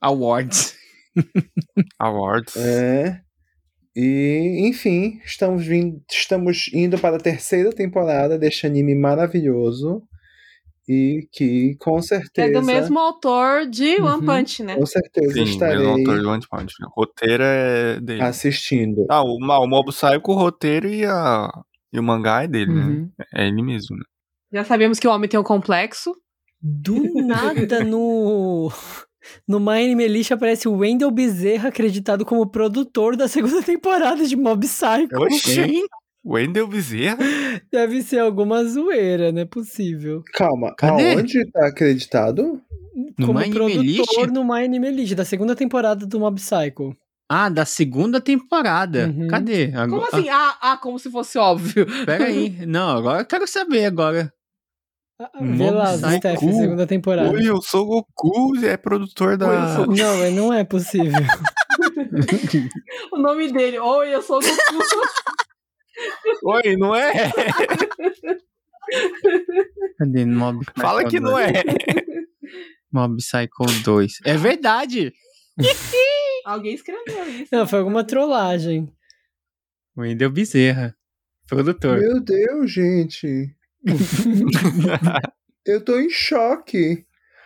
[0.00, 0.74] Awards.
[1.98, 2.56] Awards.
[2.56, 3.20] É.
[3.94, 10.02] E, enfim, estamos, vindo, estamos indo para a terceira temporada deste anime maravilhoso.
[10.88, 12.52] E que com É certeza.
[12.60, 14.26] do mesmo autor de One Uhum.
[14.26, 14.74] Punch, né?
[14.76, 16.74] Com certeza Sim, estarei mesmo autor do One Punch.
[16.84, 18.22] O roteiro é dele.
[18.22, 19.06] assistindo.
[19.08, 21.48] Ah, o, o Mob Psycho, o roteiro e, a,
[21.92, 22.84] e o mangá é dele, né?
[22.84, 23.10] Uhum.
[23.34, 24.02] É ele mesmo, né?
[24.52, 26.14] Já sabemos que o homem tem um complexo.
[26.60, 28.70] Do nada no.
[29.46, 34.34] No My Anime List aparece o Wendell Bezerra acreditado como produtor da segunda temporada de
[34.34, 35.16] Mob Psycho.
[35.16, 35.84] Oxi!
[36.26, 37.18] Wendel Bezerra?
[37.70, 40.22] Deve ser alguma zoeira, não é possível.
[40.34, 41.14] Calma, Cadê?
[41.14, 42.60] aonde tá acreditado?
[43.16, 44.32] No como My Anime produtor List?
[44.32, 46.92] no My Anime List, da segunda temporada do Mob Psycho.
[47.28, 49.06] Ah, da segunda temporada.
[49.08, 49.26] Uhum.
[49.28, 49.68] Cadê?
[49.68, 50.28] Como Agora, assim?
[50.28, 51.86] Ah, ah, como se fosse óbvio.
[51.88, 52.50] Ah, pera aí.
[52.66, 54.32] Não, agora eu quero saber agora.
[55.20, 55.96] Ah, Vê Mob lá.
[55.96, 57.30] Steph, segunda temporada.
[57.30, 59.48] Oi, eu sou o Goku, é produtor da.
[59.48, 61.12] Oi, Não, mas não é possível.
[63.12, 63.78] O nome dele.
[63.78, 64.84] Oi, eu sou o Goku.
[66.44, 67.30] Oi, não é?
[69.98, 70.24] Cadê?
[70.26, 71.46] Mob Psycho Fala que não 2.
[71.50, 71.62] é.
[72.92, 74.12] Mob Psycho 2.
[74.24, 75.12] É verdade!
[76.44, 77.48] Alguém escreveu isso.
[77.52, 78.92] Não, foi alguma trollagem.
[79.96, 80.96] Wendel Bezerra.
[81.48, 81.98] Produtor.
[81.98, 83.54] Meu Deus, gente.
[85.66, 87.04] eu tô em choque.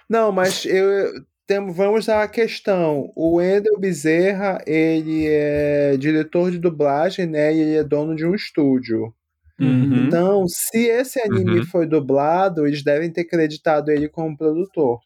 [0.08, 3.12] Não, mas eu tem, vamos à questão.
[3.14, 7.54] O Wendel Bezerra, ele é diretor de dublagem, né?
[7.54, 9.14] E ele é dono de um estúdio.
[9.58, 10.06] Uhum.
[10.06, 11.66] Então, se esse anime Uhum.
[11.66, 15.00] foi dublado, eles devem ter creditado ele como produtor.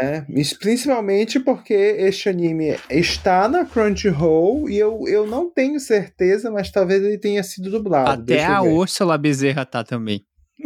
[0.00, 0.26] Né?
[0.58, 7.02] Principalmente porque este anime está na Crunchyroll e eu, eu não tenho certeza, mas talvez
[7.02, 8.22] ele tenha sido dublado.
[8.22, 8.68] Até a ver.
[8.68, 10.24] Úrsula Bezerra tá também.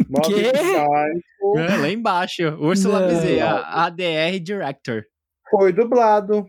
[0.09, 0.33] Mob?
[0.33, 2.43] Psycho É, lá embaixo.
[2.59, 3.07] Úrsula Não.
[3.07, 5.03] Bezerra, ADR Director.
[5.49, 6.45] foi dublado.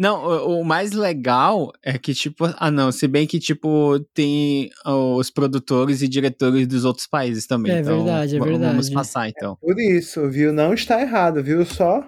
[0.00, 4.70] Não, o, o mais legal é que, tipo, ah, não, se bem que, tipo, tem
[5.18, 7.70] os produtores e diretores dos outros países também.
[7.72, 8.92] É então, verdade, é v- Vamos verdade.
[8.94, 9.58] passar, então.
[9.60, 10.54] Por isso, viu?
[10.54, 11.66] Não está errado, viu?
[11.66, 12.02] Só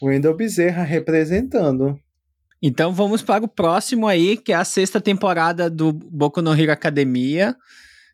[0.00, 1.98] o Wendel Bezerra representando.
[2.62, 6.70] Então vamos para o próximo aí, que é a sexta temporada do Boku no Hero
[6.70, 7.56] Academia.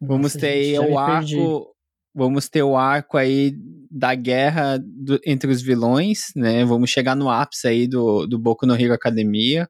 [0.00, 1.71] Vamos Nossa, ter aí gente, já o arco.
[2.14, 3.54] Vamos ter o arco aí
[3.90, 6.64] da guerra do- entre os vilões, né?
[6.64, 9.68] Vamos chegar no ápice aí do, do Boku no Hero Academia.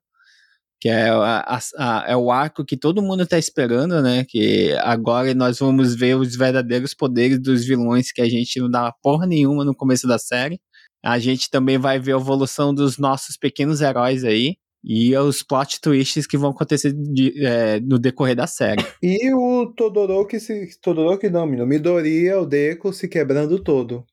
[0.81, 4.25] Que é, a- a- é o arco que todo mundo tá esperando, né?
[4.29, 8.93] Que agora nós vamos ver os verdadeiros poderes dos vilões que a gente não dá
[9.03, 10.61] porra nenhuma no começo da série.
[11.05, 14.57] A gente também vai ver a evolução dos nossos pequenos heróis aí.
[14.85, 18.85] E os plot twists que vão acontecer de- é, no decorrer da série.
[19.03, 20.69] E o Todoroki se.
[20.81, 21.67] Todoroki não, menino.
[21.67, 24.05] Midoriya, o Deco se quebrando todo.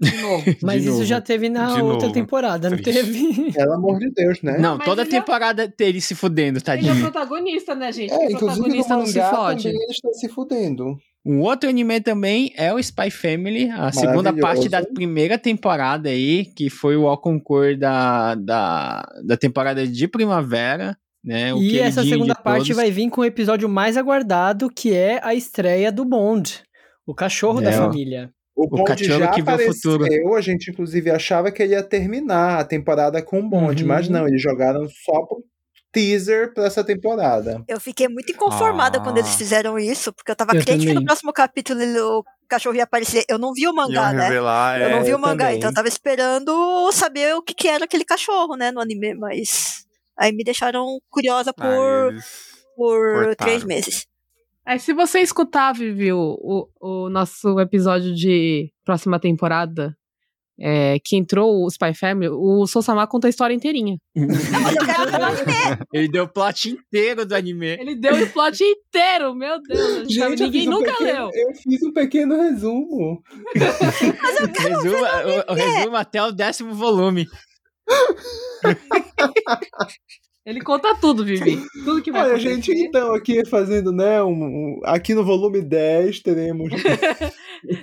[0.00, 0.44] De novo.
[0.62, 1.04] Mas De isso novo.
[1.04, 2.12] já teve na De outra novo.
[2.12, 3.02] temporada, não Triste.
[3.02, 3.52] teve?
[3.52, 4.56] Pelo amor de Deus, né?
[4.58, 7.00] Não, Mas toda é- temporada tem ele se fudendo, Ele é o tadinho.
[7.00, 8.12] protagonista, né, gente?
[8.12, 9.62] É, o inclusive no protagonista não se fode.
[9.64, 10.96] também ele está se fudendo.
[11.24, 16.46] Um outro anime também é o Spy Family, a segunda parte da primeira temporada aí,
[16.56, 21.52] que foi o concurso da, da, da temporada de primavera, né?
[21.52, 22.76] O E essa segunda parte todos.
[22.76, 26.62] vai vir com o episódio mais aguardado, que é a estreia do Bond,
[27.06, 27.82] o cachorro da É, ó.
[27.90, 28.30] família.
[28.56, 30.34] O Bond cachorro já que vê o apareceu, futuro.
[30.36, 33.88] a gente inclusive achava que ele ia terminar a temporada com o Bond, Uhum.
[33.88, 35.44] mas não, eles jogaram só pro
[35.92, 37.62] teaser pra essa temporada.
[37.68, 39.00] Eu fiquei muito inconformada Ah.
[39.02, 40.94] quando eles fizeram isso, porque eu tava Eu crente que também.
[40.94, 41.80] no próximo capítulo
[42.18, 43.24] o cachorro ia aparecer.
[43.28, 44.24] Eu não vi o mangá, né?
[44.28, 45.58] revelar, Eu é, não vi o mangá, também.
[45.58, 49.84] então eu tava esperando saber o que, que era aquele cachorro, né, no anime, mas
[50.18, 52.14] aí me deixaram curiosa ah, por,
[52.76, 53.34] por cortaram.
[53.36, 54.06] três meses.
[54.66, 56.18] Aí, se você escutar, Vivi, o,
[56.80, 59.96] o, o nosso episódio de próxima temporada,
[60.60, 63.96] é, que entrou o Spy Family, o Sousama conta a história inteirinha.
[64.14, 65.84] Mas eu quero ver anime.
[65.92, 67.66] Ele deu o plot inteiro do anime.
[67.80, 70.14] Ele deu o plot inteiro, meu Deus.
[70.16, 71.30] eu ninguém um nunca pequeno- leu.
[71.32, 73.22] Eu fiz um pequeno resumo.
[74.58, 74.96] Resumo,
[75.48, 77.26] o, o resumo até o décimo volume.
[80.44, 81.62] Ele conta tudo, Vivi.
[81.84, 82.54] Tudo que vai Olha, acontecer.
[82.54, 86.70] gente, então aqui fazendo, né, um, um- aqui no volume 10 teremos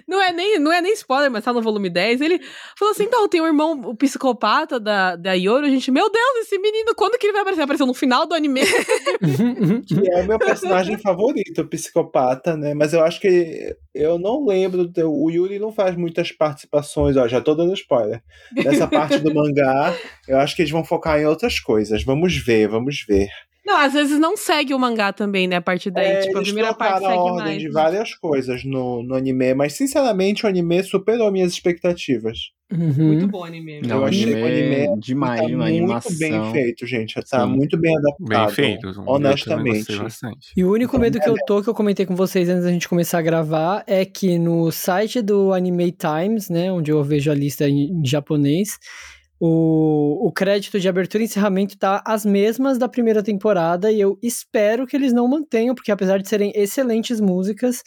[0.08, 2.22] Não é, nem, não é nem spoiler, mas tá no volume 10.
[2.22, 2.40] Ele
[2.78, 5.66] falou assim: então, tem um irmão, o psicopata da, da Yoro.
[5.66, 7.62] A gente, meu Deus, esse menino, quando que ele vai aparecer?
[7.62, 8.62] Apareceu no final do anime.
[9.88, 12.74] que é o meu personagem favorito, o psicopata, né?
[12.74, 14.90] Mas eu acho que eu não lembro.
[15.06, 18.22] O Yuri não faz muitas participações, ó, já tô dando spoiler.
[18.54, 19.96] Dessa parte do mangá,
[20.28, 22.04] eu acho que eles vão focar em outras coisas.
[22.04, 23.30] Vamos ver, vamos ver.
[23.68, 25.58] Não, às vezes não segue o mangá também, né?
[25.58, 26.06] A partir daí.
[26.08, 27.62] É, tipo, a primeira parte trocaram a segue ordem mais.
[27.62, 32.38] de várias coisas no, no anime, mas sinceramente o anime superou minhas expectativas.
[32.72, 32.94] Uhum.
[32.98, 33.82] Muito bom o anime.
[33.82, 36.18] Não, eu achei que o anime é tá demais, uma muito animação.
[36.18, 37.16] bem feito, gente.
[37.30, 37.54] Tá Sim.
[37.54, 38.56] muito bem adaptado.
[38.56, 39.84] Bem também Honestamente.
[40.56, 42.72] E o único Então, medo que eu tô, que eu comentei com vocês antes da
[42.72, 47.30] gente começar a gravar, é que no site do Anime Times, né, onde eu vejo
[47.32, 48.78] a lista em, em japonês,
[49.40, 54.18] o, o crédito de abertura e encerramento tá as mesmas da primeira temporada e eu
[54.22, 57.84] espero que eles não mantenham, porque apesar de serem excelentes músicas,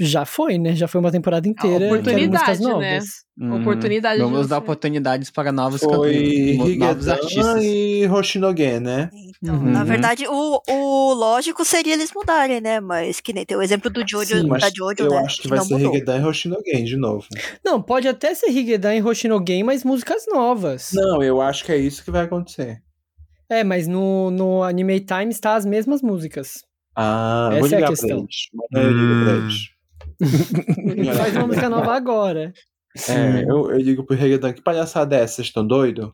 [0.00, 0.74] já foi, né?
[0.74, 1.78] Já foi uma temporada inteira.
[1.78, 2.68] que músicas oportunidade, né?
[2.68, 3.04] novas.
[3.38, 3.60] Uhum.
[3.60, 7.62] Oportunidade de Vamos dar oportunidades para novos Foi cantores, novos artistas.
[7.64, 9.10] e Hoshinogen, né?
[9.42, 9.70] Então, Uhum.
[9.72, 12.78] na verdade, o, o lógico seria eles mudarem, né?
[12.80, 15.18] Mas que nem tem o exemplo do Jojo, Sim, da Jojo, eu né?
[15.24, 15.94] acho que vai não ser mudou.
[15.94, 17.26] Higedan e Hoshinogen de novo.
[17.64, 20.90] Não, pode até ser Higedan e Hoshinogen, mas músicas novas.
[20.92, 22.82] Não, eu acho que é isso que vai acontecer.
[23.50, 26.64] É, mas no, no Anime Times tá as mesmas músicas.
[26.96, 28.08] Ah, Essa vou é a ligar questão.
[28.08, 28.36] pra eles.
[28.72, 29.42] Mas eu ligo pra Hum.
[29.44, 29.71] eles.
[31.16, 32.52] Faz uma música nova agora.
[33.08, 35.36] É, eu, eu digo pro Higedan, que palhaçada é essa?
[35.36, 36.10] Vocês estão doidos?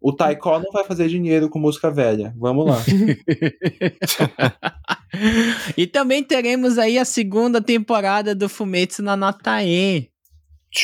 [0.00, 2.32] O Taiko não vai fazer dinheiro com música velha.
[2.38, 2.78] Vamos lá.
[5.76, 10.08] e também teremos aí a segunda temporada do Fumetsu na Natae.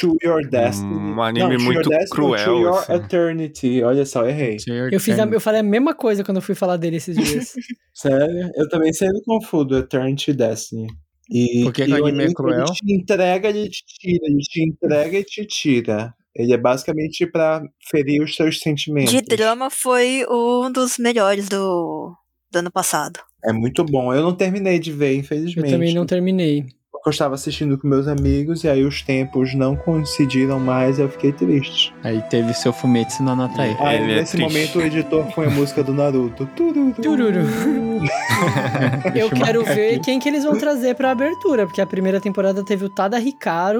[0.00, 0.94] To Your Destiny.
[0.94, 2.92] Um anime Não, To muito Your Destiny, cruel, To Your assim.
[2.94, 3.82] Eternity.
[3.82, 4.56] Olha só, errei.
[4.90, 7.52] Eu, fiz a- eu falei a mesma coisa quando eu fui falar dele esses dias.
[7.92, 8.50] Sério?
[8.56, 10.86] Eu também sempre confundo Eternity e Destiny.
[11.30, 12.64] E, Por que que e o anime é Ele cruel?
[12.66, 14.26] te entrega, ele te tira.
[14.26, 16.14] Ele te entrega e te tira.
[16.36, 19.12] Ele é basicamente pra ferir os seus sentimentos.
[19.12, 22.12] De drama foi um dos melhores do,
[22.50, 23.20] do ano passado.
[23.44, 24.12] É muito bom.
[24.12, 25.70] Eu não terminei de ver, Eu infelizmente.
[25.70, 26.66] também não terminei.
[27.06, 31.08] Eu estava assistindo com meus amigos e aí os tempos não coincidiram mais e eu
[31.10, 31.94] fiquei triste.
[32.02, 33.76] Aí teve seu Fumetsu na Natae.
[33.78, 34.50] Aí Ele é nesse triste.
[34.52, 36.46] momento o editor põe a música do Naruto.
[36.56, 36.94] Tururu.
[36.94, 37.44] Tururu.
[39.14, 42.86] Eu quero ver quem que eles vão trazer pra abertura, porque a primeira temporada teve
[42.86, 43.18] o Tada.
[43.20, 43.74] Tá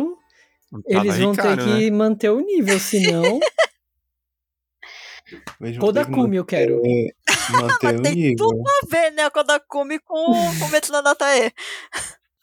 [0.86, 3.40] Eles vão Ricardo, ter que manter o nível, senão.
[5.80, 6.82] Kodakumi eu quero.
[7.50, 9.30] manter- tem tudo a ver, né?
[9.30, 11.50] Quando a Kumi com o Metsu no Natae.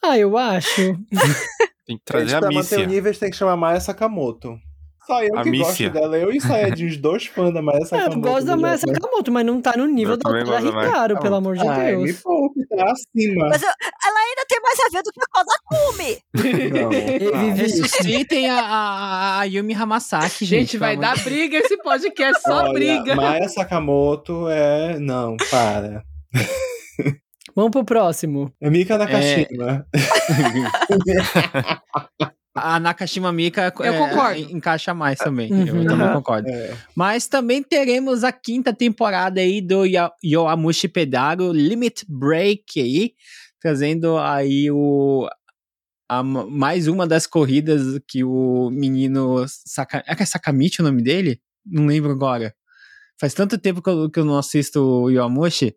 [0.03, 0.97] Ah, eu acho.
[1.85, 2.79] Tem que trazer Eles, a pra manter Mícia.
[2.79, 4.57] o nível, têm que chamar Maya Sakamoto.
[5.05, 5.89] Só eu A que Mícia.
[5.89, 6.17] gosto dela.
[6.17, 8.17] Eu e Sayajins, dois fãs da Maya É, Sakamoto.
[8.17, 8.77] eu gosto da do Maya.
[8.77, 12.21] Sakamoto, mas não tá no nível Eu da, Ricardo, pelo amor de Ai, me Deus.
[12.21, 13.49] poupe, tá acima.
[13.49, 15.43] Mas eu- ela ainda tem mais a ver do que a
[16.83, 16.89] não.
[16.89, 17.61] Vivi.
[17.61, 20.59] Ressuscitem a, a, a Yumi Hamasaki, gente.
[20.61, 23.15] Gente, vai dar briga esse podcast, só Olha, briga.
[23.15, 24.97] Maya Sakamoto é.
[24.99, 26.03] Não, para.
[27.55, 28.53] Vamos pro próximo.
[28.61, 29.85] É Mika Nakashima.
[32.53, 34.39] A Nakashima Mika Eu é, concordo.
[34.51, 35.51] encaixa mais também.
[35.51, 35.83] Uhum.
[35.83, 36.49] Eu também concordo.
[36.49, 36.75] É.
[36.93, 39.83] Mas também teremos a quinta temporada aí do
[40.23, 43.13] Yoamushi Pedaro Limit Break aí,
[43.59, 45.27] trazendo aí o
[46.09, 51.01] a mais uma das corridas que o menino Saka, é que é Sakamichi o nome
[51.01, 51.39] dele?
[51.65, 52.53] Não lembro agora.
[53.17, 55.73] Faz tanto tempo que eu, que eu não assisto o Yoamushi.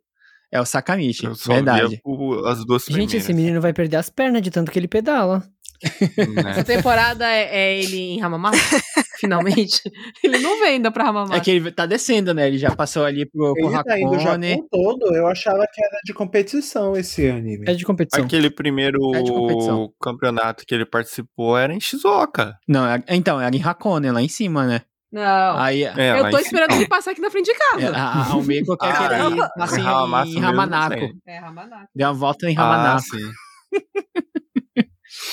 [0.55, 2.01] É o Sakamichi, Eu só verdade.
[2.05, 3.15] o- as duas Gente, primeiras.
[3.15, 5.43] esse menino vai perder as pernas de tanto que ele pedala.
[5.83, 6.51] né?
[6.53, 8.57] Essa temporada é, é ele em Hamamata?
[9.19, 9.83] Finalmente.
[10.23, 11.37] Ele não vem ainda pra Hamamata.
[11.37, 12.47] É que ele tá descendo, né?
[12.47, 14.51] Ele já passou ali pro, pro Ele tá indo Hakone.
[14.51, 15.15] Japão todo.
[15.17, 17.65] Eu achava que era de competição esse anime.
[17.69, 18.25] É de competição.
[18.25, 19.91] Aquele primeiro É competição.
[20.01, 22.57] campeonato que ele participou era em Shizuoka.
[22.69, 24.83] Não, é- então, era em Hakone, lá em cima, né?
[25.15, 25.59] Não.
[25.59, 27.97] Aí, É, eu tô esperando ele passar aqui na frente de É, casa.
[27.97, 29.49] a, a Almeida quer Ah, que ele é.
[29.57, 31.13] passe em, em sei.
[31.27, 31.89] É, Hamamata.
[31.95, 33.03] Deu uma volta em Ah, Ramanako.
[33.03, 33.33] sim.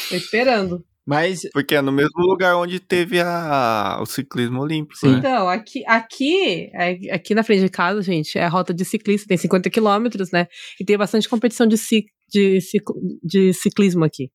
[0.09, 0.85] Tô esperando.
[1.05, 4.95] Mas, Porque é no mesmo lugar onde teve a, o ciclismo olímpico.
[4.97, 5.13] Sim.
[5.13, 5.17] Né?
[5.17, 9.27] Então, aqui, aqui, é- aqui na frente de casa, gente, é a rota de ciclista,
[9.27, 10.45] tem 50 quilômetros, né?
[10.79, 14.29] E tem bastante competição de, ci, de, ciclo- de ciclismo aqui.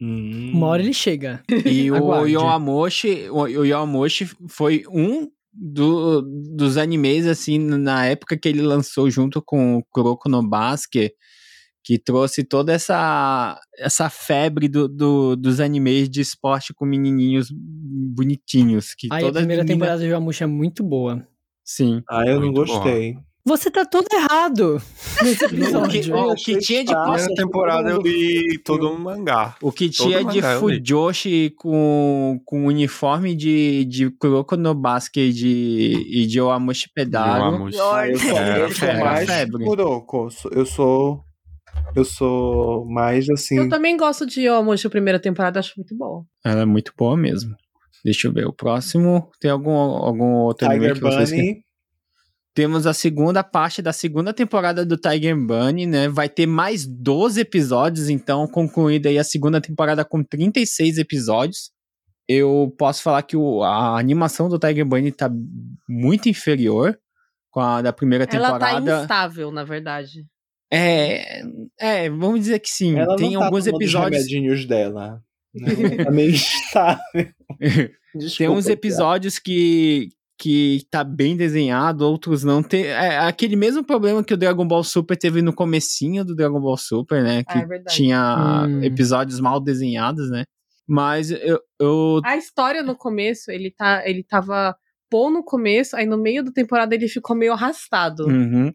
[0.00, 0.52] Hum.
[0.54, 1.42] Uma hora ele chega.
[1.66, 2.26] e o.
[2.26, 6.22] Yoamoshi, o, Yoamoshi foi um do-
[6.56, 11.12] dos animes, assim, na época que ele lançou junto com o Kuroko no Basket,
[11.82, 18.94] que trouxe toda essa, essa febre do, do- dos animes de esporte com menininhos bonitinhos.
[18.94, 21.26] Que Aí a toda primeira menina- temporada de Yamusha é muito boa.
[21.64, 22.02] Sim.
[22.08, 22.74] Ah, eu não Muito bom.
[22.74, 23.16] gostei.
[23.50, 24.80] Você tá todo errado
[25.20, 28.88] nesse O que, o que tinha de Ah, Nessa Nossa, temporada eu todo li todo
[28.88, 29.56] um mangá.
[29.60, 30.78] O que Todo tinha de eu li.
[30.78, 36.88] Fujoshi com, com uniforme de, de Kuroko no Basket de, e de Oamushi.
[37.12, 39.28] Ah, eu sou, É, eu sou mais.
[39.64, 40.28] Kuroko.
[40.52, 41.24] Eu sou.
[41.96, 43.56] Eu sou mais assim.
[43.56, 46.24] Eu também gosto de Yomushi, a primeira temporada, acho muito bom.
[46.44, 47.56] Ela é muito boa mesmo.
[48.04, 48.46] Deixa eu ver.
[48.46, 49.28] O próximo.
[49.40, 51.54] Tem algum, algum outro anime Tiger que vocês querem?
[51.54, 51.69] Bunny.
[52.54, 56.08] Temos a segunda parte da segunda temporada do Tiger Bunny, né?
[56.08, 61.70] Vai ter mais 12 episódios, então concluída aí a segunda temporada com 36 episódios.
[62.28, 65.30] Eu posso falar que o- a animação do Tiger Bunny tá
[65.88, 66.98] muito inferior
[67.50, 69.02] com a da primeira Ela tá temporada.
[69.02, 70.24] instável, na verdade.
[70.72, 71.42] É,
[71.80, 72.96] é, vamos dizer que sim.
[72.98, 74.16] Ela Tem não tá alguns os episódios.
[74.26, 75.20] remedinhos dela.
[75.54, 75.72] né?
[75.96, 77.02] Ela tá meio instável.
[78.14, 80.08] Desculpa, Tem uns episódios que,
[80.40, 82.62] que tá bem desenhado, outros não.
[82.62, 86.58] Tem, é aquele mesmo problema que o Dragon Ball Super teve no comecinho do Dragon
[86.58, 87.44] Ball Super, né?
[87.44, 87.94] Que Ah, é verdade.
[87.94, 88.82] tinha Hum.
[88.82, 90.44] episódios mal desenhados, né?
[90.88, 94.74] Mas eu, eu A história no começo, ele, tá, ele tava
[95.12, 98.24] bom no começo, aí no meio da temporada ele ficou meio arrastado.
[98.24, 98.72] Uhum.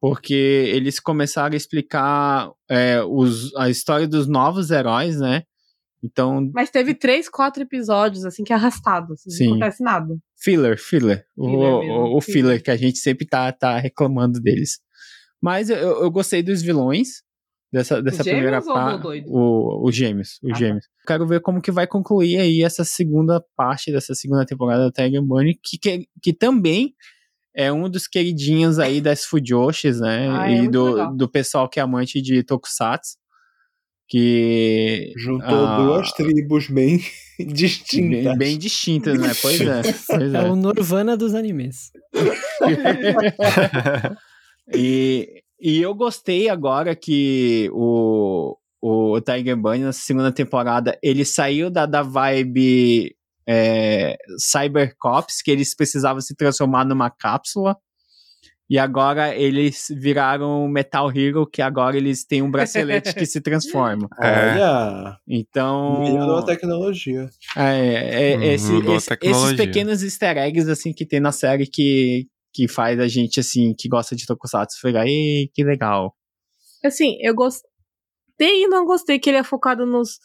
[0.00, 5.42] Porque eles começaram a explicar é, os, a história dos novos heróis, né?
[6.02, 9.12] Então, Mas teve três, quatro episódios, assim, que é arrastado.
[9.12, 9.44] Assim, Sim.
[9.46, 10.16] Não acontece nada.
[10.36, 11.24] filler, filler.
[11.36, 12.42] O, Filler mesmo, o, o filler.
[12.42, 14.80] filler que a gente sempre tá, tá reclamando deles.
[15.40, 17.22] Mas eu, eu gostei dos vilões
[17.72, 19.02] dessa, dessa gêmeos primeira parte.
[19.02, 19.26] doido?
[19.28, 20.58] O, os gêmeos, os Ah, tá.
[20.58, 20.84] gêmeos.
[21.06, 25.22] Quero ver como que vai concluir aí essa segunda parte dessa segunda temporada da Tiger
[25.22, 26.94] Bunny, que, que, que também
[27.54, 30.28] é um dos queridinhos aí das Fujoshis, né?
[30.30, 31.16] Ah, é e do, legal.
[31.16, 33.16] do pessoal que é amante de Tokusatsu.
[34.12, 35.10] Que.
[35.16, 35.78] Juntou Ah.
[35.82, 37.00] duas tribos bem
[37.38, 38.36] Bem, distintas.
[38.36, 39.32] bem distintas, né?
[39.40, 39.80] Pois é.
[40.06, 40.50] Pois É é.
[40.50, 41.90] o Norvana dos animes.
[44.74, 51.70] e, e eu gostei agora que o, o Tiger Bunny, na segunda temporada, ele saiu
[51.70, 53.16] da, da vibe
[53.48, 57.76] é, Cybercops, que eles precisavam se transformar numa cápsula.
[58.72, 64.08] E agora eles viraram Metal Hero, que agora eles têm um bracelete que se transforma.
[64.18, 64.52] É.
[64.54, 65.98] Olha, Então.
[65.98, 67.28] melhorou a tecnologia.
[67.54, 69.56] É, é, Uhum, esse- esse- esses tecnologia.
[69.66, 73.90] pequenos easter eggs, assim, que tem na série que, que faz a gente, assim, que
[73.90, 76.14] gosta de Tokusatsu, ficar, ei, que legal.
[76.82, 77.66] Assim, eu gostei
[78.40, 80.18] e não gostei que ele é focado nos.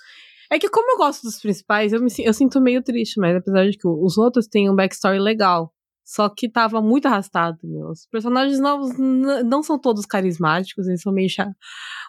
[0.49, 3.69] É que, como eu gosto dos principais, eu, me, eu sinto meio triste, mas apesar
[3.69, 5.73] de que os outros têm um backstory legal.
[6.09, 7.89] Só que tava muito arrastado, meu.
[7.89, 11.53] Os personagens novos não são todos carismáticos, eles são meio chatos.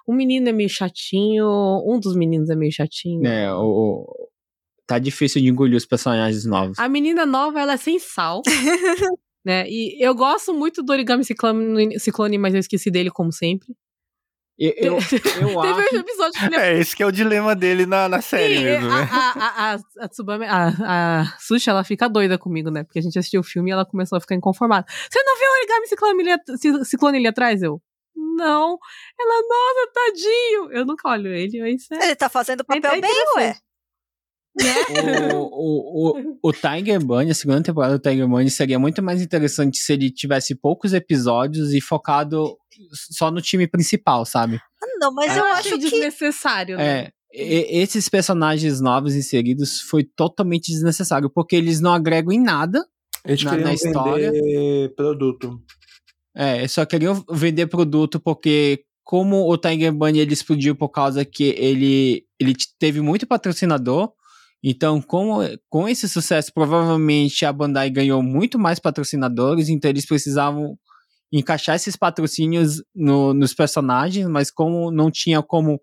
[0.07, 1.45] O menino é meio chatinho,
[1.85, 3.27] um dos meninos é meio chatinho.
[3.27, 4.29] É, o, o-
[4.87, 6.79] tá difícil de engolir os personagens novos.
[6.79, 8.41] A menina nova, ela é sem sal.
[9.45, 9.69] né?
[9.69, 13.75] E eu gosto muito do Origami Ciclone, Ciclone, mas eu esqueci dele como sempre.
[14.59, 15.97] Eu, eu, eu Teve um acho.
[15.97, 18.91] episódio que ele É, esse que é o dilema dele na, na série Sim, mesmo,
[18.91, 19.09] a, né?
[19.11, 22.83] a, a, a, a Tsubame, a, a Sushi, ela fica doida comigo, né?
[22.83, 24.85] Porque a gente assistiu o filme e ela começou a ficar inconformada.
[25.09, 27.63] Você não viu o origami ciclone ali, ciclone atrás?
[27.63, 27.81] Eu,
[28.17, 28.79] não.
[29.19, 30.73] Ela, nossa, tadinho.
[30.73, 32.07] Eu nunca olho ele, mas é.
[32.07, 33.57] Ele tá fazendo o papel é bem, ué.
[34.61, 35.35] Interessante.
[35.35, 39.21] O, o, o, o Tiger Bunny, a segunda temporada do Tiger Bunny seria muito mais
[39.23, 42.57] interessante se ele tivesse poucos episódios e focado
[42.93, 44.57] só no time principal, sabe?
[44.83, 45.91] Ah, Não, mas eu acho que.
[45.91, 46.85] desnecessário, né?
[47.01, 47.13] É.
[47.33, 52.85] e- Esses personagens novos inseridos foi totalmente desnecessário, porque eles não agregam em nada
[53.25, 54.31] Eles na, queriam na história.
[54.33, 55.61] vender produto.
[56.37, 61.45] É, só queriam vender produto porque como o Tiger Bunny ele explodiu por causa que
[61.59, 64.13] ele, ele teve muito patrocinador,
[64.63, 70.77] então como, com esse sucesso provavelmente a Bandai ganhou muito mais patrocinadores, então eles precisavam
[71.33, 75.81] encaixar esses patrocínios no- nos personagens, mas como não tinha como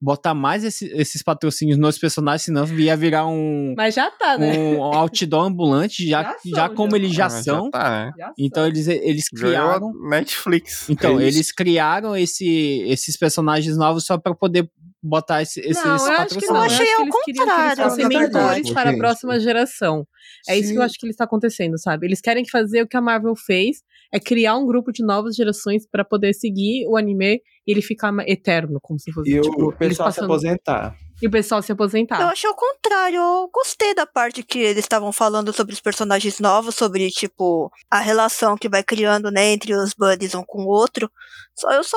[0.00, 4.52] botar mais esse- esses patrocínios nos personagens, senão ia virar um, Mas já tá, né?
[4.58, 6.96] um outdoor ambulante, já, Já já, são, como já.
[6.96, 7.70] eles já Ah, já são.
[7.70, 8.12] tá, né?
[8.18, 8.68] Já Então são.
[8.68, 9.92] eles, eles Ganhou a criaram.
[10.10, 10.88] Netflix.
[10.90, 12.46] Então, É eles criaram esse,
[12.86, 14.70] esses personagens novos só para poder
[15.06, 16.56] botar esse, esses não, eu acho que não.
[16.56, 19.40] Eu achei acho que ao eles queriam que eles contrário, fossem mentores para a próxima
[19.40, 20.06] geração.
[20.48, 20.86] É isso que eu Sim.
[20.86, 22.06] acho que está acontecendo, sabe?
[22.06, 23.78] Eles querem fazer o que a Marvel fez,
[24.12, 28.12] é criar um grupo de novas gerações para poder seguir o anime e ele ficar
[28.28, 30.96] eterno, como se fosse E tipo, o pessoal se passando- aposentar.
[31.22, 32.20] E o pessoal se aposentar.
[32.20, 33.16] Eu achei o contrário.
[33.16, 37.98] Eu gostei da parte que eles estavam falando sobre os personagens novos, sobre, tipo, a
[38.00, 41.10] relação que vai criando, né, entre os buddies um com o outro.
[41.54, 41.96] Só, eu só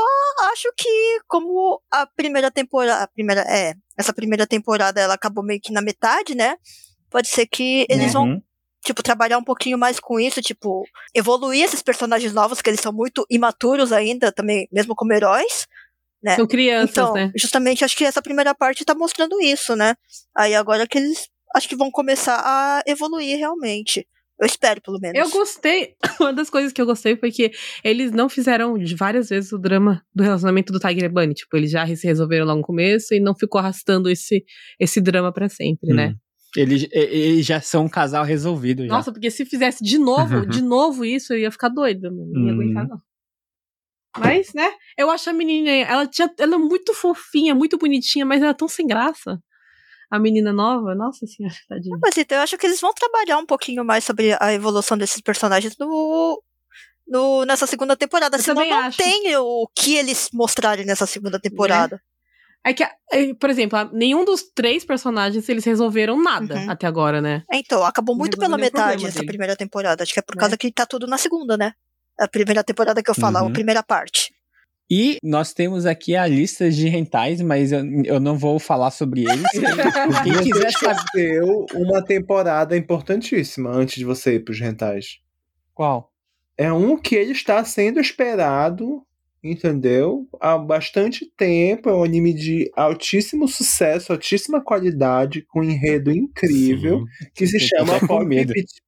[0.52, 3.04] acho que, como a primeira temporada.
[3.04, 6.56] A primeira, é, essa primeira temporada ela acabou meio que na metade, né?
[7.10, 8.42] Pode ser que eles vão Uhum.
[8.86, 12.94] tipo, trabalhar um pouquinho mais com isso, tipo, evoluir esses personagens novos, que eles são
[12.94, 15.68] muito imaturos ainda, também, mesmo como heróis.
[16.22, 16.36] Né?
[16.36, 17.32] São crianças, então, né?
[17.38, 19.96] justamente acho que essa primeira parte tá mostrando isso, né?
[20.36, 24.06] Aí agora que eles acho que vão começar a evoluir realmente.
[24.40, 25.18] Eu espero, pelo menos.
[25.20, 25.96] Eu gostei.
[26.20, 27.52] Uma das coisas que eu gostei foi que
[27.84, 31.34] eles não fizeram de várias vezes o drama do relacionamento do Tiger e Bunny.
[31.34, 34.46] Tipo, eles já se resolveram lá no começo e não ficou arrastando esse,
[34.80, 36.10] esse drama pra sempre, né?
[36.10, 36.16] Hum.
[36.56, 38.94] Eles, e- eles já são um casal resolvido já.
[38.94, 42.32] Nossa, porque se fizesse de novo, de novo isso, eu ia ficar doida, mano.
[42.32, 42.56] Não ia Hum.
[42.56, 42.98] aguentar, não.
[44.18, 48.42] Mas, né, eu acho a menina, ela, tinha, ela é muito fofinha, muito bonitinha, mas
[48.42, 49.40] ela é tão sem graça.
[50.12, 51.98] A menina nova, nossa senhora, tadinha.
[52.02, 55.22] Mas então eu acho que eles vão trabalhar um pouquinho mais sobre a evolução desses
[55.22, 56.42] personagens no,
[57.08, 58.38] no nessa segunda temporada.
[58.38, 58.98] Eu Senão não acho.
[58.98, 62.02] tem o que eles mostrarem nessa segunda temporada.
[62.66, 66.72] É que, é, por exemplo, nenhum dos três personagens eles resolveram nada Uhum.
[66.72, 67.44] até agora, né?
[67.54, 69.28] Então, acabou muito pela metade essa dele.
[69.28, 70.04] primeira temporada.
[70.04, 70.42] Acho que é por Né?
[70.42, 71.74] causa que tá tudo na segunda, né?
[72.20, 73.48] A primeira temporada que eu falo, Uhum.
[73.48, 74.34] a primeira parte.
[74.92, 79.22] E nós temos aqui a lista de rentais, mas eu, eu não vou falar sobre
[79.22, 79.44] eles.
[80.24, 85.20] Quem quiser saber esqueceu uma temporada importantíssima antes de você ir pros rentais.
[85.74, 86.12] qual.
[86.58, 89.02] É um que ele está sendo esperado,
[89.44, 90.28] entendeu?
[90.40, 91.90] Há bastante tempo.
[91.90, 97.04] É um anime de altíssimo sucesso, altíssima qualidade, com um enredo incrível,
[97.34, 98.26] que se chama Pop,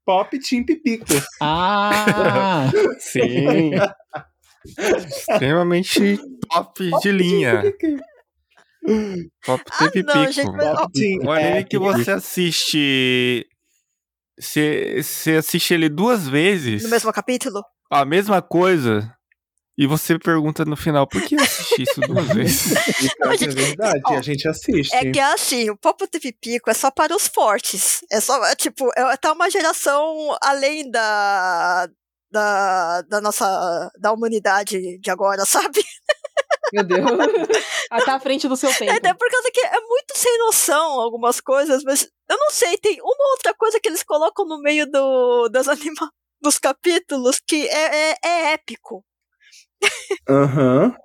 [0.05, 1.05] Pop Team Pipico.
[1.41, 3.71] Ah, sim.
[4.77, 7.63] Extremamente top de linha.
[9.45, 10.31] Top Ah, Tape não, Pico.
[10.31, 13.47] gente, mas- ó, Sim, O anime é, que você assiste.
[14.39, 16.83] Você assiste ele duas vezes.
[16.83, 17.63] No mesmo capítulo?
[17.91, 19.13] A mesma coisa.
[19.77, 22.65] E você pergunta no final, por que eu assisti isso duas vezes?
[22.99, 24.93] Isso é gente, verdade, ó, a gente assiste.
[24.93, 28.01] É que é assim, o Popo TV Pico é só para os fortes.
[28.11, 31.87] É só, é, tipo, é, tá uma geração além da,
[32.29, 35.83] da, da nossa, da humanidade de agora, sabe?
[36.73, 37.09] Meu Deus.
[37.91, 38.91] Ela tá à frente do seu tempo.
[38.91, 42.77] É, até por causa que é muito sem noção algumas coisas, mas eu não sei,
[42.77, 47.67] tem uma outra coisa que eles colocam no meio do, das anima dos capítulos que
[47.67, 49.03] é, é, é épico.
[50.29, 50.95] Aham.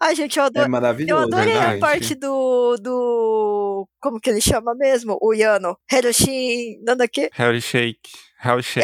[0.00, 0.66] Ai, gente, eu É adoro.
[0.66, 1.22] Eu maravilhoso.
[1.24, 1.80] adorei a verdade.
[1.80, 3.88] parte do, do.
[4.00, 5.16] Como que ele chama mesmo?
[5.22, 5.76] O Yano.
[5.90, 6.80] Hiroshin.
[6.84, 7.30] Nada que.
[7.32, 8.10] Harry Shake.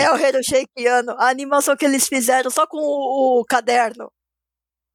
[0.02, 1.12] É o Hiroshiki Yano.
[1.18, 4.10] A animação que eles fizeram só com o, o caderno.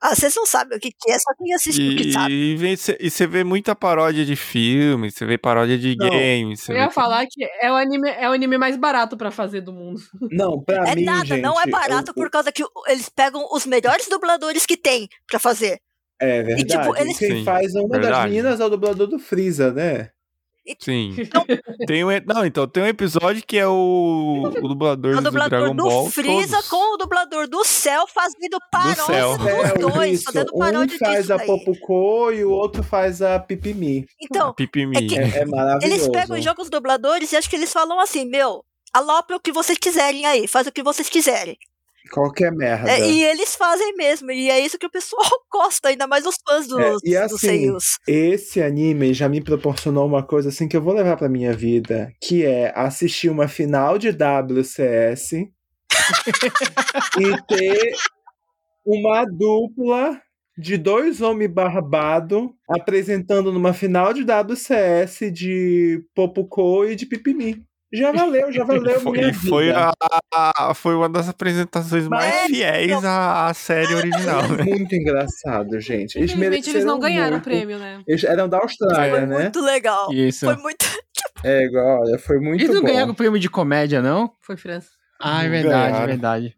[0.07, 2.31] Ah, vocês não sabem o que, que é, só quem assiste o que sabe.
[2.33, 6.09] E, e você vê muita paródia de filme, você vê paródia de Não.
[6.09, 6.69] games.
[6.69, 9.73] Eu ia falar que é o anime, é o anime mais barato pra fazer do
[9.73, 9.99] mundo.
[10.31, 13.47] Não, pra É mim, nada, gente, não é barato eu- por causa que eles pegam
[13.51, 15.79] os melhores dubladores que tem pra fazer.
[16.21, 16.65] É verdade.
[16.67, 18.29] tipo, eles- Quem Sim, faz uma das verdade.
[18.29, 20.09] meninas é o dublador do Freeza, né?
[20.79, 21.15] Sim.
[21.87, 25.59] Tem um, não, então, tem um episódio que é o, o dublador, o do dublador
[25.59, 26.09] Dragon do Ball.
[26.09, 26.69] Freeza todos.
[26.69, 29.37] com o dublador do Céu fazendo paródia Céu.
[29.37, 30.23] dos É, dois, isso.
[30.25, 31.39] fazendo Um paródia faz disso a.
[31.39, 34.05] Popocô e o outro faz a Pipimi.
[34.21, 34.97] Então, Pipimi.
[34.97, 35.85] é que- É, é maravilhoso.
[35.85, 38.63] eles pegam e jogam os dubladores e acho que eles falam assim, meu,
[38.93, 41.57] alopra o que vocês quiserem aí, faz o que vocês quiserem.
[42.11, 42.91] Qualquer merda.
[42.91, 46.35] É, e eles fazem mesmo, e é isso que o pessoal gosta, ainda mais os
[46.47, 47.71] fãs dos, É, e assim.
[48.07, 52.11] Esse anime já me proporcionou uma coisa assim que eu vou levar pra minha vida,
[52.21, 55.33] que é assistir uma final de WCS
[57.19, 57.95] e ter
[58.85, 60.21] uma dupla
[60.57, 67.65] de dois homens barbados apresentando numa final de WCS de Popocô e de Pipimi.
[67.95, 69.91] Já valeu, já valeu Foi, minha e foi, vida.
[70.33, 74.63] a, a- foi uma das apresentações mais Mas- fiéis à, à série original, né?
[74.63, 76.17] Muito engraçado, gente.
[76.17, 77.43] Eles Infelizmente eles não ganharam o muito.
[77.45, 78.01] prêmio, né?
[78.07, 79.39] Eles eram da Austrália, Foi né?
[79.43, 80.11] muito legal.
[80.13, 80.45] Isso.
[80.45, 80.85] Foi muito.
[81.43, 82.87] É, igual, olha, foi muito Eles não bom.
[82.87, 84.31] ganharam o prêmio de comédia, não?
[84.41, 84.89] Foi França.
[85.21, 86.07] Ah, é verdade, é ganharam.
[86.07, 86.55] verdade.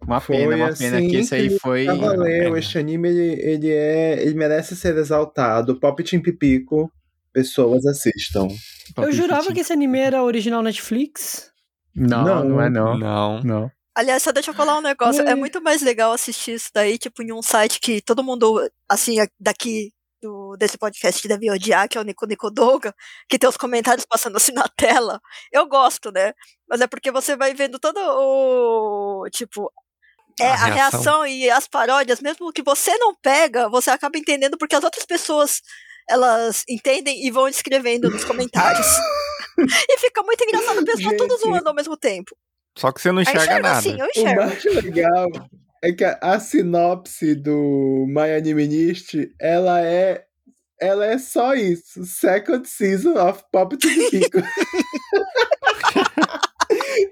[0.00, 1.84] Uma Foi pena, uma pena assim que esse aí foi.
[1.84, 5.80] Já valeu, este anime ele, ele é, ele merece ser exaltado.
[5.80, 6.90] Pop Team Pipico,
[7.32, 8.48] pessoas assistam.
[8.96, 11.50] Eu jurava que esse anime era original Netflix.
[11.94, 12.60] Não, não, Não.
[12.62, 12.98] é não.
[12.98, 13.42] Não.
[13.42, 13.70] Não.
[13.94, 15.22] Aliás, só deixa eu falar um negócio.
[15.22, 15.34] É Oi.
[15.34, 19.92] muito mais legal assistir isso daí, tipo, em um site que todo mundo, assim, daqui
[20.22, 22.94] do, desse podcast deve odiar, que é o Nico Nico Doga,
[23.28, 25.20] que tem os comentários passando assim na tela.
[25.52, 26.32] Eu gosto, né?
[26.68, 29.28] Mas é porque você vai vendo todo o.
[29.30, 29.72] Tipo.
[30.40, 30.74] É, A a, reação.
[31.00, 31.26] reação.
[31.26, 35.60] e as paródias, mesmo que você não pega, você acaba entendendo porque as outras pessoas
[36.10, 38.86] elas entendem e vão escrevendo nos comentários.
[39.88, 41.42] e fica muito engraçado, o pessoal tudo Gente.
[41.42, 42.36] zoando ao mesmo tempo.
[42.76, 43.78] Só que você não enxerga enxergo nada.
[43.78, 44.40] assim, eu O enxergo.
[44.40, 45.26] mais legal
[45.82, 50.24] é que a, a sinopse do My Animinist, ela é
[50.80, 52.04] ela é só isso.
[52.04, 54.38] Second season of Pop Team Pipico.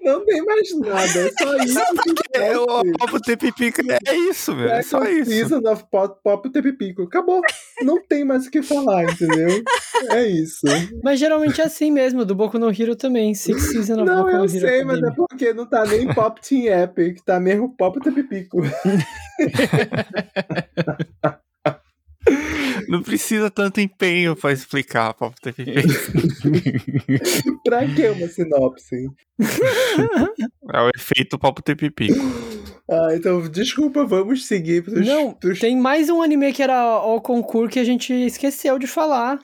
[0.03, 1.81] Não tem mais nada, é só isso.
[2.33, 2.93] que É, o tem.
[2.93, 4.71] Papo Tepipica é isso, velho.
[4.71, 5.31] É só isso.
[5.31, 7.03] Season of Pop, Pop Team Pipico.
[7.03, 7.41] Acabou.
[7.83, 9.63] Não tem mais o que falar, entendeu?
[10.11, 10.67] É isso.
[11.03, 13.35] Mas geralmente é assim mesmo, do Boku no Hero também.
[13.35, 16.13] Six Season of Não, Boku no eu Hero sei, mas é porque não tá nem
[16.15, 18.59] Pop Team Epic, tá mesmo Pop Team Pipico.
[22.89, 25.83] Não precisa tanto empenho pra explicar Papo Tepipica.
[27.65, 29.09] pra que uma sinopse?
[30.71, 32.19] É o efeito Papo Tepipico.
[32.91, 35.07] Ah, então, desculpa, vamos seguir pros.
[35.07, 35.59] Não, pros...
[35.59, 39.39] tem mais um anime que era o concurso que a gente esqueceu de falar.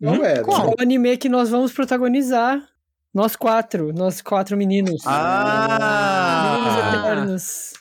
[0.00, 0.44] Não era.
[0.44, 2.62] Que é o anime que nós vamos protagonizar.
[3.14, 5.02] Nós quatro, nós quatro meninos.
[5.06, 6.56] Ah!
[6.56, 7.72] Meninos eternos.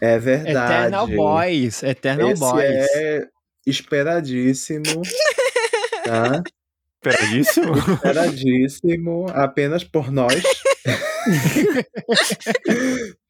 [0.00, 0.88] É verdade.
[0.88, 1.82] Eternal Boys.
[1.82, 2.88] Eternal Esse Boys.
[2.94, 3.28] é
[3.66, 4.82] esperadíssimo.
[6.04, 6.42] tá?
[7.04, 7.74] Esperadíssimo.
[7.76, 9.26] Esperadíssimo.
[9.30, 10.42] Apenas por nós.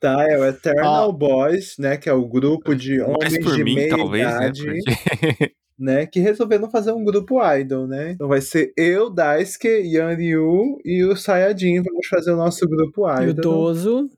[0.01, 1.97] tá, é o Eternal Boys, né?
[1.97, 4.33] Que é o grupo de homens por de mim, meia talvez, né?
[4.33, 4.65] idade.
[4.65, 5.53] Porque...
[5.79, 8.13] né, que resolveram fazer um grupo idol, né?
[8.13, 11.83] Então vai ser eu, Daisuke, Yan Ryu e o Sayajin.
[11.83, 13.43] Vamos fazer o nosso grupo E o idol.
[13.43, 14.09] Dozo.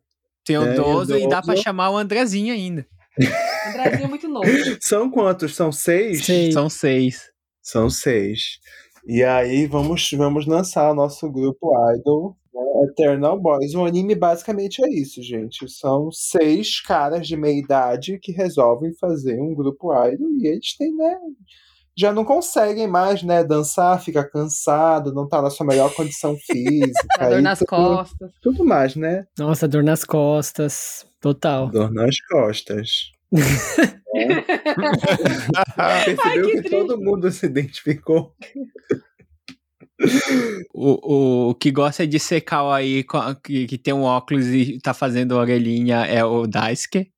[0.44, 1.64] Tem o É, e o 12 e dá pra Dozo.
[1.64, 2.86] chamar o Andrezinho ainda.
[3.18, 4.46] Andrezinho é muito novo.
[4.80, 5.54] São quantos?
[5.54, 6.24] São seis?
[6.24, 6.54] Seis.
[6.54, 7.30] São seis.
[7.62, 8.58] São seis.
[9.06, 13.74] E aí vamos, vamos lançar o nosso grupo idol, né, Eternal Boys.
[13.74, 15.68] O anime basicamente é isso, gente.
[15.68, 20.94] São seis caras de meia idade que resolvem fazer um grupo idol e eles têm,
[20.96, 21.18] né?
[21.96, 26.92] Já não conseguem mais, né, dançar, fica cansado, não tá na sua melhor condição física.
[27.18, 28.32] A dor nas tudo, costas.
[28.42, 29.26] Tudo mais, né?
[29.38, 31.06] Nossa, dor nas costas.
[31.20, 31.68] Total.
[31.68, 33.12] Dor nas costas.
[36.04, 38.34] Percebeu que que, todo mundo se identificou?
[40.72, 43.04] O, o, o que gosta de ser kawaii,
[43.42, 47.10] que, que tem um óculos e tá fazendo orelhinha é o Daisuke.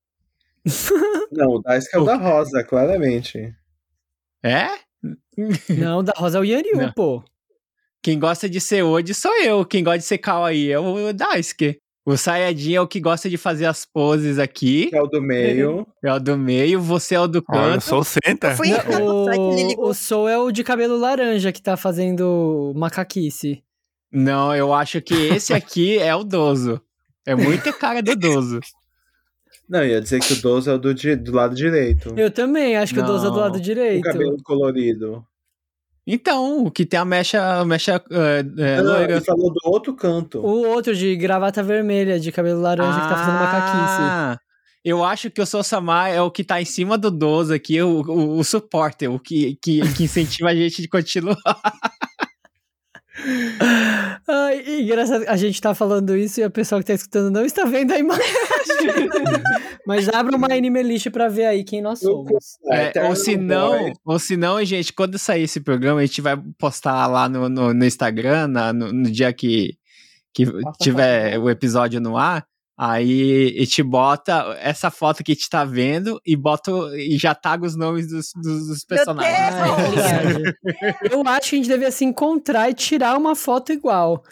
[1.32, 3.54] Não, o Daisuke é o da Rosa, claramente.
[4.46, 4.68] É?
[5.68, 6.92] Não, da Rosa é o Yanryu, Não.
[6.92, 7.22] pô.
[8.02, 9.64] Quem gosta de ser Odi sou eu.
[9.64, 11.78] Quem gosta de ser kawaii é o Daisuke.
[12.04, 14.88] O Sayajin é o que gosta de fazer as poses aqui.
[14.94, 15.84] É o do meio.
[16.04, 17.84] É o do meio, você é o do Olha, eu canto.
[17.84, 18.56] sou o Center.
[18.62, 23.64] Ele O, o Soul é o de cabelo laranja que tá fazendo macaquice.
[24.12, 26.80] Não, eu acho que esse aqui é o Dozo.
[27.26, 28.60] É muita cara do Dozo.
[29.68, 32.14] Não, eu ia dizer que o 12 é o do, do lado direito.
[32.16, 33.40] Eu também, acho que o 12 é do Não.
[33.42, 34.02] lado O direito.
[34.02, 35.24] cabelo colorido.
[36.06, 39.12] Então, o que tem a mecha, a mecha é, é, Ah, não, loira.
[39.12, 40.38] ele falou do outro canto.
[40.38, 44.02] O outro de gravata vermelha, de cabelo laranja, que tá fazendo macaquice.
[44.02, 44.38] Ah,
[44.84, 48.02] Eu acho que o Sousama é o que tá em cima do 12 aqui, o,
[48.02, 51.36] o, o suporte, o que, que, que incentiva a gente de continuar.
[54.28, 57.44] Ai, e engraçado, a gente tá falando isso e a pessoa que tá escutando não
[57.44, 58.24] está vendo a imagem.
[59.86, 62.58] Mas abra uma anime list pra ver aí quem nós somos.
[62.70, 66.20] É, Eternal ou se não, ou se não, gente, quando sair esse programa, a gente
[66.20, 69.76] vai postar lá no, no, no Instagram, na- no, no dia que,
[70.34, 70.44] que
[70.80, 72.44] tiver o episódio no ar.
[72.78, 77.34] Aí a gente bota essa foto que a gente tá vendo e bota e já
[77.34, 79.96] taga os nomes dos, dos, dos personagens.
[79.98, 81.08] É.
[81.10, 84.22] Eu acho que a gente devia se encontrar e tirar uma foto igual.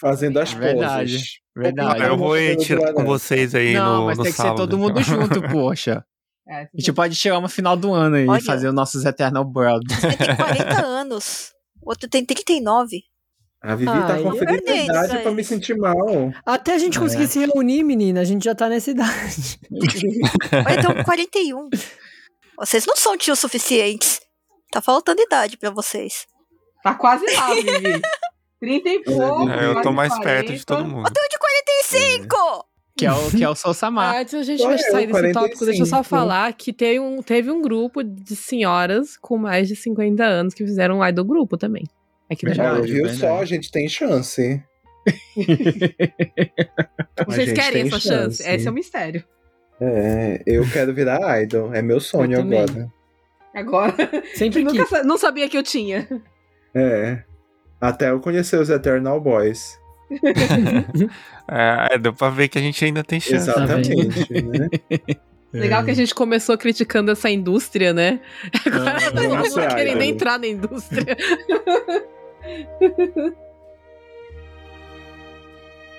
[0.00, 1.28] Fazendo as Verdade, poses.
[1.54, 2.02] verdade.
[2.02, 4.56] Eu vou ir tirar com vocês aí Não, no, mas no tem que sábado.
[4.56, 5.02] ser todo mundo então.
[5.20, 6.02] junto, poxa.
[6.48, 8.38] É, A gente pode chegar uma final do ano aí Olha.
[8.40, 10.02] e fazer os nossos Eternal Brothers.
[10.02, 11.52] Ele tem 40 anos.
[11.80, 13.02] O outro tem 39.
[13.62, 16.32] A Vivi tá Ai, conferindo a verdade, idade pra me sentir mal.
[16.44, 19.60] Até a gente conseguir se reunir, menina, a gente já tá nessa idade.
[20.66, 21.70] Olha, então 41.
[22.58, 24.20] Vocês não são tios suficientes.
[24.72, 26.26] Tá faltando idade pra vocês.
[26.82, 28.02] Tá quase lá, Vivi.
[28.58, 29.48] 30 e pouco.
[29.48, 30.28] É, eu tô mais 40.
[30.28, 31.06] perto de todo mundo.
[31.06, 32.66] Eu tenho de 45!
[32.96, 33.54] Que é o, que é o.
[33.98, 36.04] Ah, Antes a gente vai sair desse tópico, deixa eu só 45.
[36.04, 40.64] falar que teve um, teve um grupo de senhoras com mais de 50 anos que
[40.64, 41.84] fizeram um idol grupo também.
[42.32, 42.82] Aqui Verdade, Japão.
[42.84, 43.18] viu verdade.
[43.18, 43.38] só?
[43.40, 44.62] A gente tem chance.
[47.26, 48.42] Vocês querem essa chance?
[48.48, 49.24] Esse é o mistério.
[49.80, 51.74] É, eu quero virar idol.
[51.74, 52.88] É meu sonho agora.
[53.54, 53.94] Agora.
[54.34, 54.88] Sempre Nunca que.
[54.88, 56.08] sa- não sabia que eu tinha.
[56.74, 57.22] É.
[57.80, 59.78] Até eu conhecer os Eternal Boys.
[61.50, 63.50] É, é, deu pra ver que a gente ainda tem chance.
[63.50, 64.68] Exatamente, né?
[65.52, 68.20] Legal que a gente começou criticando essa indústria, né?
[68.64, 71.16] Agora Ah, todo mundo querendo entrar na indústria.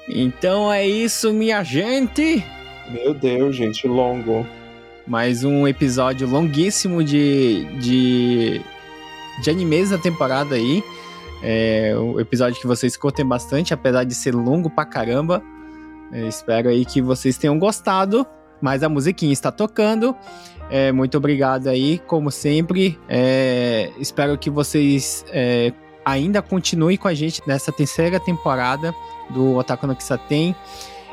[0.07, 2.43] Então é isso, minha gente.
[2.89, 4.45] Meu Deus, gente, longo.
[5.07, 8.61] Mais um episódio longuíssimo de, de,
[9.41, 10.83] de animes da temporada aí.
[11.41, 15.41] É um episódio que vocês curtem bastante, apesar de ser longo pra caramba.
[16.11, 18.25] É, espero aí que vocês tenham gostado.
[18.61, 20.15] Mas a musiquinha está tocando.
[20.69, 22.99] É, muito obrigado aí, como sempre.
[23.09, 25.73] É, espero que vocês é,
[26.05, 28.93] ainda continuem com a gente nessa terceira temporada
[29.29, 30.55] do Otaku no Kisaten.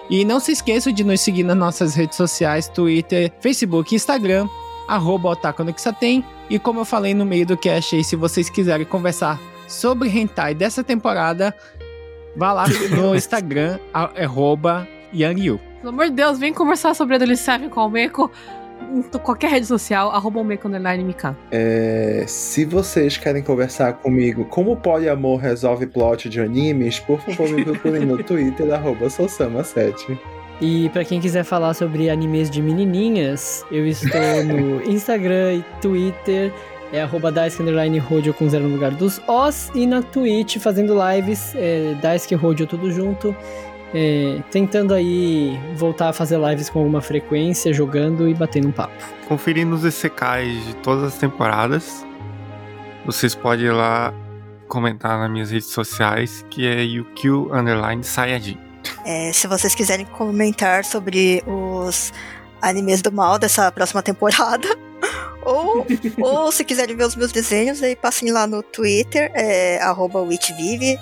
[0.08, 4.48] E não se esqueçam de nos seguir nas nossas redes sociais, Twitter, Facebook e Instagram,
[4.88, 6.24] arroba Otaku no Kisaten.
[6.48, 10.54] E como eu falei no meio do cast aí, se vocês quiserem conversar sobre hentai
[10.54, 11.54] dessa temporada,
[12.36, 15.60] vá lá no Instagram, arroba YangYu.
[15.80, 18.30] Pelo amor de Deus, vem conversar sobre a Adolescente com o Meco
[18.90, 21.36] em qualquer rede social, arroba MK.
[21.50, 27.48] É, se vocês querem conversar comigo como o poliamor resolve plot de animes, por favor
[27.48, 30.18] me procurem no Twitter, arroba Sousama7.
[30.60, 36.52] E pra quem quiser falar sobre animes de menininhas, eu estou no Instagram e Twitter,
[36.92, 41.54] é arroba Daisuke Rodio com zero no lugar dos Os, e na Twitch fazendo lives,
[41.54, 43.34] é, Daisuke Rodio tudo junto,
[43.94, 48.92] é, tentando aí voltar a fazer lives com alguma frequência, jogando e batendo um papo.
[49.26, 52.06] Conferindo os ECKs de todas as temporadas.
[53.04, 54.14] Vocês podem ir lá
[54.68, 58.58] comentar nas minhas redes sociais, que é UQ Underline Sayajin.
[59.04, 62.12] É, se vocês quiserem comentar sobre os
[62.62, 64.68] animes do mal dessa próxima temporada,
[65.42, 65.86] ou,
[66.18, 70.98] ou se quiserem ver os meus desenhos, aí passem lá no Twitter, é, arroba witchvive,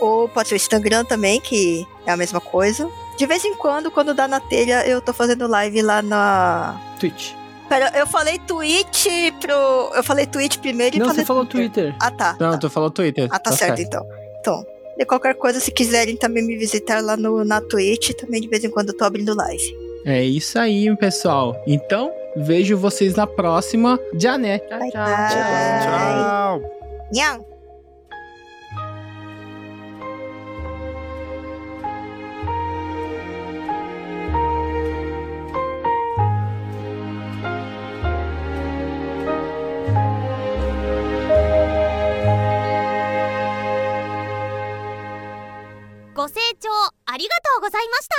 [0.00, 2.88] ou pode ser o Instagram também, que é a mesma coisa.
[3.16, 6.78] De vez em quando, quando dá na telha, eu tô fazendo live lá na.
[7.00, 7.32] Twitch.
[7.68, 9.06] Pera, eu falei Twitch
[9.40, 9.92] pro.
[9.94, 11.94] Eu falei Twitch primeiro e Não, falei você falou Twitter.
[12.00, 12.36] Ah, tá.
[12.38, 13.28] Não, tu falou Twitter.
[13.30, 14.06] Ah, tá, certo, então.
[14.40, 14.64] Então,
[14.96, 18.62] de qualquer coisa, se quiserem também me visitar lá no, na Twitch, também de vez
[18.62, 19.86] em quando eu tô abrindo live.
[20.04, 21.60] É isso aí, pessoal.
[21.66, 23.98] Então, vejo vocês na próxima.
[24.14, 24.60] Já né?
[24.60, 25.04] Tchau, Bye, tchau.
[25.04, 26.60] bye.
[27.12, 27.55] Tchau!
[46.26, 46.68] ご清聴
[47.06, 48.16] ありがとうございました。